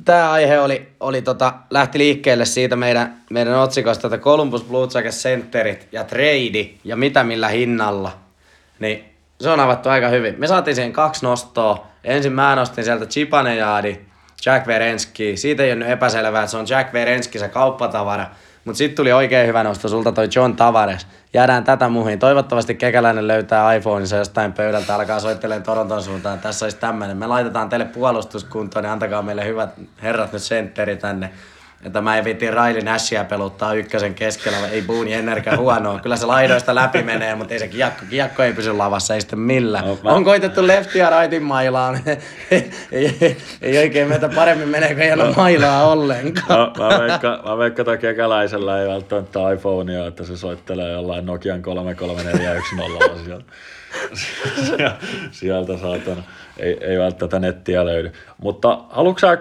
tämä 0.05 0.31
aihe 0.31 0.59
oli, 0.59 0.87
oli 0.99 1.21
tota, 1.21 1.53
lähti 1.69 1.97
liikkeelle 1.97 2.45
siitä 2.45 2.75
meidän, 2.75 3.21
meidän 3.29 3.59
otsikosta, 3.59 4.07
että 4.07 4.17
Columbus 4.17 4.63
Blue 4.63 4.87
Jackets 4.93 5.23
centerit 5.23 5.87
ja 5.91 6.03
trade 6.03 6.69
ja 6.83 6.95
mitä 6.95 7.23
millä 7.23 7.47
hinnalla. 7.47 8.17
Niin 8.79 9.08
se 9.41 9.49
on 9.49 9.59
avattu 9.59 9.89
aika 9.89 10.07
hyvin. 10.07 10.35
Me 10.37 10.47
saatiin 10.47 10.75
siihen 10.75 10.93
kaksi 10.93 11.25
nostoa. 11.25 11.87
Ensin 12.03 12.33
mä 12.33 12.55
nostin 12.55 12.83
sieltä 12.83 13.05
Chipanejaadi, 13.05 13.99
Jack 14.45 14.67
Verenski. 14.67 15.37
Siitä 15.37 15.63
ei 15.63 15.69
ole 15.69 15.79
nyt 15.79 15.89
epäselvää, 15.89 16.43
että 16.43 16.51
se 16.51 16.57
on 16.57 16.65
Jack 16.69 16.93
Verenski 16.93 17.39
se 17.39 17.49
kauppatavara. 17.49 18.25
Mutta 18.65 18.77
sitten 18.77 18.95
tuli 18.95 19.11
oikein 19.11 19.47
hyvä 19.47 19.63
nosto 19.63 19.89
sulta 19.89 20.11
toi 20.11 20.27
John 20.35 20.55
Tavares. 20.55 21.07
Jäädään 21.33 21.63
tätä 21.63 21.89
muihin. 21.89 22.19
Toivottavasti 22.19 22.75
kekäläinen 22.75 23.27
löytää 23.27 23.73
iPhoneinsa 23.73 24.15
jostain 24.15 24.53
pöydältä, 24.53 24.95
alkaa 24.95 25.19
soittelemaan 25.19 25.63
Toronton 25.63 26.03
suuntaan. 26.03 26.39
Tässä 26.39 26.65
olisi 26.65 26.77
tämmöinen. 26.77 27.17
Me 27.17 27.27
laitetaan 27.27 27.69
teille 27.69 27.85
puolustuskuntoon, 27.85 28.83
niin 28.83 28.91
antakaa 28.91 29.21
meille 29.21 29.45
hyvät 29.45 29.69
herrat 30.01 30.33
nyt 30.33 30.43
sentteri 30.43 30.97
tänne. 30.97 31.31
Että 31.83 32.01
mä 32.01 32.17
en 32.17 32.23
viitti 32.23 32.51
Riley 32.51 32.81
Nashia 32.81 33.23
peluttaa 33.23 33.73
ykkösen 33.73 34.13
keskellä, 34.13 34.67
ei 34.67 34.81
Boone 34.81 35.09
Jennerkään 35.09 35.57
huonoa. 35.57 35.99
Kyllä 35.99 36.15
se 36.15 36.25
laidoista 36.25 36.75
läpi 36.75 37.03
menee, 37.03 37.35
mutta 37.35 37.53
ei 37.53 37.59
se 37.59 37.67
kiekko, 37.67 38.05
kiekko 38.09 38.43
ei 38.43 38.53
pysy 38.53 38.73
lavassa, 38.73 39.13
ei 39.13 39.21
sitten 39.21 39.39
millään. 39.39 39.85
No, 39.85 39.97
mä... 40.03 40.09
On 40.09 40.23
koitettu 40.23 40.67
lefti 40.67 40.99
ja 40.99 41.19
rightin 41.19 41.43
mailaan, 41.43 41.99
ei, 42.51 42.71
ei, 42.91 43.37
ei, 43.61 43.77
oikein 43.77 44.07
meitä 44.07 44.29
paremmin 44.29 44.69
menee 44.69 44.93
kuin 44.93 45.01
ei 45.01 45.13
ole 45.13 45.33
mailaa 45.35 45.87
ollenkaan. 45.87 46.59
No, 46.59 46.89
mä 46.89 46.99
veikkaan, 46.99 47.39
mä 47.49 47.57
veikkaan 47.57 47.89
että 47.89 47.97
kekäläisellä 48.07 48.81
ei 48.81 48.87
välttämättä 48.87 49.51
iPhonea, 49.51 50.07
että 50.07 50.23
se 50.23 50.37
soittelee 50.37 50.91
jollain 50.91 51.25
Nokian 51.25 51.61
33410 51.61 53.25
sieltä. 53.25 53.45
sieltä 55.31 55.77
saatana. 55.77 56.23
Ei, 56.57 56.77
ei 56.81 56.99
välttämättä 56.99 57.39
nettiä 57.39 57.85
löydy. 57.85 58.11
Mutta 58.37 58.79
haluatko 58.89 59.19
sä 59.19 59.37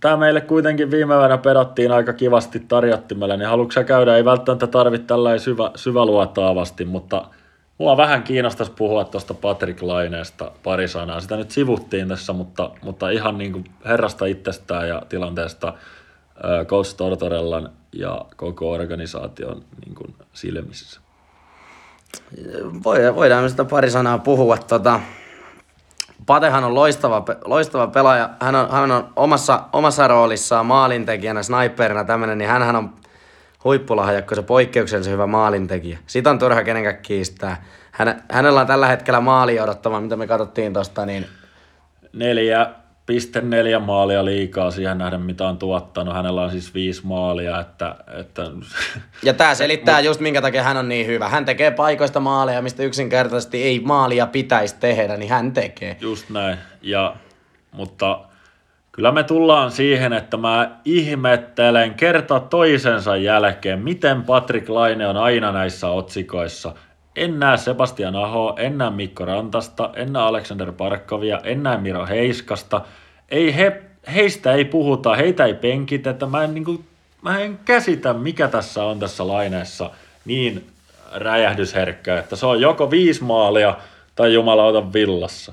tämä 0.00 0.16
meille 0.16 0.40
kuitenkin 0.40 0.90
viime 0.90 1.16
vuonna 1.16 1.38
pedattiin 1.38 1.92
aika 1.92 2.12
kivasti 2.12 2.60
tarjottimella, 2.60 3.36
niin 3.36 3.48
haluatko 3.48 3.72
sä 3.72 3.84
käydä, 3.84 4.16
ei 4.16 4.24
välttämättä 4.24 4.66
tarvitse 4.66 5.06
tällainen 5.06 5.40
syvä, 5.40 5.70
syväluotaavasti, 5.76 6.84
mutta 6.84 7.24
mua 7.78 7.96
vähän 7.96 8.22
kiinnostaisi 8.22 8.72
puhua 8.72 9.04
tuosta 9.04 9.34
Patrick 9.34 9.82
Laineesta 9.82 10.52
pari 10.62 10.88
sanaa. 10.88 11.20
Sitä 11.20 11.36
nyt 11.36 11.50
sivuttiin 11.50 12.08
tässä, 12.08 12.32
mutta, 12.32 12.70
mutta 12.82 13.10
ihan 13.10 13.38
niin 13.38 13.52
kuin 13.52 13.64
herrasta 13.84 14.26
itsestään 14.26 14.88
ja 14.88 15.02
tilanteesta 15.08 15.74
Coach 16.66 16.96
Tortorellan 16.96 17.70
ja 17.92 18.24
koko 18.36 18.72
organisaation 18.72 19.62
niin 19.84 19.94
kuin 19.94 20.14
silmissä. 20.32 21.00
Voidaan 23.14 23.50
sitä 23.50 23.64
pari 23.64 23.90
sanaa 23.90 24.18
puhua. 24.18 24.56
Tota, 24.56 25.00
Patehan 26.26 26.64
on 26.64 26.74
loistava, 26.74 27.24
loistava 27.44 27.86
pelaaja. 27.86 28.30
Hän 28.40 28.54
on, 28.54 28.70
hän 28.70 28.90
on 28.90 29.12
omassa, 29.16 29.62
omassa 29.72 30.08
roolissaan 30.08 30.66
maalintekijänä, 30.66 31.42
sniperina 31.42 32.04
tämmöinen, 32.04 32.38
niin 32.38 32.50
hän 32.50 32.76
on 32.76 32.94
huippulahjakko, 33.64 34.34
se 34.34 34.42
poikkeuksellisen 34.42 35.12
hyvä 35.12 35.26
maalintekijä. 35.26 35.98
Sitä 36.06 36.30
on 36.30 36.38
turha 36.38 36.64
kenenkään 36.64 36.98
kiistää. 37.02 37.64
Hän, 37.90 38.22
hänellä 38.30 38.60
on 38.60 38.66
tällä 38.66 38.86
hetkellä 38.86 39.20
maali 39.20 39.60
odottama, 39.60 40.00
mitä 40.00 40.16
me 40.16 40.26
katsottiin 40.26 40.72
tuosta, 40.72 41.06
niin... 41.06 41.26
Neljä 42.12 42.70
0,4 43.10 43.80
maalia 43.80 44.24
liikaa 44.24 44.70
siihen 44.70 44.98
nähden, 44.98 45.20
mitä 45.20 45.48
on 45.48 45.58
tuottanut. 45.58 46.14
Hänellä 46.14 46.42
on 46.42 46.50
siis 46.50 46.74
viisi 46.74 47.06
maalia. 47.06 47.60
Että, 47.60 47.96
että... 48.20 48.42
Ja 49.22 49.34
tämä 49.34 49.54
selittää 49.64 49.96
Mut... 49.96 50.04
just 50.04 50.20
minkä 50.20 50.42
takia 50.42 50.62
hän 50.62 50.76
on 50.76 50.88
niin 50.88 51.06
hyvä. 51.06 51.28
Hän 51.28 51.44
tekee 51.44 51.70
paikoista 51.70 52.20
maaleja, 52.20 52.62
mistä 52.62 52.82
yksinkertaisesti 52.82 53.62
ei 53.62 53.80
maalia 53.80 54.26
pitäisi 54.26 54.76
tehdä, 54.80 55.16
niin 55.16 55.30
hän 55.30 55.52
tekee. 55.52 55.96
Just 56.00 56.30
näin. 56.30 56.58
Ja, 56.82 57.16
mutta 57.72 58.20
kyllä 58.92 59.12
me 59.12 59.22
tullaan 59.22 59.70
siihen, 59.70 60.12
että 60.12 60.36
mä 60.36 60.70
ihmettelen 60.84 61.94
kerta 61.94 62.40
toisensa 62.40 63.16
jälkeen, 63.16 63.78
miten 63.78 64.22
Patrick 64.22 64.68
Laine 64.68 65.06
on 65.06 65.16
aina 65.16 65.52
näissä 65.52 65.88
otsikoissa– 65.88 66.74
en 67.16 67.40
näe 67.40 67.56
Sebastian 67.56 68.16
Aho, 68.16 68.54
en 68.58 68.78
näe 68.78 68.90
Mikko 68.90 69.24
Rantasta, 69.24 69.90
en 69.94 70.12
näe 70.12 70.22
Alexander 70.22 70.72
Parkkovia, 70.72 71.40
en 71.44 71.62
näe 71.62 71.78
Miro 71.78 72.06
Heiskasta. 72.06 72.80
Ei 73.28 73.56
he, 73.56 73.82
heistä 74.14 74.52
ei 74.52 74.64
puhuta, 74.64 75.16
heitä 75.16 75.44
ei 75.44 75.54
penkitetä. 75.54 76.26
Mä 76.26 76.44
en, 76.44 76.54
niin 76.54 76.64
kuin, 76.64 76.84
mä 77.22 77.38
en 77.38 77.58
käsitä, 77.64 78.12
mikä 78.12 78.48
tässä 78.48 78.84
on 78.84 78.98
tässä 78.98 79.28
laineessa 79.28 79.90
niin 80.24 80.66
räjähdysherkkä, 81.12 82.18
että 82.18 82.36
se 82.36 82.46
on 82.46 82.60
joko 82.60 82.90
viisi 82.90 83.24
maalia 83.24 83.76
tai 84.14 84.34
jumalauta 84.34 84.92
villassa. 84.92 85.52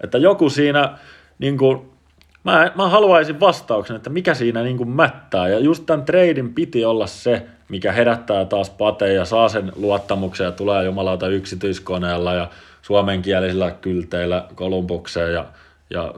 Että 0.00 0.18
joku 0.18 0.50
siinä, 0.50 0.98
niin 1.38 1.58
kuin, 1.58 1.93
mä, 2.44 2.72
mä 2.74 2.88
haluaisin 2.88 3.40
vastauksen, 3.40 3.96
että 3.96 4.10
mikä 4.10 4.34
siinä 4.34 4.62
niin 4.62 4.76
kuin 4.76 4.88
mättää. 4.88 5.48
Ja 5.48 5.58
just 5.58 5.86
tämän 5.86 6.04
treidin 6.04 6.54
piti 6.54 6.84
olla 6.84 7.06
se, 7.06 7.46
mikä 7.68 7.92
herättää 7.92 8.44
taas 8.44 8.70
pateen 8.70 9.14
ja 9.14 9.24
saa 9.24 9.48
sen 9.48 9.72
luottamuksen 9.76 10.44
ja 10.44 10.52
tulee 10.52 10.84
jumalauta 10.84 11.28
yksityiskoneella 11.28 12.34
ja 12.34 12.48
suomenkielisillä 12.82 13.70
kylteillä 13.70 14.44
Kolumbukseen 14.54 15.34
ja, 15.34 15.44
ja 15.90 16.14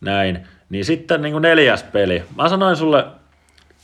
näin. 0.00 0.46
Niin 0.70 0.84
sitten 0.84 1.22
niin 1.22 1.32
kuin 1.32 1.42
neljäs 1.42 1.82
peli. 1.82 2.22
Mä 2.36 2.48
sanoin 2.48 2.76
sulle 2.76 3.04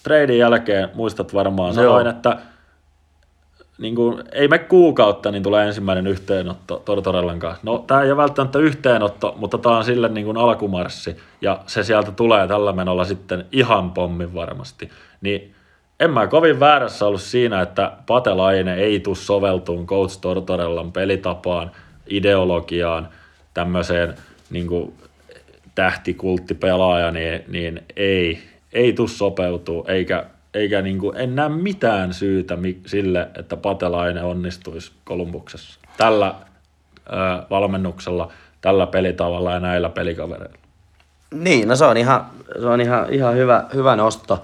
treidin 0.03 0.39
jälkeen, 0.39 0.89
muistat 0.95 1.35
varmaan, 1.35 1.75
sanoin, 1.75 2.05
Joo. 2.05 2.11
että 2.11 2.37
niin 3.83 3.95
kuin, 3.95 4.25
ei 4.33 4.49
me 4.49 4.59
kuukautta, 4.59 5.31
niin 5.31 5.43
tulee 5.43 5.67
ensimmäinen 5.67 6.07
yhteenotto 6.07 6.83
Tortorellan 6.85 7.39
kanssa. 7.39 7.61
No, 7.63 7.85
tämä 7.87 8.03
ei 8.03 8.11
ole 8.11 8.17
välttämättä 8.17 8.59
yhteenotto, 8.59 9.35
mutta 9.37 9.59
tämä 9.59 9.77
on 9.77 9.85
sille 9.85 10.09
niin 10.09 10.25
kuin 10.25 10.37
alkumarssi, 10.37 11.17
ja 11.41 11.61
se 11.67 11.83
sieltä 11.83 12.13
tulee 12.13 12.49
tällä 12.49 12.73
menolla 12.73 13.05
sitten 13.05 13.45
ihan 13.53 13.91
pommin 13.91 14.35
varmasti. 14.35 14.91
Niin 15.21 15.55
en 16.01 16.11
mä 16.11 16.27
kovin 16.27 16.61
väärässä 16.61 17.07
ollut 17.07 17.21
siinä, 17.21 17.61
että 17.61 17.93
Patelainen 18.07 18.79
ei 18.79 19.01
tule 19.01 19.17
soveltuun 19.17 19.87
Coach 19.87 20.21
Tortorellan 20.21 20.93
pelitapaan, 20.93 21.71
ideologiaan, 22.07 23.09
tämmöiseen 23.55 24.15
niin 24.51 24.67
kuin 24.67 24.95
tähtikulttipelaaja, 25.75 27.11
niin, 27.11 27.45
niin 27.49 27.83
ei, 27.97 28.43
ei 28.73 28.93
tule 28.93 29.09
sopeutuu, 29.09 29.85
eikä, 29.89 30.27
eikä 30.55 30.83
niin 30.83 30.99
kuin, 30.99 31.17
en 31.17 31.35
näe 31.35 31.49
mitään 31.49 32.15
syytä 32.15 32.59
sille, 32.87 33.29
että 33.39 33.57
Patelainen 33.57 34.25
onnistuisi 34.25 34.93
Kolumbuksessa 35.05 35.81
tällä 35.97 36.35
ö, 37.07 37.11
valmennuksella, 37.51 38.33
tällä 38.61 38.87
pelitavalla 38.87 39.53
ja 39.53 39.61
näillä 39.61 39.89
pelikavereilla. 39.89 40.59
Niin, 41.35 41.69
no 41.69 41.77
se 41.77 41.85
on 41.85 41.97
ihan, 41.97 42.27
se 42.61 42.67
on 42.67 42.81
ihan, 42.81 43.13
ihan 43.13 43.37
hyvä, 43.37 43.65
hyvä 43.75 43.97
nosto 43.97 44.43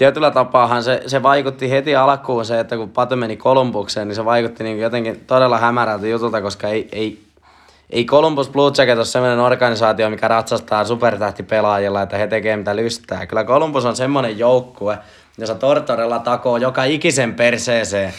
tietyllä 0.00 0.30
tapaahan 0.30 0.82
se, 0.82 1.02
se 1.06 1.22
vaikutti 1.22 1.70
heti 1.70 1.96
alkuun 1.96 2.44
se, 2.44 2.60
että 2.60 2.76
kun 2.76 2.90
Pate 2.90 3.16
meni 3.16 3.36
Kolumbukseen, 3.36 4.08
niin 4.08 4.16
se 4.16 4.24
vaikutti 4.24 4.64
niin 4.64 4.80
jotenkin 4.80 5.24
todella 5.26 5.58
hämärältä 5.58 6.06
jutulta, 6.06 6.42
koska 6.42 6.68
ei, 6.68 6.88
ei, 6.92 7.22
ei 7.90 8.04
Columbus 8.04 8.48
Blue 8.48 8.72
Jacket 8.78 8.96
ole 8.96 9.04
sellainen 9.04 9.38
organisaatio, 9.38 10.10
mikä 10.10 10.28
ratsastaa 10.28 10.84
supertähtipelaajilla, 10.84 12.02
että 12.02 12.16
he 12.16 12.26
tekee 12.26 12.56
mitä 12.56 12.76
lystää. 12.76 13.26
Kyllä 13.26 13.44
Columbus 13.44 13.84
on 13.84 13.96
semmoinen 13.96 14.38
joukkue, 14.38 14.98
jossa 15.38 15.54
Tortorella 15.54 16.18
takoo 16.18 16.56
joka 16.56 16.84
ikisen 16.84 17.34
perseeseen 17.34 18.14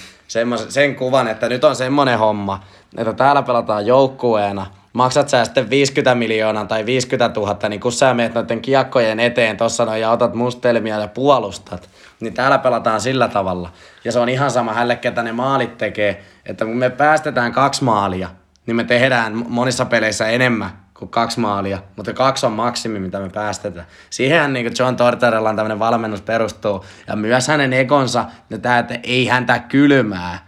sen 0.70 0.96
kuvan, 0.96 1.28
että 1.28 1.50
nyt 1.50 1.64
on 1.64 1.76
semmoinen 1.76 2.20
homma, 2.20 2.64
että 2.98 3.14
täällä 3.14 3.42
pelataan 3.42 3.86
joukkueena– 3.86 4.66
maksat 4.94 5.30
sä 5.30 5.46
sitten 5.46 5.70
50 5.70 6.16
miljoonaa 6.16 6.66
tai 6.66 6.86
50 6.86 7.40
000, 7.40 7.70
niin 7.70 7.80
kun 7.80 7.92
sä 7.92 8.14
meet 8.14 8.34
noiden 8.34 8.62
kiekkojen 8.62 9.20
eteen 9.20 9.58
tossa 9.58 9.86
noin 9.86 10.02
ja 10.02 10.12
otat 10.12 10.34
mustelmia 10.34 11.00
ja 11.00 11.08
puolustat, 11.08 11.90
niin 12.20 12.34
täällä 12.34 12.58
pelataan 12.58 13.02
sillä 13.02 13.28
tavalla. 13.28 13.72
Ja 14.06 14.12
se 14.12 14.20
on 14.20 14.30
ihan 14.30 14.52
sama 14.52 14.74
hälle, 14.74 14.96
ketä 14.96 15.24
ne 15.24 15.32
maalit 15.32 15.78
tekee, 15.78 16.24
että 16.46 16.66
kun 16.66 16.78
me 16.78 16.90
päästetään 16.90 17.52
kaksi 17.52 17.84
maalia, 17.84 18.30
niin 18.66 18.76
me 18.76 18.84
tehdään 18.84 19.46
monissa 19.50 19.86
peleissä 19.86 20.28
enemmän 20.28 20.70
kuin 21.02 21.10
kaksi 21.10 21.40
maalia, 21.40 21.80
mutta 21.96 22.14
kaksi 22.14 22.46
on 22.46 22.52
maksimi, 22.52 23.00
mitä 23.00 23.20
me 23.20 23.30
päästetään. 23.30 23.86
Siihenhän 24.10 24.54
niin 24.54 24.72
John 24.80 24.96
Tortorellan 24.96 25.56
tämmöinen 25.56 25.80
valmennus 25.80 26.22
perustuu, 26.22 26.86
ja 27.08 27.16
myös 27.16 27.48
hänen 27.48 27.74
ekonsa, 27.74 28.26
että 28.52 29.00
ei 29.04 29.28
häntä 29.28 29.60
kylmää, 29.60 30.48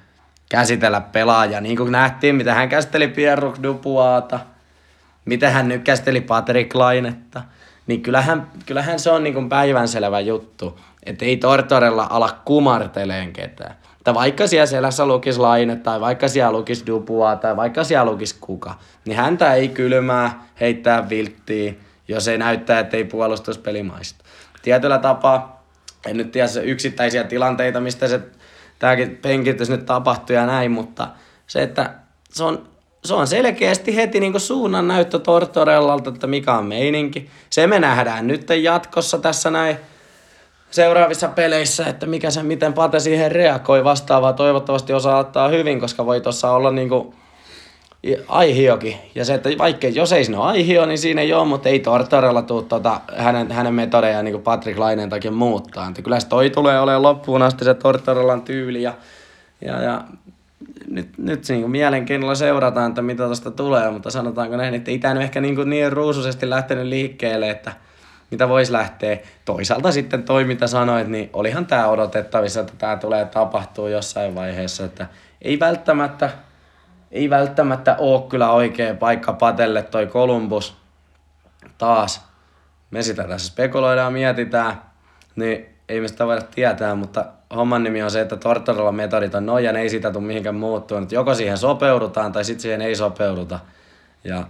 käsitellä 0.49 1.01
pelaajaa. 1.01 1.61
Niin 1.61 1.77
kuin 1.77 1.91
nähtiin, 1.91 2.35
mitä 2.35 2.53
hän 2.53 2.69
käsitteli 2.69 3.07
Pierre 3.07 3.51
Dupuata, 3.63 4.39
miten 5.25 5.51
hän 5.51 5.67
nyt 5.67 5.83
käsitteli 5.83 6.21
Patrick 6.21 6.75
Lainetta, 6.75 7.41
niin 7.87 8.01
kyllähän, 8.01 8.47
kyllähän 8.65 8.99
se 8.99 9.11
on 9.11 9.23
niin 9.23 9.33
kuin 9.33 9.49
päivänselvä 9.49 10.19
juttu, 10.19 10.79
että 11.03 11.25
ei 11.25 11.37
Tortorella 11.37 12.07
ala 12.09 12.39
kumarteleen 12.45 13.33
ketään. 13.33 13.75
Että 14.03 14.13
vaikka 14.13 14.47
siellä 14.47 14.65
selässä 14.65 15.05
lukisi 15.05 15.39
Laine 15.39 15.75
tai 15.75 16.01
vaikka 16.01 16.27
siellä 16.27 16.51
lukisi 16.51 16.85
Dupua 16.87 17.35
tai 17.35 17.55
vaikka 17.55 17.83
siellä 17.83 18.11
lukisi 18.11 18.35
kuka, 18.41 18.75
niin 19.05 19.17
häntä 19.17 19.53
ei 19.53 19.67
kylmää 19.67 20.47
heittää 20.59 21.09
vilttiin, 21.09 21.79
jos 22.07 22.27
ei 22.27 22.37
näyttää, 22.37 22.79
että 22.79 22.97
ei 22.97 23.03
puolustuspeli 23.03 23.83
maista. 23.83 24.23
Tietyllä 24.61 24.97
tapaa, 24.97 25.65
en 26.05 26.17
nyt 26.17 26.31
tiedä 26.31 26.47
yksittäisiä 26.63 27.23
tilanteita, 27.23 27.79
mistä 27.79 28.07
se 28.07 28.19
tämäkin 28.79 29.17
penkitys 29.21 29.69
nyt 29.69 29.85
tapahtui 29.85 30.35
ja 30.35 30.45
näin, 30.45 30.71
mutta 30.71 31.07
se, 31.47 31.63
että 31.63 31.93
se 32.29 32.43
on, 32.43 32.67
se 33.05 33.13
on 33.13 33.27
selkeästi 33.27 33.95
heti 33.95 34.19
niin 34.19 34.39
suunnan 34.39 34.87
näyttö 34.87 35.19
Tortorellalta, 35.19 36.09
että 36.09 36.27
mikä 36.27 36.53
on 36.53 36.65
meininki. 36.65 37.29
Se 37.49 37.67
me 37.67 37.79
nähdään 37.79 38.27
nyt 38.27 38.47
jatkossa 38.61 39.19
tässä 39.19 39.51
näin 39.51 39.77
seuraavissa 40.73 41.27
peleissä, 41.27 41.85
että 41.85 42.05
mikä 42.05 42.31
se, 42.31 42.43
miten 42.43 42.73
Pate 42.73 42.99
siihen 42.99 43.31
reagoi 43.31 43.83
vastaavaa. 43.83 44.33
Toivottavasti 44.33 44.93
osaa 44.93 45.17
ottaa 45.17 45.47
hyvin, 45.47 45.79
koska 45.79 46.05
voi 46.05 46.21
tuossa 46.21 46.51
olla 46.51 46.71
niin 46.71 46.89
kuin 46.89 47.15
aihiokin. 48.27 48.95
Ja 49.15 49.25
se, 49.25 49.33
että 49.33 49.49
vaikka 49.57 49.87
jos 49.87 50.13
ei 50.13 50.25
siinä 50.25 50.39
ole 50.39 50.47
aihio, 50.47 50.85
niin 50.85 50.97
siinä 50.97 51.21
ei 51.21 51.33
ole, 51.33 51.47
mutta 51.47 51.69
ei 51.69 51.79
Tortorella 51.79 52.41
tule 52.41 52.63
tota, 52.63 53.01
hänen, 53.17 53.51
hänen 53.51 53.73
metodejaan 53.73 54.25
niin 54.25 54.41
Patrick 54.41 54.79
Laineen 54.79 55.09
takia 55.09 55.31
muuttaa. 55.31 55.87
Että 55.87 56.01
kyllä 56.01 56.19
se 56.19 56.27
toi 56.27 56.49
tulee 56.49 56.79
olemaan 56.79 57.01
loppuun 57.01 57.41
asti 57.41 57.65
se 57.65 57.73
Tortorellan 57.73 58.41
tyyli 58.41 58.81
ja, 58.81 58.93
ja, 59.61 59.81
ja 59.81 60.03
nyt, 60.87 61.09
nyt 61.17 61.49
niin 61.49 61.71
mielenkiinnolla 61.71 62.35
seurataan, 62.35 62.89
että 62.89 63.01
mitä 63.01 63.25
tuosta 63.25 63.51
tulee, 63.51 63.91
mutta 63.91 64.09
sanotaanko 64.09 64.57
näin, 64.57 64.73
että 64.73 64.91
ei 64.91 64.99
tämä 64.99 65.21
ehkä 65.21 65.41
niin, 65.41 65.69
niin 65.69 65.93
ruusuisesti 65.93 66.49
lähtenyt 66.49 66.85
liikkeelle, 66.85 67.49
että 67.49 67.71
mitä 68.31 68.49
voisi 68.49 68.71
lähteä. 68.71 69.17
Toisaalta 69.45 69.91
sitten 69.91 70.23
toi, 70.23 70.43
mitä 70.43 70.67
sanoit, 70.67 71.07
niin 71.07 71.29
olihan 71.33 71.65
tämä 71.65 71.87
odotettavissa, 71.87 72.59
että 72.59 72.73
tämä 72.77 72.95
tulee 72.95 73.25
tapahtuu 73.25 73.87
jossain 73.87 74.35
vaiheessa, 74.35 74.85
että 74.85 75.07
ei 75.41 75.59
välttämättä, 75.59 76.29
ei 77.11 77.29
välttämättä 77.29 77.95
ole 77.99 78.21
kyllä 78.29 78.51
oikea 78.51 78.95
paikka 78.95 79.33
Patelle 79.33 79.83
toi 79.83 80.07
Columbus 80.07 80.77
taas. 81.77 82.25
Me 82.91 83.03
sitä 83.03 83.23
tässä 83.23 83.47
spekuloidaan, 83.47 84.13
mietitään, 84.13 84.81
niin 85.35 85.65
ei 85.89 86.01
me 86.01 86.07
sitä 86.07 86.25
voida 86.25 86.41
tietää, 86.41 86.95
mutta 86.95 87.25
homman 87.55 87.83
nimi 87.83 88.03
on 88.03 88.11
se, 88.11 88.21
että 88.21 88.37
Tortorella 88.37 88.91
metodit 88.91 89.35
on 89.35 89.45
noin 89.45 89.63
ja 89.63 89.71
ne 89.71 89.81
ei 89.81 89.89
sitä 89.89 90.11
tule 90.11 90.23
mihinkään 90.23 90.55
muuttua. 90.55 91.01
Joko 91.11 91.33
siihen 91.35 91.57
sopeudutaan 91.57 92.31
tai 92.31 92.45
sitten 92.45 92.61
siihen 92.61 92.81
ei 92.81 92.95
sopeuduta. 92.95 93.59
Ja 94.23 94.47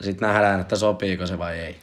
sitten 0.00 0.28
nähdään, 0.28 0.60
että 0.60 0.76
sopiiko 0.76 1.26
se 1.26 1.38
vai 1.38 1.58
ei. 1.58 1.76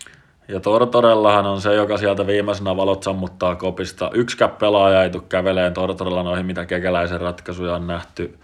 Ja 0.47 0.59
Tortorellahan 0.59 1.45
on 1.45 1.61
se, 1.61 1.73
joka 1.73 1.97
sieltä 1.97 2.27
viimeisenä 2.27 2.77
valot 2.77 3.03
sammuttaa 3.03 3.55
kopista. 3.55 4.11
Yksikään 4.13 4.51
pelaaja 4.51 5.03
ei 5.03 5.09
tule 5.09 5.23
käveleen 5.29 5.73
Tortorella 5.73 6.23
noihin, 6.23 6.45
mitä 6.45 6.65
kekäläisen 6.65 7.21
ratkaisuja 7.21 7.75
on 7.75 7.87
nähty. 7.87 8.37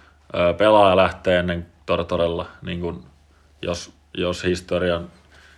Pelaaja 0.58 0.96
lähtee 0.96 1.40
ennen 1.40 1.66
Tortorella, 1.86 2.46
niin 2.66 2.82
kun, 2.82 3.04
jos, 3.62 3.92
jos 4.18 4.44
historian, 4.44 5.08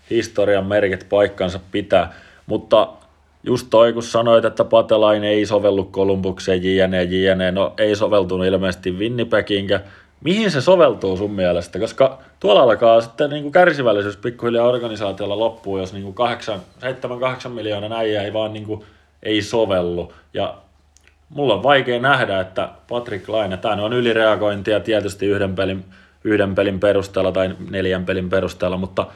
historian 0.09 0.65
merkit 0.65 1.09
paikkansa 1.09 1.59
pitää. 1.71 2.13
Mutta 2.45 2.87
just 3.43 3.67
toi, 3.69 3.93
kun 3.93 4.03
sanoit, 4.03 4.45
että 4.45 4.65
Patelain 4.65 5.23
ei 5.23 5.45
sovellu 5.45 5.83
Kolumbukseen, 5.83 6.63
JNE, 6.63 7.03
JNE, 7.03 7.51
no 7.51 7.73
ei 7.77 7.95
soveltunut 7.95 8.47
ilmeisesti 8.47 8.91
Winnipeginkään 8.91 9.83
mihin 10.23 10.51
se 10.51 10.61
soveltuu 10.61 11.17
sun 11.17 11.31
mielestä? 11.31 11.79
Koska 11.79 12.19
tuolla 12.39 12.61
alkaa 12.61 13.01
sitten 13.01 13.29
niin 13.29 13.43
kuin 13.43 13.51
kärsivällisyys 13.51 14.17
pikkuhiljaa 14.17 14.67
organisaatiolla 14.67 15.39
loppuu, 15.39 15.77
jos 15.77 15.93
niin 15.93 16.15
7-8 17.45 17.49
miljoonaa 17.49 17.89
näijä 17.89 18.23
ei 18.23 18.33
vaan 18.33 18.53
niin 18.53 18.65
kuin, 18.65 18.83
ei 19.23 19.41
sovellu. 19.41 20.13
Ja 20.33 20.57
mulla 21.29 21.53
on 21.53 21.63
vaikea 21.63 21.99
nähdä, 21.99 22.39
että 22.39 22.69
Patrick 22.89 23.29
Laine, 23.29 23.57
tämä 23.57 23.83
on 23.83 23.93
ylireagointia 23.93 24.79
tietysti 24.79 25.25
yhden 25.25 25.55
pelin, 25.55 25.85
yhden 26.23 26.55
pelin 26.55 26.79
perusteella 26.79 27.31
tai 27.31 27.55
neljän 27.69 28.05
pelin 28.05 28.29
perusteella, 28.29 28.77
mutta 28.77 29.07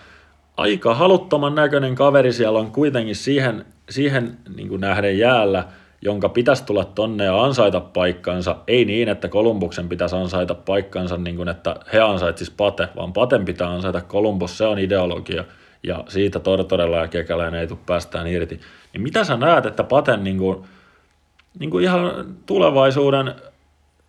aika 0.57 0.95
haluttoman 0.95 1.55
näköinen 1.55 1.95
kaveri 1.95 2.33
siellä 2.33 2.59
on 2.59 2.71
kuitenkin 2.71 3.15
siihen, 3.15 3.65
siihen 3.89 4.37
niin 4.55 4.69
kuin 4.69 4.81
nähden 4.81 5.19
jäällä– 5.19 5.63
jonka 6.01 6.29
pitäisi 6.29 6.65
tulla 6.65 6.85
tonne 6.85 7.23
ja 7.23 7.43
ansaita 7.43 7.79
paikkansa, 7.79 8.55
ei 8.67 8.85
niin, 8.85 9.09
että 9.09 9.27
Kolumbuksen 9.27 9.89
pitäisi 9.89 10.15
ansaita 10.15 10.55
paikkansa, 10.55 11.17
niin 11.17 11.35
kuin 11.35 11.49
että 11.49 11.75
he 11.93 11.99
ansaitsis 11.99 12.49
Pate, 12.49 12.87
vaan 12.95 13.13
Paten 13.13 13.45
pitää 13.45 13.69
ansaita 13.69 14.01
Kolumbus, 14.01 14.57
se 14.57 14.65
on 14.65 14.79
ideologia, 14.79 15.43
ja 15.83 16.03
siitä 16.07 16.39
Tortorella 16.39 16.97
ja 16.97 17.07
Kekäläinen 17.07 17.61
ei 17.61 17.67
tule 17.67 17.79
päästään 17.85 18.27
irti. 18.27 18.59
Niin 18.93 19.01
mitä 19.01 19.23
sä 19.23 19.37
näet, 19.37 19.65
että 19.65 19.83
Paten 19.83 20.23
niin 20.23 20.37
kuin, 20.37 20.63
niin 21.59 21.69
kuin 21.69 21.83
ihan 21.83 22.35
tulevaisuuden 22.45 23.35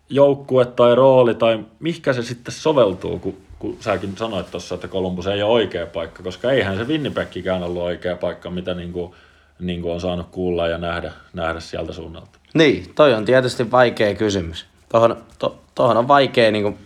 joukkue 0.09 0.65
tai 0.65 0.95
rooli, 0.95 1.35
tai 1.35 1.59
mihinkä 1.79 2.13
se 2.13 2.23
sitten 2.23 2.53
soveltuu, 2.53 3.19
kun, 3.19 3.37
kun 3.59 3.77
säkin 3.79 4.17
sanoit 4.17 4.51
tuossa, 4.51 4.75
että 4.75 4.87
Kolumbus 4.87 5.27
ei 5.27 5.43
ole 5.43 5.53
oikea 5.53 5.85
paikka, 5.85 6.23
koska 6.23 6.51
eihän 6.51 6.77
se 6.77 6.87
Winnipegikään 6.87 7.63
ollut 7.63 7.83
oikea 7.83 8.15
paikka, 8.15 8.49
mitä 8.49 8.73
niin 8.73 8.93
kuin 8.93 9.13
niin 9.59 9.81
kuin 9.81 9.93
on 9.93 10.01
saanut 10.01 10.27
kuulla 10.31 10.67
ja 10.67 10.77
nähdä, 10.77 11.11
nähdä 11.33 11.59
sieltä 11.59 11.93
suunnalta. 11.93 12.39
Niin, 12.53 12.93
toi 12.95 13.13
on 13.13 13.25
tietysti 13.25 13.71
vaikea 13.71 14.15
kysymys. 14.15 14.65
Tuohon, 14.89 15.17
to, 15.39 15.59
tohon 15.75 15.97
on 15.97 16.07
vaikea 16.07 16.51
niin 16.51 16.63
kuin 16.63 16.77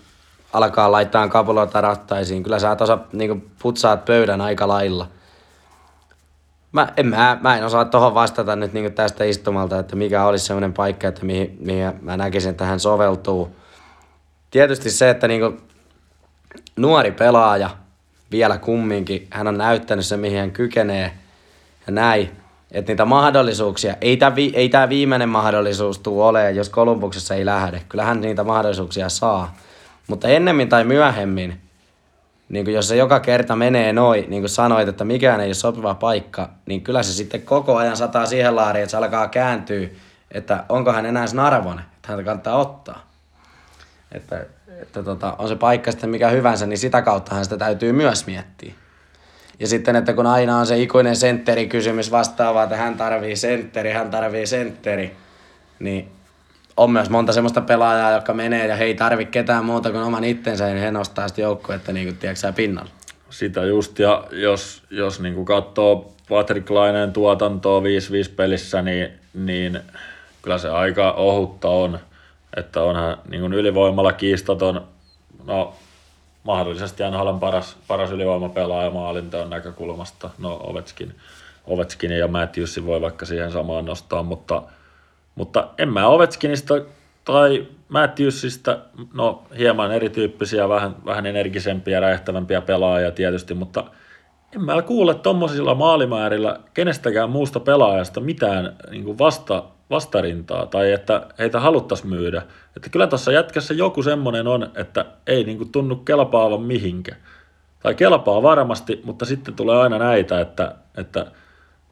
alkaa 0.54 0.92
laittaa 0.92 1.28
kapuloita 1.28 1.82
rattaisiin. 1.82 2.44
Kyllä 2.44 2.60
sä 2.60 2.76
tosa 2.76 2.98
niin 3.14 3.52
putsaat 3.62 4.06
pöydän 4.06 4.42
aika 4.42 4.68
lailla. 4.68 5.08
Mä 6.72 6.88
en, 6.98 7.08
mä, 7.08 7.38
mä 7.42 7.58
en 7.58 7.66
osaa 7.66 7.86
tuohon 7.86 8.14
vastata 8.14 8.56
nyt 8.56 8.74
niin 8.74 8.94
tästä 8.94 9.24
istumalta, 9.24 9.80
että 9.80 9.96
mikä 9.96 10.26
olisi 10.26 10.46
semmoinen 10.46 10.74
paikka, 10.74 11.08
että 11.08 11.26
mihin, 11.26 11.58
mihin 11.60 11.94
mä 12.02 12.18
näkisin, 12.18 12.52
että 12.52 12.66
hän 12.66 12.80
soveltuu. 12.80 13.56
Tietysti 14.52 14.90
se, 14.90 15.10
että 15.10 15.28
niin 15.28 15.62
nuori 16.76 17.12
pelaaja 17.12 17.70
vielä 18.32 18.58
kumminkin, 18.58 19.28
hän 19.30 19.48
on 19.48 19.58
näyttänyt 19.58 20.06
se, 20.06 20.18
mihin 20.18 20.40
hän 20.40 20.52
kykenee 20.52 21.12
ja 21.88 21.94
näin. 21.94 22.41
Että 22.72 22.92
niitä 22.92 23.06
mahdollisuuksia, 23.06 23.96
ei 24.02 24.18
tämä 24.18 24.36
vi, 24.36 24.52
ei 24.56 24.70
tää 24.70 24.90
viimeinen 24.90 25.30
mahdollisuus 25.30 26.00
tule 26.00 26.24
olemaan, 26.24 26.56
jos 26.56 26.70
Kolumbuksessa 26.70 27.36
ei 27.36 27.46
lähde. 27.46 27.82
Kyllähän 27.90 28.22
niitä 28.22 28.44
mahdollisuuksia 28.44 29.10
saa. 29.10 29.56
Mutta 30.08 30.28
ennemmin 30.28 30.70
tai 30.70 30.84
myöhemmin, 30.84 31.62
niin 32.50 32.74
jos 32.74 32.88
se 32.88 32.96
joka 32.96 33.20
kerta 33.20 33.56
menee 33.56 33.94
noin, 33.94 34.30
niin 34.30 34.42
kuin 34.42 34.50
sanoit, 34.50 34.88
että 34.88 35.04
mikään 35.04 35.40
ei 35.40 35.48
ole 35.48 35.54
sopiva 35.54 35.96
paikka, 35.96 36.50
niin 36.66 36.82
kyllä 36.82 37.04
se 37.04 37.14
sitten 37.14 37.42
koko 37.42 37.76
ajan 37.78 37.98
sataa 37.98 38.26
siihen 38.26 38.56
laariin, 38.56 38.84
että 38.84 38.92
se 38.92 38.98
alkaa 38.98 39.28
kääntyä, 39.28 39.88
että 40.32 40.64
onko 40.70 40.92
hän 40.92 41.06
enää 41.06 41.26
arvoinen, 41.42 41.86
että 41.96 42.08
häntä 42.08 42.24
kannattaa 42.24 42.56
ottaa. 42.56 43.12
Että, 44.12 44.46
että 44.82 45.04
tota, 45.04 45.36
on 45.38 45.48
se 45.48 45.56
paikka 45.56 45.92
sitten 45.92 46.10
mikä 46.10 46.30
hyvänsä, 46.30 46.66
niin 46.66 46.78
sitä 46.78 47.02
kauttahan 47.02 47.44
sitä 47.44 47.58
täytyy 47.58 47.92
myös 47.92 48.28
miettiä. 48.28 48.74
Ja 49.62 49.68
sitten, 49.68 49.96
että 49.96 50.14
kun 50.14 50.28
aina 50.28 50.58
on 50.58 50.66
se 50.66 50.78
ikuinen 50.78 51.16
sentterikysymys 51.16 52.12
vastaavaa, 52.12 52.64
että 52.64 52.76
hän 52.76 52.98
tarvii 52.98 53.36
sentteri, 53.36 53.92
hän 53.92 54.12
tarvii 54.12 54.48
sentteri, 54.48 55.16
niin 55.80 56.08
on 56.78 56.92
myös 56.92 57.10
monta 57.10 57.34
semmoista 57.34 57.62
pelaajaa, 57.62 58.12
jotka 58.12 58.34
menee 58.34 58.68
ja 58.68 58.76
he 58.76 58.84
ei 58.84 58.96
tarvi 58.96 59.26
ketään 59.26 59.66
muuta 59.66 59.92
kuin 59.92 60.04
oman 60.04 60.24
itsensä, 60.24 60.66
niin 60.66 60.78
he 60.78 60.92
nostaa 60.92 61.28
sitä 61.28 61.42
joukkuetta 61.42 61.94
niin 61.94 62.08
kuin, 62.08 62.56
pinnalla. 62.56 62.90
Sitä 63.30 63.66
just, 63.66 64.00
ja 64.00 64.24
jos, 64.32 64.84
jos 64.90 65.20
niin 65.20 65.36
kuin 65.36 65.46
katsoo 65.46 66.14
Patrick 66.30 66.70
Laineen 66.70 67.14
tuotantoa 67.14 67.82
5-5 67.82 67.84
pelissä, 68.36 68.82
niin, 68.82 69.10
niin 69.34 69.80
kyllä 70.42 70.58
se 70.58 70.70
aika 70.70 71.12
ohutta 71.12 71.70
on, 71.70 72.00
että 72.58 72.82
onhan 72.82 73.18
niin 73.30 73.42
kuin 73.42 73.54
ylivoimalla 73.54 74.14
kiistaton, 74.14 74.88
no 75.46 75.76
mahdollisesti 76.44 77.04
NHLn 77.04 77.40
paras, 77.40 77.78
paras 77.88 78.12
ylivoimapelaaja 78.12 78.92
maalinteon 78.92 79.50
näkökulmasta. 79.50 80.30
No 80.38 80.60
Ovetskin, 80.64 81.16
Ovetskin 81.66 82.12
ja 82.12 82.28
Matthewsin 82.28 82.86
voi 82.86 83.02
vaikka 83.02 83.26
siihen 83.26 83.52
samaan 83.52 83.86
nostaa, 83.86 84.24
mutta, 84.24 84.64
mutta 85.36 85.68
en 85.78 85.90
mä 85.90 86.08
Ovetskinista 86.08 86.74
tai 87.26 87.68
Matthewsista, 87.90 88.80
no 89.14 89.44
hieman 89.58 89.92
erityyppisiä, 89.92 90.70
vähän, 90.70 90.96
vähän 91.06 91.26
energisempiä, 91.26 92.00
räjähtävämpiä 92.00 92.62
pelaajia 92.62 93.12
tietysti, 93.12 93.54
mutta 93.54 93.84
en 94.56 94.62
mä 94.62 94.82
kuule 94.82 95.14
tuommoisilla 95.14 95.76
maalimäärillä 95.76 96.60
kenestäkään 96.74 97.30
muusta 97.30 97.60
pelaajasta 97.60 98.20
mitään 98.20 98.76
niin 98.90 99.18
vasta, 99.18 99.64
vastarintaa 99.90 100.66
tai 100.66 100.92
että 100.92 101.28
heitä 101.40 101.60
haluttaisiin 101.60 102.10
myydä. 102.10 102.42
Että 102.76 102.90
kyllä 102.90 103.08
tuossa 103.08 103.32
jätkässä 103.32 103.74
joku 103.74 104.04
semmoinen 104.04 104.48
on, 104.48 104.72
että 104.76 105.06
ei 105.28 105.44
niin 105.44 105.58
kuin 105.58 105.72
tunnu 105.72 105.96
kelpaavan 105.96 106.62
mihinkä. 106.62 107.16
Tai 107.84 107.96
kelpaa 107.96 108.44
varmasti, 108.44 109.02
mutta 109.04 109.26
sitten 109.26 109.54
tulee 109.54 109.78
aina 109.78 109.98
näitä, 109.98 110.42
että, 110.42 110.76
että 110.98 111.26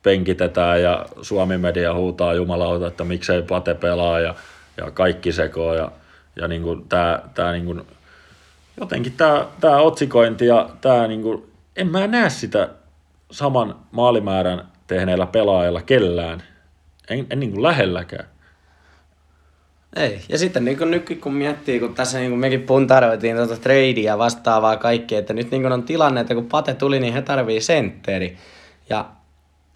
penkitetään 0.03 0.81
ja 0.81 1.05
Suomi 1.21 1.57
Media 1.57 1.93
huutaa 1.93 2.33
jumalauta, 2.33 2.87
että 2.87 3.03
miksei 3.03 3.41
Pate 3.41 3.73
pelaa 3.73 4.19
ja, 4.19 4.35
ja 4.77 4.91
kaikki 4.91 5.31
sekoo 5.31 5.73
ja, 5.73 5.91
ja 6.35 6.47
niin 6.47 6.61
kuin 6.61 6.89
tämä, 6.89 7.19
tämä 7.33 7.51
niin 7.51 7.65
kuin, 7.65 7.81
jotenkin 8.79 9.13
tämä, 9.17 9.45
tämä 9.59 9.77
otsikointi 9.77 10.45
ja 10.45 10.69
tämä 10.81 11.07
niin 11.07 11.21
kuin, 11.21 11.48
en 11.79 11.87
mä 11.87 12.07
näe 12.07 12.29
sitä 12.29 12.69
saman 13.31 13.75
maalimäärän 13.91 14.67
tehneillä 14.87 15.25
pelaajilla 15.25 15.81
kellään 15.81 16.43
en, 17.09 17.27
en 17.29 17.39
niin 17.39 17.51
kuin 17.51 17.63
lähelläkään. 17.63 18.25
Ei. 19.95 20.21
Ja 20.29 20.37
sitten 20.37 20.65
niin 20.65 20.77
kuin 20.77 20.91
nyt 20.91 21.19
kun 21.21 21.33
miettii, 21.33 21.79
kun 21.79 21.95
tässä 21.95 22.17
niin 22.17 22.31
kuin 22.31 22.39
mekin 22.39 22.61
puntaroitiin 22.61 23.35
tuota 23.35 23.57
tradea 23.57 24.17
vastaavaa 24.17 24.77
kaikkea, 24.77 25.19
että 25.19 25.33
nyt 25.33 25.51
niin 25.51 25.61
kuin 25.61 25.71
on 25.71 25.83
tilanne, 25.83 26.21
että 26.21 26.35
kun 26.35 26.45
Pate 26.45 26.73
tuli, 26.73 26.99
niin 26.99 27.13
he 27.13 27.21
tarvii 27.21 27.61
sentteri. 27.61 28.37
Ja 28.89 29.05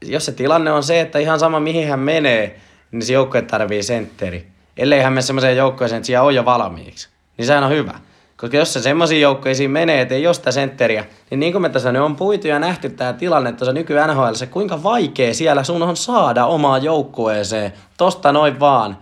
jos 0.05 0.25
se 0.25 0.31
tilanne 0.31 0.71
on 0.71 0.83
se, 0.83 1.01
että 1.01 1.19
ihan 1.19 1.39
sama 1.39 1.59
mihin 1.59 1.87
hän 1.87 1.99
menee, 1.99 2.59
niin 2.91 3.01
se 3.01 3.13
joukkue 3.13 3.41
tarvii 3.41 3.83
sentteri. 3.83 4.47
Ellei 4.77 5.01
hän 5.01 5.13
mene 5.13 5.21
semmoiseen 5.21 5.57
joukkueeseen, 5.57 5.97
että 5.97 6.07
siellä 6.07 6.23
on 6.23 6.35
jo 6.35 6.45
valmiiksi. 6.45 7.09
Niin 7.37 7.45
sehän 7.45 7.63
on 7.63 7.71
hyvä. 7.71 7.99
Koska 8.43 8.57
jos 8.57 8.73
se 8.73 8.81
semmoisiin 8.81 9.21
joukkoisiin 9.21 9.71
menee, 9.71 10.01
että 10.01 10.15
ei 10.15 10.27
ole 10.27 10.33
sitä 10.33 10.51
sentteriä, 10.51 11.05
niin 11.29 11.39
niin 11.39 11.51
kuin 11.51 11.61
me 11.61 11.69
tässä 11.69 11.91
nyt 11.91 12.01
on 12.01 12.15
puitu 12.15 12.47
ja 12.47 12.59
nähty 12.59 12.89
tämä 12.89 13.13
tilanne 13.13 13.51
tuossa 13.51 13.73
nyky 13.73 13.93
NHL, 14.07 14.33
se 14.33 14.47
kuinka 14.47 14.83
vaikea 14.83 15.33
siellä 15.33 15.63
sun 15.63 15.83
on 15.83 15.97
saada 15.97 16.45
omaa 16.45 16.77
joukkueeseen 16.77 17.73
tosta 17.97 18.31
noin 18.31 18.59
vaan 18.59 18.97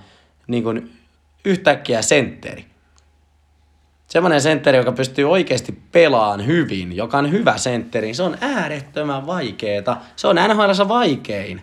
niin 0.47 0.63
kuin 0.63 0.93
yhtäkkiä 1.45 2.01
sentteri. 2.01 2.65
Semmoinen 4.07 4.41
sentteri, 4.41 4.77
joka 4.77 4.91
pystyy 4.91 5.31
oikeasti 5.31 5.79
pelaamaan 5.91 6.45
hyvin, 6.45 6.95
joka 6.95 7.17
on 7.17 7.31
hyvä 7.31 7.57
sentteri, 7.57 8.13
se 8.13 8.23
on 8.23 8.37
äärettömän 8.41 9.27
vaikeeta. 9.27 9.97
Se 10.15 10.27
on 10.27 10.35
NHL 10.35 10.87
vaikein 10.87 11.61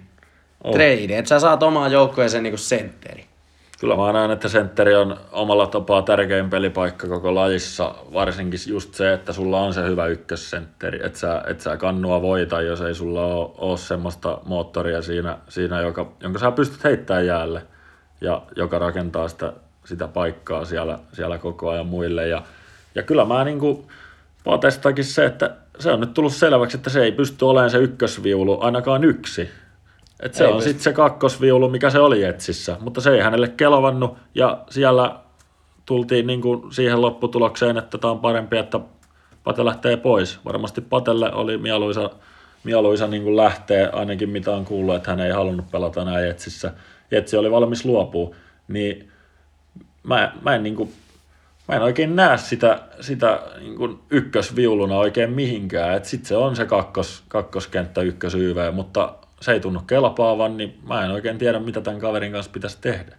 oh. 0.65 0.73
trade, 0.73 1.19
että 1.19 1.29
sä 1.29 1.41
saat 1.41 1.63
omaa 1.63 1.89
joukkueeseen 1.89 2.43
niin 2.43 2.59
sentteri. 2.59 3.28
Kyllä 3.81 3.97
mä 3.97 4.13
näen, 4.13 4.31
että 4.31 4.49
sentteri 4.49 4.95
on 4.95 5.17
omalla 5.33 5.67
tapaa 5.67 6.03
tärkein 6.03 6.51
pelipaikka 6.51 7.09
koko 7.09 7.35
lajissa, 7.35 7.95
varsinkin 8.13 8.61
just 8.67 8.95
se, 8.95 9.13
että 9.13 9.33
sulla 9.33 9.61
on 9.61 9.75
se 9.75 9.85
hyvä 9.85 10.07
ykkössentteri, 10.07 11.07
että 11.07 11.19
sä, 11.19 11.43
et 11.47 11.61
sä 11.61 11.77
kannua 11.77 12.23
voita, 12.23 12.63
jos 12.63 12.81
ei 12.81 12.95
sulla 12.95 13.27
ole, 13.27 13.51
ole 13.59 13.79
semmoista 13.79 14.39
moottoria 14.45 15.03
siinä, 15.03 15.39
siinä 15.49 15.81
joka, 15.81 16.13
jonka 16.21 16.39
sä 16.39 16.51
pystyt 16.51 16.85
heittämään 16.85 17.27
jäälle 17.27 17.63
ja 18.21 18.43
joka 18.57 18.79
rakentaa 18.79 19.29
sitä, 19.29 19.53
sitä 19.85 20.09
paikkaa 20.09 20.65
siellä, 20.65 20.99
siellä 21.13 21.39
koko 21.39 21.71
ajan 21.71 21.87
muille. 21.87 22.29
Ja, 22.29 22.43
ja 22.95 23.03
kyllä 23.03 23.25
mä 23.25 23.45
niin 23.45 23.59
kuin 23.59 23.87
Patestakin 24.45 25.05
se, 25.05 25.25
että 25.25 25.57
se 25.79 25.91
on 25.91 26.01
nyt 26.01 26.15
tullut 26.15 26.33
selväksi, 26.33 26.77
että 26.77 26.91
se 26.91 27.03
ei 27.03 27.13
pysty 27.13 27.45
olemaan 27.45 27.71
se 27.71 27.79
ykkösviulu 27.79 28.61
ainakaan 28.61 29.05
yksi. 29.05 29.51
Et 30.20 30.35
se 30.35 30.45
Ei 30.45 30.53
on 30.53 30.62
sitten 30.62 30.82
se 30.82 30.93
kakkosviulu, 30.93 31.69
mikä 31.69 31.90
se 31.90 31.99
oli 31.99 32.24
Etsissä, 32.24 32.77
mutta 32.81 33.01
se 33.01 33.11
ei 33.11 33.20
hänelle 33.20 33.49
kelvannut 33.49 34.16
ja 34.35 34.65
siellä 34.70 35.20
tultiin 35.86 36.27
niin 36.27 36.40
kuin 36.40 36.73
siihen 36.73 37.03
lopputulokseen, 37.03 37.77
että 37.77 37.99
tämä 37.99 38.11
on 38.11 38.20
parempi, 38.20 38.59
että 38.59 38.81
Pate 39.45 39.65
lähtee 39.65 39.97
pois. 39.97 40.39
Varmasti 40.45 40.81
Patelle 40.81 41.32
oli 41.32 41.59
mieluisa, 41.59 42.11
mieluisa 42.65 43.07
niin 43.07 43.23
kuin 43.23 43.36
lähteä, 43.36 43.90
ainakin 43.93 44.31
mitä 44.31 44.51
on 44.51 44.65
kuullut, 44.65 44.95
että 44.95 45.11
hän 45.11 45.20
ei 45.20 45.32
halunnut 45.32 45.70
pelata 45.70 46.03
enää 46.03 46.27
Etsissä. 46.27 46.73
Etsi 47.11 47.36
oli 47.36 47.51
valmis 47.51 47.85
luopua, 47.85 48.35
niin 48.69 49.09
mä, 50.03 50.32
mä 50.43 50.55
en 50.55 50.62
niin 50.62 50.77
kuin, 50.77 50.93
mä 51.69 51.74
en 51.74 51.82
oikein 51.82 52.16
näe 52.16 52.39
sitä, 52.39 52.81
sitä 53.01 53.43
niin 53.61 53.77
kuin 53.77 53.99
ykkösviuluna 54.11 54.97
oikein 54.97 55.31
mihinkään. 55.31 56.05
Sitten 56.05 56.28
se 56.28 56.36
on 56.36 56.57
se 56.57 56.65
kakkos, 56.65 57.23
kakkoskenttä 57.28 58.01
ykkösyyvä, 58.01 58.70
mutta 58.70 59.15
se 59.40 59.52
ei 59.52 59.60
tunnu 59.60 59.81
kelpaavan, 59.81 60.56
niin 60.56 60.78
mä 60.89 61.05
en 61.05 61.10
oikein 61.10 61.39
tiedä, 61.39 61.59
mitä 61.60 61.81
tämän 61.81 62.01
kaverin 62.01 62.32
kanssa 62.32 62.52
pitäisi 62.52 62.78
tehdä. 62.81 63.16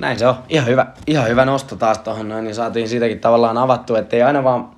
Näin 0.00 0.18
se 0.18 0.26
on. 0.26 0.34
Ihan 0.48 0.66
hyvä, 0.66 0.86
ihan 1.06 1.28
hyvä 1.28 1.44
nosto 1.44 1.76
taas 1.76 1.98
tuohon 1.98 2.28
noin, 2.28 2.44
niin 2.44 2.54
saatiin 2.54 2.88
siitäkin 2.88 3.20
tavallaan 3.20 3.58
avattu, 3.58 3.94
ettei 3.94 4.22
aina 4.22 4.44
vaan, 4.44 4.70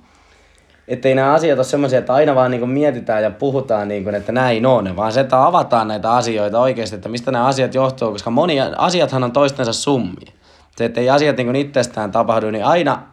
ettei 0.87 1.15
nämä 1.15 1.33
asiat 1.33 1.59
ole 1.59 1.63
semmoisia, 1.63 1.99
että 1.99 2.13
aina 2.13 2.35
vaan 2.35 2.51
niin 2.51 2.69
mietitään 2.69 3.23
ja 3.23 3.31
puhutaan, 3.31 3.87
niin 3.87 4.03
kuin, 4.03 4.15
että 4.15 4.31
näin 4.31 4.65
on, 4.65 4.95
vaan 4.95 5.11
se, 5.11 5.19
että 5.19 5.45
avataan 5.45 5.87
näitä 5.87 6.11
asioita 6.11 6.59
oikeasti, 6.59 6.95
että 6.95 7.09
mistä 7.09 7.31
nämä 7.31 7.45
asiat 7.45 7.73
johtuu, 7.73 8.11
koska 8.11 8.29
moni 8.29 8.57
asiathan 8.77 9.23
on 9.23 9.31
toistensa 9.31 9.73
summia. 9.73 10.31
Se, 10.77 10.85
että 10.85 11.01
ei 11.01 11.09
asiat 11.09 11.37
niin 11.37 11.55
itsestään 11.55 12.11
tapahdu, 12.11 12.51
niin 12.51 12.65
aina 12.65 13.03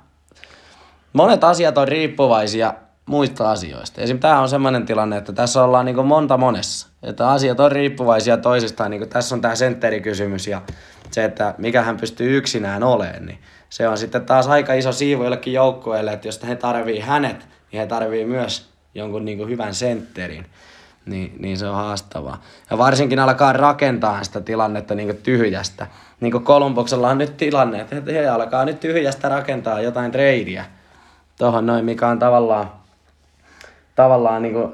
monet 1.12 1.44
asiat 1.44 1.78
on 1.78 1.88
riippuvaisia 1.88 2.74
muista 3.06 3.50
asioista. 3.50 4.00
Esimerkiksi 4.00 4.22
tämä 4.22 4.40
on 4.40 4.48
sellainen 4.48 4.86
tilanne, 4.86 5.16
että 5.16 5.32
tässä 5.32 5.64
ollaan 5.64 5.86
niin 5.86 6.06
monta 6.06 6.36
monessa. 6.36 6.88
Että 7.02 7.30
asiat 7.30 7.60
on 7.60 7.72
riippuvaisia 7.72 8.36
toisistaan. 8.36 8.90
Niin 8.90 9.08
tässä 9.08 9.34
on 9.34 9.40
tämä 9.40 9.54
sentterikysymys 9.54 10.46
ja 10.46 10.62
se, 11.10 11.24
että 11.24 11.54
mikä 11.58 11.82
hän 11.82 11.96
pystyy 11.96 12.36
yksinään 12.36 12.82
olemaan, 12.82 13.26
niin 13.26 13.38
se 13.70 13.88
on 13.88 13.98
sitten 13.98 14.26
taas 14.26 14.48
aika 14.48 14.72
iso 14.72 14.92
siivu 14.92 15.22
jollekin 15.22 15.52
joukkueelle, 15.52 16.12
että 16.12 16.28
jos 16.28 16.42
he 16.48 16.56
tarvii 16.56 17.00
hänet, 17.00 17.46
niin 17.72 17.80
he 17.80 17.86
tarvii 17.86 18.24
myös 18.24 18.68
jonkun 18.94 19.24
niin 19.24 19.48
hyvän 19.48 19.74
sentterin. 19.74 20.46
Niin, 21.06 21.36
niin 21.38 21.58
se 21.58 21.66
on 21.66 21.74
haastavaa. 21.74 22.42
Ja 22.70 22.78
varsinkin 22.78 23.18
alkaa 23.18 23.52
rakentaa 23.52 24.24
sitä 24.24 24.40
tilannetta 24.40 24.94
niin 24.94 25.16
tyhjästä. 25.16 25.86
Niin 26.20 26.32
kuin 26.32 26.44
Kolumbuksella 26.44 27.08
on 27.08 27.18
nyt 27.18 27.36
tilanne, 27.36 27.80
että 27.80 28.12
he 28.12 28.28
alkaa 28.28 28.64
nyt 28.64 28.80
tyhjästä 28.80 29.28
rakentaa 29.28 29.80
jotain 29.80 30.12
treidiä. 30.12 30.64
Tuohon 31.38 31.66
noin, 31.66 31.84
mikä 31.84 32.08
on 32.08 32.18
tavallaan, 32.18 32.72
tavallaan 33.94 34.42
niin 34.42 34.54
kuin, 34.54 34.72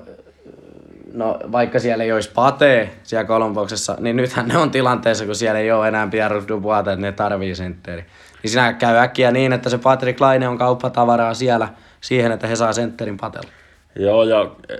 no 1.12 1.38
vaikka 1.52 1.78
siellä 1.78 2.05
ei 2.05 2.12
olisi 2.12 2.30
patee 2.34 2.90
siellä 3.02 3.24
Kolumbuksessa, 3.24 3.97
niin 4.01 4.16
nythän 4.16 4.48
ne 4.48 4.59
on 4.59 4.70
tilanteessa, 4.70 5.26
kun 5.26 5.34
siellä 5.34 5.60
ei 5.60 5.72
ole 5.72 5.88
enää 5.88 6.06
Pierre 6.06 6.42
Dubois, 6.48 6.78
että 6.78 6.97
ne 6.97 7.12
tarvii 7.12 7.55
sentteri. 7.55 8.05
Niin 8.42 8.51
siinä 8.51 8.72
käy 8.72 8.97
äkkiä 8.97 9.30
niin, 9.30 9.52
että 9.52 9.70
se 9.70 9.78
Patrick 9.78 10.20
Laine 10.20 10.48
on 10.48 10.59
kauppatavaraa 10.59 11.34
siellä 11.34 11.68
siihen, 12.01 12.32
että 12.32 12.47
he 12.47 12.56
saa 12.56 12.72
sentterin 12.72 13.16
patella. 13.16 13.48
Joo, 13.97 14.24
ja 14.24 14.51
e, 14.68 14.74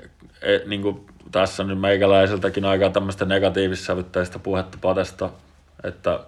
e, 0.55 0.61
niin 0.67 0.83
kuin 0.83 1.07
tässä 1.33 1.65
nyt 1.65 1.81
meikäläiseltäkin 1.81 2.65
aika 2.65 2.91
tämmöistä 2.91 3.25
negatiivissävytteistä 3.25 4.39
puhetta 4.39 4.79
Patesta, 4.81 5.31
että 5.85 6.21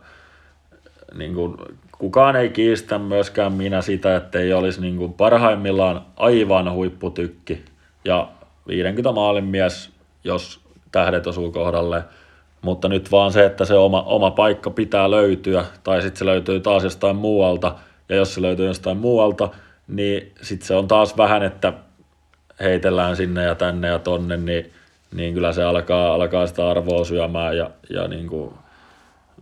niin 1.14 1.34
kuin, 1.34 1.56
kukaan 1.98 2.36
ei 2.36 2.50
kiistä 2.50 2.98
myöskään 2.98 3.52
minä 3.52 3.82
sitä, 3.82 4.16
että 4.16 4.38
ei 4.38 4.52
olisi 4.52 4.80
niin 4.80 4.96
kuin 4.96 5.12
parhaimmillaan 5.12 6.02
aivan 6.16 6.72
huipputykki 6.72 7.64
ja 8.04 8.28
50 8.68 9.12
maalin 9.12 9.44
mies, 9.44 9.90
jos 10.24 10.60
tähdet 10.92 11.26
osuu 11.26 11.52
kohdalle. 11.52 12.04
Mutta 12.62 12.88
nyt 12.88 13.12
vaan 13.12 13.32
se, 13.32 13.46
että 13.46 13.64
se 13.64 13.74
oma, 13.74 14.02
oma 14.02 14.30
paikka 14.30 14.70
pitää 14.70 15.10
löytyä, 15.10 15.64
tai 15.84 16.02
sitten 16.02 16.18
se 16.18 16.26
löytyy 16.26 16.60
taas 16.60 16.84
jostain 16.84 17.16
muualta, 17.16 17.74
ja 18.08 18.16
jos 18.16 18.34
se 18.34 18.42
löytyy 18.42 18.66
jostain 18.66 18.96
muualta, 18.96 19.48
niin 19.88 20.32
sitten 20.42 20.66
se 20.66 20.74
on 20.74 20.88
taas 20.88 21.16
vähän, 21.16 21.42
että 21.42 21.72
heitellään 22.60 23.16
sinne 23.16 23.44
ja 23.44 23.54
tänne 23.54 23.88
ja 23.88 23.98
tonne, 23.98 24.36
niin, 24.36 24.72
niin 25.14 25.34
kyllä 25.34 25.52
se 25.52 25.62
alkaa, 25.62 26.14
alkaa 26.14 26.46
sitä 26.46 26.70
arvoa 26.70 27.04
syömään 27.04 27.56
ja, 27.56 27.70
ja 27.90 28.08
niin 28.08 28.26
kuin 28.26 28.54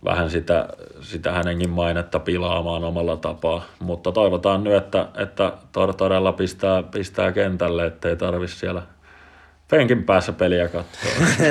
vähän 0.05 0.29
sitä, 0.29 0.67
sitä 1.01 1.31
hänenkin 1.31 1.69
mainetta 1.69 2.19
pilaamaan 2.19 2.83
omalla 2.83 3.17
tapaa. 3.17 3.65
Mutta 3.79 4.11
toivotaan 4.11 4.63
nyt, 4.63 4.73
että, 4.73 5.07
että 5.17 5.53
todella 5.97 6.33
pistää, 6.33 6.83
pistää 6.83 7.31
kentälle, 7.31 7.85
ettei 7.85 8.15
tarvitse 8.15 8.55
siellä 8.55 8.81
penkin 9.71 10.03
päässä 10.03 10.33
peliä 10.33 10.67
katsoa. 10.67 11.11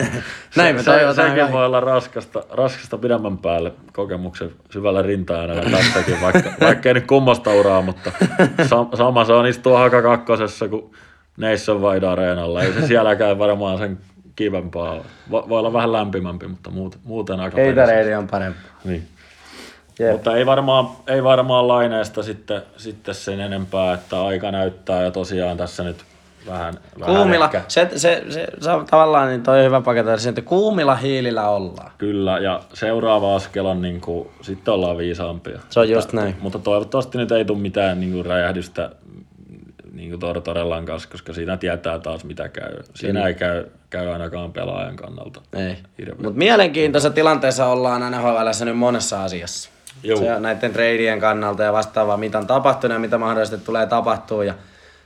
Näin 0.56 0.76
me 0.76 0.82
toivotaan. 0.82 1.14
Se, 1.14 1.34
sekin 1.34 1.52
voi 1.52 1.66
olla 1.66 1.80
raskasta, 1.80 2.44
raskasta 2.50 2.98
pidemmän 2.98 3.38
päälle 3.38 3.72
kokemuksen 3.92 4.50
syvällä 4.70 5.02
rintaäänellä 5.02 5.70
tässäkin, 5.70 6.20
vaikka, 6.20 6.50
vaikka 6.66 6.88
ei 6.88 6.94
nyt 6.94 7.06
kummasta 7.06 7.52
uraa, 7.52 7.82
mutta 7.82 8.12
sama 8.94 9.24
se 9.24 9.32
on 9.32 9.46
istua 9.46 9.78
haka 9.78 10.02
kakkosessa 10.02 10.68
kuin 10.68 10.92
Nationwide 11.36 12.06
Areenalla. 12.06 12.62
Ei 12.62 12.72
se 12.72 12.86
sielläkään 12.86 13.38
varmaan 13.38 13.78
sen 13.78 13.98
kivempaa 14.36 15.04
Voi, 15.30 15.48
voi 15.48 15.58
olla 15.58 15.72
vähän 15.72 15.92
lämpimämpi, 15.92 16.46
mutta 16.46 16.70
muuten, 17.04 17.40
aika 17.40 17.56
Heitareidi 17.56 18.14
on 18.14 18.28
parempi. 18.28 18.58
Niin. 18.84 19.08
Yep. 20.00 20.12
Mutta 20.12 20.36
ei 20.36 20.46
varmaan, 20.46 20.88
ei 21.06 21.24
varmaan 21.24 21.68
laineesta 21.68 22.22
sitten, 22.22 22.62
sitten 22.76 23.14
sen 23.14 23.40
enempää, 23.40 23.94
että 23.94 24.22
aika 24.22 24.50
näyttää 24.50 25.02
ja 25.02 25.10
tosiaan 25.10 25.56
tässä 25.56 25.82
nyt 25.82 26.04
vähän, 26.46 26.74
kuumilla, 27.04 27.50
vähän 27.52 27.64
se, 27.68 27.88
se, 27.90 27.98
se, 27.98 28.24
se, 28.28 28.46
se, 28.60 28.70
on 28.70 28.86
tavallaan 28.86 29.28
niin 29.28 29.42
toi 29.42 29.64
hyvä 29.64 29.80
paketoida 29.80 30.28
että 30.28 30.42
kuumilla 30.42 30.94
hiilillä 30.94 31.48
ollaan. 31.48 31.92
Kyllä, 31.98 32.38
ja 32.38 32.60
seuraava 32.74 33.36
askel 33.36 33.66
on 33.66 33.82
niin 33.82 34.00
kuin, 34.00 34.28
sitten 34.40 34.74
ollaan 34.74 34.98
viisaampia. 34.98 35.58
Se 35.70 35.80
on 35.80 35.88
just 35.88 36.12
näin. 36.12 36.36
Mutta 36.40 36.58
toivottavasti 36.58 37.18
nyt 37.18 37.32
ei 37.32 37.44
tule 37.44 37.58
mitään 37.58 38.00
niin 38.00 38.12
kuin 38.12 38.26
räjähdystä 38.26 38.90
niin 39.92 40.10
kuin 40.10 40.20
Tortorellan 40.20 40.86
kanssa, 40.86 41.08
koska 41.08 41.32
siinä 41.32 41.56
tietää 41.56 41.98
taas 41.98 42.24
mitä 42.24 42.48
käy. 42.48 42.76
Siinä 42.94 43.12
Kyllä. 43.12 43.28
ei 43.28 43.34
käy, 43.34 43.64
käy 43.90 44.12
ainakaan 44.12 44.52
pelaajan 44.52 44.96
kannalta. 44.96 45.40
Ei. 45.52 45.76
Mutta 46.08 46.38
mielenkiintoisessa 46.38 47.14
tilanteessa 47.14 47.66
ollaan 47.66 48.12
NHL 48.12 48.64
nyt 48.64 48.76
monessa 48.76 49.24
asiassa. 49.24 49.70
Joo. 50.02 50.18
Se 50.18 50.34
on 50.34 50.42
näiden 50.42 50.72
treidien 50.72 51.20
kannalta 51.20 51.62
ja 51.62 51.72
vastaavaa, 51.72 52.16
mitä 52.16 52.38
on 52.38 52.46
tapahtunut 52.46 52.94
ja 52.94 52.98
mitä 52.98 53.18
mahdollisesti 53.18 53.66
tulee 53.66 53.86
tapahtuu. 53.86 54.42
Ja 54.42 54.54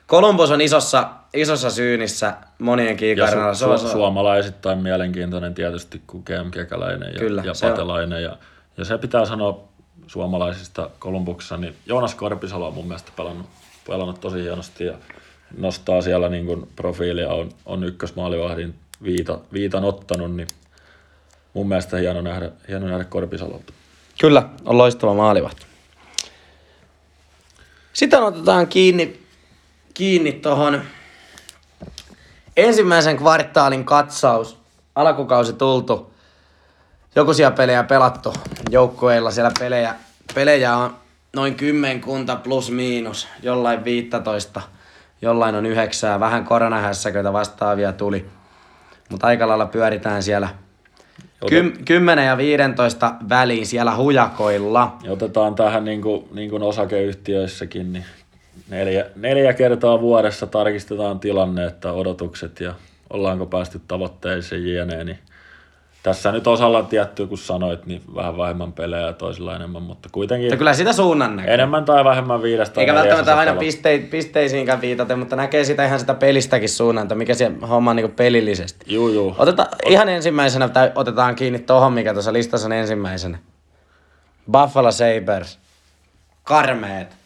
Columbus 0.08 0.50
on 0.50 0.60
isossa, 0.60 1.10
isossa 1.34 1.70
syynissä 1.70 2.34
monien 2.58 2.96
kiikarina. 2.96 3.52
Su- 3.52 3.54
su- 3.54 3.86
su- 3.86 3.92
suomalaisittain 3.92 4.78
mielenkiintoinen 4.78 5.54
tietysti 5.54 6.02
kuin 6.06 6.24
Kem 6.24 6.50
Kekäläinen 6.50 7.12
ja, 7.12 7.18
Kyllä, 7.18 7.42
ja 7.44 7.52
Patelainen. 7.60 8.22
Ja, 8.22 8.36
ja 8.76 8.84
se 8.84 8.98
pitää 8.98 9.24
sanoa 9.24 9.68
suomalaisista 10.06 10.90
Kolumbuksessa, 10.98 11.56
niin 11.56 11.74
Joonas 11.86 12.14
Korpisalo 12.14 12.66
on 12.66 12.74
mun 12.74 12.86
mielestä 12.86 13.12
pelannut 13.16 13.46
pelannut 13.86 14.20
tosi 14.20 14.42
hienosti 14.42 14.84
ja 14.84 14.94
nostaa 15.56 16.02
siellä 16.02 16.28
niin 16.28 16.46
kuin 16.46 16.68
profiilia, 16.76 17.28
on, 17.28 17.48
on 17.66 17.84
ykkösmaalivahdin 17.84 18.74
viita, 19.02 19.38
viitan 19.52 19.84
ottanut, 19.84 20.36
niin 20.36 20.48
mun 21.54 21.68
mielestä 21.68 21.96
hieno 21.96 22.20
nähdä, 22.20 22.50
hieno 22.68 22.86
nähdä 22.86 23.04
Korpisalolta. 23.04 23.72
Kyllä, 24.20 24.48
on 24.64 24.78
loistava 24.78 25.14
maalivahti. 25.14 25.66
Sitten 27.92 28.22
otetaan 28.22 28.66
kiinni, 28.66 29.20
kiinni 29.94 30.32
tuohon 30.32 30.82
ensimmäisen 32.56 33.16
kvartaalin 33.16 33.84
katsaus. 33.84 34.58
Alkukausi 34.94 35.52
tultu. 35.52 36.14
Jokuisia 37.16 37.50
pelejä 37.50 37.82
pelattu 37.82 38.34
joukkueilla. 38.70 39.30
Siellä 39.30 39.52
pelejä, 39.58 39.94
pelejä 40.34 40.76
on 40.76 40.96
noin 41.34 41.54
kymmenkunta 41.54 42.36
plus 42.36 42.70
miinus, 42.70 43.28
jollain 43.42 43.84
15, 43.84 44.60
jollain 45.22 45.54
on 45.54 45.66
yhdeksää, 45.66 46.20
vähän 46.20 46.44
koronahässäköitä 46.44 47.32
vastaavia 47.32 47.92
tuli. 47.92 48.26
Mutta 49.10 49.26
aika 49.26 49.48
lailla 49.48 49.66
pyöritään 49.66 50.22
siellä 50.22 50.48
Ky- 51.48 51.74
10 51.84 52.26
ja 52.26 52.36
15 52.36 53.14
väliin 53.28 53.66
siellä 53.66 53.96
hujakoilla. 53.96 54.96
Ja 55.02 55.12
otetaan 55.12 55.54
tähän 55.54 55.84
niin 55.84 56.02
kuin, 56.02 56.28
niin 56.32 56.50
kuin 56.50 56.62
osakeyhtiöissäkin, 56.62 57.92
niin 57.92 58.04
neljä, 58.68 59.06
neljä 59.16 59.52
kertaa 59.52 60.00
vuodessa 60.00 60.46
tarkistetaan 60.46 61.20
tilanne, 61.20 61.66
että 61.66 61.92
odotukset 61.92 62.60
ja 62.60 62.74
ollaanko 63.10 63.46
päästy 63.46 63.80
tavoitteisiin 63.88 64.74
jne. 64.74 65.04
Niin 65.04 65.18
tässä 66.04 66.32
nyt 66.32 66.46
osalla 66.46 66.82
tietty, 66.82 67.26
kun 67.26 67.38
sanoit, 67.38 67.86
niin 67.86 68.02
vähän 68.14 68.38
vähemmän 68.38 68.72
pelejä 68.72 69.06
ja 69.06 69.12
toisilla 69.12 69.56
enemmän, 69.56 69.82
mutta 69.82 70.08
kuitenkin 70.12 70.46
Mutta 70.46 70.56
kyllä 70.56 70.74
sitä 70.74 70.92
suunnan 70.92 71.36
näkee. 71.36 71.54
enemmän 71.54 71.84
tai 71.84 72.04
vähemmän 72.04 72.42
viidestä. 72.42 72.80
Eikä 72.80 72.94
välttämättä 72.94 73.38
aina 73.38 73.54
piste, 73.54 73.98
pisteisiinkään 74.10 74.80
viitaten, 74.80 75.18
mutta 75.18 75.36
näkee 75.36 75.64
sitä 75.64 75.84
ihan 75.84 76.00
sitä 76.00 76.14
pelistäkin 76.14 76.68
suunnanta, 76.68 77.14
mikä 77.14 77.34
se 77.34 77.52
homma 77.68 77.90
on 77.90 77.96
niin 77.96 78.10
pelillisesti. 78.10 78.94
Juu, 78.94 79.08
juu. 79.08 79.34
Oteta, 79.38 79.66
ihan 79.86 80.08
ensimmäisenä 80.08 80.68
tai 80.68 80.92
otetaan 80.94 81.34
kiinni 81.34 81.58
tohon, 81.58 81.92
mikä 81.92 82.12
tuossa 82.12 82.32
listassa 82.32 82.66
on 82.66 82.72
ensimmäisenä. 82.72 83.38
Buffalo 84.52 84.92
Sabres. 84.92 85.58
Karmeet. 86.42 87.16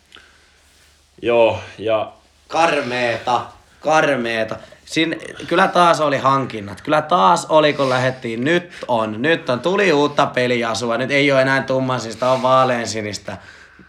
Joo, 1.22 1.59
ja 1.78 2.12
Karmeeta. 2.48 3.40
Karmeeta. 3.80 4.56
Siinä, 4.89 5.16
kyllä 5.47 5.69
taas 5.69 6.01
oli 6.01 6.19
hankinnat. 6.19 6.81
Kyllä 6.81 7.02
taas 7.02 7.47
oli, 7.48 7.73
kun 7.73 7.90
lähettiin. 7.90 8.44
Nyt 8.44 8.73
on. 8.89 9.23
Nyt 9.23 9.51
on. 9.51 9.60
Tuli 9.60 9.93
uutta 9.93 10.27
peliasua. 10.27 10.98
Nyt 10.98 11.10
ei 11.10 11.32
ole 11.32 11.43
enää 11.43 11.62
tummansista, 11.62 12.31
on 12.31 12.43
vaaleansinistä. 12.43 13.36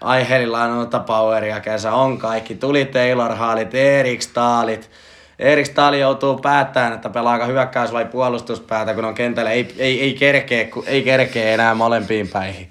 Aiheella 0.02 0.64
on 0.64 0.78
uutta 0.78 1.00
poweria 1.00 1.60
kesä. 1.60 1.94
On 1.94 2.18
kaikki. 2.18 2.56
Tuli 2.56 2.86
Taylor 2.86 3.36
Hallit, 3.36 3.76
Erik 3.76 4.22
Staalit. 4.22 4.90
Erik 5.40 5.66
Stahl 5.66 5.94
joutuu 5.94 6.38
päättämään, 6.38 6.94
että 6.94 7.10
pelaako 7.10 7.48
hyökkäys 7.48 7.94
vai 7.94 8.06
puolustuspäätä, 8.06 8.94
kun 8.94 9.06
on 9.06 9.16
kentällä. 9.16 9.52
Ei, 9.52 9.76
ei, 9.78 10.02
ei, 10.02 10.14
kerkee, 10.14 10.72
ei 10.86 11.04
kerkee 11.04 11.54
enää 11.54 11.76
molempiin 11.76 12.28
päihin. 12.28 12.70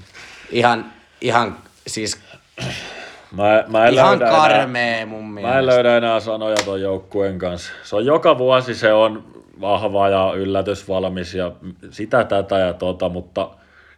Ihan, 0.51 0.93
ihan 1.21 1.59
siis 1.87 2.21
mä, 3.33 3.65
mä 3.69 3.87
en 3.87 3.95
ihan 3.95 4.11
löydä 4.11 4.27
enää- 4.27 4.41
karmee 4.49 5.05
mun 5.05 5.25
Mä 5.25 5.41
en 5.41 5.45
mielestä. 5.47 5.67
löydä 5.67 5.97
enää 5.97 6.21
sanoja 6.21 6.57
ton 6.65 6.81
joukkueen 6.81 7.39
kanssa. 7.39 7.73
Se 7.83 7.97
on 7.97 8.07
joka 8.07 8.39
vuosi 8.39 8.75
se 8.75 8.93
on 8.93 9.25
vahva 9.61 10.09
ja 10.09 10.33
yllätysvalmis 10.37 11.35
ja 11.35 11.53
sitä, 11.91 12.25
tätä 12.25 12.59
ja 12.59 12.73
tota, 12.73 13.09
mutta 13.09 13.51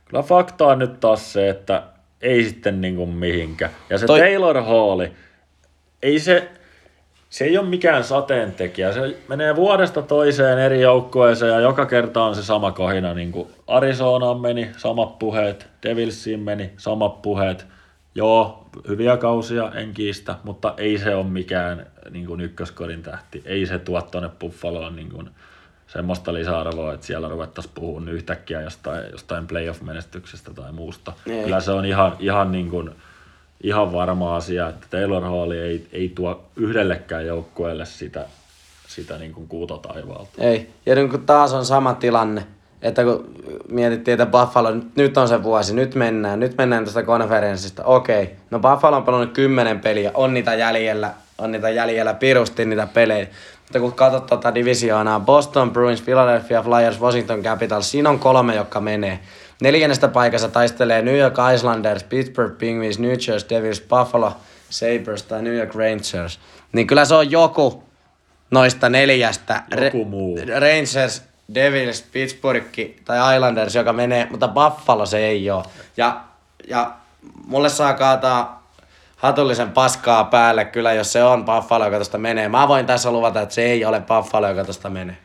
kyllä 0.05 0.23
fakta 0.23 0.67
on 0.67 0.79
nyt 0.79 1.01
taas 1.01 1.33
se, 1.33 1.49
että 1.49 1.83
ei 2.23 2.45
sitten 2.45 2.81
niinku 2.81 3.07
mihinkään. 3.07 3.71
Ja 3.91 3.99
se 3.99 4.07
Toi-. 4.07 4.19
Taylor 4.21 4.61
Hall, 4.63 5.01
ei 6.03 6.19
se, 6.19 6.49
se 7.31 7.45
ei 7.45 7.59
ole 7.59 7.67
mikään 7.69 8.05
sateentekijä. 8.05 8.93
Se 8.93 9.17
menee 9.29 9.57
vuodesta 9.57 10.03
toiseen 10.03 10.59
eri 10.59 10.81
joukkueeseen 10.81 11.53
ja 11.53 11.61
joka 11.61 11.87
kerta 11.87 12.23
on 12.25 12.35
se 12.35 12.43
sama 12.43 12.73
kohina. 12.73 13.15
Niin 13.15 13.33
kuin 13.33 13.49
Arizonaan 13.67 14.41
meni 14.41 14.71
samat 14.77 15.19
puheet, 15.19 15.67
Devilsiin 15.83 16.41
meni 16.41 16.71
samat 16.77 17.23
puheet. 17.23 17.67
Joo, 18.15 18.60
hyviä 18.89 19.17
kausia, 19.17 19.73
en 19.75 19.95
kiistä, 19.95 20.37
mutta 20.45 20.75
ei 20.77 20.99
se 20.99 21.15
ole 21.15 21.27
mikään 21.27 21.87
niin 22.11 22.27
kuin 22.27 22.41
ykköskodin 22.41 23.03
tähti. 23.03 23.43
Ei 23.45 23.67
se 23.67 23.79
tuo 23.79 24.03
tuonne 24.03 24.31
Buffaloon 24.39 24.97
niin 24.97 25.11
kuin 25.11 25.31
semmoista 25.87 26.35
lisäarvoa, 26.35 26.95
että 26.95 27.07
siellä 27.07 27.29
ruvettaisiin 27.29 27.75
puhumaan 27.75 28.09
yhtäkkiä 28.09 28.61
jostain, 28.61 29.05
jostain 29.13 29.47
playoff-menestyksestä 29.47 30.55
tai 30.55 30.73
muusta. 30.73 31.13
Ei. 31.27 31.45
Kyllä 31.45 31.61
se 31.61 31.71
on 31.71 31.85
ihan, 31.85 32.17
ihan, 32.19 32.53
niin 32.53 32.71
kuin, 32.71 32.91
ihan 33.63 33.93
varma 33.93 34.37
asia, 34.37 34.69
että 34.69 34.87
Taylor 34.91 35.23
Hall 35.23 35.51
ei, 35.51 35.87
ei 35.93 36.09
tuo 36.09 36.45
yhdellekään 36.57 37.27
joukkueelle 37.27 37.87
sitä, 37.87 38.27
sitä 38.87 39.19
niin 39.19 39.33
kuin 39.33 39.49
kuuta 39.49 39.79
taivaalta. 39.79 40.31
Ei. 40.39 40.71
Ja 40.87 40.95
nyt 40.95 41.11
kun 41.11 41.27
taas 41.27 41.53
on 41.53 41.65
sama 41.67 41.95
tilanne, 41.95 42.47
että 42.83 43.05
kun 43.05 43.35
mietittiin, 43.69 44.13
että 44.21 44.27
Buffalo, 44.27 44.71
nyt- 44.97 45.17
on 45.17 45.29
se 45.29 45.43
vuosi, 45.43 45.75
nyt 45.75 45.95
mennään, 45.95 46.41
nyt 46.41 46.57
mennään 46.59 46.85
tuosta 46.85 47.03
konferenssista. 47.03 47.85
Okei, 47.85 48.31
no 48.51 48.59
Buffalo 48.59 48.97
on 48.97 49.03
pelannut 49.03 49.33
kymmenen 49.33 49.81
peliä, 49.81 50.11
on 50.15 50.35
niitä 50.35 50.55
jäljellä, 50.55 51.11
on 51.39 51.53
niitä 51.53 51.71
jäljellä 51.71 52.15
pirusti 52.15 52.65
niitä 52.65 52.87
pelejä. 52.87 53.27
Mutta 53.63 53.81
kun 53.81 53.93
katsot 53.93 54.27
tuota 54.27 54.55
divisioonaa, 54.55 55.21
Boston 55.21 55.71
Bruins, 55.71 56.03
Philadelphia 56.03 56.63
Flyers, 56.63 57.01
Washington 57.01 57.43
Capitals, 57.43 57.91
siinä 57.91 58.11
on 58.11 58.19
kolme, 58.19 58.55
jotka 58.55 58.81
menee. 58.81 59.19
Neljännestä 59.63 60.09
paikassa 60.09 60.49
taistelee 60.49 61.03
New 61.03 61.17
York 61.17 61.35
Islanders, 61.55 62.05
Pittsburgh 62.05 62.59
Penguins, 62.59 62.99
New 62.99 63.11
Jersey 63.11 63.49
Devils, 63.51 63.81
Buffalo 63.81 64.33
Sabres 64.71 65.23
tai 65.23 65.43
New 65.43 65.55
York 65.55 65.75
Rangers. 65.75 66.41
Niin 66.73 66.87
kyllä 66.87 67.05
se 67.05 67.15
on 67.15 67.31
joku 67.31 67.83
noista 68.51 68.89
neljästä. 68.89 69.63
Joku 69.85 70.05
muu. 70.05 70.39
Rangers, 70.61 71.23
Devils, 71.55 72.03
Pittsburgh 72.13 72.79
tai 73.05 73.37
Islanders, 73.37 73.75
joka 73.75 73.93
menee, 73.93 74.27
mutta 74.31 74.49
Buffalo 74.49 75.07
se 75.07 75.19
ei 75.19 75.51
ole. 75.51 75.65
Ja, 75.97 76.21
ja 76.69 76.93
mulle 77.47 77.69
saa 77.69 77.95
kaataa 77.95 78.61
hatullisen 79.17 79.71
paskaa 79.71 80.25
päälle 80.25 80.65
kyllä, 80.65 80.93
jos 80.93 81.13
se 81.13 81.25
on 81.25 81.45
Buffalo, 81.45 81.85
joka 81.85 81.99
tosta 81.99 82.19
menee. 82.19 82.49
Mä 82.49 82.69
voin 82.69 82.87
tässä 82.87 83.11
luvata, 83.13 83.41
että 83.41 83.55
se 83.55 83.63
ei 83.63 83.85
ole 83.85 84.01
Buffalo, 84.01 84.49
joka 84.49 84.65
tosta 84.65 84.91
menee. 84.91 85.17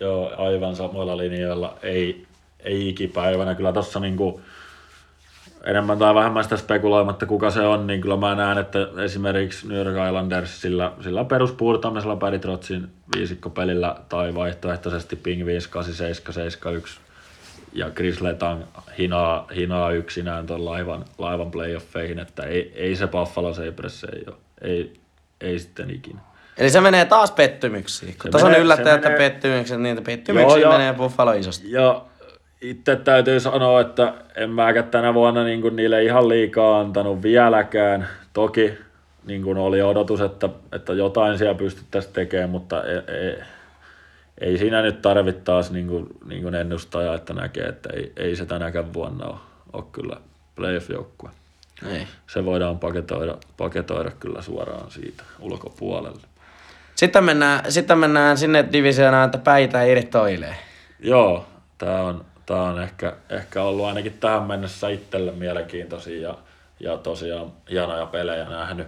Joo, 0.00 0.32
aivan 0.38 0.76
samoilla 0.76 1.16
linjoilla. 1.16 1.76
Ei, 1.82 2.26
ei 2.60 2.88
ikipäivänä. 2.88 3.54
Kyllä 3.54 3.72
tuossa 3.72 4.00
niinku, 4.00 4.40
enemmän 5.64 5.98
tai 5.98 6.14
vähemmän 6.14 6.44
sitä 6.44 6.56
spekuloimatta, 6.56 7.26
kuka 7.26 7.50
se 7.50 7.60
on, 7.60 7.86
niin 7.86 8.00
kyllä 8.00 8.16
mä 8.16 8.34
näen, 8.34 8.58
että 8.58 8.78
esimerkiksi 9.04 9.68
New 9.68 9.78
York 9.78 10.08
Islanders 10.08 10.60
sillä, 10.60 10.92
sillä 11.00 11.24
peruspuurtamisella 11.24 12.16
Barry 12.16 12.38
Trotzin 12.38 12.88
viisikkopelillä 13.16 13.96
tai 14.08 14.34
vaihtoehtoisesti 14.34 15.16
Pingvins 15.16 15.68
8771 15.68 17.00
ja 17.72 17.90
Chris 17.90 18.20
Letang 18.20 18.62
hinaa, 18.98 19.46
hinaa 19.56 19.90
yksinään 19.90 20.46
tuon 20.46 20.64
laivan, 20.64 21.04
laivan 21.18 21.50
playoffeihin, 21.50 22.18
että 22.18 22.42
ei, 22.42 22.72
ei 22.76 22.96
se 22.96 23.06
Buffalo 23.06 23.54
Sabres 23.54 24.04
ei 24.04 24.24
ole. 24.26 24.36
Ei, 24.60 24.92
ei 25.40 25.58
sitten 25.58 25.90
ikinä. 25.90 26.20
Eli 26.58 26.70
se 26.70 26.80
menee 26.80 27.04
taas 27.04 27.30
pettymyksiin. 27.30 28.12
Kun 28.12 28.22
Se 28.22 28.30
tuossa 28.30 28.46
on 28.46 28.52
menee- 28.52 28.74
että 28.94 29.08
menee- 29.10 29.18
pettymykset, 29.18 29.80
niin 29.80 30.04
pettymyksiin 30.04 30.60
Joo, 30.62 30.72
menee 30.72 30.92
Buffalo 30.92 31.32
isosti. 31.32 31.72
Ja 31.72 32.02
itse 32.70 32.96
täytyy 32.96 33.40
sanoa, 33.40 33.80
että 33.80 34.14
en 34.36 34.50
mäkään 34.50 34.90
tänä 34.90 35.14
vuonna 35.14 35.44
niin 35.44 35.62
kuin 35.62 35.76
niille 35.76 36.04
ihan 36.04 36.28
liikaa 36.28 36.80
antanut 36.80 37.22
vieläkään. 37.22 38.08
Toki 38.32 38.78
niin 39.26 39.42
kuin 39.42 39.58
oli 39.58 39.82
odotus, 39.82 40.20
että, 40.20 40.48
että 40.72 40.92
jotain 40.92 41.38
siellä 41.38 41.54
pystyttäisiin 41.54 42.14
tekemään, 42.14 42.50
mutta 42.50 42.84
ei, 42.84 43.00
ei, 43.08 43.38
ei 44.40 44.58
siinä 44.58 44.82
nyt 44.82 45.02
tarvittaisi 45.02 45.72
niin 45.72 45.86
kuin, 45.88 46.06
niin 46.28 46.42
kuin 46.42 46.54
ennustaja, 46.54 47.14
että 47.14 47.34
näkee, 47.34 47.64
että 47.64 47.88
ei, 47.92 48.12
ei 48.16 48.36
se 48.36 48.46
tänäkään 48.46 48.94
vuonna 48.94 49.26
ole, 49.26 49.36
ole 49.72 49.84
kyllä 49.92 50.16
playoff-joukkue. 50.56 51.30
Ei. 51.92 52.06
Se 52.26 52.44
voidaan 52.44 52.78
paketoida, 52.78 53.36
paketoida 53.56 54.10
kyllä 54.10 54.42
suoraan 54.42 54.90
siitä 54.90 55.22
ulkopuolelle. 55.40 56.20
Sitten 56.94 57.24
mennään, 57.24 57.72
sitten 57.72 57.98
mennään 57.98 58.38
sinne 58.38 58.68
divisioonaan, 58.72 59.24
että 59.24 59.38
päitä 59.38 59.82
irtoilee. 59.82 60.56
Joo, 61.00 61.46
tämä 61.78 62.00
on, 62.00 62.24
tää 62.46 62.62
on 62.62 62.82
ehkä, 62.82 63.16
ehkä 63.30 63.62
ollut 63.62 63.86
ainakin 63.86 64.18
tähän 64.20 64.42
mennessä 64.42 64.88
itselle 64.88 65.32
mielenkiintoisia 65.32 66.28
ja, 66.28 66.38
ja 66.80 66.96
tosiaan 66.96 67.52
hienoja 67.70 68.06
pelejä 68.06 68.48
nähnyt. 68.48 68.86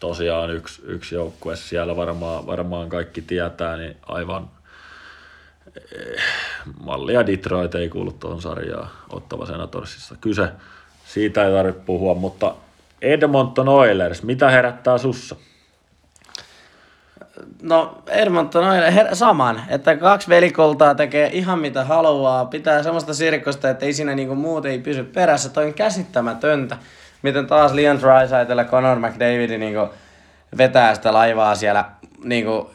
Tosiaan 0.00 0.50
yksi, 0.50 0.82
yksi 0.84 1.14
joukkue 1.14 1.56
siellä 1.56 1.96
varmaan, 1.96 2.46
varmaan 2.46 2.88
kaikki 2.88 3.22
tietää, 3.22 3.76
niin 3.76 3.96
aivan 4.02 4.50
eh, 5.76 6.22
mallia 6.84 7.26
Detroit 7.26 7.74
ei 7.74 7.88
kuulu 7.88 8.12
tuohon 8.12 8.42
sarjaan 8.42 8.88
Ottava 9.10 9.46
Senatorsissa. 9.46 10.16
Kyse, 10.20 10.48
siitä 11.06 11.46
ei 11.46 11.52
tarvitse 11.52 11.80
puhua, 11.86 12.14
mutta 12.14 12.54
Edmonton 13.02 13.68
Oilers, 13.68 14.22
mitä 14.22 14.50
herättää 14.50 14.98
sussa? 14.98 15.36
No 17.62 18.02
Edmonton 18.06 18.64
on 18.64 18.76
her- 18.76 19.14
saman, 19.14 19.62
että 19.68 19.96
kaksi 19.96 20.28
velikoltaa 20.28 20.94
tekee 20.94 21.30
ihan 21.32 21.58
mitä 21.58 21.84
haluaa, 21.84 22.44
pitää 22.44 22.82
semmoista 22.82 23.14
sirkusta, 23.14 23.70
että 23.70 23.86
ei 23.86 23.92
siinä 23.92 24.14
niinku 24.14 24.34
muut 24.34 24.66
ei 24.66 24.78
pysy 24.78 25.04
perässä. 25.04 25.48
Toi 25.48 25.66
on 25.66 25.74
käsittämätöntä, 25.74 26.76
miten 27.22 27.46
taas 27.46 27.72
Leon 27.72 28.00
Draisaitl 28.00 28.58
ja 28.58 28.64
Conor 28.64 28.98
McDavid 28.98 29.58
niinku 29.58 29.88
vetää 30.58 30.94
sitä 30.94 31.12
laivaa 31.12 31.54
siellä. 31.54 31.84
Niinku, 32.24 32.70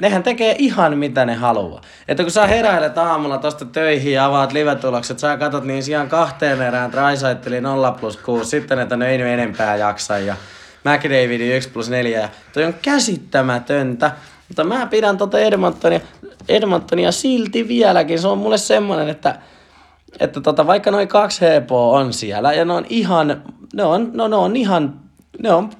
nehän 0.00 0.22
tekee 0.22 0.54
ihan 0.58 0.98
mitä 0.98 1.24
ne 1.24 1.34
haluaa. 1.34 1.80
Että 2.08 2.22
kun 2.22 2.32
sä 2.32 2.46
heräilet 2.46 2.98
aamulla 2.98 3.38
tosta 3.38 3.64
töihin 3.64 4.12
ja 4.12 4.24
avaat 4.24 4.52
live-tulokset, 4.52 5.18
sä 5.18 5.36
katot 5.36 5.64
niin 5.64 5.82
sijaan 5.82 6.08
kahteen 6.08 6.62
erään 6.62 6.92
Draisaitlin 6.92 7.62
0 7.62 7.92
plus 7.92 8.16
6, 8.16 8.50
sitten 8.50 8.78
että 8.78 8.96
ne 8.96 9.08
ei 9.08 9.20
enempää 9.20 9.76
jaksa 9.76 10.18
ja 10.18 10.36
McDavidin 10.84 11.56
1 11.56 11.68
plus 11.68 11.90
4. 11.90 12.20
Ja 12.20 12.28
toi 12.52 12.64
on 12.64 12.74
käsittämätöntä. 12.82 14.12
Mutta 14.48 14.64
mä 14.64 14.86
pidän 14.86 15.18
tota 15.18 15.38
Edmontonia, 15.38 16.00
Edmontonia 16.48 17.12
silti 17.12 17.68
vieläkin. 17.68 18.18
Se 18.18 18.28
on 18.28 18.38
mulle 18.38 18.58
semmonen, 18.58 19.08
että, 19.08 19.38
että 20.20 20.40
tota, 20.40 20.66
vaikka 20.66 20.90
noin 20.90 21.08
kaksi 21.08 21.40
hepoa 21.40 21.98
on 21.98 22.12
siellä 22.12 22.52
ja 22.52 22.64
ne 22.64 22.72
on 22.72 22.86
ihan, 22.88 23.42
ne 23.74 23.84
on, 23.84 24.10
no, 24.14 24.28
ne 24.28 24.36
on 24.36 24.56
ihan, 24.56 25.00
ne 25.42 25.52
on, 25.52 25.70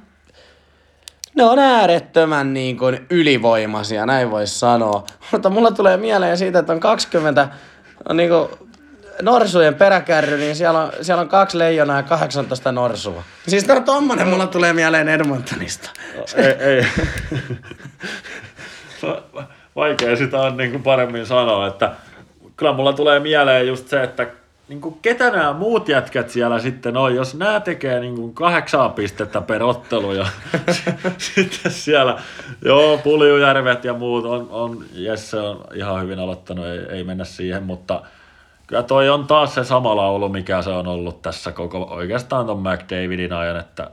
ne 1.34 1.44
on 1.44 1.58
äärettömän 1.58 2.54
niin 2.54 2.78
kuin 2.78 3.06
ylivoimaisia, 3.10 4.06
näin 4.06 4.30
voisi 4.30 4.58
sanoa. 4.58 5.04
Mutta 5.32 5.50
mulla 5.50 5.70
tulee 5.70 5.96
mieleen 5.96 6.38
siitä, 6.38 6.58
että 6.58 6.72
on 6.72 6.80
20 6.80 7.48
on 8.08 8.16
niin 8.16 8.28
kuin 8.28 8.69
norsujen 9.22 9.74
peräkärry, 9.74 10.36
niin 10.38 10.56
siellä 10.56 10.80
on, 10.80 10.92
siellä 11.02 11.20
on 11.20 11.28
kaksi 11.28 11.58
leijonaa 11.58 11.96
ja 11.96 12.02
18 12.02 12.72
norsua. 12.72 13.22
Siis 13.48 13.64
tää 13.64 13.76
on 13.76 13.84
tommonen, 13.84 14.28
mulla 14.28 14.46
tulee 14.46 14.72
mieleen 14.72 15.08
Edmontonista. 15.08 15.90
ei, 16.36 16.52
ei. 16.52 16.86
Vaikea 19.76 20.16
sitä 20.16 20.40
on 20.40 20.56
niin 20.56 20.70
kuin 20.70 20.82
paremmin 20.82 21.26
sanoa, 21.26 21.66
että 21.66 21.92
kyllä 22.56 22.72
mulla 22.72 22.92
tulee 22.92 23.20
mieleen 23.20 23.66
just 23.66 23.88
se, 23.88 24.02
että 24.02 24.26
niin 24.70 24.80
kuin 24.80 24.98
ketä 25.02 25.30
nämä 25.30 25.52
muut 25.52 25.88
jätkät 25.88 26.30
siellä 26.30 26.58
sitten 26.58 26.96
on, 26.96 27.14
jos 27.14 27.34
nämä 27.34 27.60
tekee 27.60 28.00
niin 28.00 28.16
kuin 28.16 28.34
kahdeksaa 28.34 28.88
pistettä 28.88 29.40
per 29.40 29.62
ottelu 29.62 30.12
ja 30.12 30.26
sitten 31.34 31.72
siellä, 31.72 32.18
joo, 32.64 32.98
Puljujärvet 32.98 33.84
ja 33.84 33.94
muut 33.94 34.24
on, 34.24 34.48
on 34.50 34.84
Jesse 34.92 35.40
on 35.40 35.64
ihan 35.74 36.02
hyvin 36.02 36.18
aloittanut, 36.18 36.66
ei, 36.66 36.78
ei 36.78 37.04
mennä 37.04 37.24
siihen, 37.24 37.62
mutta 37.62 38.02
kyllä 38.70 38.82
toi 38.82 39.08
on 39.08 39.26
taas 39.26 39.54
se 39.54 39.64
sama 39.64 39.96
laulu, 39.96 40.28
mikä 40.28 40.62
se 40.62 40.70
on 40.70 40.86
ollut 40.86 41.22
tässä 41.22 41.52
koko 41.52 41.82
oikeastaan 41.90 42.46
ton 42.46 42.58
McDavidin 42.60 43.32
ajan, 43.32 43.56
että 43.60 43.90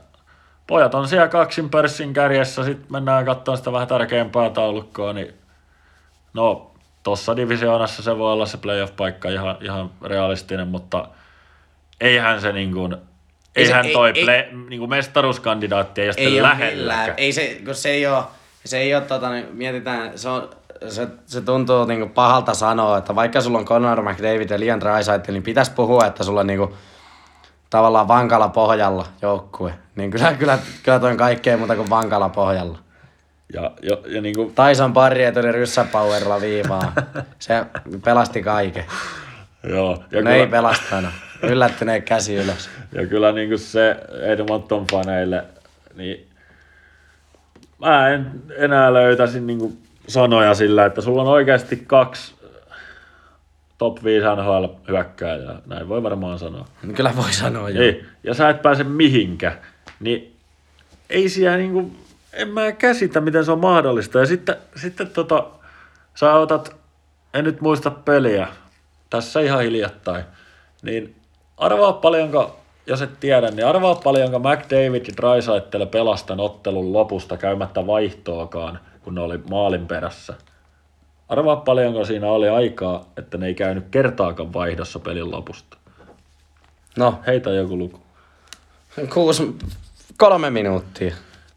pojat 0.66 0.94
on 0.94 1.08
siellä 1.08 1.28
kaksin 1.28 1.70
pörssin 1.70 2.12
kärjessä, 2.12 2.64
sitten 2.64 2.92
mennään 2.92 3.24
katsomaan 3.24 3.58
sitä 3.58 3.72
vähän 3.72 3.88
tärkeämpää 3.88 4.50
taulukkoa, 4.50 5.12
niin 5.12 5.34
no 6.34 6.70
tuossa 7.02 7.36
divisioonassa 7.36 8.02
se 8.02 8.18
voi 8.18 8.32
olla 8.32 8.46
se 8.46 8.58
playoff-paikka 8.58 9.28
ihan, 9.30 9.56
ihan 9.60 9.90
realistinen, 10.04 10.68
mutta 10.68 11.08
eihän 12.00 12.40
se 12.40 12.52
niin 12.52 12.72
kuin, 12.72 12.96
Ei 13.56 13.64
se- 13.66 13.70
eihän 13.70 13.86
ei- 13.86 13.92
toi 13.92 14.12
ei- 14.14 14.24
play, 14.24 14.42
niin 14.68 14.78
kuin 14.78 14.90
mestaruuskandidaatti 14.90 16.00
ei 16.00 16.10
Ei 16.16 16.32
ole 16.40 16.42
lähellä. 16.48 17.14
Ei 17.16 17.32
se, 17.32 17.60
kun 17.64 17.74
se 17.74 17.88
ei 17.88 18.06
ole, 18.06 18.24
se 18.64 18.78
ei 18.78 18.94
ole 18.94 19.02
tota, 19.04 19.30
niin 19.30 19.46
mietitään, 19.52 20.18
se, 20.18 20.28
on, 20.28 20.50
se, 20.88 21.08
se 21.26 21.40
tuntuu 21.40 21.84
niinku 21.84 22.08
pahalta 22.14 22.54
sanoa, 22.54 22.98
että 22.98 23.14
vaikka 23.14 23.40
sulla 23.40 23.58
on 23.58 23.64
Conor 23.64 24.02
McDavid 24.02 24.50
ja 24.50 24.60
Liam 24.60 24.80
Draisaitl, 24.80 25.32
niin 25.32 25.42
pitäisi 25.42 25.72
puhua, 25.72 26.06
että 26.06 26.24
sulla 26.24 26.40
on 26.40 26.46
niinku, 26.46 26.74
tavallaan 27.70 28.08
vankalla 28.08 28.48
pohjalla 28.48 29.06
joukkue. 29.22 29.74
Niin 29.96 30.10
kyllä, 30.10 30.34
kyllä, 30.34 30.58
kyllä 30.82 31.00
toi 31.00 31.10
on 31.10 31.16
kaikkea 31.16 31.56
muuta 31.56 31.76
kuin 31.76 31.90
vankalla 31.90 32.28
pohjalla. 32.28 32.78
Ja, 33.52 33.70
ja, 33.82 33.96
ja 34.06 34.20
niin 34.20 34.34
kuin, 34.34 34.54
Tyson 34.54 34.92
Barrie 34.92 35.32
tuli 35.32 35.52
ryssäpowerilla 35.52 36.40
viivaan. 36.40 36.92
Se 37.38 37.66
pelasti 38.04 38.42
kaiken. 38.42 38.84
joo, 39.62 40.04
ja 40.10 40.22
No 40.22 40.30
ei 40.30 40.36
kyllä, 40.38 40.50
pelastanut. 40.50 41.10
Yllättyneen 41.42 42.02
käsi 42.02 42.34
ylös. 42.34 42.70
ja 42.92 43.06
kyllä 43.06 43.32
niin 43.32 43.48
kuin 43.48 43.58
se 43.58 43.96
Edmonton 44.22 44.86
faneille, 44.92 45.44
niin 45.94 46.28
mä 47.78 48.08
en 48.08 48.42
enää 48.56 48.92
löytäisi 48.92 49.40
niin 49.40 49.58
kuin 49.58 49.78
sanoja 50.08 50.54
sillä, 50.54 50.86
että 50.86 51.00
sulla 51.00 51.22
on 51.22 51.28
oikeasti 51.28 51.76
kaksi 51.86 52.34
top 53.78 54.04
5 54.04 54.26
NHL 54.26 54.64
hyökkääjää, 54.88 55.60
näin 55.66 55.88
voi 55.88 56.02
varmaan 56.02 56.38
sanoa. 56.38 56.64
Niin 56.82 56.94
Kyllä 56.94 57.12
voi 57.16 57.32
sanoa 57.32 57.70
jo. 57.70 57.82
Ei, 57.82 58.04
ja 58.24 58.34
sä 58.34 58.48
et 58.48 58.62
pääse 58.62 58.84
mihinkä, 58.84 59.58
niin 60.00 60.36
ei 61.10 61.28
siellä 61.28 61.56
niinku, 61.56 61.90
en 62.32 62.48
mä 62.48 62.72
käsitä, 62.72 63.20
miten 63.20 63.44
se 63.44 63.52
on 63.52 63.60
mahdollista. 63.60 64.18
Ja 64.18 64.26
sitten, 64.26 64.56
sitten 64.76 65.06
tota, 65.06 65.46
sä 66.14 66.34
otat, 66.34 66.76
en 67.34 67.44
nyt 67.44 67.60
muista 67.60 67.90
peliä, 67.90 68.48
tässä 69.10 69.40
ihan 69.40 69.62
hiljattain, 69.62 70.24
niin 70.82 71.14
arvaa 71.56 71.92
paljonko, 71.92 72.60
jos 72.86 73.02
et 73.02 73.20
tiedä, 73.20 73.50
niin 73.50 73.66
arvaa 73.66 73.94
paljonko 73.94 74.38
McDavid 74.38 75.06
ja 75.06 75.12
Drysaitel 75.16 75.86
pelastan 75.86 76.40
ottelun 76.40 76.92
lopusta 76.92 77.36
käymättä 77.36 77.86
vaihtoakaan, 77.86 78.80
kun 79.04 79.14
ne 79.14 79.20
oli 79.20 79.38
maalin 79.50 79.86
perässä. 79.86 80.34
Arvaa 81.28 81.56
paljonko 81.56 82.04
siinä 82.04 82.26
oli 82.26 82.48
aikaa, 82.48 83.04
että 83.16 83.38
ne 83.38 83.46
ei 83.46 83.54
käynyt 83.54 83.84
kertaakaan 83.90 84.52
vaihdossa 84.52 84.98
pelin 84.98 85.30
lopusta. 85.30 85.76
No, 86.98 87.20
Heitä 87.26 87.50
joku 87.50 87.78
luku. 87.78 88.00
kuusi, 89.14 89.56
kolme 90.16 90.50
minuuttia. 90.50 91.14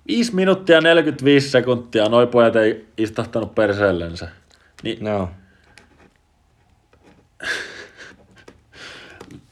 5 0.08 0.36
minuuttia 0.36 0.76
ja 0.76 0.82
45 0.82 1.50
sekuntia, 1.50 2.10
noi 2.10 2.28
pojat 2.28 2.56
ei 2.56 2.88
istahtanut 2.98 3.56
perseellensä. 3.56 4.28
Niin 4.84 5.04
No. 5.04 5.30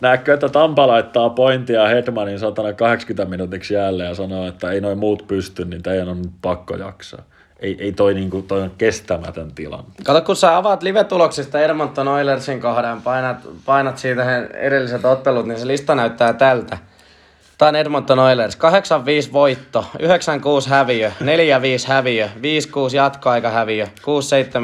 näetkö, 0.02 0.34
että 0.34 0.50
Tampa 0.50 0.88
laittaa 0.88 1.30
pointia 1.30 1.88
Hedmanin 1.88 2.40
satana 2.40 2.74
80 2.74 3.30
minuutiksi 3.30 3.74
jälleen 3.74 4.10
ja 4.10 4.16
sanoo, 4.16 4.48
että 4.48 4.72
ei 4.72 4.82
noin 4.82 4.98
muut 4.98 5.28
pysty, 5.28 5.66
niin 5.66 5.84
teidän 5.84 6.10
on 6.10 6.22
pakko 6.42 6.76
jaksaa. 6.76 7.22
Ei, 7.62 7.78
ei 7.80 7.92
toi, 7.92 8.14
niinku, 8.14 8.42
toi 8.42 8.62
on 8.62 8.72
kestämätön 8.78 9.52
tilanne. 9.52 9.92
Kato, 10.06 10.22
kun 10.22 10.36
sä 10.36 10.58
avaat 10.58 10.84
live-tuloksista 10.84 11.60
Edmonton 11.60 12.08
Oilersin 12.08 12.62
kohdan, 12.62 13.02
painat, 13.02 13.38
painat 13.66 13.98
siitä 13.98 14.46
edelliset 14.46 15.06
ottelut, 15.06 15.46
niin 15.46 15.60
se 15.60 15.68
lista 15.68 15.96
näyttää 15.96 16.34
tältä. 16.34 16.78
Tämä 17.58 17.70
on 17.70 17.76
Edmonton 17.76 18.20
Oilers. 18.20 18.58
8-5 19.30 19.34
voitto, 19.34 19.86
9-6 20.66 20.70
häviö, 20.70 21.12
4-5 21.22 21.24
häviö, 21.88 22.30
5-6 22.36 22.96
jatkoaika 22.96 23.50
häviö, 23.50 23.88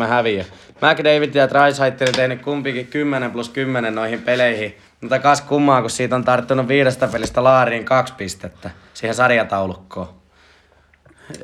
6-7 0.03 0.07
häviö. 0.07 0.43
McDavid 0.75 1.35
ja 1.35 1.49
Draisaitl 1.49 2.05
tehnyt 2.15 2.41
kumpikin 2.41 2.87
10 2.87 3.31
plus 3.31 3.49
10 3.49 3.95
noihin 3.95 4.21
peleihin. 4.21 4.77
Mutta 5.01 5.19
kas 5.19 5.41
kummaa, 5.41 5.81
kun 5.81 5.89
siitä 5.89 6.15
on 6.15 6.23
tarttunut 6.23 6.67
viidestä 6.67 7.07
pelistä 7.07 7.43
laariin 7.43 7.85
kaksi 7.85 8.13
pistettä 8.17 8.69
siihen 8.93 9.15
sarjataulukkoon. 9.15 10.24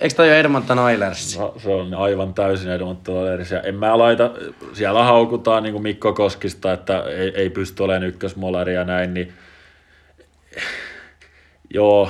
Eikö 0.02 0.16
toi 0.16 0.28
ole 0.28 0.40
Edmonton 0.40 0.80
Oilers? 0.80 1.40
No, 1.40 1.54
se 1.58 1.70
on 1.70 1.94
aivan 1.94 2.34
täysin 2.34 2.72
Edmonton 2.72 3.16
Oilersia. 3.16 3.62
En 3.62 3.76
mä 3.76 3.98
laita, 3.98 4.32
siellä 4.74 5.04
haukutaan 5.04 5.64
niin 5.64 5.74
kuin 5.74 5.84
Mikko 5.84 6.14
Koskista, 6.14 6.74
että 6.74 7.04
ei, 7.04 7.34
ei 7.36 7.50
pysty 7.50 7.84
olemaan 7.84 8.10
ykkösmolari 8.10 8.74
ja 8.74 8.84
näin, 8.84 9.14
niin 9.14 9.34
joo, 11.74 12.10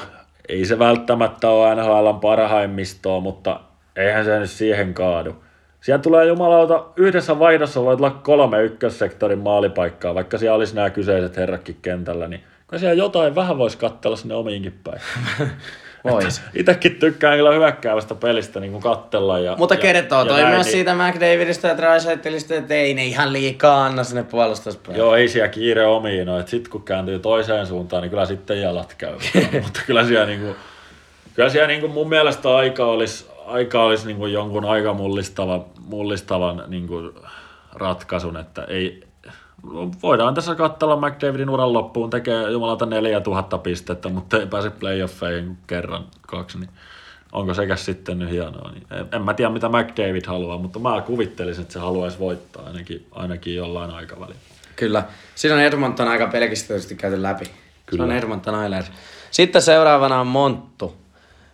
ei 0.49 0.65
se 0.65 0.79
välttämättä 0.79 1.49
ole 1.49 1.75
NHLn 1.75 2.19
parhaimmistoa, 2.19 3.19
mutta 3.19 3.59
eihän 3.95 4.25
se 4.25 4.39
nyt 4.39 4.49
siihen 4.49 4.93
kaadu. 4.93 5.35
Siellä 5.81 6.01
tulee 6.01 6.25
jumalauta, 6.25 6.85
yhdessä 6.95 7.39
vaihdossa 7.39 7.83
voit 7.83 7.99
olla 7.99 8.11
kolme 8.11 8.63
ykkössektorin 8.63 9.39
maalipaikkaa, 9.39 10.15
vaikka 10.15 10.37
siellä 10.37 10.55
olisi 10.55 10.75
nämä 10.75 10.89
kyseiset 10.89 11.37
herratkin 11.37 11.77
kentällä, 11.81 12.27
niin 12.27 12.43
kyllä 12.67 12.79
siellä 12.79 13.03
jotain 13.03 13.35
vähän 13.35 13.57
voisi 13.57 13.77
katsella 13.77 14.17
sinne 14.17 14.35
omiinkin 14.35 14.79
päin. 14.83 15.01
Vois. 16.03 16.41
Itsekin 16.53 16.95
tykkään 16.95 17.37
kyllä 17.37 17.51
hyökkäävästä 17.51 18.15
pelistä 18.15 18.59
niin 18.59 18.71
kuin 18.71 18.83
kattella. 18.83 19.39
Ja, 19.39 19.55
Mutta 19.57 19.75
ja, 19.75 19.81
kertoo 19.81 20.19
ja 20.19 20.25
toi 20.25 20.41
näin, 20.41 20.53
myös 20.53 20.65
niin- 20.65 20.71
siitä 20.71 20.95
McDavidista 20.95 21.67
ja 21.67 21.77
Drysaitlista, 21.77 22.55
että 22.55 22.73
ei 22.73 22.93
ne 22.93 23.05
ihan 23.05 23.33
liikaa 23.33 23.85
anna 23.85 24.03
sinne 24.03 24.23
puolustuspäälle. 24.23 24.99
Joo, 24.99 25.15
ei 25.15 25.27
siellä 25.27 25.47
kiire 25.49 25.85
omiin 25.85 26.29
ole. 26.29 26.47
Sitten 26.47 26.71
kun 26.71 26.83
kääntyy 26.83 27.19
toiseen 27.19 27.67
suuntaan, 27.67 28.01
niin 28.01 28.09
kyllä 28.09 28.25
sitten 28.25 28.61
jalat 28.61 28.93
käy. 28.97 29.13
Mutta 29.63 29.79
kyllä 29.87 30.05
siellä, 30.05 30.25
niinku, 30.25 30.55
kyllä 31.33 31.49
siellä 31.49 31.67
niinku 31.67 31.87
mun 31.87 32.09
mielestä 32.09 32.55
aika 32.55 32.85
olisi, 32.85 33.25
aika 33.47 33.83
olisi 33.83 34.07
niinku 34.07 34.25
jonkun 34.25 34.65
aika 34.65 34.93
mullistavan, 34.93 35.65
mullistavan 35.85 36.63
niinku 36.67 37.13
ratkaisun, 37.73 38.37
että 38.37 38.63
ei, 38.63 39.03
voidaan 40.03 40.33
tässä 40.33 40.55
katsella 40.55 40.95
McDavidin 40.95 41.49
uran 41.49 41.73
loppuun, 41.73 42.09
tekee 42.09 42.51
jumalata 42.51 42.85
4000 42.85 43.57
pistettä, 43.57 44.09
mutta 44.09 44.39
ei 44.39 44.45
pääse 44.45 44.69
playoffeihin 44.69 45.57
kerran, 45.67 46.05
kaksi, 46.21 46.59
niin 46.59 46.69
onko 47.31 47.53
sekä 47.53 47.75
sitten 47.75 48.19
nyt 48.19 48.29
hienoa. 48.29 48.71
Niin 48.71 48.83
en, 48.91 49.07
en 49.11 49.21
mä 49.21 49.33
tiedä, 49.33 49.51
mitä 49.51 49.69
McDavid 49.69 50.25
haluaa, 50.27 50.57
mutta 50.57 50.79
mä 50.79 51.01
kuvittelisin, 51.01 51.61
että 51.61 51.73
se 51.73 51.79
haluaisi 51.79 52.19
voittaa 52.19 52.65
ainakin, 52.65 53.07
ainakin 53.11 53.55
jollain 53.55 53.91
aikavälillä. 53.91 54.39
Kyllä. 54.75 55.03
Siinä 55.35 55.55
on 55.55 55.61
Edmonton 55.61 56.07
aika 56.07 56.27
pelkistetysti 56.27 56.95
käyty 56.95 57.21
läpi. 57.21 57.45
Kyllä. 57.85 58.03
Se 58.03 58.11
on 58.11 58.17
Edmonton 58.17 58.55
Oilers. 58.55 58.91
Sitten 59.31 59.61
seuraavana 59.61 60.19
on 60.19 60.27
Monttu. 60.27 61.01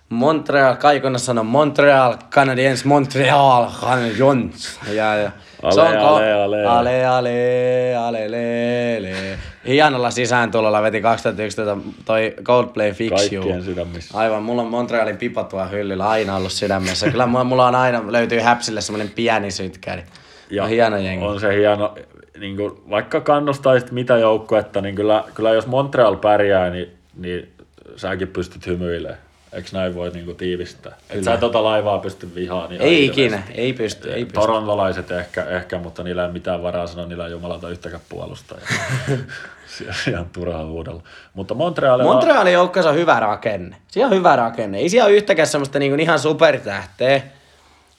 Montreal, 0.10 0.76
Kaikonna 0.76 1.20
sanoo 1.20 1.44
Montreal 1.44 2.18
Canadiens, 2.30 2.86
Montreal 2.86 3.72
Canadiens. 3.82 4.80
Ja, 4.92 5.16
ja. 5.16 5.32
Ale, 5.64 5.98
ale, 5.98 6.34
ale. 6.34 6.66
ale, 6.66 7.06
ale, 7.06 7.96
ale, 7.98 8.32
le, 8.32 8.98
le. 9.00 9.40
Hienolla 9.68 10.12
sisääntulolla 10.12 10.82
veti 10.82 11.02
2011 11.02 11.78
toi 12.06 12.36
Coldplay 12.44 12.92
Fix 12.92 13.32
You. 13.32 13.44
Kaikkien 13.44 13.64
sydämissä. 13.64 14.18
Aivan, 14.18 14.44
mulla 14.44 14.62
on 14.62 14.68
Montrealin 14.68 15.18
pipa 15.18 15.44
tuo 15.44 15.68
hyllyllä 15.72 16.10
aina 16.10 16.36
ollut 16.36 16.52
sydämessä. 16.52 17.12
Kyllä 17.12 17.26
mulla, 17.26 17.44
mulla 17.44 17.68
on 17.68 17.76
aina, 17.76 18.04
löytyy 18.08 18.40
häpsille 18.40 18.82
semmonen 18.82 19.10
pieni 19.10 19.52
sytkäri. 19.52 20.04
Ja 20.50 20.64
on 20.64 20.70
hieno 20.70 20.98
jengi. 20.98 21.26
On 21.26 21.40
se 21.40 21.56
hieno, 21.56 21.96
niin 22.40 22.58
kuin, 22.58 22.72
vaikka 22.90 23.22
kannustaisit 23.22 23.92
mitä 23.92 24.18
joukkuetta, 24.18 24.82
niin 24.82 24.96
kyllä, 24.96 25.24
kyllä 25.34 25.54
jos 25.54 25.68
Montreal 25.68 26.16
pärjää, 26.16 26.70
niin, 26.70 26.98
niin 27.16 27.54
säkin 27.96 28.28
pystyt 28.28 28.68
hymyilemään. 28.68 29.27
Eikö 29.58 29.70
näin 29.74 29.96
voi 29.96 30.10
niin 30.10 30.26
kuin, 30.26 30.38
tiivistää? 30.38 30.96
Et 31.10 31.24
sä 31.24 31.38
tota 31.38 31.64
laivaa 31.64 32.00
pysty 32.00 32.36
vihaan. 32.36 32.70
Niin 32.70 32.82
Ei 32.82 33.06
ikinä, 33.06 33.44
ei 33.56 33.74
pysty, 33.74 34.14
ei 34.14 34.26
pysty. 34.26 34.40
Torontolaiset 34.40 35.12
ehkä, 35.12 35.44
ehkä, 35.44 35.80
mutta 35.80 36.04
niillä 36.04 36.26
ei 36.26 36.32
mitään 36.32 36.64
varaa 36.64 36.88
sanoa, 36.88 37.06
niillä 37.06 37.26
ei 37.26 37.32
jumalata 37.32 37.70
yhtäkään 37.70 38.02
puolustajaa. 38.10 38.68
Ihan 40.10 40.30
turhaa 40.34 40.66
huudella. 40.66 41.04
Mutta 41.34 41.54
Montrealilla... 41.54 42.14
Montrealin 42.14 42.54
joukkueessa 42.54 42.90
on 42.90 42.96
hyvä 42.96 43.20
rakenne. 43.20 43.76
Siellä 43.88 44.12
on 44.12 44.18
hyvä 44.18 44.36
rakenne. 44.36 44.78
Ei 44.78 44.90
siellä 44.90 45.08
ole 45.08 45.16
yhtäkään 45.16 45.48
semmoista 45.48 45.80
niinku 45.80 46.02
ihan 46.02 46.20
supertähteä. 46.20 47.22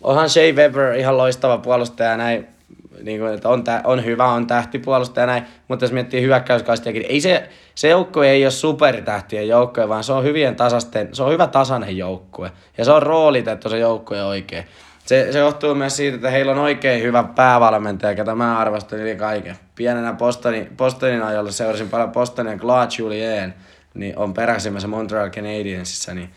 Onhan 0.00 0.30
Shea 0.30 0.52
Weber 0.52 0.94
ihan 0.94 1.18
loistava 1.18 1.58
puolustaja 1.58 2.10
ja 2.10 2.16
näin. 2.16 2.57
Niin 3.02 3.20
kuin, 3.20 3.34
että 3.34 3.48
on, 3.48 3.64
tä, 3.64 3.80
on 3.84 4.04
hyvä, 4.04 4.26
on 4.26 4.46
tähtipuolustaja 4.46 5.22
ja 5.22 5.26
näin. 5.26 5.42
Mutta 5.68 5.84
jos 5.84 5.92
miettii 5.92 6.22
hyökkäyskaistiakin, 6.22 7.04
ei 7.08 7.20
se, 7.20 7.48
se 7.74 7.88
joukkue 7.88 8.30
ei 8.30 8.44
ole 8.44 8.50
supertähtien 8.50 9.48
joukkue, 9.48 9.88
vaan 9.88 10.04
se 10.04 10.12
on 10.12 10.24
hyvien 10.24 10.56
tasasten, 10.56 11.08
se 11.12 11.22
on 11.22 11.32
hyvä 11.32 11.46
tasainen 11.46 11.96
joukkue. 11.96 12.52
Ja 12.78 12.84
se 12.84 12.92
on 12.92 13.02
roolitettu 13.02 13.68
se 13.68 13.78
joukkue 13.78 14.24
oikein. 14.24 14.64
Se, 15.06 15.32
se 15.32 15.38
johtuu 15.38 15.74
myös 15.74 15.96
siitä, 15.96 16.14
että 16.14 16.30
heillä 16.30 16.52
on 16.52 16.58
oikein 16.58 17.02
hyvä 17.02 17.24
päävalmentaja, 17.34 18.14
ketä 18.14 18.34
mä 18.34 18.58
arvostan 18.58 18.98
yli 18.98 19.16
kaiken. 19.16 19.56
Pienenä 19.74 20.12
Bostonin, 20.12 20.68
Bostonin 20.76 21.22
ajolla 21.22 21.50
seurasin 21.50 21.88
paljon 21.88 22.12
Bostonin 22.12 22.60
Claude 22.60 22.94
Julien, 22.98 23.54
niin 23.94 24.18
on 24.18 24.34
peräisimmässä 24.34 24.88
Montreal 24.88 25.30
Canadiensissa, 25.30 26.14
niin 26.14 26.30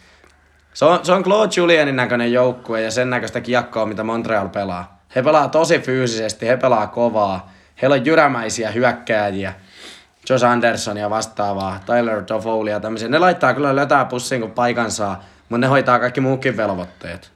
se 0.74 0.86
on, 0.86 1.00
se 1.04 1.12
on 1.12 1.24
Claude 1.24 1.52
Julienin 1.58 1.96
näköinen 1.96 2.34
joukkue 2.34 2.82
ja 2.82 2.92
sen 2.92 3.10
näköistä 3.10 3.42
kiekkoa, 3.42 3.86
mitä 3.86 4.04
Montreal 4.04 4.50
pelaa. 4.50 5.01
He 5.16 5.24
pelaa 5.24 5.48
tosi 5.48 5.80
fyysisesti, 5.80 6.48
he 6.48 6.58
pelaa 6.58 6.88
kovaa. 6.88 7.52
Heillä 7.82 7.94
on 7.94 8.06
jyrämäisiä 8.06 8.72
hyökkääjiä. 8.72 9.54
Josh 10.30 10.46
Anderson 10.46 10.98
ja 10.98 11.10
vastaavaa, 11.10 11.80
Tyler 11.86 12.24
Toffoli 12.24 12.70
ja 12.70 12.80
tämmöisiä. 12.80 13.10
Ne 13.10 13.20
laittaa 13.20 13.54
kyllä 13.54 13.76
lötää 13.76 14.06
pussiin, 14.06 14.42
kun 14.42 14.52
paikan 14.52 14.92
saa, 14.92 15.24
mutta 15.50 15.58
ne 15.58 15.68
hoitaa 15.68 16.00
kaikki 16.00 16.22
muukin 16.22 16.58
velvoitteet. 16.58 17.32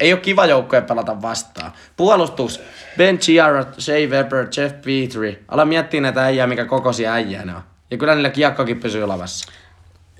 Ei 0.00 0.12
ole 0.12 0.20
kiva 0.20 0.46
joukkue 0.46 0.80
pelata 0.80 1.22
vastaan. 1.22 1.72
Puolustus, 1.96 2.62
Ben 2.96 3.18
Chiara, 3.18 3.64
Shea 3.78 4.08
Weber, 4.08 4.46
Jeff 4.56 4.74
Petrie. 4.74 5.38
Ala 5.48 5.64
miettiä 5.64 6.00
näitä 6.00 6.24
äijää, 6.24 6.46
mikä 6.46 6.64
kokoisia 6.64 7.12
äijää 7.12 7.44
ne 7.44 7.54
on. 7.54 7.62
Ja 7.90 7.96
kyllä 7.96 8.14
niillä 8.14 8.30
kiekkokin 8.30 8.80
pysyy 8.80 9.06
lavassa. 9.06 9.52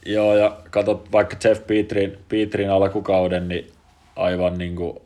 Joo, 0.06 0.36
ja 0.36 0.56
katsot 0.70 1.12
vaikka 1.12 1.36
Jeff 1.44 1.66
Petrin, 1.66 2.18
Petrin 2.28 2.70
alkukauden, 2.70 3.48
niin 3.48 3.72
aivan 4.16 4.58
niin 4.58 4.76
kuin 4.76 4.98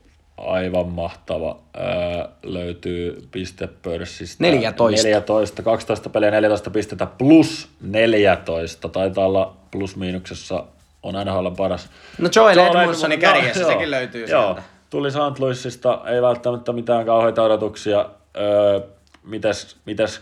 aivan 0.43 0.89
mahtava. 0.89 1.59
Ää, 1.77 2.29
löytyy 2.43 3.29
pistepörssistä. 3.31 4.45
14. 4.45 5.09
14. 5.09 5.63
12 5.63 6.09
peliä 6.09 6.31
14 6.31 6.71
pistettä 6.71 7.07
plus 7.07 7.69
14. 7.81 8.89
Taitaa 8.89 9.27
olla 9.27 9.57
plus 9.71 9.97
miinuksessa 9.97 10.65
on 11.03 11.15
NHL 11.27 11.49
paras. 11.57 11.89
No 12.19 12.29
Joel, 12.37 12.57
Joel 12.57 12.77
Edmundsonin 12.77 13.19
Edmund- 13.19 13.21
kärjessä, 13.21 13.61
joo, 13.61 13.71
sekin 13.71 13.91
löytyy 13.91 14.27
joo. 14.27 14.45
sieltä. 14.45 14.63
Tuli 14.91 15.11
St. 15.11 15.39
Louisista, 15.39 16.03
ei 16.07 16.23
välttämättä 16.23 16.73
mitään 16.73 17.07
kauheita 17.07 17.43
odotuksia. 17.43 18.07
Öö, 18.37 18.81
mites, 19.25 19.77
mites 19.87 20.21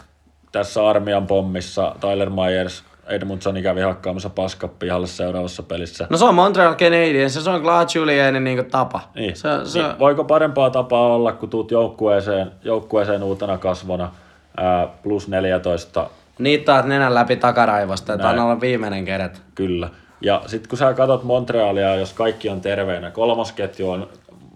tässä 0.53 0.89
armian 0.89 1.27
pommissa 1.27 1.95
Tyler 2.01 2.31
Myers, 2.31 2.85
Edmundsoni 3.11 3.63
kävi 3.63 3.81
hakkaamassa 3.81 4.31
paskat 4.31 4.79
pihalle 4.79 5.07
seuraavassa 5.07 5.63
pelissä. 5.63 6.07
No 6.11 6.17
se 6.17 6.25
on 6.25 6.35
Montreal 6.35 6.75
Canadiens, 6.75 7.35
se 7.45 7.51
on 7.51 7.63
Claude 7.63 7.91
Julienin 7.95 8.45
niin 8.45 8.67
tapa. 8.71 9.01
Niin. 9.15 9.37
Se, 9.37 9.49
se, 9.65 9.83
niin. 9.83 9.99
Voiko 9.99 10.25
parempaa 10.25 10.71
tapaa 10.71 11.15
olla, 11.15 11.33
kun 11.33 11.51
tuut 11.51 11.71
joukkueeseen, 11.71 12.51
joukkueeseen 12.65 13.23
uutena 13.23 13.59
kasvona 13.59 14.13
ää, 14.57 14.87
plus 15.03 15.29
14, 15.29 16.11
niittaat 16.39 16.87
nenän 16.87 17.15
läpi 17.15 17.37
takaraivosta, 17.37 18.13
että 18.15 18.29
on 18.29 18.39
olla 18.39 18.61
viimeinen 18.61 19.05
kerät. 19.05 19.43
kyllä. 19.55 19.89
Ja 20.21 20.43
sitten 20.47 20.69
kun 20.69 20.79
sä 20.79 20.95
katsot 20.95 21.25
Montrealia, 21.25 21.95
jos 21.95 22.13
kaikki 22.13 22.49
on 22.49 22.61
terveenä, 22.61 23.11
kolmosketju 23.11 23.91
on 23.91 24.09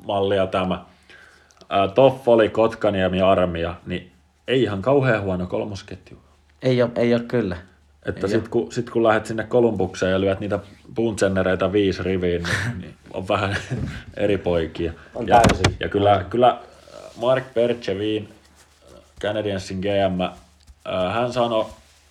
mallia 0.07 0.47
tämä, 0.47 0.85
ää, 1.69 1.89
Toffoli, 1.89 2.49
Kotkaniemi, 2.49 3.21
Armia, 3.23 3.75
niin 3.87 4.13
ei 4.49 4.63
ihan 4.63 4.83
kauhean 4.83 5.23
huono 5.23 5.47
kolmosketju. 5.47 6.19
Ei 6.63 6.83
ole, 6.83 6.91
ei 6.97 7.15
ole 7.15 7.23
kyllä. 7.23 7.57
Että 8.05 8.29
sitten 8.29 8.51
kun, 8.51 8.73
sit 8.73 8.91
kun 8.91 9.03
lähdet 9.03 9.27
sinne 9.27 9.45
Kolumbukseen 9.45 10.13
ja 10.13 10.21
lyöt 10.21 10.41
niitä 10.41 10.59
puntsennereitä 10.95 11.73
viisi 11.73 12.03
riviin, 12.03 12.43
niin, 12.43 12.79
niin 12.81 12.95
on 13.13 13.29
vähän 13.29 13.57
eri 14.17 14.39
poikia. 14.39 14.93
On 15.15 15.29
ja, 15.29 15.41
täysin. 15.41 15.77
ja 15.81 15.89
kyllä, 15.89 16.25
kyllä 16.31 16.59
Mark 17.17 17.45
Bergevin, 17.55 18.29
Canadiensin 19.21 19.79
GM, 19.79 20.21
äh, 20.21 21.15
hän 21.15 21.33
sanoi, 21.33 21.67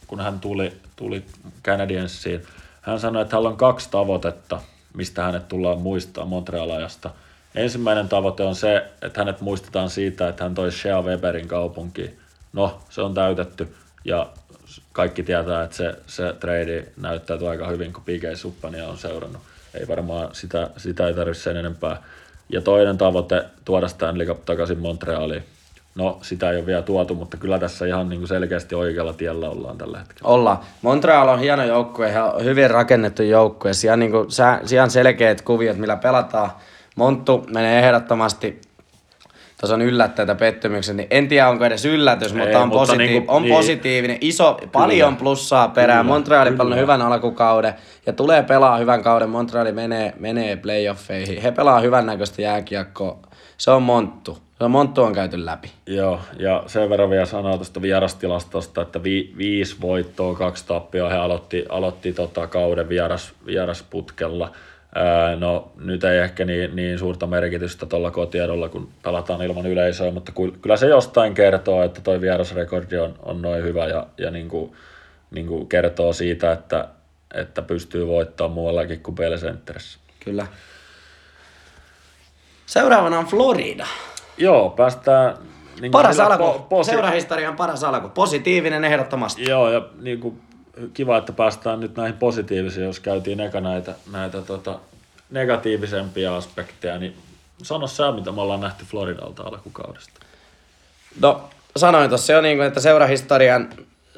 kun 0.08 0.20
hän 0.20 0.40
tuli, 0.40 0.74
tuli 0.96 1.24
Canadiensiin, 1.64 2.42
hän 2.82 3.00
sanoi, 3.00 3.22
että 3.22 3.36
hänellä 3.36 3.50
on 3.50 3.58
kaksi 3.58 3.90
tavoitetta, 3.92 4.62
mistä 4.94 5.24
hänet 5.24 5.48
tullaan 5.48 5.80
muistaa 5.80 6.26
Montreal-ajasta. 6.26 7.10
Ensimmäinen 7.56 8.10
tavoite 8.10 8.44
on 8.44 8.56
se, 8.56 8.92
että 9.02 9.22
hänet 9.22 9.42
muistetaan 9.42 9.90
siitä, 9.90 10.28
että 10.28 10.44
hän 10.44 10.56
toi 10.56 10.72
Shea 10.72 11.02
Weberin 11.02 11.48
kaupunkiin. 11.48 12.18
No, 12.54 12.80
se 12.90 13.02
on 13.02 13.14
täytetty 13.14 13.76
ja 14.06 14.30
kaikki 14.94 15.24
tietää, 15.24 15.64
että 15.64 15.76
se, 15.76 15.96
se 16.08 16.34
trade 16.40 16.86
näyttäytyy 17.02 17.50
aika 17.50 17.68
hyvin, 17.68 17.94
kun 17.94 18.04
PK 18.04 18.38
Suppania 18.38 18.88
on 18.88 18.98
seurannut. 18.98 19.42
Ei 19.80 19.88
varmaan 19.88 20.30
sitä, 20.32 20.70
sitä 20.78 21.08
ei 21.08 21.14
tarvitse 21.14 21.44
sen 21.44 21.58
enempää. 21.58 22.04
Ja 22.50 22.62
toinen 22.62 22.98
tavoite, 22.98 23.44
tuoda 23.66 23.88
Stanley 23.88 24.28
Cup 24.28 24.46
takaisin 24.46 24.80
Montrealiin. 24.80 25.44
No, 25.96 26.20
sitä 26.22 26.52
ei 26.52 26.58
ole 26.58 26.66
vielä 26.66 26.82
tuotu, 26.82 27.16
mutta 27.16 27.38
kyllä 27.38 27.60
tässä 27.60 27.86
ihan 27.86 28.10
niin 28.10 28.20
kuin 28.20 28.28
selkeästi 28.28 28.76
oikealla 28.76 29.14
tiellä 29.14 29.50
ollaan 29.50 29.78
tällä 29.78 30.00
hetkellä. 30.00 30.30
Ollaan. 30.30 30.58
Montreal 30.82 31.28
on 31.28 31.40
hieno 31.40 31.64
joukkue, 31.64 32.10
ihan 32.10 32.44
hyvin 32.44 32.72
rakennettu 32.72 33.24
joukkue. 33.24 33.74
Siellä 33.74 33.94
on 33.94 34.00
niin 34.00 34.82
on 34.84 34.92
selkeät 34.92 35.42
kuviot, 35.42 35.78
millä 35.78 35.96
pelataan. 35.96 36.52
Monttu 36.96 37.46
menee 37.50 37.80
ehdottomasti 37.80 38.62
tuossa 39.64 39.76
on 39.76 39.82
yllättäitä 39.82 40.36
pettymykset, 40.36 40.96
niin 40.96 41.08
en 41.12 41.28
tiedä 41.28 41.50
onko 41.50 41.66
edes 41.66 41.86
yllätys, 41.86 42.34
mutta 42.34 42.60
on, 42.60 42.68
mutta 42.68 42.94
positiiv- 42.94 42.98
niinku- 42.98 43.34
on 43.34 43.42
niin. 43.42 43.56
positiivinen, 43.56 44.18
iso, 44.22 44.58
paljon 44.72 45.16
plussaa 45.18 45.68
perään. 45.68 46.00
Kyllä, 46.00 46.14
Montreali 46.14 46.50
kyllä. 46.50 46.58
pelannut 46.58 46.80
hyvän 46.80 47.02
alkukauden 47.02 47.74
ja 48.06 48.14
tulee 48.14 48.44
pelaa 48.44 48.78
hyvän 48.78 49.04
kauden. 49.04 49.30
Montreali 49.30 49.72
menee, 49.72 50.14
menee 50.20 50.56
playoffeihin. 50.56 51.42
He 51.42 51.52
pelaa 51.52 51.80
hyvän 51.80 52.06
näköistä 52.06 52.42
jääkiekkoa. 52.42 53.20
Se 53.58 53.72
on 53.72 53.82
Monttu. 53.84 54.38
Se 54.58 54.64
on 54.64 54.72
Monttu 54.72 55.04
on 55.04 55.14
käyty 55.14 55.46
läpi. 55.46 55.72
Joo, 55.88 56.20
ja 56.40 56.64
sen 56.68 56.90
verran 56.90 57.10
vielä 57.10 57.26
sanoa 57.26 57.56
tuosta 57.56 57.82
vierastilastosta, 57.82 58.82
että 58.82 59.04
vi, 59.04 59.34
viisi 59.38 59.76
voittoa, 59.82 60.36
kaksi 60.36 60.68
tappioa, 60.68 61.10
he 61.10 61.16
aloitti, 61.16 61.66
aloitti 61.70 62.14
tota 62.14 62.48
kauden 62.48 62.90
vieras, 62.90 63.34
vierasputkella. 63.46 64.52
No 65.40 65.72
nyt 65.80 66.04
ei 66.04 66.18
ehkä 66.20 66.46
niin, 66.46 66.76
niin 66.76 67.00
suurta 67.00 67.28
merkitystä 67.28 67.86
tuolla 67.86 68.12
kotiedolla, 68.12 68.70
kun 68.70 68.90
pelataan 69.04 69.42
ilman 69.42 69.66
yleisöä, 69.66 70.12
mutta 70.12 70.32
ky- 70.32 70.60
kyllä 70.62 70.78
se 70.78 70.88
jostain 70.88 71.34
kertoo, 71.34 71.84
että 71.84 72.02
toi 72.02 72.22
vierasrekordi 72.22 72.98
on, 72.98 73.16
on 73.24 73.42
noin 73.42 73.64
hyvä 73.64 73.88
ja, 73.88 74.08
ja 74.18 74.32
niin 74.32 74.50
kuin, 74.50 74.74
niin 75.32 75.48
kuin 75.48 75.68
kertoo 75.68 76.14
siitä, 76.14 76.52
että, 76.52 76.88
että 77.34 77.62
pystyy 77.62 78.08
voittamaan 78.08 78.52
muuallakin 78.54 79.04
kuin 79.04 79.16
Bell 79.16 79.38
Centerissä. 79.38 80.00
Kyllä. 80.26 80.48
Seuraavana 82.66 83.20
on 83.20 83.26
Florida. 83.26 83.88
Joo, 84.38 84.70
päästään... 84.70 85.38
Niin 85.82 85.92
Paras 85.92 86.20
alku. 86.20 86.44
po- 86.44 86.60
posi- 86.70 86.92
Seurahistorian 86.92 87.56
paras 87.56 87.84
alku. 87.84 88.10
Positiivinen 88.10 88.84
ehdottomasti. 88.86 89.50
Joo, 89.50 89.72
ja 89.72 89.82
niin 90.02 90.20
kuin, 90.20 90.42
kiva, 90.94 91.18
että 91.18 91.34
päästään 91.34 91.80
nyt 91.80 91.96
näihin 91.96 92.18
positiivisiin, 92.18 92.86
jos 92.86 93.00
käytiin 93.00 93.40
eka 93.40 93.62
näitä, 93.62 93.96
näitä 94.12 94.42
tota, 94.42 94.80
negatiivisempia 95.30 96.36
aspekteja, 96.36 96.98
niin 96.98 97.18
sano 97.64 97.88
sä, 97.88 98.12
mitä 98.12 98.32
me 98.32 98.42
ollaan 98.42 98.62
nähty 98.62 98.86
Floridalta 98.86 99.44
alkukaudesta. 99.44 100.20
No, 101.22 101.50
sanoin 101.78 102.10
tuossa 102.10 102.34
jo, 102.34 102.42
niin 102.42 102.58
kuin, 102.58 102.68
että 102.68 102.80
seurahistorian, 102.80 103.70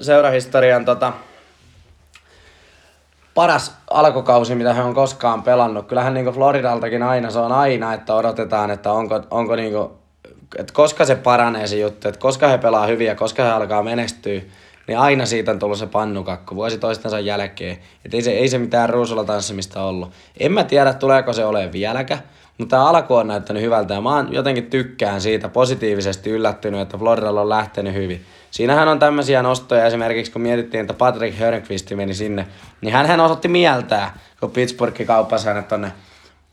seurahistorian 0.01 0.85
tota, 0.85 1.13
paras 3.33 3.77
alkukausi, 3.89 4.55
mitä 4.55 4.73
he 4.73 4.81
on 4.81 4.93
koskaan 4.93 5.43
pelannut. 5.43 5.87
Kyllähän 5.87 6.13
niin 6.13 6.25
Floridaltakin 6.25 7.03
aina, 7.03 7.31
se 7.31 7.39
on 7.39 7.51
aina, 7.51 7.93
että 7.93 8.15
odotetaan, 8.15 8.71
että 8.71 8.91
onko, 8.91 9.23
onko 9.31 9.55
niin 9.55 9.73
kuin, 9.73 9.89
että 10.57 10.73
koska 10.73 11.05
se 11.05 11.15
paranee 11.15 11.67
se 11.67 11.75
juttu, 11.75 12.07
että 12.07 12.19
koska 12.19 12.47
he 12.47 12.57
pelaa 12.57 12.87
hyvin 12.87 13.07
ja 13.07 13.15
koska 13.15 13.43
he 13.43 13.49
alkaa 13.49 13.83
menestyä, 13.83 14.41
niin 14.87 14.99
aina 14.99 15.25
siitä 15.25 15.51
on 15.51 15.59
tullut 15.59 15.77
se 15.77 15.87
pannukakku 15.87 16.55
vuosi 16.55 16.77
toistensa 16.77 17.19
jälkeen. 17.19 17.77
Että 18.05 18.17
ei 18.17 18.21
se, 18.21 18.31
ei 18.31 18.49
se 18.49 18.57
mitään 18.57 18.89
ruusulla 18.89 19.23
tanssimista 19.23 19.83
ollut. 19.83 20.11
En 20.39 20.51
mä 20.51 20.63
tiedä, 20.63 20.93
tuleeko 20.93 21.33
se 21.33 21.45
olemaan 21.45 21.71
vieläkään, 21.71 22.21
mutta 22.57 22.75
tämä 22.75 22.89
alku 22.89 23.15
on 23.15 23.27
näyttänyt 23.27 23.63
hyvältä 23.63 23.93
ja 23.93 24.01
mä 24.01 24.15
oon 24.15 24.33
jotenkin 24.33 24.69
tykkään 24.69 25.21
siitä 25.21 25.49
positiivisesti 25.49 26.29
yllättynyt, 26.29 26.81
että 26.81 26.97
Floridalla 26.97 27.41
on 27.41 27.49
lähtenyt 27.49 27.93
hyvin. 27.93 28.25
Siinähän 28.51 28.87
on 28.87 28.99
tämmöisiä 28.99 29.41
nostoja 29.41 29.85
esimerkiksi, 29.85 30.31
kun 30.31 30.41
mietittiin, 30.41 30.81
että 30.81 30.93
Patrick 30.93 31.37
Hörnqvist 31.37 31.91
meni 31.91 32.13
sinne, 32.13 32.47
niin 32.81 32.93
hän 32.93 33.19
osoitti 33.19 33.47
mieltää, 33.47 34.17
kun 34.39 34.51
Pittsburgh 34.51 35.05
kauppasi 35.05 35.47
hänet 35.47 35.67
tonne 35.67 35.91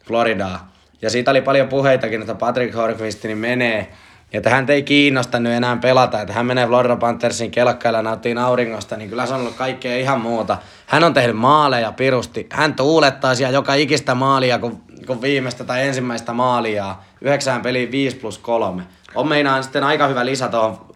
Floridaan. 0.04 0.58
Ja 1.02 1.10
siitä 1.10 1.30
oli 1.30 1.40
paljon 1.40 1.68
puheitakin, 1.68 2.20
että 2.20 2.34
Patrick 2.34 2.74
Horqvist 2.74 3.24
niin 3.24 3.38
menee, 3.38 3.88
ja 4.32 4.36
että 4.36 4.50
hän 4.50 4.70
ei 4.70 4.82
kiinnostanut 4.82 5.52
enää 5.52 5.76
pelata, 5.76 6.20
että 6.20 6.32
hän 6.32 6.46
menee 6.46 6.66
Florida 6.66 6.96
Panthersin 6.96 7.50
kelkkailla 7.50 7.98
ja 7.98 8.02
nauttii 8.02 8.34
auringosta, 8.34 8.96
niin 8.96 9.10
kyllä 9.10 9.26
se 9.26 9.34
on 9.34 9.40
ollut 9.40 9.56
kaikkea 9.56 9.96
ihan 9.96 10.20
muuta. 10.20 10.58
Hän 10.86 11.04
on 11.04 11.14
tehnyt 11.14 11.36
maaleja 11.36 11.92
pirusti. 11.92 12.46
Hän 12.50 12.74
tuulettaa 12.74 13.34
siellä 13.34 13.54
joka 13.54 13.74
ikistä 13.74 14.14
maalia, 14.14 14.58
kun, 14.58 14.82
kun 15.06 15.22
viimeistä 15.22 15.64
tai 15.64 15.86
ensimmäistä 15.86 16.32
maalia. 16.32 16.96
Yhdeksään 17.20 17.62
peliin 17.62 17.90
5 17.90 18.16
plus 18.16 18.38
3. 18.38 18.82
On 19.14 19.28
meinaan 19.28 19.62
sitten 19.62 19.84
aika 19.84 20.08
hyvä 20.08 20.26
lisä 20.26 20.48
tuohon 20.48 20.86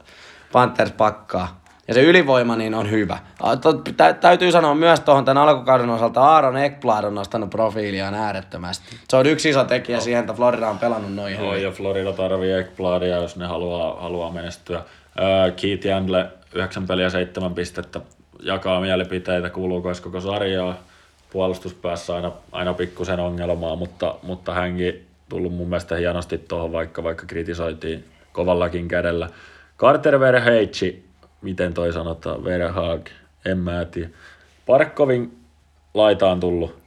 Panthers 0.52 0.92
pakkaa. 0.92 1.65
Ja 1.88 1.94
se 1.94 2.02
ylivoima 2.02 2.56
niin 2.56 2.74
on 2.74 2.90
hyvä. 2.90 3.18
Tä, 3.96 4.12
täytyy 4.12 4.52
sanoa 4.52 4.74
myös 4.74 5.00
tuohon 5.00 5.24
tämän 5.24 5.42
alkukauden 5.42 5.90
osalta, 5.90 6.20
Aaron 6.20 6.56
Ekblad 6.56 7.04
on 7.04 7.14
nostanut 7.14 7.50
profiiliaan 7.50 8.14
äärettömästi. 8.14 8.96
Se 9.08 9.16
on 9.16 9.26
yksi 9.26 9.50
iso 9.50 9.64
tekijä 9.64 10.00
siihen, 10.00 10.20
että 10.20 10.32
Florida 10.32 10.68
on 10.68 10.78
pelannut 10.78 11.14
noin 11.14 11.34
Joo, 11.34 11.50
hyvin. 11.50 11.62
ja 11.62 11.70
Florida 11.70 12.12
tarvii 12.12 12.52
Ekbladia, 12.52 13.16
jos 13.16 13.36
ne 13.36 13.46
haluaa, 13.46 14.00
haluaa 14.00 14.30
menestyä. 14.32 14.82
Ää, 15.18 15.50
Keith 15.50 15.86
Jandle, 15.86 16.26
9 16.54 16.86
peliä 16.86 17.10
7 17.10 17.54
pistettä, 17.54 18.00
jakaa 18.42 18.80
mielipiteitä, 18.80 19.50
kuuluu 19.50 19.82
koko 20.02 20.20
sarjaa. 20.20 20.74
Puolustuspäässä 21.32 22.14
aina, 22.14 22.32
aina 22.52 22.74
pikkusen 22.74 23.20
ongelmaa, 23.20 23.76
mutta, 23.76 24.14
mutta 24.22 24.54
hänkin, 24.54 25.06
tullut 25.28 25.54
mun 25.54 25.68
mielestä 25.68 25.96
hienosti 25.96 26.38
tuohon, 26.38 26.72
vaikka, 26.72 27.02
vaikka 27.04 27.26
kritisoitiin 27.26 28.04
kovallakin 28.32 28.88
kädellä. 28.88 29.28
Carter 29.78 30.20
Verheitsi, 30.20 31.05
miten 31.42 31.74
toi 31.74 31.92
sanotaan, 31.92 32.44
Verhaag, 32.44 33.06
en 33.44 33.58
mä 33.58 33.84
tiedä. 33.84 34.08
Parkkovin 34.66 35.38
laita 35.94 36.30
on 36.30 36.40
tullut. 36.40 36.78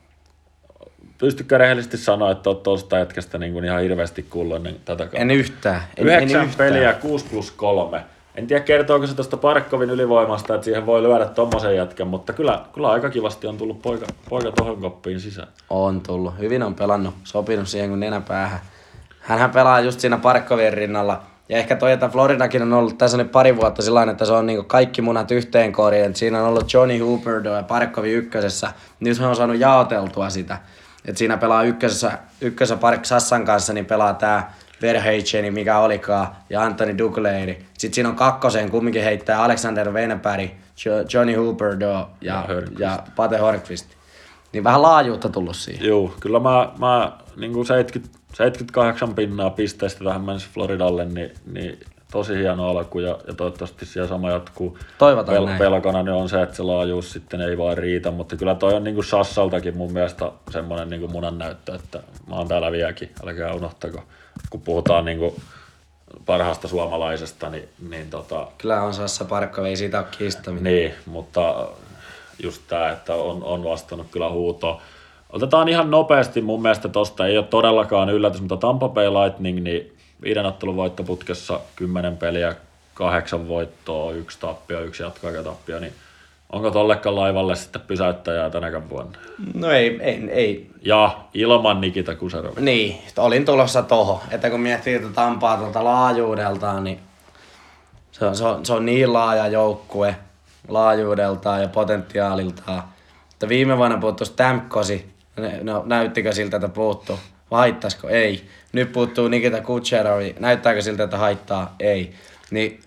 Pystykö 1.17 1.57
rehellisesti 1.57 1.97
sanoa, 1.97 2.31
että 2.31 2.49
oot 2.49 2.63
tuosta 2.63 2.97
jätkästä 2.97 3.37
niin 3.37 3.53
kuin 3.53 3.65
ihan 3.65 3.81
hirveästi 3.81 4.23
kulloinen 4.23 4.75
tätä 4.85 5.03
kautta? 5.03 5.17
En 5.17 5.31
yhtään. 5.31 5.81
En, 5.97 6.07
Yhdeksän 6.07 6.41
en 6.41 6.47
yhtään. 6.47 6.73
peliä, 6.73 6.93
6 6.93 7.25
plus 7.31 7.51
3. 7.51 8.03
En 8.35 8.47
tiedä 8.47 8.63
kertooko 8.63 9.07
se 9.07 9.15
tuosta 9.15 9.37
Parkkovin 9.37 9.89
ylivoimasta, 9.89 10.55
että 10.55 10.65
siihen 10.65 10.85
voi 10.85 11.03
lyödä 11.03 11.25
tommosen 11.25 11.75
jätkän, 11.75 12.07
mutta 12.07 12.33
kyllä, 12.33 12.61
kyllä 12.73 12.89
aika 12.89 13.09
kivasti 13.09 13.47
on 13.47 13.57
tullut 13.57 13.81
poika, 13.81 14.05
poika 14.29 14.51
tohon 14.51 14.81
koppiin 14.81 15.19
sisään. 15.19 15.47
On 15.69 16.01
tullut. 16.01 16.37
Hyvin 16.39 16.63
on 16.63 16.75
pelannut, 16.75 17.13
sopinut 17.23 17.67
siihen 17.67 17.89
kuin 17.89 17.99
nenä 17.99 18.21
päähän. 18.21 18.59
Hänhän 19.19 19.51
pelaa 19.51 19.79
just 19.79 19.99
siinä 19.99 20.17
Parkkovien 20.17 20.73
rinnalla. 20.73 21.23
Ja 21.49 21.57
ehkä 21.57 21.75
toi, 21.75 21.91
että 21.91 22.09
Floridakin 22.09 22.61
on 22.61 22.73
ollut 22.73 22.97
tässä 22.97 23.17
nyt 23.17 23.31
pari 23.31 23.55
vuotta 23.57 23.81
sillä 23.81 24.03
että 24.03 24.25
se 24.25 24.31
on 24.31 24.45
niinku 24.45 24.63
kaikki 24.63 25.01
munat 25.01 25.31
yhteen 25.31 25.71
koriin. 25.71 26.05
Et 26.05 26.15
Siinä 26.15 26.41
on 26.41 26.47
ollut 26.47 26.73
Johnny 26.73 26.99
Hooperdo 26.99 27.55
ja 27.55 27.63
Parkkovi 27.63 28.11
ykkösessä. 28.11 28.71
Nyt 28.99 29.19
hän 29.19 29.29
on 29.29 29.35
saanut 29.35 29.59
jaoteltua 29.59 30.29
sitä. 30.29 30.57
Et 31.05 31.17
siinä 31.17 31.37
pelaa 31.37 31.63
ykkösessä, 31.63 32.11
ykkösessä 32.41 32.77
Park 32.77 33.05
Sassan 33.05 33.45
kanssa, 33.45 33.73
niin 33.73 33.85
pelaa 33.85 34.13
tää 34.13 34.53
Verheitcheni, 34.81 35.51
mikä 35.51 35.79
olikaan, 35.79 36.27
ja 36.49 36.61
Anthony 36.61 36.97
Ducleiri. 36.97 37.65
Sitten 37.77 37.95
siinä 37.95 38.09
on 38.09 38.15
kakkoseen 38.15 38.71
kumminkin 38.71 39.03
heittää 39.03 39.43
Alexander 39.43 39.93
Venepäri, 39.93 40.51
Jo- 40.85 41.05
Johnny 41.13 41.33
Hooperdo 41.35 41.91
ja, 41.91 42.09
Ja 42.21 42.43
Hörnqvist. 42.47 42.79
ja 42.79 42.99
Pate 43.15 43.37
Horkvist. 43.37 43.85
Niin 44.53 44.63
vähän 44.63 44.81
laajuutta 44.81 45.29
tullut 45.29 45.55
siihen. 45.55 45.87
Joo, 45.87 46.13
kyllä 46.19 46.39
mä, 46.39 46.71
mä 46.79 47.11
niin 47.35 47.53
kuin 47.53 47.65
70, 47.65 48.18
78 48.33 49.15
pinnaa 49.15 49.49
pisteistä 49.49 50.03
tähän 50.03 50.21
mennessä 50.21 50.49
Floridalle, 50.53 51.05
niin, 51.05 51.31
niin 51.51 51.79
tosi 52.11 52.37
hieno 52.37 52.69
alku 52.69 52.99
ja, 52.99 53.17
ja 53.27 53.33
toivottavasti 53.33 53.85
siellä 53.85 54.09
sama 54.09 54.31
jatkuu. 54.31 54.77
Toivotaan 54.97 55.45
näin. 55.45 55.57
pelkona 55.57 56.03
niin 56.03 56.13
on 56.13 56.29
se, 56.29 56.41
että 56.41 56.55
se 56.55 56.63
laajuus 56.63 57.11
sitten 57.11 57.41
ei 57.41 57.57
vaan 57.57 57.77
riitä, 57.77 58.11
mutta 58.11 58.35
kyllä 58.35 58.55
toi 58.55 58.73
on 58.73 58.83
niin 58.83 58.95
kuin 58.95 59.05
Sassaltakin 59.05 59.77
mun 59.77 59.93
mielestä 59.93 60.31
semmoinen 60.51 60.89
niin 60.89 60.99
kuin 60.99 61.11
munan 61.11 61.37
näyttö, 61.37 61.75
että 61.75 62.03
mä 62.27 62.35
oon 62.35 62.47
täällä 62.47 62.71
vieläkin, 62.71 63.11
älkää 63.23 63.53
unohtako, 63.53 64.03
kun 64.49 64.61
puhutaan 64.61 65.05
niin 65.05 65.19
kuin 65.19 65.41
parhaasta 66.25 66.67
suomalaisesta, 66.67 67.49
niin, 67.49 67.69
niin 67.89 68.09
tota, 68.09 68.47
Kyllä 68.57 68.81
on 68.81 68.93
Sassa 68.93 69.25
Parkkovi, 69.25 69.69
ei 69.69 69.77
siitä 69.77 69.99
ole 69.99 70.07
kiistäminen. 70.17 70.73
niin, 70.73 70.93
mutta 71.05 71.67
just 72.43 72.61
tämä, 72.67 72.89
että 72.89 73.13
on, 73.13 73.43
on 73.43 73.63
vastannut 73.63 74.07
kyllä 74.11 74.29
huutoon. 74.29 74.81
Otetaan 75.29 75.69
ihan 75.69 75.91
nopeasti 75.91 76.41
mun 76.41 76.61
mielestä 76.61 76.89
tosta, 76.89 77.27
ei 77.27 77.37
ole 77.37 77.45
todellakaan 77.45 78.09
yllätys, 78.09 78.41
mutta 78.41 78.57
Tampa 78.57 78.89
Bay 78.89 79.07
Lightning, 79.09 79.63
niin 79.63 79.97
viiden 80.21 80.45
ottelun 80.45 80.75
voittoputkessa 80.75 81.59
kymmenen 81.75 82.17
peliä, 82.17 82.55
kahdeksan 82.93 83.47
voittoa, 83.47 84.11
yksi 84.11 84.39
tappio, 84.39 84.81
yksi 84.81 85.03
jatkoaikatappio, 85.03 85.79
niin 85.79 85.93
onko 86.49 86.71
tollekaan 86.71 87.15
laivalle 87.15 87.55
sitten 87.55 87.81
pysäyttäjää 87.81 88.49
tänäkään 88.49 88.89
vuonna? 88.89 89.17
No 89.53 89.71
ei, 89.71 89.99
ei, 90.01 90.29
ei. 90.31 90.69
Ja 90.81 91.17
ilman 91.33 91.81
Nikita 91.81 92.15
Kuserovi. 92.15 92.61
Niin, 92.61 93.01
olin 93.17 93.45
tulossa 93.45 93.83
toho, 93.83 94.23
että 94.31 94.49
kun 94.49 94.59
miettii 94.59 94.99
tätä 94.99 95.13
Tampaa 95.13 95.57
tuolta 95.57 95.83
laajuudeltaan, 95.83 96.83
niin 96.83 96.99
se 98.11 98.25
on, 98.25 98.35
se, 98.35 98.45
on, 98.45 98.65
se 98.65 98.73
on 98.73 98.85
niin 98.85 99.13
laaja 99.13 99.47
joukkue 99.47 100.15
laajuudeltaan 100.67 101.61
ja 101.61 101.67
potentiaaliltaan. 101.67 102.83
Että 103.33 103.49
viime 103.49 103.77
vuonna 103.77 103.97
puuttu 103.97 104.25
Stamkosi, 104.25 105.18
no 105.61 105.83
näyttikö 105.85 106.31
siltä, 106.31 106.57
että 106.57 106.69
puuttu? 106.69 107.19
Vai 107.51 107.59
haittaisiko? 107.59 108.09
Ei. 108.09 108.49
Nyt 108.73 108.91
puuttuu 108.91 109.27
Nikita 109.27 109.61
Kucherovi, 109.61 110.35
näyttääkö 110.39 110.81
siltä, 110.81 111.03
että 111.03 111.17
haittaa? 111.17 111.75
Ei. 111.79 112.13
Niin 112.51 112.79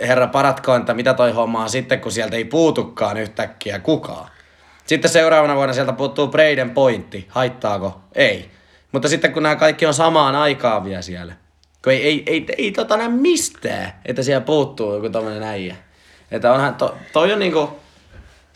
herra 0.00 0.26
paratkoon, 0.26 0.80
että 0.80 0.94
mitä 0.94 1.14
toi 1.14 1.32
homma 1.32 1.62
on 1.62 1.70
sitten, 1.70 2.00
kun 2.00 2.12
sieltä 2.12 2.36
ei 2.36 2.44
puutukaan 2.44 3.16
yhtäkkiä 3.16 3.78
kukaan. 3.78 4.30
Sitten 4.86 5.10
seuraavana 5.10 5.56
vuonna 5.56 5.74
sieltä 5.74 5.92
puuttuu 5.92 6.28
Braden 6.28 6.70
pointti. 6.70 7.26
Haittaako? 7.28 8.00
Ei. 8.14 8.50
Mutta 8.92 9.08
sitten 9.08 9.32
kun 9.32 9.42
nämä 9.42 9.56
kaikki 9.56 9.86
on 9.86 9.94
samaan 9.94 10.36
aikaan 10.36 10.84
vielä 10.84 11.02
siellä. 11.02 11.34
Kun 11.84 11.92
ei, 11.92 12.06
ei, 12.06 12.22
ei, 12.26 12.46
ei 12.58 12.72
tota 12.72 12.96
näe 12.96 13.08
mistään, 13.08 13.92
että 14.04 14.22
siellä 14.22 14.40
puuttuu 14.40 14.94
joku 14.94 15.10
tommonen 15.10 15.42
äijä. 15.42 15.76
Että 16.30 16.52
onhan, 16.52 16.74
to, 16.74 16.96
toi 17.12 17.32
on 17.32 17.38
niinku, 17.38 17.70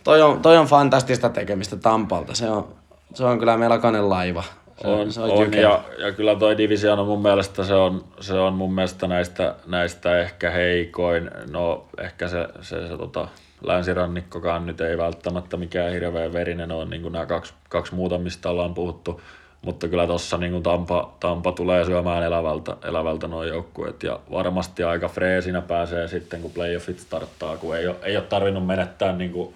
toi 0.05 0.23
on, 0.23 0.43
toi 0.43 0.57
on 0.57 0.67
fantastista 0.67 1.29
tekemistä 1.29 1.77
Tampalta. 1.77 2.35
Se 2.35 2.51
on, 2.51 2.75
se 3.15 3.25
on 3.25 3.39
kyllä 3.39 3.57
melkoinen 3.57 4.11
laiva. 4.11 4.43
Se, 4.83 4.87
On, 4.87 5.13
se 5.13 5.21
on 5.21 5.41
jykeä. 5.41 5.61
ja, 5.61 5.83
ja, 5.99 6.13
kyllä 6.13 6.37
toi 6.37 6.59
division 6.59 6.99
on 6.99 7.07
mun 7.07 7.23
mielestä 7.23 7.65
se 7.65 7.75
on, 7.75 8.05
se 8.21 8.35
on 8.35 8.53
mun 8.55 8.75
mielestä 8.75 9.07
näistä, 9.07 9.55
näistä 9.67 10.21
ehkä 10.21 10.51
heikoin. 10.51 11.31
No 11.51 11.85
ehkä 12.01 12.29
se, 12.29 12.49
se, 12.61 12.89
se 12.89 12.97
tota, 12.99 13.29
länsirannikkokaan 13.65 14.67
nyt 14.67 14.81
ei 14.81 14.99
välttämättä 14.99 15.57
mikään 15.57 15.93
hirveän 15.93 16.33
verinen 16.33 16.73
ole, 16.73 16.85
niin 16.85 17.03
kuin 17.03 17.13
nämä 17.13 17.27
kaksi, 17.27 17.55
kaksi 17.69 17.95
muuta, 17.95 18.19
mistä 18.19 18.51
ollaan 18.51 18.75
puhuttu. 18.75 19.21
Mutta 19.63 19.89
kyllä 19.89 20.07
tuossa 20.07 20.37
niin 20.37 20.63
Tampa, 20.63 21.15
Tampa 21.21 21.53
tulee 21.53 21.85
syömään 21.85 22.23
elävältä, 22.23 22.77
elävältä 22.85 23.29
nuo 23.29 23.45
joukkueet 23.45 24.03
ja 24.03 24.21
varmasti 24.31 24.83
aika 24.83 25.09
freesinä 25.09 25.61
pääsee 25.61 26.09
sitten, 26.09 26.43
kun 26.43 26.51
playoffit 26.51 26.99
starttaa, 26.99 27.57
kun 27.57 27.77
ei 27.77 27.87
ole, 27.87 27.97
ei 28.03 28.17
ole 28.17 28.25
tarvinnut 28.25 28.67
menettää 28.67 29.13
niin 29.13 29.33
kuin 29.33 29.55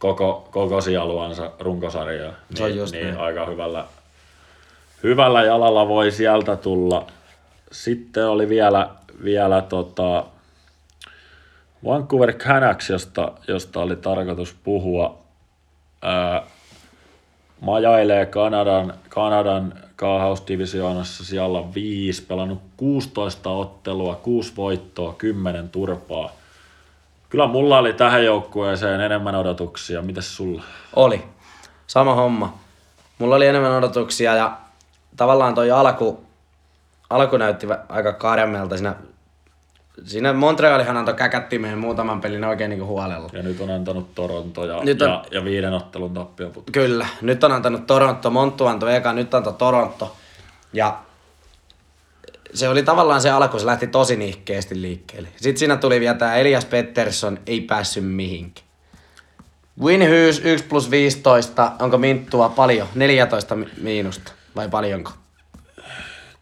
koko, 0.00 0.48
koko 0.50 0.80
runkosarjaa. 1.60 2.32
Se 2.54 2.64
on 2.64 2.70
Niin, 2.70 2.84
niin 2.92 3.06
näin. 3.06 3.18
aika 3.18 3.46
hyvällä, 3.46 3.84
hyvällä 5.02 5.42
jalalla 5.42 5.88
voi 5.88 6.10
sieltä 6.10 6.56
tulla. 6.56 7.06
Sitten 7.72 8.26
oli 8.26 8.48
vielä, 8.48 8.88
vielä 9.24 9.62
tota 9.62 10.24
Vancouver 11.84 12.32
Canucks, 12.32 12.90
josta, 12.90 13.32
josta 13.48 13.80
oli 13.80 13.96
tarkoitus 13.96 14.56
puhua. 14.64 15.18
Ää, 16.02 16.42
majailee 17.60 18.26
Kanadan, 18.26 18.94
Kanadan 19.08 19.74
kaahausdivisioonassa 19.96 21.24
siellä 21.24 21.74
viisi, 21.74 22.22
pelannut 22.22 22.62
16 22.76 23.50
ottelua, 23.50 24.14
6 24.14 24.52
voittoa, 24.56 25.12
10 25.12 25.68
turpaa. 25.68 26.39
Kyllä 27.30 27.46
mulla 27.46 27.78
oli 27.78 27.92
tähän 27.92 28.24
joukkueeseen 28.24 29.00
enemmän 29.00 29.34
odotuksia. 29.34 30.02
Mitäs 30.02 30.36
sulla? 30.36 30.62
Oli. 30.96 31.24
Sama 31.86 32.14
homma. 32.14 32.58
Mulla 33.18 33.34
oli 33.36 33.46
enemmän 33.46 33.72
odotuksia 33.72 34.34
ja 34.34 34.56
tavallaan 35.16 35.54
toi 35.54 35.70
alku, 35.70 36.24
alku 37.10 37.36
näytti 37.36 37.66
aika 37.88 38.12
karmelta. 38.12 38.76
Siinä, 38.76 38.94
siinä 40.04 40.32
Montrealihan 40.32 40.96
antoi 40.96 41.14
käkättimeen 41.14 41.78
muutaman 41.78 42.20
pelin 42.20 42.44
oikein 42.44 42.70
niinku 42.70 42.86
huolella. 42.86 43.30
Ja 43.32 43.42
nyt 43.42 43.60
on 43.60 43.70
antanut 43.70 44.14
Toronto 44.14 44.64
ja, 44.66 44.84
Nyt 44.84 45.02
on- 45.02 45.08
ja, 45.08 45.24
ja 45.30 45.44
viiden 45.44 45.72
ottelun 45.74 46.14
tappioputki. 46.14 46.72
Kyllä, 46.72 47.06
nyt 47.20 47.44
on 47.44 47.52
antanut 47.52 47.86
Toronto, 47.86 48.30
Monttu 48.30 48.66
antoi 48.66 48.94
eka, 48.96 49.12
nyt 49.12 49.34
antoi 49.34 49.52
Toronto. 49.52 50.16
Ja 50.72 50.98
se 52.54 52.68
oli 52.68 52.82
tavallaan 52.82 53.20
se 53.20 53.30
alku, 53.30 53.58
se 53.58 53.66
lähti 53.66 53.86
tosi 53.86 54.16
nihkeästi 54.16 54.82
liikkeelle. 54.82 55.28
Sitten 55.36 55.58
siinä 55.58 55.76
tuli 55.76 56.00
vielä 56.00 56.14
tämä 56.14 56.34
Elias 56.34 56.64
Pettersson, 56.64 57.38
ei 57.46 57.60
päässyt 57.60 58.04
mihinkään. 58.04 58.66
Hughes 59.80 60.38
1 60.44 60.66
plus 60.68 60.90
15, 60.90 61.72
onko 61.78 61.98
minttua 61.98 62.48
paljon? 62.48 62.88
14 62.94 63.56
mi- 63.56 63.68
miinusta 63.80 64.32
vai 64.56 64.68
paljonko? 64.68 65.10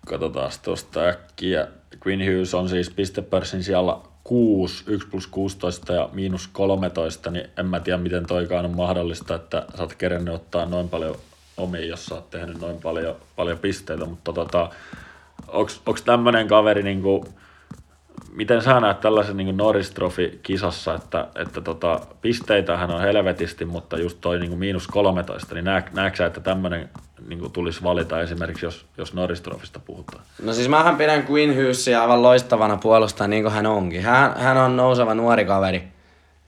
Katsotaan 0.06 0.52
tuosta 0.62 1.00
äkkiä. 1.00 1.68
Quinn 2.06 2.22
Hughes 2.22 2.54
on 2.54 2.68
siis 2.68 2.90
pistepörssin 2.90 3.62
siellä 3.62 3.96
6, 4.24 4.84
1 4.86 5.08
plus 5.08 5.26
16 5.26 5.92
ja 5.92 6.08
miinus 6.12 6.48
13, 6.48 7.30
niin 7.30 7.50
en 7.56 7.66
mä 7.66 7.80
tiedä 7.80 7.98
miten 7.98 8.26
toikaan 8.26 8.64
on 8.64 8.76
mahdollista, 8.76 9.34
että 9.34 9.66
sä 9.76 9.82
oot 9.82 9.94
kerennyt 9.94 10.34
ottaa 10.34 10.66
noin 10.66 10.88
paljon 10.88 11.16
omiin, 11.56 11.88
jos 11.88 12.06
sä 12.06 12.14
oot 12.14 12.30
tehnyt 12.30 12.60
noin 12.60 12.76
paljon, 12.82 13.16
paljon 13.36 13.58
pisteitä, 13.58 14.04
mutta 14.04 14.32
tota, 14.32 14.70
onks 15.48 16.02
tämmönen 16.04 16.48
kaveri 16.48 16.82
niinku, 16.82 17.24
miten 18.32 18.62
sä 18.62 18.80
näet 18.80 19.00
tällaisen 19.00 19.36
niin 19.36 19.56
Norris 19.56 19.90
Trophy 19.90 20.38
kisassa, 20.42 20.94
että, 20.94 21.28
että 21.34 21.60
tota, 21.60 22.00
pisteitähän 22.20 22.90
on 22.90 23.00
helvetisti, 23.00 23.64
mutta 23.64 23.98
just 23.98 24.18
toi 24.20 24.38
niin 24.38 24.58
miinus 24.58 24.86
13, 24.88 25.54
niin 25.54 25.64
näet, 25.64 26.16
sä, 26.16 26.26
että 26.26 26.40
tämmöinen 26.40 26.90
niin 27.28 27.52
tulisi 27.52 27.82
valita 27.82 28.20
esimerkiksi, 28.20 28.66
jos, 28.66 28.86
jos 28.98 29.14
Norris 29.14 29.40
Trophysta 29.40 29.80
puhutaan? 29.80 30.22
No 30.42 30.52
siis 30.52 30.68
mähän 30.68 30.96
pidän 30.96 31.24
Quinn 31.30 31.56
Hughesia 31.56 32.02
aivan 32.02 32.22
loistavana 32.22 32.76
puolustajana 32.76 33.30
niin 33.30 33.42
kuin 33.42 33.54
hän 33.54 33.66
onkin. 33.66 34.02
Hän, 34.02 34.36
hän 34.36 34.56
on 34.56 34.76
nouseva 34.76 35.14
nuori 35.14 35.44
kaveri. 35.44 35.82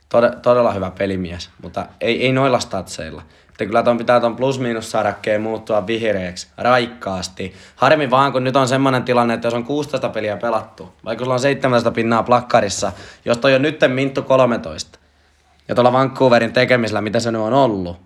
Tod, 0.09 0.25
todella 0.43 0.73
hyvä 0.73 0.91
pelimies, 0.99 1.51
mutta 1.63 1.87
ei, 2.01 2.23
ei 2.23 2.33
noilla 2.33 2.59
statseilla. 2.61 3.23
Että 3.61 3.69
kyllä 3.69 3.83
ton 3.83 3.99
pitää 3.99 4.21
ton 4.21 4.37
plus-miinus 4.37 4.91
sarakkeen 4.91 5.41
muuttua 5.41 5.87
vihreäksi 5.87 6.49
raikkaasti. 6.59 7.55
Harmi 7.77 8.11
vaan, 8.11 8.33
kun 8.33 8.45
nyt 8.45 8.57
on 8.57 8.69
semmoinen 8.69 9.03
tilanne, 9.03 9.35
että 9.35 9.47
jos 9.47 9.55
on 9.55 9.65
16 9.65 10.09
peliä 10.09 10.37
pelattu, 10.37 10.93
vaikka 11.05 11.25
sulla 11.25 11.35
on 11.35 11.41
17 11.41 11.91
pinnaa 11.91 12.23
plakkarissa, 12.23 12.93
jos 13.25 13.39
toi 13.39 13.55
on 13.55 13.63
nytten 13.63 13.91
Minttu 13.91 14.23
13, 14.23 14.99
ja 15.69 15.75
tuolla 15.75 15.93
Vancouverin 15.93 16.53
tekemisellä, 16.53 17.01
mitä 17.01 17.21
se 17.21 17.31
nyt 17.31 17.41
on 17.41 17.53
ollut, 17.53 17.97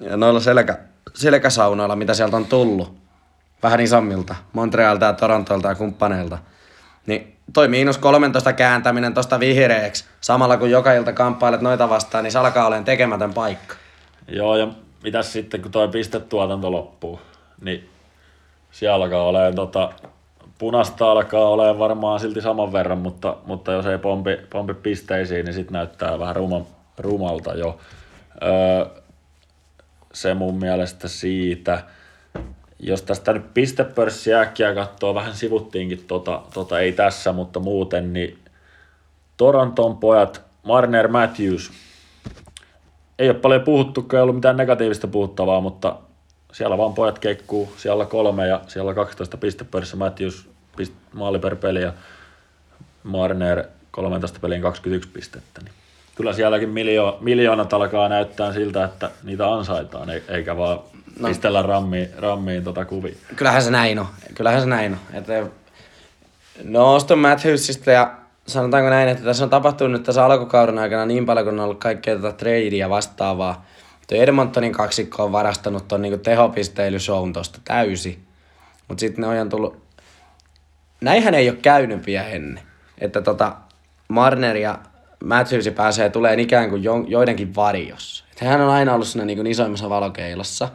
ja 0.00 0.16
noilla 0.16 0.40
selkä, 0.40 0.78
selkäsaunoilla, 1.14 1.96
mitä 1.96 2.14
sieltä 2.14 2.36
on 2.36 2.46
tullut, 2.46 2.96
vähän 3.62 3.80
isommilta, 3.80 4.34
Montrealta 4.52 5.06
ja 5.06 5.12
Torontolta 5.12 5.68
ja 5.68 5.74
kumppaneilta. 5.74 6.38
Niin 7.06 7.36
toi 7.52 7.68
miinus 7.68 7.98
13 7.98 8.52
kääntäminen 8.52 9.14
tosta 9.14 9.40
vihreäksi, 9.40 10.04
samalla 10.20 10.56
kun 10.56 10.70
joka 10.70 10.92
ilta 10.92 11.12
kamppailet 11.12 11.60
noita 11.60 11.88
vastaan, 11.88 12.24
niin 12.24 12.32
se 12.32 12.38
alkaa 12.38 12.66
olemaan 12.66 12.84
tekemätön 12.84 13.34
paikka. 13.34 13.76
Joo, 14.28 14.56
ja 14.56 14.68
mitäs 15.02 15.32
sitten, 15.32 15.62
kun 15.62 15.70
toi 15.70 15.88
pistetuotanto 15.88 16.72
loppuu, 16.72 17.20
niin 17.60 17.88
siellä 18.70 19.04
alkaa 19.04 19.22
olemaan 19.22 19.54
tota, 19.54 19.92
punasta 20.58 21.10
alkaa 21.10 21.48
olemaan 21.48 21.78
varmaan 21.78 22.20
silti 22.20 22.40
saman 22.40 22.72
verran, 22.72 22.98
mutta, 22.98 23.36
mutta 23.46 23.72
jos 23.72 23.86
ei 23.86 23.98
pompi, 23.98 24.38
pompi 24.50 24.74
pisteisiin, 24.74 25.44
niin 25.44 25.54
sitten 25.54 25.72
näyttää 25.72 26.18
vähän 26.18 26.36
ruma, 26.36 26.66
rumalta 26.98 27.54
jo. 27.54 27.78
Öö, 28.42 28.86
se 30.12 30.34
mun 30.34 30.58
mielestä 30.58 31.08
siitä. 31.08 31.82
Jos 32.80 33.02
tästä 33.02 33.32
nyt 33.32 33.54
pistepörssiä 33.54 34.40
äkkiä 34.40 34.74
katsoo, 34.74 35.14
vähän 35.14 35.34
sivuttiinkin, 35.34 36.04
tota, 36.06 36.42
tota, 36.54 36.80
ei 36.80 36.92
tässä, 36.92 37.32
mutta 37.32 37.60
muuten, 37.60 38.12
niin 38.12 38.38
Toronton 39.36 39.96
pojat, 39.96 40.42
Marner 40.62 41.08
Matthews, 41.08 41.72
ei 43.18 43.30
ole 43.30 43.38
paljon 43.38 43.62
puhuttu, 43.62 44.06
ei 44.12 44.20
ollut 44.20 44.36
mitään 44.36 44.56
negatiivista 44.56 45.06
puhuttavaa, 45.06 45.60
mutta 45.60 45.96
siellä 46.52 46.78
vaan 46.78 46.94
pojat 46.94 47.18
keikkuu, 47.18 47.72
siellä 47.76 48.06
kolme 48.06 48.46
ja 48.46 48.60
siellä 48.66 48.94
12 48.94 49.36
pistepörissä 49.36 49.96
Matthews 49.96 50.48
pist, 50.76 50.92
maali 51.12 51.38
per 51.38 51.56
peli 51.56 51.82
ja 51.82 51.92
Marner 53.02 53.64
13 53.90 54.40
peliin 54.40 54.62
21 54.62 55.08
pistettä. 55.12 55.60
Niin 55.64 55.72
kyllä 56.14 56.32
sielläkin 56.32 56.68
miljo, 56.68 57.18
miljoonat 57.20 57.72
alkaa 57.72 58.08
näyttää 58.08 58.52
siltä, 58.52 58.84
että 58.84 59.10
niitä 59.22 59.52
ansaitaan, 59.52 60.08
eikä 60.28 60.56
vaan 60.56 60.78
no. 61.20 61.28
pistellä 61.28 61.62
rammiin, 61.62 62.08
rammiin 62.18 62.64
tota 62.64 62.84
kuvia. 62.84 63.14
Kyllähän 63.36 63.62
se 63.62 63.70
näin 63.70 63.98
on. 63.98 64.06
Kyllähän 64.34 64.60
se 64.60 64.66
näin 64.66 64.92
on. 64.92 64.98
Että 65.12 65.46
no 66.64 66.86
Auston 66.86 67.18
Matthewsista 67.18 67.90
ja 67.90 68.23
sanotaanko 68.46 68.90
näin, 68.90 69.08
että 69.08 69.24
tässä 69.24 69.44
on 69.44 69.50
tapahtunut 69.50 69.92
nyt 69.92 70.02
tässä 70.02 70.24
alkukauden 70.24 70.78
aikana 70.78 71.06
niin 71.06 71.26
paljon, 71.26 71.46
kun 71.46 71.54
on 71.54 71.64
ollut 71.64 71.78
kaikkea 71.78 72.16
tätä 72.16 72.32
tradea 72.32 72.90
vastaavaa. 72.90 73.64
Tuo 74.08 74.18
Edmontonin 74.18 74.72
kaksikko 74.72 75.24
on 75.24 75.32
varastanut 75.32 75.88
tuon 75.88 76.02
niinku 76.02 76.18
tehopisteilysoun 76.18 77.32
tosta 77.32 77.60
täysi. 77.64 78.18
Mutta 78.88 79.00
sitten 79.00 79.22
ne 79.22 79.40
on 79.40 79.48
tullut... 79.48 79.84
Näinhän 81.00 81.34
ei 81.34 81.48
ole 81.48 81.58
käynyt 81.62 82.06
vielä 82.06 82.28
ennen. 82.28 82.64
Että 82.98 83.22
tota 83.22 83.56
Marner 84.08 84.56
ja 84.56 84.78
Matthewsi 85.24 85.70
pääsee 85.70 86.10
tulee 86.10 86.40
ikään 86.40 86.70
kuin 86.70 86.84
jo, 86.84 87.04
joidenkin 87.08 87.54
varjossa. 87.54 88.24
Että 88.30 88.44
hän 88.44 88.60
on 88.60 88.70
aina 88.70 88.94
ollut 88.94 89.08
siinä 89.08 89.24
niin 89.24 89.46
isoimmassa 89.46 89.90
valokeilassa. 89.90 90.68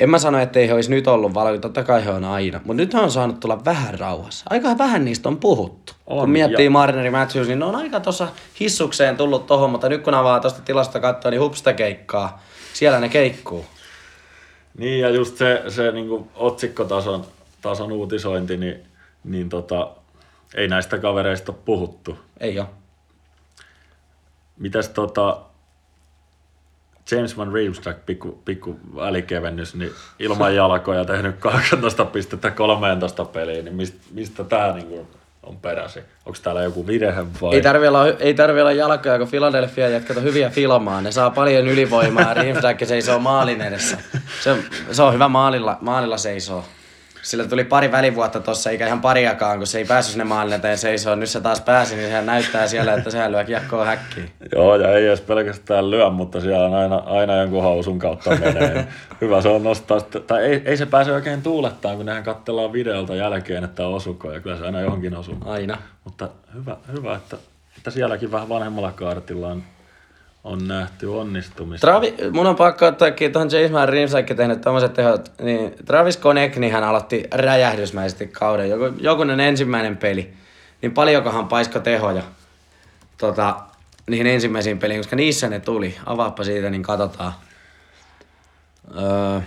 En 0.00 0.10
mä 0.10 0.18
sano, 0.18 0.38
että 0.38 0.58
ei 0.58 0.68
he 0.68 0.74
olisi 0.74 0.90
nyt 0.90 1.06
ollut 1.06 1.34
valo, 1.34 1.58
totta 1.58 1.84
kai 1.84 2.04
he 2.04 2.10
on 2.10 2.24
aina. 2.24 2.58
Mutta 2.64 2.82
nyt 2.82 2.94
on 2.94 3.10
saanut 3.10 3.40
tulla 3.40 3.64
vähän 3.64 3.98
rauhassa. 3.98 4.44
Aika 4.50 4.78
vähän 4.78 5.04
niistä 5.04 5.28
on 5.28 5.36
puhuttu. 5.36 5.92
On, 6.06 6.20
kun 6.20 6.30
miettii 6.30 6.64
ja... 6.64 6.70
Marneri 6.70 7.10
Matthews, 7.10 7.48
niin 7.48 7.58
ne 7.58 7.64
on 7.64 7.76
aika 7.76 8.00
tuossa 8.00 8.28
hissukseen 8.60 9.16
tullut 9.16 9.46
tohon, 9.46 9.70
mutta 9.70 9.88
nyt 9.88 10.02
kun 10.02 10.14
avaa 10.14 10.40
tuosta 10.40 10.62
tilasta 10.62 11.00
katsoa, 11.00 11.30
niin 11.30 11.40
hupsta 11.40 11.72
keikkaa. 11.72 12.42
Siellä 12.72 13.00
ne 13.00 13.08
keikkuu. 13.08 13.64
Niin 14.78 15.00
ja 15.00 15.10
just 15.10 15.36
se, 15.36 15.62
se 15.68 15.92
niin 15.92 16.30
otsikkotason 16.34 17.24
tason 17.62 17.92
uutisointi, 17.92 18.56
niin, 18.56 18.86
niin 19.24 19.48
tota, 19.48 19.90
ei 20.54 20.68
näistä 20.68 20.98
kavereista 20.98 21.52
puhuttu. 21.52 22.18
Ei 22.40 22.58
ole. 22.58 22.66
Mitäs 24.58 24.88
tota, 24.88 25.40
James 27.10 27.36
Van 27.36 27.52
Riemsdyk, 27.52 27.96
pikku, 28.06 28.42
pikku 28.44 28.80
välikevennys, 28.96 29.74
niin 29.74 29.92
ilman 30.18 30.54
jalkoja 30.54 31.04
tehnyt 31.04 31.36
18 31.38 32.04
pistettä 32.04 32.50
13 32.50 33.24
peliin, 33.24 33.64
niin 33.64 33.74
mistä, 33.74 33.98
mistä 34.10 34.44
tämä 34.44 34.72
niinku 34.72 35.08
on 35.42 35.56
peräsi? 35.56 36.00
Onko 36.26 36.38
täällä 36.42 36.62
joku 36.62 36.86
virhe 36.86 37.26
vai? 37.42 37.54
Ei 37.54 37.62
tarvi 37.62 37.88
olla, 37.88 38.06
ei 38.08 38.34
tarvi 38.34 38.60
olla 38.60 38.72
jalkoja, 38.72 39.18
kun 39.18 39.28
Philadelphia 39.28 39.88
jätkät 39.88 40.22
hyviä 40.22 40.50
filmaa. 40.50 41.00
Ne 41.00 41.12
saa 41.12 41.30
paljon 41.30 41.68
ylivoimaa 41.68 42.22
ja 42.22 42.34
Riemsdyk 42.34 42.88
seisoo 42.88 43.18
maalin 43.18 43.60
edessä. 43.60 43.98
Se 44.40 44.56
se 44.92 45.02
on 45.02 45.14
hyvä 45.14 45.28
maalilla, 45.28 45.78
maalilla 45.80 46.18
seisoo. 46.18 46.64
Sillä 47.22 47.44
tuli 47.44 47.64
pari 47.64 47.92
välivuotta 47.92 48.40
tuossa, 48.40 48.70
eikä 48.70 48.86
ihan 48.86 49.00
pariakaan, 49.00 49.58
kun 49.58 49.66
se 49.66 49.78
ei 49.78 49.84
päässyt 49.84 50.12
sinne 50.12 50.24
maalin 50.24 50.52
eteen 50.52 50.78
seisoon. 50.78 51.20
Nyt 51.20 51.28
se 51.28 51.40
taas 51.40 51.60
pääsi, 51.60 51.96
niin 51.96 52.08
sehän 52.08 52.26
näyttää 52.26 52.66
siellä, 52.66 52.94
että 52.94 53.10
sehän 53.10 53.32
lyö 53.32 53.44
kiekkoa 53.44 53.84
häkkiin. 53.84 54.30
Joo, 54.54 54.76
ja 54.76 54.94
ei 54.94 55.06
edes 55.06 55.20
pelkästään 55.20 55.90
lyö, 55.90 56.10
mutta 56.10 56.40
siellä 56.40 56.64
on 56.64 56.74
aina, 56.74 56.96
aina 56.96 57.36
jonkun 57.36 57.62
hausun 57.62 57.98
kautta 57.98 58.30
menee. 58.30 58.86
Hyvä 59.20 59.42
se 59.42 59.48
on 59.48 59.62
nostaa, 59.62 60.00
tai 60.00 60.44
ei, 60.44 60.62
ei 60.64 60.76
se 60.76 60.86
pääse 60.86 61.12
oikein 61.12 61.42
tuulettaan, 61.42 61.96
kun 61.96 62.06
nehän 62.06 62.22
katsellaan 62.22 62.72
videolta 62.72 63.14
jälkeen, 63.14 63.64
että 63.64 63.86
osuko, 63.86 64.32
ja 64.32 64.40
kyllä 64.40 64.56
se 64.56 64.64
aina 64.64 64.80
johonkin 64.80 65.16
osuu. 65.16 65.36
Aina. 65.44 65.78
Mutta 66.04 66.28
hyvä, 66.54 66.76
hyvä 66.92 67.16
että, 67.16 67.36
että 67.76 67.90
sielläkin 67.90 68.32
vähän 68.32 68.48
vanhemmalla 68.48 68.92
kaartilla 68.92 69.48
on 69.48 69.62
on 70.44 70.68
nähty 70.68 71.06
onnistumista. 71.06 71.86
Travi, 71.86 72.14
mun 72.32 72.46
on 72.46 72.56
pakko 72.56 72.86
ottaakin 72.86 73.32
tuohon 73.32 73.50
James 73.50 73.90
Rimsaikki 73.90 74.34
tehnyt 74.34 74.60
tommoset 74.60 74.94
tehot, 74.94 75.32
niin 75.42 75.74
Travis 75.84 76.16
Konekni 76.16 76.70
hän 76.70 76.84
aloitti 76.84 77.24
räjähdysmäisesti 77.32 78.26
kauden, 78.26 78.70
joku, 78.70 78.96
jokunen 78.98 79.40
ensimmäinen 79.40 79.96
peli, 79.96 80.32
niin 80.82 80.92
paljonkohan 80.92 81.48
paisko 81.48 81.80
tehoja 81.80 82.22
tota, 83.18 83.56
niihin 84.06 84.26
ensimmäisiin 84.26 84.78
peliin, 84.78 85.00
koska 85.00 85.16
niissä 85.16 85.48
ne 85.48 85.60
tuli. 85.60 85.96
Avaappa 86.06 86.44
siitä, 86.44 86.70
niin 86.70 86.82
katsotaan. 86.82 87.32
Öö, 89.00 89.40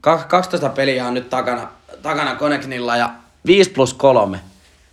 12 0.00 0.68
peliä 0.68 1.06
on 1.06 1.14
nyt 1.14 1.30
takana, 1.30 1.68
takana 2.02 2.34
Koneknilla 2.34 2.96
ja 2.96 3.10
5 3.46 3.70
plus 3.70 3.94
3. 3.94 4.40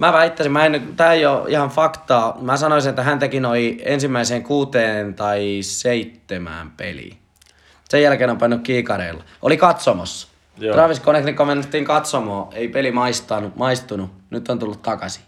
Mä 0.02 0.14
väittäisin, 0.14 0.52
mä 0.52 0.65
en, 0.65 0.94
tää 0.95 1.14
ei 1.14 1.26
ole 1.26 1.49
ihan 1.49 1.69
faktaa. 1.69 2.38
Mä 2.41 2.57
sanoisin, 2.57 2.90
että 2.90 3.03
hän 3.03 3.19
teki 3.19 3.40
noin 3.40 3.82
ensimmäiseen 3.86 4.44
kuuteen 4.44 5.14
tai 5.14 5.60
seitsemään 5.61 6.72
peliin. 6.78 7.18
Sen 7.90 8.02
jälkeen 8.02 8.30
on 8.30 8.38
painut 8.38 8.61
kiikareilla. 8.61 9.23
Oli 9.41 9.57
katsomossa. 9.57 10.28
Joo. 10.57 10.76
Travis 10.76 11.02
Connectin 11.02 11.36
komennettiin 11.36 11.86
katsomoa, 11.86 12.49
ei 12.53 12.68
peli 12.68 12.91
maistanut, 12.91 13.56
maistunut. 13.56 14.10
Nyt 14.30 14.49
on 14.49 14.60
tullut 14.60 14.82
takaisin. 14.82 15.23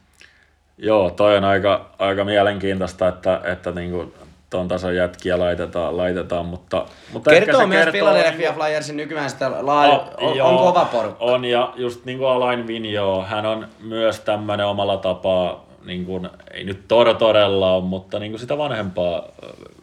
Joo, 0.77 1.09
toi 1.09 1.37
on 1.37 1.43
aika, 1.43 1.89
aika 1.99 2.25
mielenkiintoista, 2.25 3.07
että, 3.07 3.41
että 3.43 3.71
niinku 3.71 4.13
ton 4.53 4.67
tason 4.67 4.95
jätkiä 4.95 5.39
laitetaan, 5.39 5.97
laitetaan 5.97 6.45
mutta, 6.45 6.85
mutta 7.13 7.29
kertoo 7.29 7.67
myös 7.67 7.85
kertoo, 7.85 7.91
Philadelphia 7.91 8.53
Flyersin 8.53 8.97
nykyään 8.97 9.29
sitä 9.29 9.47
oh, 9.47 10.13
on, 10.17 10.37
joo, 10.37 10.49
on, 10.49 10.57
kova 10.57 10.85
porukka. 10.85 11.25
On, 11.25 11.45
ja 11.45 11.73
just 11.75 12.05
niin 12.05 12.17
kuin 12.17 12.29
Alain 12.29 12.67
Vigneault, 12.67 13.27
hän 13.27 13.45
on 13.45 13.67
myös 13.79 14.19
tämmöinen 14.19 14.65
omalla 14.65 14.97
tapaa, 14.97 15.65
niin 15.85 16.05
kuin, 16.05 16.29
ei 16.51 16.63
nyt 16.63 16.87
todella 17.19 17.71
ole, 17.71 17.83
mutta 17.83 18.19
niin 18.19 18.31
kuin 18.31 18.39
sitä 18.39 18.57
vanhempaa 18.57 19.23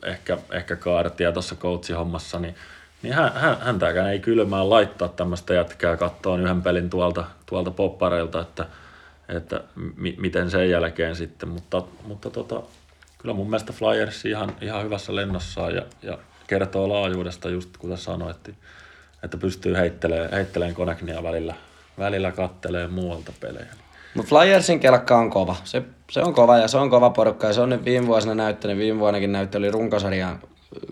ehkä, 0.05 0.39
ehkä 0.53 0.77
kaartia 0.77 1.33
tuossa 1.33 1.55
coachihommassa, 1.55 2.39
niin, 2.39 2.55
niin 3.03 3.15
hän, 3.15 3.33
hän, 3.35 3.57
häntäkään 3.61 4.11
ei 4.11 4.19
kylmään 4.19 4.71
laittaa 4.71 5.09
tämmöistä 5.09 5.55
jätkää 5.55 5.97
kattoon 5.97 6.41
yhden 6.41 6.63
pelin 6.63 6.91
tuolta, 6.91 7.25
tuolta 7.47 7.71
poppareilta, 7.71 8.41
että, 8.41 8.67
että 9.29 9.61
mi, 9.97 10.15
miten 10.19 10.51
sen 10.51 10.71
jälkeen 10.71 11.17
sitten, 11.17 11.49
mutta, 11.49 11.83
mutta 12.07 12.31
tota, 12.31 12.63
kyllä 13.23 13.35
mun 13.35 13.47
mielestä 13.47 13.73
Flyers 13.73 14.25
ihan, 14.25 14.53
ihan 14.61 14.85
hyvässä 14.85 15.17
lennossa 15.17 15.71
ja, 15.71 15.83
ja 16.03 16.19
kertoo 16.47 16.89
laajuudesta 16.89 17.51
just 17.51 17.77
kuten 17.77 17.97
sanoit, 17.97 18.51
että 19.23 19.37
pystyy 19.37 19.77
heittelemään, 19.77 20.31
heittelemään 20.31 20.75
Koneknia 20.75 21.23
välillä, 21.23 21.55
välillä 21.99 22.33
kattelee 22.33 22.87
muualta 22.87 23.33
pelejä. 23.41 23.75
Mutta 24.15 24.29
Flyersin 24.29 24.81
kelkka 24.81 25.19
on 25.19 25.31
kova. 25.31 25.57
Se, 25.65 25.83
se 26.11 26.21
on 26.23 26.35
kova 26.35 26.59
ja 26.59 26.69
se 26.69 26.79
on 26.79 26.91
kova 26.91 27.11
porukka 27.11 27.47
ja 27.47 27.53
se 27.53 27.61
on 27.61 27.69
nyt 27.69 27.85
viime 27.85 28.07
vuosina 28.07 28.35
näyttänyt. 28.35 28.79
Viime 28.79 29.01
vuonnakin 29.01 29.33
näytteli 29.33 29.71
runkosarjan 29.71 30.41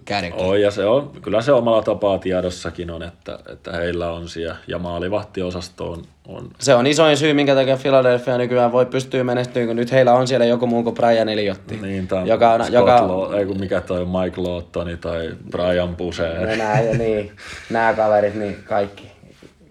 kärki. 0.05 0.33
Oi, 0.37 0.63
ja 0.63 0.71
se 0.71 0.85
on, 0.85 1.11
kyllä 1.23 1.43
se 1.43 1.53
omalla 1.53 1.83
tapaa 1.83 2.19
tiedossakin 2.19 2.91
on, 2.91 3.03
että, 3.03 3.39
että 3.53 3.73
heillä 3.73 4.11
on 4.11 4.29
siellä, 4.29 4.57
ja 4.67 4.79
maalivahtiosasto 4.79 5.91
on, 5.91 6.03
on... 6.29 6.51
Se 6.59 6.75
on 6.75 6.87
isoin 6.87 7.17
syy, 7.17 7.35
minkä 7.35 7.55
takia 7.55 7.77
Philadelphia 7.77 8.39
nykyään 8.39 8.73
voi 8.73 8.87
pystyä 8.87 9.25
menestymään, 9.25 9.67
kun 9.67 9.77
nyt 9.77 9.93
heillä 9.93 10.13
on 10.15 10.29
siellä 10.29 10.47
joku 10.47 10.67
muu 10.67 10.83
kuin 10.83 10.95
Brian 10.95 11.29
Eliotti. 11.29 11.77
Niin, 11.77 12.09
tämä 12.09 12.23
joka 12.23 12.53
on, 12.53 12.73
joka... 12.73 13.09
Lo, 13.09 13.33
ei 13.33 13.47
kun 13.47 13.61
mikä 13.61 13.81
toi 13.81 14.05
Mike 14.05 14.41
Lottoni 14.41 14.97
tai 14.97 15.31
Brian 15.51 15.97
Pusee. 15.97 16.47
No 16.47 16.57
nää, 16.57 16.81
ja 16.81 16.99
niin, 16.99 17.33
nämä 17.71 17.95
kaverit, 17.95 18.35
niin 18.35 18.57
kaikki. 18.65 19.13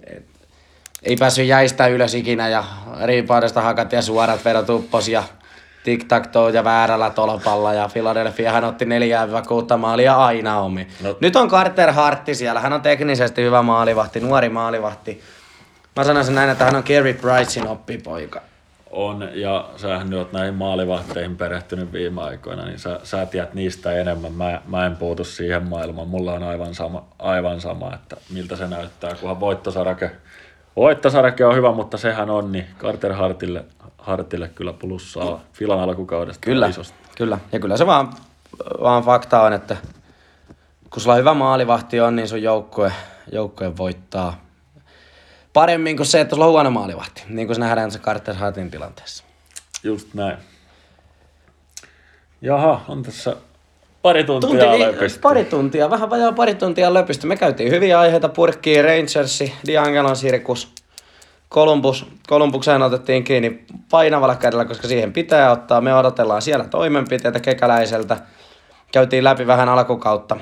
Et, 0.04 0.26
ei 1.04 1.16
päässyt 1.16 1.48
jäistä 1.48 1.88
ylös 1.88 2.14
ikinä 2.14 2.50
ja 2.50 2.64
riipaudesta 3.04 3.62
hakat 3.62 3.92
ja 3.92 4.02
suorat 4.02 4.46
vedot 4.46 4.70
uppos 4.70 5.08
ja 5.08 5.24
tic 5.88 6.08
tac 6.08 6.26
ja 6.54 6.64
väärällä 6.64 7.10
tolpalla 7.10 7.74
ja 7.74 7.90
Philadelphia 7.94 8.52
hän 8.52 8.64
otti 8.64 8.86
4-6 8.86 8.88
maalia 9.78 10.16
aina 10.16 10.60
omi. 10.60 10.88
No. 11.04 11.18
Nyt 11.20 11.36
on 11.36 11.50
Carter 11.50 11.92
Hartti 11.92 12.36
siellä, 12.36 12.60
hän 12.60 12.74
on 12.74 12.82
teknisesti 12.82 13.44
hyvä 13.44 13.62
maalivahti, 13.62 14.20
nuori 14.20 14.50
maalivahti. 14.50 15.22
Mä 15.96 16.04
sanoisin 16.04 16.36
näin, 16.36 16.50
että 16.50 16.66
hän 16.66 16.76
on 16.76 16.84
Kerry 16.84 17.14
Pricein 17.14 17.68
oppipoika. 17.68 18.42
On, 18.92 19.30
ja 19.34 19.70
sähän 19.76 20.10
nyt 20.10 20.32
näihin 20.32 20.54
maalivahteihin 20.54 21.38
perehtynyt 21.38 21.94
viime 21.94 22.22
aikoina, 22.22 22.66
niin 22.66 22.80
sä, 22.80 23.00
sä 23.04 23.26
tiedät 23.26 23.54
niistä 23.54 23.94
enemmän. 23.94 24.34
Mä, 24.34 24.62
mä 24.68 24.86
en 24.86 24.96
puutu 24.96 25.24
siihen 25.24 25.68
maailmaan. 25.68 26.08
Mulla 26.08 26.34
on 26.34 26.44
aivan 26.44 26.76
sama, 26.76 27.04
aivan 27.20 27.62
sama 27.62 27.94
että 27.94 28.18
miltä 28.34 28.56
se 28.56 28.68
näyttää, 28.68 29.16
kunhan 29.16 29.40
voittosarake, 29.40 30.12
voittosarake 30.76 31.46
on 31.46 31.56
hyvä, 31.56 31.72
mutta 31.72 31.98
sehän 31.98 32.30
on, 32.30 32.52
niin 32.52 32.66
Carter 32.80 33.14
Hartille, 33.14 33.66
Hartille 34.08 34.50
kyllä 34.56 34.74
plussaa 34.74 35.42
filan 35.54 35.80
alkukaudesta 35.80 36.42
Kyllä, 36.42 36.68
isosti. 36.68 36.94
kyllä. 37.18 37.38
Ja 37.52 37.60
kyllä 37.60 37.78
se 37.78 37.86
vaan, 37.86 38.14
vaan 38.82 39.04
fakta 39.04 39.42
on, 39.42 39.54
että 39.54 39.78
kun 40.90 41.02
sulla 41.02 41.16
hyvä 41.16 41.34
maalivahti 41.34 42.00
on, 42.00 42.16
niin 42.16 42.28
sun 42.28 42.42
joukkue, 42.42 42.92
joukkue 43.32 43.78
voittaa 43.78 44.42
paremmin 45.54 45.98
kuin 45.98 46.08
se, 46.08 46.22
että 46.22 46.36
sulla 46.36 46.46
on 46.46 46.52
huono 46.52 46.72
maalivahti. 46.72 47.24
Niin 47.30 47.48
kuin 47.48 47.56
se 47.56 47.60
nähdään 47.62 47.92
se 47.92 48.00
Carter 48.00 48.36
Hartin 48.36 48.72
tilanteessa. 48.72 49.24
Just 49.84 50.14
näin. 50.14 50.38
Jaha, 52.42 52.82
on 52.88 53.04
tässä 53.04 53.36
pari 54.02 54.24
tuntia 54.24 54.50
Tunti, 54.50 54.66
niin, 54.66 54.82
löpisty. 54.82 55.20
pari 55.20 55.46
tuntia, 55.46 55.90
vähän 55.90 56.10
vajaa 56.10 56.32
pari 56.32 56.56
tuntia 56.56 56.94
löpistä. 56.94 57.28
Me 57.28 57.38
käytiin 57.38 57.72
hyviä 57.72 58.00
aiheita 58.00 58.30
purkkiin, 58.30 58.84
Rangersi, 58.86 59.54
D'Angelon 59.68 60.16
sirkus, 60.16 60.74
Columbus. 61.52 62.06
Columbukseen 62.30 62.82
otettiin 62.82 63.24
kiinni 63.24 63.66
painavalla 63.90 64.36
kädellä, 64.36 64.66
koska 64.66 64.88
siihen 64.88 65.14
pitää 65.14 65.52
ottaa. 65.52 65.82
Me 65.82 65.96
odotellaan 65.96 66.42
siellä 66.42 66.66
toimenpiteitä 66.66 67.40
kekäläiseltä. 67.40 68.18
Käytiin 68.92 69.24
läpi 69.24 69.48
vähän 69.48 69.70
alkukautta 69.70 70.38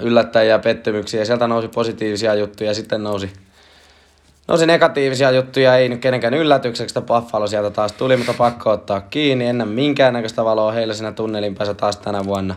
yllättäjiä 0.00 0.52
ja 0.52 0.58
pettymyksiä. 0.58 1.24
Sieltä 1.24 1.46
nousi 1.46 1.68
positiivisia 1.68 2.34
juttuja, 2.34 2.74
sitten 2.74 3.02
nousi, 3.02 3.32
nousi 4.48 4.66
negatiivisia 4.66 5.30
juttuja. 5.30 5.76
Ei 5.76 5.88
nyt 5.88 6.00
kenenkään 6.00 6.34
yllätykseksi, 6.34 6.98
että 6.98 7.14
Buffalo 7.14 7.46
sieltä 7.46 7.70
taas 7.70 7.92
tuli, 7.92 8.16
mutta 8.16 8.34
pakko 8.34 8.70
ottaa 8.70 9.00
kiinni. 9.00 9.46
Ennen 9.46 9.68
minkäännäköistä 9.68 10.44
valoa 10.44 10.72
heillä 10.72 10.94
siinä 10.94 11.12
tunnelin 11.12 11.54
päässä 11.54 11.74
taas 11.74 11.96
tänä 11.96 12.24
vuonna. 12.24 12.54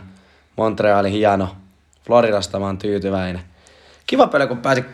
Montreali 0.56 1.12
hieno. 1.12 1.48
Floridasta 2.06 2.58
mä 2.58 2.66
oon 2.66 2.78
tyytyväinen. 2.78 3.42
Kiva 4.06 4.26
peli, 4.26 4.46
kun 4.46 4.58
pääsi 4.58 4.84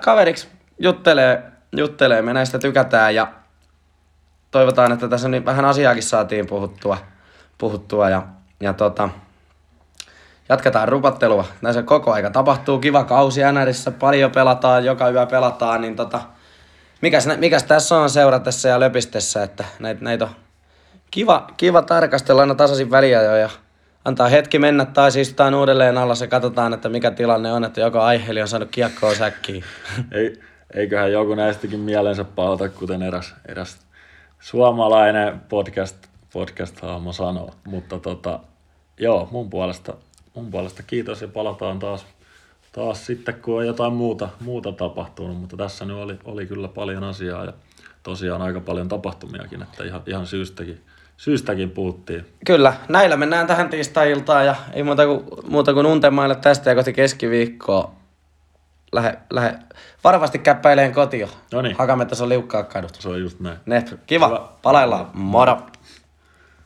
kaveriksi 0.00 0.48
juttelee, 0.78 1.51
juttelee. 1.76 2.22
Me 2.22 2.32
näistä 2.32 2.58
tykätään 2.58 3.14
ja 3.14 3.32
toivotaan, 4.50 4.92
että 4.92 5.08
tässä 5.08 5.28
nyt 5.28 5.44
vähän 5.44 5.64
asiaakin 5.64 6.02
saatiin 6.02 6.46
puhuttua, 6.46 6.98
puhuttua 7.58 8.10
ja, 8.10 8.22
ja 8.60 8.72
tota, 8.72 9.08
jatketaan 10.48 10.88
rupattelua. 10.88 11.44
Näissä 11.62 11.82
koko 11.82 12.12
aika 12.12 12.30
tapahtuu 12.30 12.78
kiva 12.78 13.04
kausi 13.04 13.40
NRissä, 13.52 13.90
paljon 13.90 14.30
pelataan, 14.30 14.84
joka 14.84 15.10
yö 15.10 15.26
pelataan, 15.26 15.80
niin 15.80 15.96
tota, 15.96 16.20
mikäs, 17.00 17.28
mikäs 17.36 17.62
tässä 17.62 17.96
on 17.96 18.10
seuratessa 18.10 18.68
ja 18.68 18.80
löpistessä, 18.80 19.42
että 19.42 19.64
näitä, 19.78 20.04
näitä 20.04 20.24
on 20.24 20.30
kiva, 21.10 21.46
kiva 21.56 21.82
tarkastella 21.82 22.40
aina 22.40 22.54
tasaisin 22.54 22.90
väliä 22.90 23.22
jo 23.22 23.36
ja 23.36 23.50
antaa 24.04 24.28
hetki 24.28 24.58
mennä 24.58 24.84
tai 24.84 25.10
istutaan 25.16 25.54
uudelleen 25.54 25.98
alla 25.98 26.14
ja 26.20 26.26
katsotaan, 26.26 26.74
että 26.74 26.88
mikä 26.88 27.10
tilanne 27.10 27.52
on, 27.52 27.64
että 27.64 27.80
joka 27.80 28.04
aiheeli 28.06 28.42
on 28.42 28.48
saanut 28.48 28.70
kiekkoa 28.70 29.14
säkkiin. 29.14 29.64
Ei, 30.12 30.40
eiköhän 30.74 31.12
joku 31.12 31.34
näistäkin 31.34 31.80
mielensä 31.80 32.24
palata, 32.24 32.68
kuten 32.68 33.02
eräs, 33.02 33.34
eräs 33.48 33.78
suomalainen 34.40 35.40
podcast, 35.48 35.96
podcast-hahmo 36.32 37.12
sanoo. 37.12 37.50
Mutta 37.66 37.98
tota, 37.98 38.40
joo, 38.98 39.28
mun 39.30 39.50
puolesta, 39.50 39.94
mun 40.34 40.50
puolesta 40.50 40.82
kiitos 40.82 41.22
ja 41.22 41.28
palataan 41.28 41.78
taas, 41.78 42.06
taas 42.72 43.06
sitten, 43.06 43.34
kun 43.34 43.58
on 43.58 43.66
jotain 43.66 43.92
muuta, 43.92 44.28
muuta 44.40 44.72
tapahtunut. 44.72 45.40
Mutta 45.40 45.56
tässä 45.56 45.84
nyt 45.84 45.96
oli, 45.96 46.18
oli 46.24 46.46
kyllä 46.46 46.68
paljon 46.68 47.04
asiaa 47.04 47.44
ja 47.44 47.52
tosiaan 48.02 48.42
aika 48.42 48.60
paljon 48.60 48.88
tapahtumiakin, 48.88 49.62
että 49.62 49.84
ihan, 49.84 50.02
ihan 50.06 50.26
syystäkin, 50.26 50.80
syystäkin 51.16 51.70
puhuttiin. 51.70 52.26
Kyllä, 52.46 52.74
näillä 52.88 53.16
mennään 53.16 53.46
tähän 53.46 53.68
tiistai-iltaan 53.68 54.46
ja 54.46 54.54
ei 54.72 54.82
muuta 54.82 55.06
kuin, 55.06 55.24
muuta 55.44 55.74
kuin 55.74 55.86
untemaille 55.86 56.34
tästä 56.34 56.70
ja 56.70 56.74
kohti 56.74 56.92
keskiviikkoa. 56.92 58.01
Lähe, 58.92 59.18
lähe 59.30 59.54
varovasti 60.04 60.38
käppäileen 60.38 60.92
kotiin. 60.92 61.28
Noniin. 61.52 61.76
Hakamettässä 61.78 62.24
on 62.24 62.28
liukkaat 62.28 62.72
kadut. 62.72 62.94
Se 63.00 63.08
on 63.08 63.20
just 63.20 63.40
näin. 63.40 63.56
Ne, 63.66 63.84
kiva, 64.06 64.28
Hyvä. 64.28 64.40
palaillaan, 64.62 65.10
moro! 65.14 65.60